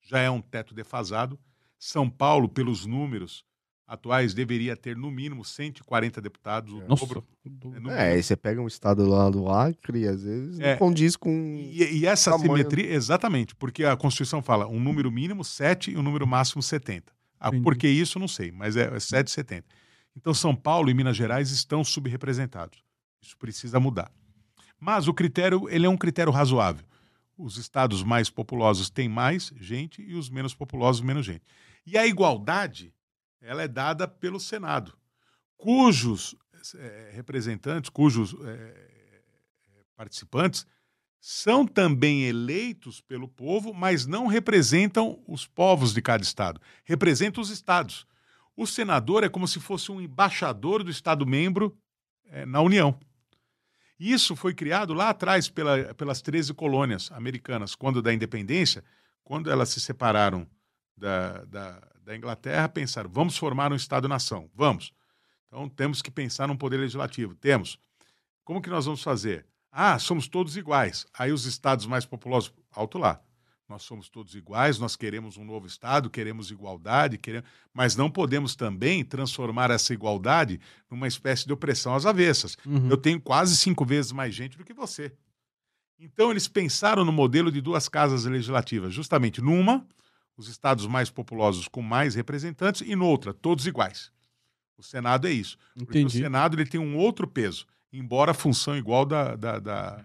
já 0.00 0.20
é 0.20 0.30
um 0.30 0.40
teto 0.40 0.74
defasado. 0.74 1.38
São 1.78 2.08
Paulo, 2.08 2.48
pelos 2.48 2.86
números 2.86 3.44
atuais, 3.86 4.32
deveria 4.34 4.76
ter 4.76 4.96
no 4.96 5.10
mínimo 5.10 5.44
140 5.44 6.20
deputados. 6.20 6.72
o 6.72 6.80
Nossa. 6.86 7.06
dobro- 7.06 7.26
é, 7.74 7.80
no 7.80 7.90
É, 7.90 8.12
aí 8.12 8.22
você 8.22 8.36
pega 8.36 8.60
um 8.60 8.66
estado 8.66 9.06
lá 9.06 9.28
do 9.28 9.48
Acre 9.50 10.00
e 10.00 10.08
às 10.08 10.22
vezes 10.22 10.58
É. 10.60 10.72
não 10.72 10.78
condiz 10.78 11.16
com. 11.16 11.30
E, 11.30 11.98
e 12.00 12.06
essa 12.06 12.30
tamanho- 12.30 12.56
simetria, 12.56 12.92
exatamente, 12.92 13.54
porque 13.54 13.84
a 13.84 13.96
Constituição 13.96 14.40
fala 14.42 14.66
um 14.66 14.80
número 14.80 15.10
mínimo 15.10 15.44
7 15.44 15.90
e 15.90 15.96
um 15.96 16.02
número 16.02 16.26
máximo 16.26 16.62
70. 16.62 17.12
Ah, 17.38 17.50
por 17.50 17.76
que 17.76 17.88
isso, 17.88 18.18
não 18.18 18.28
sei, 18.28 18.52
mas 18.52 18.76
é, 18.76 18.94
é 18.94 19.00
7 19.00 19.26
e 19.26 19.30
70. 19.32 19.66
Então, 20.16 20.32
São 20.32 20.54
Paulo 20.54 20.88
e 20.90 20.94
Minas 20.94 21.16
Gerais 21.16 21.50
estão 21.50 21.82
subrepresentados. 21.82 22.78
Isso 23.20 23.36
precisa 23.36 23.80
mudar. 23.80 24.10
Mas 24.78 25.08
o 25.08 25.14
critério, 25.14 25.68
ele 25.68 25.86
é 25.86 25.88
um 25.88 25.96
critério 25.96 26.32
razoável. 26.32 26.84
Os 27.36 27.56
estados 27.56 28.02
mais 28.04 28.28
populosos 28.30 28.90
têm 28.90 29.08
mais 29.08 29.52
gente 29.56 30.02
e 30.02 30.14
os 30.14 30.28
menos 30.28 30.54
populosos 30.54 31.00
menos 31.02 31.24
gente. 31.26 31.42
E 31.86 31.96
a 31.98 32.06
igualdade, 32.06 32.92
ela 33.42 33.62
é 33.62 33.68
dada 33.68 34.06
pelo 34.06 34.40
Senado, 34.40 34.96
cujos 35.56 36.34
eh, 36.76 37.10
representantes, 37.12 37.90
cujos 37.90 38.34
eh, 38.44 39.22
participantes 39.96 40.66
são 41.20 41.64
também 41.64 42.24
eleitos 42.24 43.00
pelo 43.00 43.28
povo, 43.28 43.72
mas 43.72 44.06
não 44.06 44.26
representam 44.26 45.22
os 45.28 45.46
povos 45.46 45.92
de 45.94 46.02
cada 46.02 46.22
estado, 46.22 46.60
representam 46.84 47.40
os 47.40 47.48
estados. 47.50 48.06
O 48.56 48.66
senador 48.66 49.22
é 49.22 49.28
como 49.28 49.46
se 49.46 49.60
fosse 49.60 49.92
um 49.92 50.00
embaixador 50.00 50.82
do 50.82 50.90
estado 50.90 51.24
membro 51.24 51.76
eh, 52.26 52.44
na 52.44 52.60
União. 52.60 52.98
Isso 53.98 54.34
foi 54.34 54.52
criado 54.52 54.92
lá 54.92 55.10
atrás 55.10 55.48
pela- 55.48 55.94
pelas 55.94 56.20
13 56.20 56.52
colônias 56.54 57.10
americanas, 57.12 57.76
quando 57.76 58.02
da 58.02 58.12
independência, 58.12 58.82
quando 59.22 59.48
elas 59.48 59.68
se 59.68 59.80
separaram 59.80 60.44
da, 60.96 61.44
da, 61.44 61.91
da 62.04 62.16
Inglaterra, 62.16 62.68
pensaram: 62.68 63.10
vamos 63.10 63.36
formar 63.36 63.72
um 63.72 63.76
Estado-nação, 63.76 64.50
vamos. 64.54 64.92
Então 65.46 65.68
temos 65.68 66.00
que 66.00 66.10
pensar 66.10 66.48
num 66.48 66.56
poder 66.56 66.78
legislativo. 66.78 67.34
Temos. 67.34 67.78
Como 68.44 68.60
que 68.60 68.70
nós 68.70 68.86
vamos 68.86 69.02
fazer? 69.02 69.46
Ah, 69.70 69.98
somos 69.98 70.28
todos 70.28 70.56
iguais. 70.56 71.06
Aí 71.14 71.32
os 71.32 71.46
estados 71.46 71.86
mais 71.86 72.04
populosos, 72.04 72.52
alto 72.70 72.98
lá. 72.98 73.20
Nós 73.68 73.84
somos 73.84 74.10
todos 74.10 74.34
iguais, 74.34 74.78
nós 74.78 74.96
queremos 74.96 75.38
um 75.38 75.44
novo 75.44 75.66
Estado, 75.66 76.10
queremos 76.10 76.50
igualdade, 76.50 77.16
queremos... 77.16 77.48
mas 77.72 77.96
não 77.96 78.10
podemos 78.10 78.54
também 78.54 79.02
transformar 79.02 79.70
essa 79.70 79.94
igualdade 79.94 80.60
numa 80.90 81.08
espécie 81.08 81.46
de 81.46 81.54
opressão 81.54 81.94
às 81.94 82.04
avessas. 82.04 82.58
Uhum. 82.66 82.90
Eu 82.90 82.98
tenho 82.98 83.18
quase 83.18 83.56
cinco 83.56 83.84
vezes 83.84 84.12
mais 84.12 84.34
gente 84.34 84.58
do 84.58 84.64
que 84.64 84.74
você. 84.74 85.12
Então, 85.98 86.30
eles 86.30 86.48
pensaram 86.48 87.02
no 87.02 87.12
modelo 87.12 87.50
de 87.50 87.62
duas 87.62 87.88
casas 87.88 88.24
legislativas, 88.24 88.92
justamente 88.92 89.40
numa, 89.40 89.86
os 90.36 90.48
estados 90.48 90.86
mais 90.86 91.10
populosos 91.10 91.68
com 91.68 91.82
mais 91.82 92.14
representantes, 92.14 92.82
e 92.82 92.96
noutra, 92.96 93.32
todos 93.32 93.66
iguais. 93.66 94.10
O 94.76 94.82
Senado 94.82 95.28
é 95.28 95.32
isso. 95.32 95.56
O. 95.76 96.10
Senado 96.10 96.56
ele 96.56 96.68
tem 96.68 96.80
um 96.80 96.96
outro 96.96 97.26
peso, 97.26 97.66
embora 97.92 98.32
a 98.32 98.34
função 98.34 98.76
igual 98.76 99.04
da, 99.04 99.36
da, 99.36 99.58
da, 99.58 100.04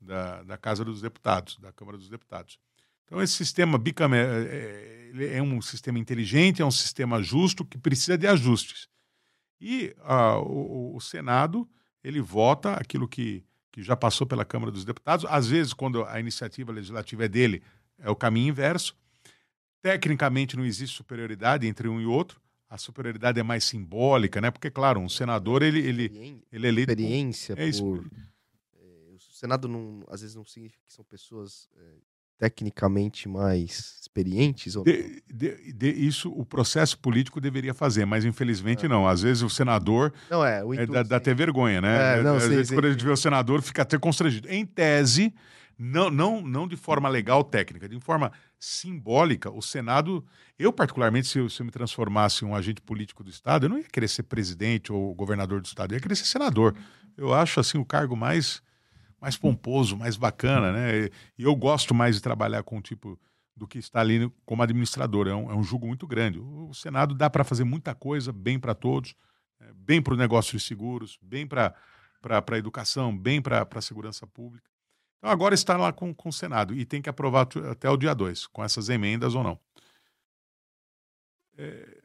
da, 0.00 0.42
da 0.42 0.56
Casa 0.56 0.84
dos 0.84 1.02
Deputados, 1.02 1.58
da 1.58 1.72
Câmara 1.72 1.98
dos 1.98 2.08
Deputados. 2.08 2.58
Então, 3.04 3.20
esse 3.20 3.34
sistema 3.34 3.76
bicameral 3.76 4.32
é, 4.32 5.10
ele 5.10 5.26
é 5.26 5.42
um 5.42 5.60
sistema 5.60 5.98
inteligente, 5.98 6.62
é 6.62 6.64
um 6.64 6.70
sistema 6.70 7.22
justo 7.22 7.64
que 7.64 7.76
precisa 7.76 8.16
de 8.16 8.26
ajustes. 8.26 8.88
E 9.60 9.94
ah, 10.02 10.38
o, 10.38 10.96
o 10.96 11.00
Senado 11.00 11.68
ele 12.02 12.20
vota 12.20 12.74
aquilo 12.74 13.06
que, 13.06 13.44
que 13.72 13.82
já 13.82 13.96
passou 13.96 14.26
pela 14.26 14.44
Câmara 14.44 14.70
dos 14.70 14.84
Deputados. 14.84 15.26
Às 15.28 15.48
vezes, 15.48 15.72
quando 15.72 16.04
a 16.04 16.18
iniciativa 16.18 16.72
legislativa 16.72 17.24
é 17.24 17.28
dele, 17.28 17.62
é 17.98 18.10
o 18.10 18.16
caminho 18.16 18.48
inverso. 18.48 18.96
Tecnicamente, 19.84 20.56
não 20.56 20.64
existe 20.64 20.96
superioridade 20.96 21.66
entre 21.66 21.86
um 21.88 22.00
e 22.00 22.06
outro. 22.06 22.40
A 22.70 22.78
superioridade 22.78 23.38
é 23.38 23.42
mais 23.42 23.64
simbólica, 23.64 24.40
né? 24.40 24.50
Porque, 24.50 24.70
claro, 24.70 24.98
um 24.98 25.10
senador 25.10 25.62
ele, 25.62 25.78
ele, 25.78 26.42
ele 26.50 26.66
é 26.66 26.70
eleito. 26.70 26.86
por- 26.94 27.00
experiência 27.00 27.52
É 27.52 27.70
por. 27.70 28.06
é, 28.80 29.14
o 29.14 29.18
Senado 29.20 29.68
não, 29.68 30.02
às 30.08 30.22
vezes 30.22 30.34
não 30.34 30.42
significa 30.46 30.80
que 30.86 30.92
são 30.94 31.04
pessoas 31.04 31.68
é, 31.76 31.80
tecnicamente 32.38 33.28
mais 33.28 33.98
experientes. 34.00 34.74
Ou... 34.74 34.84
De, 34.84 35.22
de- 35.30 35.72
de- 35.74 35.90
isso 35.92 36.30
o 36.32 36.46
processo 36.46 36.98
político 36.98 37.38
deveria 37.38 37.74
fazer, 37.74 38.06
mas 38.06 38.24
infelizmente 38.24 38.86
É. 38.86 38.88
não. 38.88 39.06
Às 39.06 39.20
vezes 39.20 39.42
o 39.42 39.50
senador 39.50 40.14
Não, 40.30 40.42
é, 40.42 40.64
o 40.64 40.72
é, 40.72 40.76
intuito, 40.76 40.92
dá, 40.94 41.02
dá 41.02 41.08
sim. 41.08 41.14
até 41.16 41.34
vergonha, 41.34 41.82
né? 41.82 42.20
É, 42.20 42.22
não, 42.22 42.36
Às 42.36 42.44
sim, 42.44 42.48
vezes, 42.48 42.68
sim, 42.68 42.74
quando 42.74 42.86
a 42.86 42.88
sim. 42.88 42.92
gente 42.94 43.04
vê 43.04 43.10
o 43.12 43.16
senador, 43.18 43.60
fica 43.60 43.82
até 43.82 43.98
constrangido. 43.98 44.48
Em 44.50 44.64
tese, 44.64 45.32
não, 45.78 46.10
não, 46.10 46.40
não 46.40 46.68
de 46.68 46.76
forma 46.76 47.08
legal 47.08 47.42
técnica, 47.42 47.88
de 47.88 47.98
forma 48.00 48.32
simbólica, 48.58 49.50
o 49.50 49.60
Senado. 49.60 50.24
Eu, 50.58 50.72
particularmente, 50.72 51.26
se 51.26 51.38
eu, 51.38 51.50
se 51.50 51.60
eu 51.60 51.66
me 51.66 51.72
transformasse 51.72 52.44
em 52.44 52.48
um 52.48 52.54
agente 52.54 52.80
político 52.80 53.24
do 53.24 53.30
Estado, 53.30 53.66
eu 53.66 53.70
não 53.70 53.78
ia 53.78 53.84
querer 53.84 54.08
ser 54.08 54.24
presidente 54.24 54.92
ou 54.92 55.14
governador 55.14 55.60
do 55.60 55.66
Estado, 55.66 55.92
eu 55.92 55.96
ia 55.96 56.00
querer 56.00 56.16
ser 56.16 56.26
senador. 56.26 56.74
Eu 57.16 57.32
acho 57.34 57.60
assim 57.60 57.78
o 57.78 57.84
cargo 57.84 58.16
mais, 58.16 58.62
mais 59.20 59.36
pomposo, 59.36 59.96
mais 59.96 60.16
bacana, 60.16 60.72
né? 60.72 61.10
E 61.38 61.42
eu 61.42 61.54
gosto 61.54 61.94
mais 61.94 62.16
de 62.16 62.22
trabalhar 62.22 62.62
com 62.62 62.78
o 62.78 62.82
tipo 62.82 63.18
do 63.56 63.68
que 63.68 63.78
está 63.78 64.00
ali 64.00 64.30
como 64.44 64.62
administrador. 64.62 65.28
É 65.28 65.34
um, 65.34 65.50
é 65.50 65.54
um 65.54 65.62
jugo 65.62 65.86
muito 65.86 66.06
grande. 66.06 66.38
O, 66.38 66.68
o 66.70 66.74
Senado 66.74 67.14
dá 67.14 67.30
para 67.30 67.44
fazer 67.44 67.64
muita 67.64 67.94
coisa, 67.94 68.32
bem 68.32 68.58
para 68.58 68.74
todos, 68.74 69.14
é, 69.60 69.72
bem 69.74 70.02
para 70.02 70.14
o 70.14 70.16
negócio 70.16 70.56
de 70.56 70.64
seguros, 70.64 71.18
bem 71.22 71.46
para 71.46 71.74
a 72.22 72.58
educação, 72.58 73.16
bem 73.16 73.40
para 73.40 73.66
a 73.70 73.80
segurança 73.80 74.26
pública. 74.26 74.73
Então 75.24 75.32
agora 75.32 75.54
está 75.54 75.74
lá 75.78 75.90
com, 75.90 76.12
com 76.12 76.28
o 76.28 76.32
Senado 76.32 76.74
e 76.74 76.84
tem 76.84 77.00
que 77.00 77.08
aprovar 77.08 77.48
até 77.70 77.88
o 77.88 77.96
dia 77.96 78.12
2, 78.14 78.46
com 78.48 78.62
essas 78.62 78.90
emendas 78.90 79.34
ou 79.34 79.42
não. 79.42 79.58
É, 81.56 81.98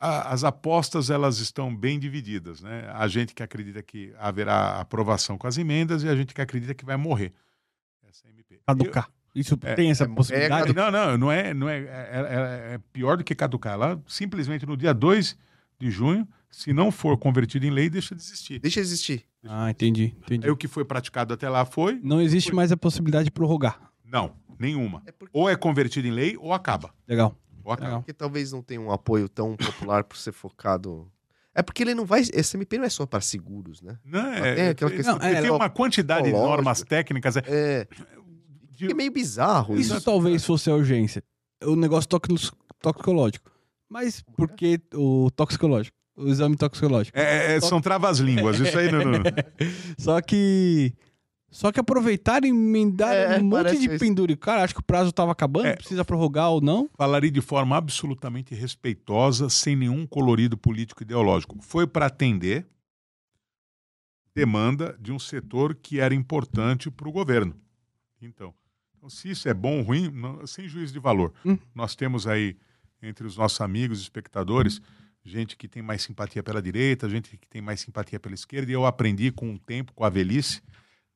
a- 0.00 0.32
as 0.32 0.42
apostas 0.42 1.10
elas 1.10 1.38
estão 1.38 1.72
bem 1.74 1.96
divididas. 1.96 2.60
Né? 2.60 2.90
A 2.92 3.06
gente 3.06 3.34
que 3.36 3.42
acredita 3.44 3.80
que 3.84 4.12
haverá 4.18 4.80
aprovação 4.80 5.38
com 5.38 5.46
as 5.46 5.58
emendas 5.58 6.02
e 6.02 6.08
a 6.08 6.16
gente 6.16 6.34
que 6.34 6.40
acredita 6.40 6.74
que 6.74 6.84
vai 6.84 6.96
morrer. 6.96 7.32
Essa 8.08 8.26
MP. 8.28 8.60
Caducar. 8.66 9.08
Isso 9.32 9.56
É, 9.62 9.74
tem 9.76 9.92
essa 9.92 10.02
é- 10.02 10.08
é 10.08 10.12
possibilidade? 10.12 10.72
Não, 10.74 10.90
não, 10.90 11.16
não 11.16 11.30
é, 11.30 11.54
não 11.54 11.68
é, 11.68 11.78
é, 11.78 11.84
é- 11.84 12.74
é 12.74 12.78
pior 12.92 13.16
do 13.16 13.22
que 13.22 13.32
caducar. 13.32 13.74
Ela 13.74 14.02
simplesmente 14.08 14.66
no 14.66 14.76
dia 14.76 14.92
2 14.92 15.38
de 15.78 15.88
junho, 15.88 16.26
se 16.50 16.72
não 16.72 16.90
for 16.90 17.16
convertido 17.16 17.64
em 17.66 17.70
lei, 17.70 17.88
deixa 17.88 18.14
de 18.14 18.20
existir. 18.22 18.58
Deixa 18.58 18.80
existir. 18.80 19.24
Ah, 19.44 19.70
entendi, 19.70 20.14
entendi. 20.22 20.44
Aí 20.46 20.50
o 20.50 20.56
que 20.56 20.68
foi 20.68 20.84
praticado 20.84 21.32
até 21.34 21.48
lá 21.48 21.64
foi? 21.64 21.98
Não 22.02 22.20
existe 22.20 22.54
mais 22.54 22.70
a 22.72 22.76
possibilidade 22.76 23.24
de 23.26 23.30
prorrogar. 23.30 23.80
Não, 24.04 24.34
nenhuma. 24.58 25.02
É 25.06 25.12
porque, 25.12 25.30
Ou 25.36 25.48
é 25.48 25.56
convertido 25.56 26.06
em 26.08 26.10
lei 26.10 26.36
ou 26.36 26.52
acaba. 26.52 26.92
Legal. 27.08 27.34
Ou 27.64 27.72
acaba. 27.72 27.86
Legal. 27.88 28.00
porque 28.02 28.12
talvez 28.12 28.52
não 28.52 28.62
tenha 28.62 28.80
um 28.80 28.90
apoio 28.90 29.28
tão 29.28 29.56
popular 29.56 30.04
por 30.04 30.16
ser 30.16 30.32
focado. 30.32 31.10
É 31.54 31.62
porque 31.62 31.82
ele 31.82 31.94
não 31.94 32.04
vai. 32.04 32.20
Esse 32.32 32.56
MP 32.56 32.78
não 32.78 32.84
é 32.84 32.88
só 32.88 33.04
para 33.06 33.20
seguros, 33.20 33.80
né? 33.82 33.98
Não, 34.04 34.32
é, 34.32 34.54
tem 34.54 34.68
aquela 34.68 34.90
é- 34.92 34.96
questão 34.96 35.18
não, 35.18 35.26
é, 35.26 35.34
de- 35.34 35.40
tem 35.42 35.50
uma 35.50 35.68
quantidade 35.70 36.26
de 36.26 36.32
normas 36.32 36.82
técnicas. 36.82 37.36
é, 37.36 37.42
É. 37.46 37.88
de- 38.70 38.90
É 38.90 38.94
meio 38.94 39.10
bizarro 39.12 39.74
Isso 39.76 39.94
isso. 39.96 40.04
talvez 40.04 40.44
fosse 40.44 40.70
a 40.70 40.74
urgência. 40.74 41.22
O 41.64 41.76
negócio 41.76 42.08
tox- 42.08 42.52
toxicológico. 42.80 43.50
Mas 43.88 44.22
por 44.36 44.48
que 44.52 44.80
o 44.94 45.30
toxicológico? 45.32 45.96
O 46.20 46.28
exame 46.28 46.56
toxicológico. 46.56 47.18
é- 47.18 47.56
é- 47.56 47.60
são 47.60 47.80
travas-línguas. 47.80 48.58
Isso 48.60 48.78
aí 48.78 48.90
não. 48.92 49.04
não- 49.04 49.22
Só 49.98 50.20
que. 50.20 50.92
Só 51.52 51.72
que 51.72 51.80
aproveitaram 51.80 52.46
e 52.46 52.50
emendaram 52.50 53.32
É, 53.32 53.38
um 53.40 53.44
monte 53.44 53.76
de 53.76 53.86
isso. 53.88 53.98
pendura. 53.98 54.36
Cara, 54.36 54.62
acho 54.62 54.72
que 54.72 54.78
o 54.80 54.84
prazo 54.84 55.10
tava 55.10 55.32
acabando, 55.32 55.66
É. 55.66 55.74
precisa 55.74 56.04
prorrogar 56.04 56.48
ou 56.50 56.60
não. 56.60 56.88
Falaria 56.96 57.30
de 57.30 57.40
forma 57.40 57.76
absolutamente 57.76 58.54
respeitosa, 58.54 59.50
sem 59.50 59.74
nenhum 59.74 60.06
colorido 60.06 60.56
político 60.56 61.02
ideológico. 61.02 61.56
Foi 61.60 61.88
para 61.88 62.06
atender 62.06 62.66
demanda 64.34 64.96
de 65.00 65.12
um 65.12 65.18
setor 65.18 65.74
que 65.74 65.98
era 65.98 66.14
importante 66.14 66.90
para 66.90 67.08
o 67.08 67.12
governo. 67.12 67.54
Então, 68.22 68.54
então, 68.96 69.08
se 69.10 69.30
isso 69.30 69.48
é 69.48 69.54
bom 69.54 69.78
ou 69.78 69.82
ruim, 69.82 70.08
não- 70.10 70.46
sem 70.46 70.68
juízo 70.68 70.92
de 70.92 70.98
valor. 71.00 71.32
Hum. 71.44 71.58
Nós 71.74 71.96
temos 71.96 72.26
aí, 72.26 72.56
entre 73.02 73.26
os 73.26 73.36
nossos 73.36 73.60
amigos 73.60 74.00
espectadores, 74.00 74.80
gente 75.24 75.56
que 75.56 75.68
tem 75.68 75.82
mais 75.82 76.02
simpatia 76.02 76.42
pela 76.42 76.62
direita, 76.62 77.08
gente 77.08 77.36
que 77.36 77.48
tem 77.48 77.60
mais 77.60 77.80
simpatia 77.80 78.18
pela 78.18 78.34
esquerda, 78.34 78.70
e 78.70 78.74
eu 78.74 78.86
aprendi 78.86 79.30
com 79.30 79.54
o 79.54 79.58
tempo, 79.58 79.92
com 79.92 80.04
a 80.04 80.08
velhice, 80.08 80.62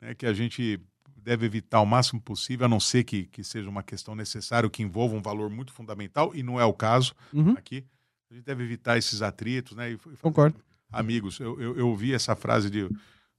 né, 0.01 0.15
que 0.15 0.27
a 0.27 0.33
gente 0.33 0.81
deve 1.17 1.47
evitar 1.47 1.81
o 1.81 1.87
máximo 1.87 2.21
possível, 2.21 2.67
a 2.67 2.69
não 2.69 2.79
ser 2.79 3.03
que, 3.05 3.25
que 3.25 3.43
seja 3.43 3.69
uma 3.69 3.83
questão 3.83 4.15
necessária, 4.15 4.69
que 4.69 4.83
envolva 4.83 5.17
um 5.17 5.23
valor 5.23 5.49
muito 5.49 5.73
fundamental, 5.73 6.33
e 6.35 6.43
não 6.43 6.61
é 6.61 6.65
o 6.65 6.73
caso 6.75 7.15
Uhum, 7.33 7.53
aqui. 7.57 7.85
A 8.31 8.35
gente 8.35 8.45
deve 8.45 8.65
evitar 8.65 8.99
esses 8.99 9.23
atritos, 9.23 9.77
né? 9.77 9.93
E, 9.93 9.95
e 9.95 10.17
concordo. 10.21 10.59
amigos. 10.91 11.41
Eu, 11.41 11.59
eu, 11.61 11.77
eu 11.77 11.89
ouvi 11.89 12.13
essa 12.13 12.35
frase 12.37 12.69
de, 12.69 12.89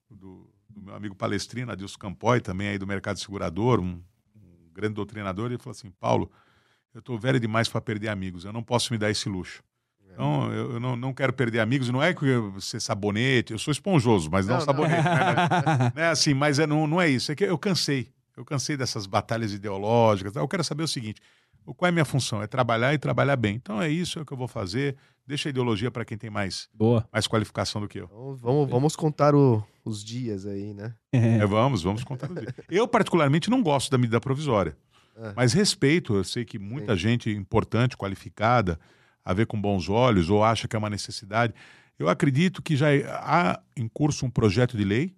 do, 0.09 0.49
do 0.69 0.81
meu 0.81 0.95
amigo 0.95 1.15
palestrino, 1.15 1.71
Adilson 1.71 1.99
Campoy, 1.99 2.41
também 2.41 2.69
aí 2.69 2.77
do 2.77 2.87
mercado 2.87 3.19
segurador, 3.19 3.79
um, 3.79 4.01
um 4.35 4.73
grande 4.73 4.95
doutrinador, 4.95 5.47
ele 5.51 5.57
falou 5.59 5.71
assim, 5.71 5.91
Paulo, 5.91 6.31
eu 6.93 6.99
estou 6.99 7.19
velho 7.19 7.39
demais 7.39 7.67
para 7.69 7.81
perder 7.81 8.07
amigos, 8.07 8.45
eu 8.45 8.53
não 8.53 8.63
posso 8.63 8.91
me 8.91 8.97
dar 8.97 9.11
esse 9.11 9.29
luxo. 9.29 9.61
Então, 10.15 10.51
eu, 10.53 10.71
eu 10.73 10.79
não, 10.79 10.95
não 10.95 11.13
quero 11.13 11.31
perder 11.33 11.59
amigos, 11.59 11.89
não 11.89 12.01
é 12.01 12.13
que 12.13 12.25
eu 12.25 12.59
ser 12.59 12.79
sabonete, 12.79 13.53
eu 13.53 13.59
sou 13.59 13.71
esponjoso, 13.71 14.29
mas 14.31 14.45
não, 14.47 14.53
Não, 14.53 14.59
não. 14.59 14.65
sabonete. 14.65 15.03
né? 15.03 15.91
Não 15.95 16.01
é 16.03 16.07
assim, 16.07 16.33
mas 16.33 16.57
é, 16.59 16.65
não, 16.65 16.87
não 16.87 17.01
é 17.01 17.09
isso, 17.09 17.31
é 17.31 17.35
que 17.35 17.43
eu 17.43 17.57
cansei. 17.57 18.09
Eu 18.35 18.43
cansei 18.43 18.75
dessas 18.75 19.05
batalhas 19.05 19.53
ideológicas. 19.53 20.35
Eu 20.35 20.47
quero 20.47 20.63
saber 20.63 20.83
o 20.83 20.87
seguinte: 20.87 21.21
o- 21.65 21.73
qual 21.73 21.87
é 21.87 21.89
a 21.89 21.91
minha 21.93 22.03
função? 22.05 22.41
É 22.41 22.47
trabalhar 22.47 22.93
e 22.93 22.97
trabalhar 22.97 23.35
bem. 23.37 23.55
Então 23.55 23.81
é 23.81 23.89
isso 23.89 24.19
é 24.19 24.21
o 24.21 24.25
que 24.25 24.33
eu 24.33 24.37
vou 24.37 24.47
fazer. 24.47 24.95
Deixa 25.27 25.47
a 25.47 25.51
ideologia 25.51 25.89
para 25.89 26.03
quem 26.05 26.17
tem 26.17 26.29
mais, 26.29 26.67
Boa. 26.73 27.07
mais 27.11 27.25
qualificação 27.27 27.81
do 27.81 27.87
que 27.87 27.99
eu. 27.99 28.05
Então, 28.05 28.35
vamos, 28.35 28.69
vamos 28.69 28.95
contar 28.95 29.33
o- 29.33 29.63
os 29.83 30.03
dias 30.03 30.45
aí, 30.45 30.73
né? 30.73 30.93
É. 31.13 31.37
É, 31.37 31.45
vamos, 31.45 31.81
vamos 31.81 32.03
contar. 32.03 32.29
o 32.29 32.35
dia. 32.35 32.53
Eu, 32.69 32.87
particularmente, 32.87 33.49
não 33.49 33.63
gosto 33.63 33.89
da 33.89 33.97
medida 33.97 34.19
provisória. 34.21 34.77
É. 35.17 35.33
Mas 35.35 35.53
respeito, 35.53 36.13
eu 36.15 36.23
sei 36.25 36.43
que 36.43 36.59
muita 36.59 36.93
gente 36.95 37.29
importante, 37.31 37.95
qualificada, 37.97 38.77
a 39.25 39.33
ver 39.33 39.47
com 39.47 39.59
bons 39.59 39.89
olhos, 39.89 40.29
ou 40.29 40.43
acha 40.43 40.67
que 40.67 40.75
é 40.75 40.79
uma 40.79 40.89
necessidade. 40.89 41.53
Eu 41.97 42.07
acredito 42.07 42.61
que 42.61 42.77
já 42.77 42.87
há 43.09 43.59
em 43.75 43.87
curso 43.87 44.25
um 44.25 44.29
projeto 44.29 44.77
de 44.77 44.83
lei, 44.83 45.15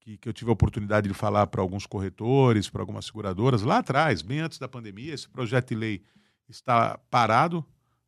que, 0.00 0.18
que 0.18 0.28
eu 0.28 0.32
tive 0.32 0.50
a 0.50 0.52
oportunidade 0.52 1.08
de 1.08 1.14
falar 1.14 1.46
para 1.46 1.62
alguns 1.62 1.86
corretores, 1.86 2.68
para 2.68 2.82
algumas 2.82 3.06
seguradoras, 3.06 3.62
lá 3.62 3.78
atrás, 3.78 4.20
bem 4.20 4.40
antes 4.40 4.58
da 4.58 4.68
pandemia. 4.68 5.14
Esse 5.14 5.28
projeto 5.28 5.68
de 5.68 5.74
lei 5.74 6.02
está 6.46 6.98
parado 7.10 7.64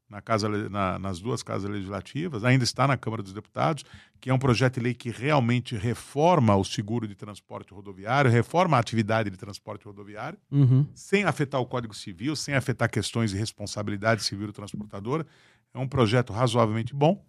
na 0.08 0.22
casa, 0.22 0.48
na- 0.68 0.98
nas 0.98 1.18
duas 1.20 1.42
casas 1.42 1.68
legislativas, 1.68 2.44
ainda 2.44 2.62
está 2.62 2.86
na 2.86 2.96
Câmara 2.96 3.22
dos 3.22 3.32
Deputados, 3.32 3.84
que 4.20 4.30
é 4.30 4.34
um 4.34 4.38
projeto 4.38 4.74
de 4.74 4.80
lei 4.80 4.94
que 4.94 5.10
realmente 5.10 5.76
reforma 5.76 6.54
o 6.54 6.64
seguro 6.64 7.08
de 7.08 7.14
transporte 7.16 7.74
rodoviário, 7.74 8.30
reforma 8.30 8.76
a 8.76 8.80
atividade 8.80 9.28
de 9.30 9.36
transporte 9.36 9.84
rodoviário, 9.84 10.38
Uhum. 10.50 10.86
sem 10.94 11.24
afetar 11.24 11.60
o 11.60 11.66
Código 11.66 11.92
Civil, 11.94 12.36
sem 12.36 12.54
afetar 12.54 12.88
questões 12.88 13.30
de 13.32 13.36
responsabilidade 13.36 14.22
civil 14.22 14.46
do 14.46 14.52
transportador. 14.52 15.26
É 15.74 15.78
um 15.78 15.88
projeto 15.88 16.32
razoavelmente 16.32 16.94
bom, 16.94 17.24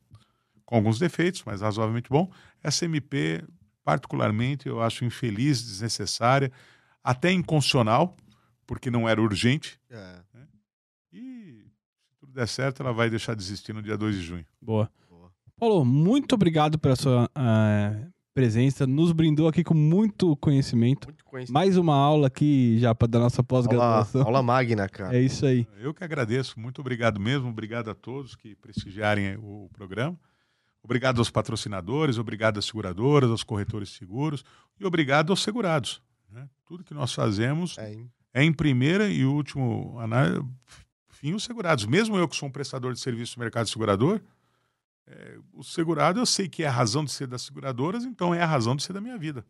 com 0.64 0.76
alguns 0.76 1.00
defeitos, 1.00 1.44
mas 1.46 1.62
razoavelmente 1.62 2.10
bom. 2.10 2.32
Essa 2.62 2.86
MP, 2.86 3.44
particularmente, 3.84 4.68
eu 4.68 4.82
acho 4.82 5.04
infeliz, 5.04 5.64
desnecessária, 5.64 6.52
até 7.04 7.32
inconstitucional, 7.32 8.16
porque 8.68 8.92
não 8.92 9.08
era 9.10 9.22
urgente. 9.22 9.80
É, 9.90 10.20
E 11.14 11.20
se 11.20 11.64
tudo 11.64 11.67
der 12.38 12.48
certo, 12.48 12.84
ela 12.84 12.94
vai 12.94 13.10
deixar 13.10 13.36
de 13.36 13.42
existir 13.42 13.74
no 13.74 13.82
dia 13.82 13.98
2 13.98 14.16
de 14.16 14.22
junho. 14.22 14.46
Boa. 14.62 14.90
boa. 15.10 15.32
Paulo, 15.60 15.84
muito 15.84 16.36
obrigado 16.36 16.78
pela 16.78 16.96
sua 16.96 17.30
ah, 17.34 17.96
presença. 18.32 18.86
Nos 18.86 19.12
brindou 19.12 19.48
aqui 19.48 19.64
com 19.64 19.74
muito 19.74 20.36
conhecimento. 20.38 21.08
Muito 21.08 21.26
conhecido. 21.26 21.54
Mais 21.54 21.78
uma 21.78 21.96
aula 21.96 22.28
aqui 22.28 22.78
já 22.78 22.94
para 22.94 23.08
da 23.08 23.20
nossa 23.20 23.42
Aula, 23.42 23.48
pós-graduação. 23.48 24.22
aula 24.22 24.44
magna, 24.44 24.88
cara. 24.88 25.18
É 25.18 25.22
isso 25.22 25.48
aí. 25.48 25.68
Eu 25.80 25.96
que 25.96 26.04
agradeço, 26.04 26.60
muito 26.60 26.80
obrigado 26.80 27.20
mesmo, 27.20 27.50
obrigado 27.50 27.90
a 27.90 27.96
todos 27.96 28.36
que 28.36 28.56
prestigiarem 28.56 29.36
o 29.38 29.68
programa. 29.74 30.16
Obrigado 30.84 31.18
aos 31.18 31.32
patrocinadores, 31.32 32.20
obrigado 32.20 32.60
às 32.60 32.66
seguradoras, 32.66 33.32
aos 33.32 33.44
corretores 33.44 33.90
seguros 33.90 34.46
e 34.80 34.86
obrigado 34.86 35.32
aos 35.32 35.42
segurados. 35.42 36.02
né? 36.32 36.48
Tudo 36.66 36.84
que 36.84 36.94
nós 36.94 37.12
fazemos 37.12 37.78
É, 37.80 37.98
é 38.34 38.44
em 38.44 38.54
primeira 38.54 39.10
e 39.10 39.26
último 39.26 40.00
análise, 40.00 40.46
fim 41.18 41.34
os 41.34 41.44
segurados. 41.44 41.86
Mesmo 41.86 42.18
eu 42.18 42.28
que 42.28 42.36
sou 42.36 42.48
um 42.48 42.52
prestador 42.52 42.94
de 42.94 43.00
serviço 43.00 43.38
no 43.38 43.44
mercado 43.44 43.68
segurador, 43.68 44.22
é, 45.08 45.38
o 45.54 45.64
segurado 45.64 46.20
eu 46.20 46.26
sei 46.26 46.48
que 46.48 46.64
é 46.64 46.68
a 46.68 46.72
razão 46.72 47.04
de 47.04 47.12
ser 47.12 47.28
das 47.28 47.42
seguradoras, 47.42 48.04
então 48.04 48.34
é 48.36 48.42
a 48.42 48.46
razão 48.46 48.76
de 48.76 48.84
ser 48.84 48.94
da 48.94 49.02
minha 49.02 49.18
vida. 49.18 49.46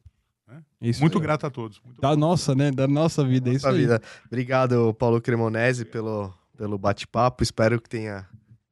É 0.49 0.61
Isso 0.81 1.01
muito 1.01 1.17
aí. 1.17 1.23
grato 1.23 1.45
a 1.45 1.49
todos. 1.49 1.81
Muito 1.83 1.99
Da 1.99 2.15
nossa, 2.15 2.55
né? 2.55 2.71
Da 2.71 2.87
nossa 2.87 3.21
vida. 3.23 3.49
é 3.49 3.53
isso 3.53 3.65
Nossa 3.65 3.75
aí. 3.77 3.81
vida. 3.81 4.01
Obrigado, 4.27 4.93
Paulo 4.93 5.19
Cremonese, 5.19 5.83
pelo, 5.83 6.33
pelo 6.55 6.77
bate-papo. 6.77 7.43
Espero 7.43 7.81
que 7.81 7.89
tenha 7.89 8.25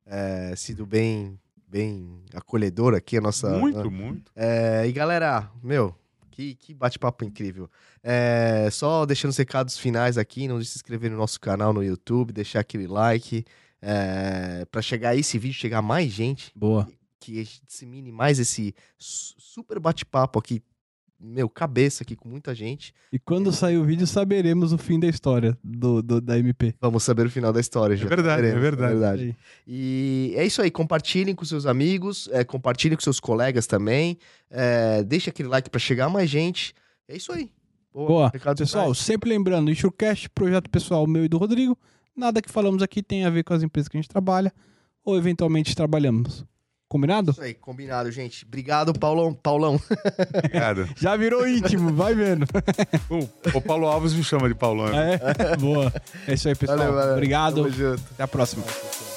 é, 0.06 0.56
sido 0.56 0.86
bem, 0.86 1.38
bem 1.68 2.24
acolhedor 2.34 2.96
aqui 2.96 3.18
a 3.18 3.22
nossa. 3.22 3.50
muito, 3.58 3.92
muito. 3.92 4.32
É, 4.34 4.88
e 4.88 4.92
galera, 4.94 5.52
meu, 5.62 5.94
que, 6.36 6.56
que 6.56 6.74
bate-papo 6.74 7.24
incrível. 7.24 7.70
É, 8.04 8.68
só 8.72 9.06
deixando 9.06 9.32
os 9.32 9.38
recados 9.38 9.78
finais 9.78 10.18
aqui, 10.18 10.48
não 10.48 10.56
deixe 10.58 10.68
de 10.68 10.74
se 10.74 10.78
inscrever 10.80 11.10
no 11.10 11.18
nosso 11.18 11.40
canal 11.40 11.72
no 11.74 11.84
YouTube, 11.84 12.34
deixar 12.34 12.60
aquele 12.60 12.88
like. 12.88 13.46
É, 13.82 14.66
para 14.66 14.82
chegar 14.82 15.16
esse 15.16 15.38
vídeo, 15.38 15.56
chegar 15.56 15.82
mais 15.82 16.12
gente, 16.12 16.52
Boa. 16.56 16.88
que 17.20 17.40
a 17.40 17.44
gente 17.44 17.62
dissemine 17.66 18.12
mais 18.12 18.40
esse 18.40 18.74
su- 18.98 19.36
super 19.38 19.80
bate-papo 19.80 20.40
aqui, 20.40 20.62
meu, 21.20 21.48
cabeça 21.50 22.04
aqui 22.04 22.16
com 22.16 22.28
muita 22.28 22.54
gente. 22.54 22.94
E 23.12 23.18
quando 23.18 23.52
sair 23.52 23.78
o 23.78 23.84
vídeo, 23.84 24.06
saberemos 24.06 24.74
o 24.74 24.78
fim 24.78 25.00
da 25.00 25.08
história 25.08 25.58
do, 25.64 26.02
do- 26.02 26.22
da 26.22 26.38
MP. 26.38 26.76
Vamos 26.80 27.04
saber 27.04 27.26
o 27.26 27.30
final 27.30 27.52
da 27.54 27.60
história. 27.60 27.96
já 27.96 28.08
verdade, 28.08 28.46
é 28.48 28.52
saberemos, 28.52 28.62
verdade. 28.62 29.24
Isso 29.24 29.24
aí. 29.30 29.36
E 29.68 30.34
é 30.36 30.46
isso 30.46 30.62
aí, 30.62 30.70
compartilhem 30.70 31.34
com 31.34 31.46
seus 31.46 31.66
amigos, 31.66 32.30
é, 32.32 32.44
compartilhem 32.44 32.96
com 32.98 33.04
seus 33.04 33.20
colegas 33.20 33.66
também. 33.66 34.18
É, 34.50 35.04
deixa 35.04 35.30
aquele 35.30 35.50
like 35.50 35.70
para 35.70 35.80
chegar 35.80 36.10
mais 36.10 36.30
gente. 36.30 36.74
É 37.08 37.16
isso 37.16 37.32
aí. 37.32 37.50
Boa. 37.94 38.30
recados 38.34 38.60
Pessoal, 38.60 38.94
sempre 38.94 39.30
lembrando, 39.30 39.72
Enxurcast, 39.72 40.30
projeto 40.32 40.70
pessoal 40.70 41.08
meu 41.08 41.24
e 41.24 41.30
do 41.30 41.38
Rodrigo. 41.38 41.78
Nada 42.16 42.42
que 42.42 42.52
falamos 42.52 42.84
aqui 42.84 43.02
tem 43.02 43.24
a 43.26 43.30
ver 43.30 43.44
com 43.44 43.54
as 43.54 43.64
empresas 43.64 43.88
que 43.88 43.96
a 43.98 44.02
gente 44.02 44.10
trabalha 44.10 44.52
ou 45.04 45.18
eventualmente 45.18 45.74
trabalhamos. 45.76 46.46
Combinado? 46.96 47.32
Isso 47.32 47.42
aí, 47.42 47.54
combinado, 47.54 48.10
gente. 48.10 48.46
Obrigado, 48.46 48.98
Paulão. 48.98 49.34
Paulão. 49.34 49.78
Obrigado. 50.38 50.88
Já 50.96 51.18
virou 51.18 51.46
íntimo, 51.46 51.94
vai 51.94 52.16
vendo. 52.16 52.46
o, 53.10 53.58
o 53.58 53.62
Paulo 53.62 53.86
Alves 53.86 54.14
me 54.14 54.24
chama 54.24 54.48
de 54.48 54.56
Paulão. 54.56 54.88
É? 54.88 55.58
Boa. 55.60 55.92
É 56.26 56.36
isso 56.36 56.48
aí, 56.48 56.56
pessoal. 56.56 56.78
Valeu, 56.78 56.94
valeu. 56.94 57.14
Obrigado. 57.14 57.56
Tamo 57.56 57.70
junto. 57.70 58.02
Até 58.14 58.24
a 58.24 58.28
próxima. 58.30 58.64
Tchau, 58.64 58.90
tchau. 58.92 59.15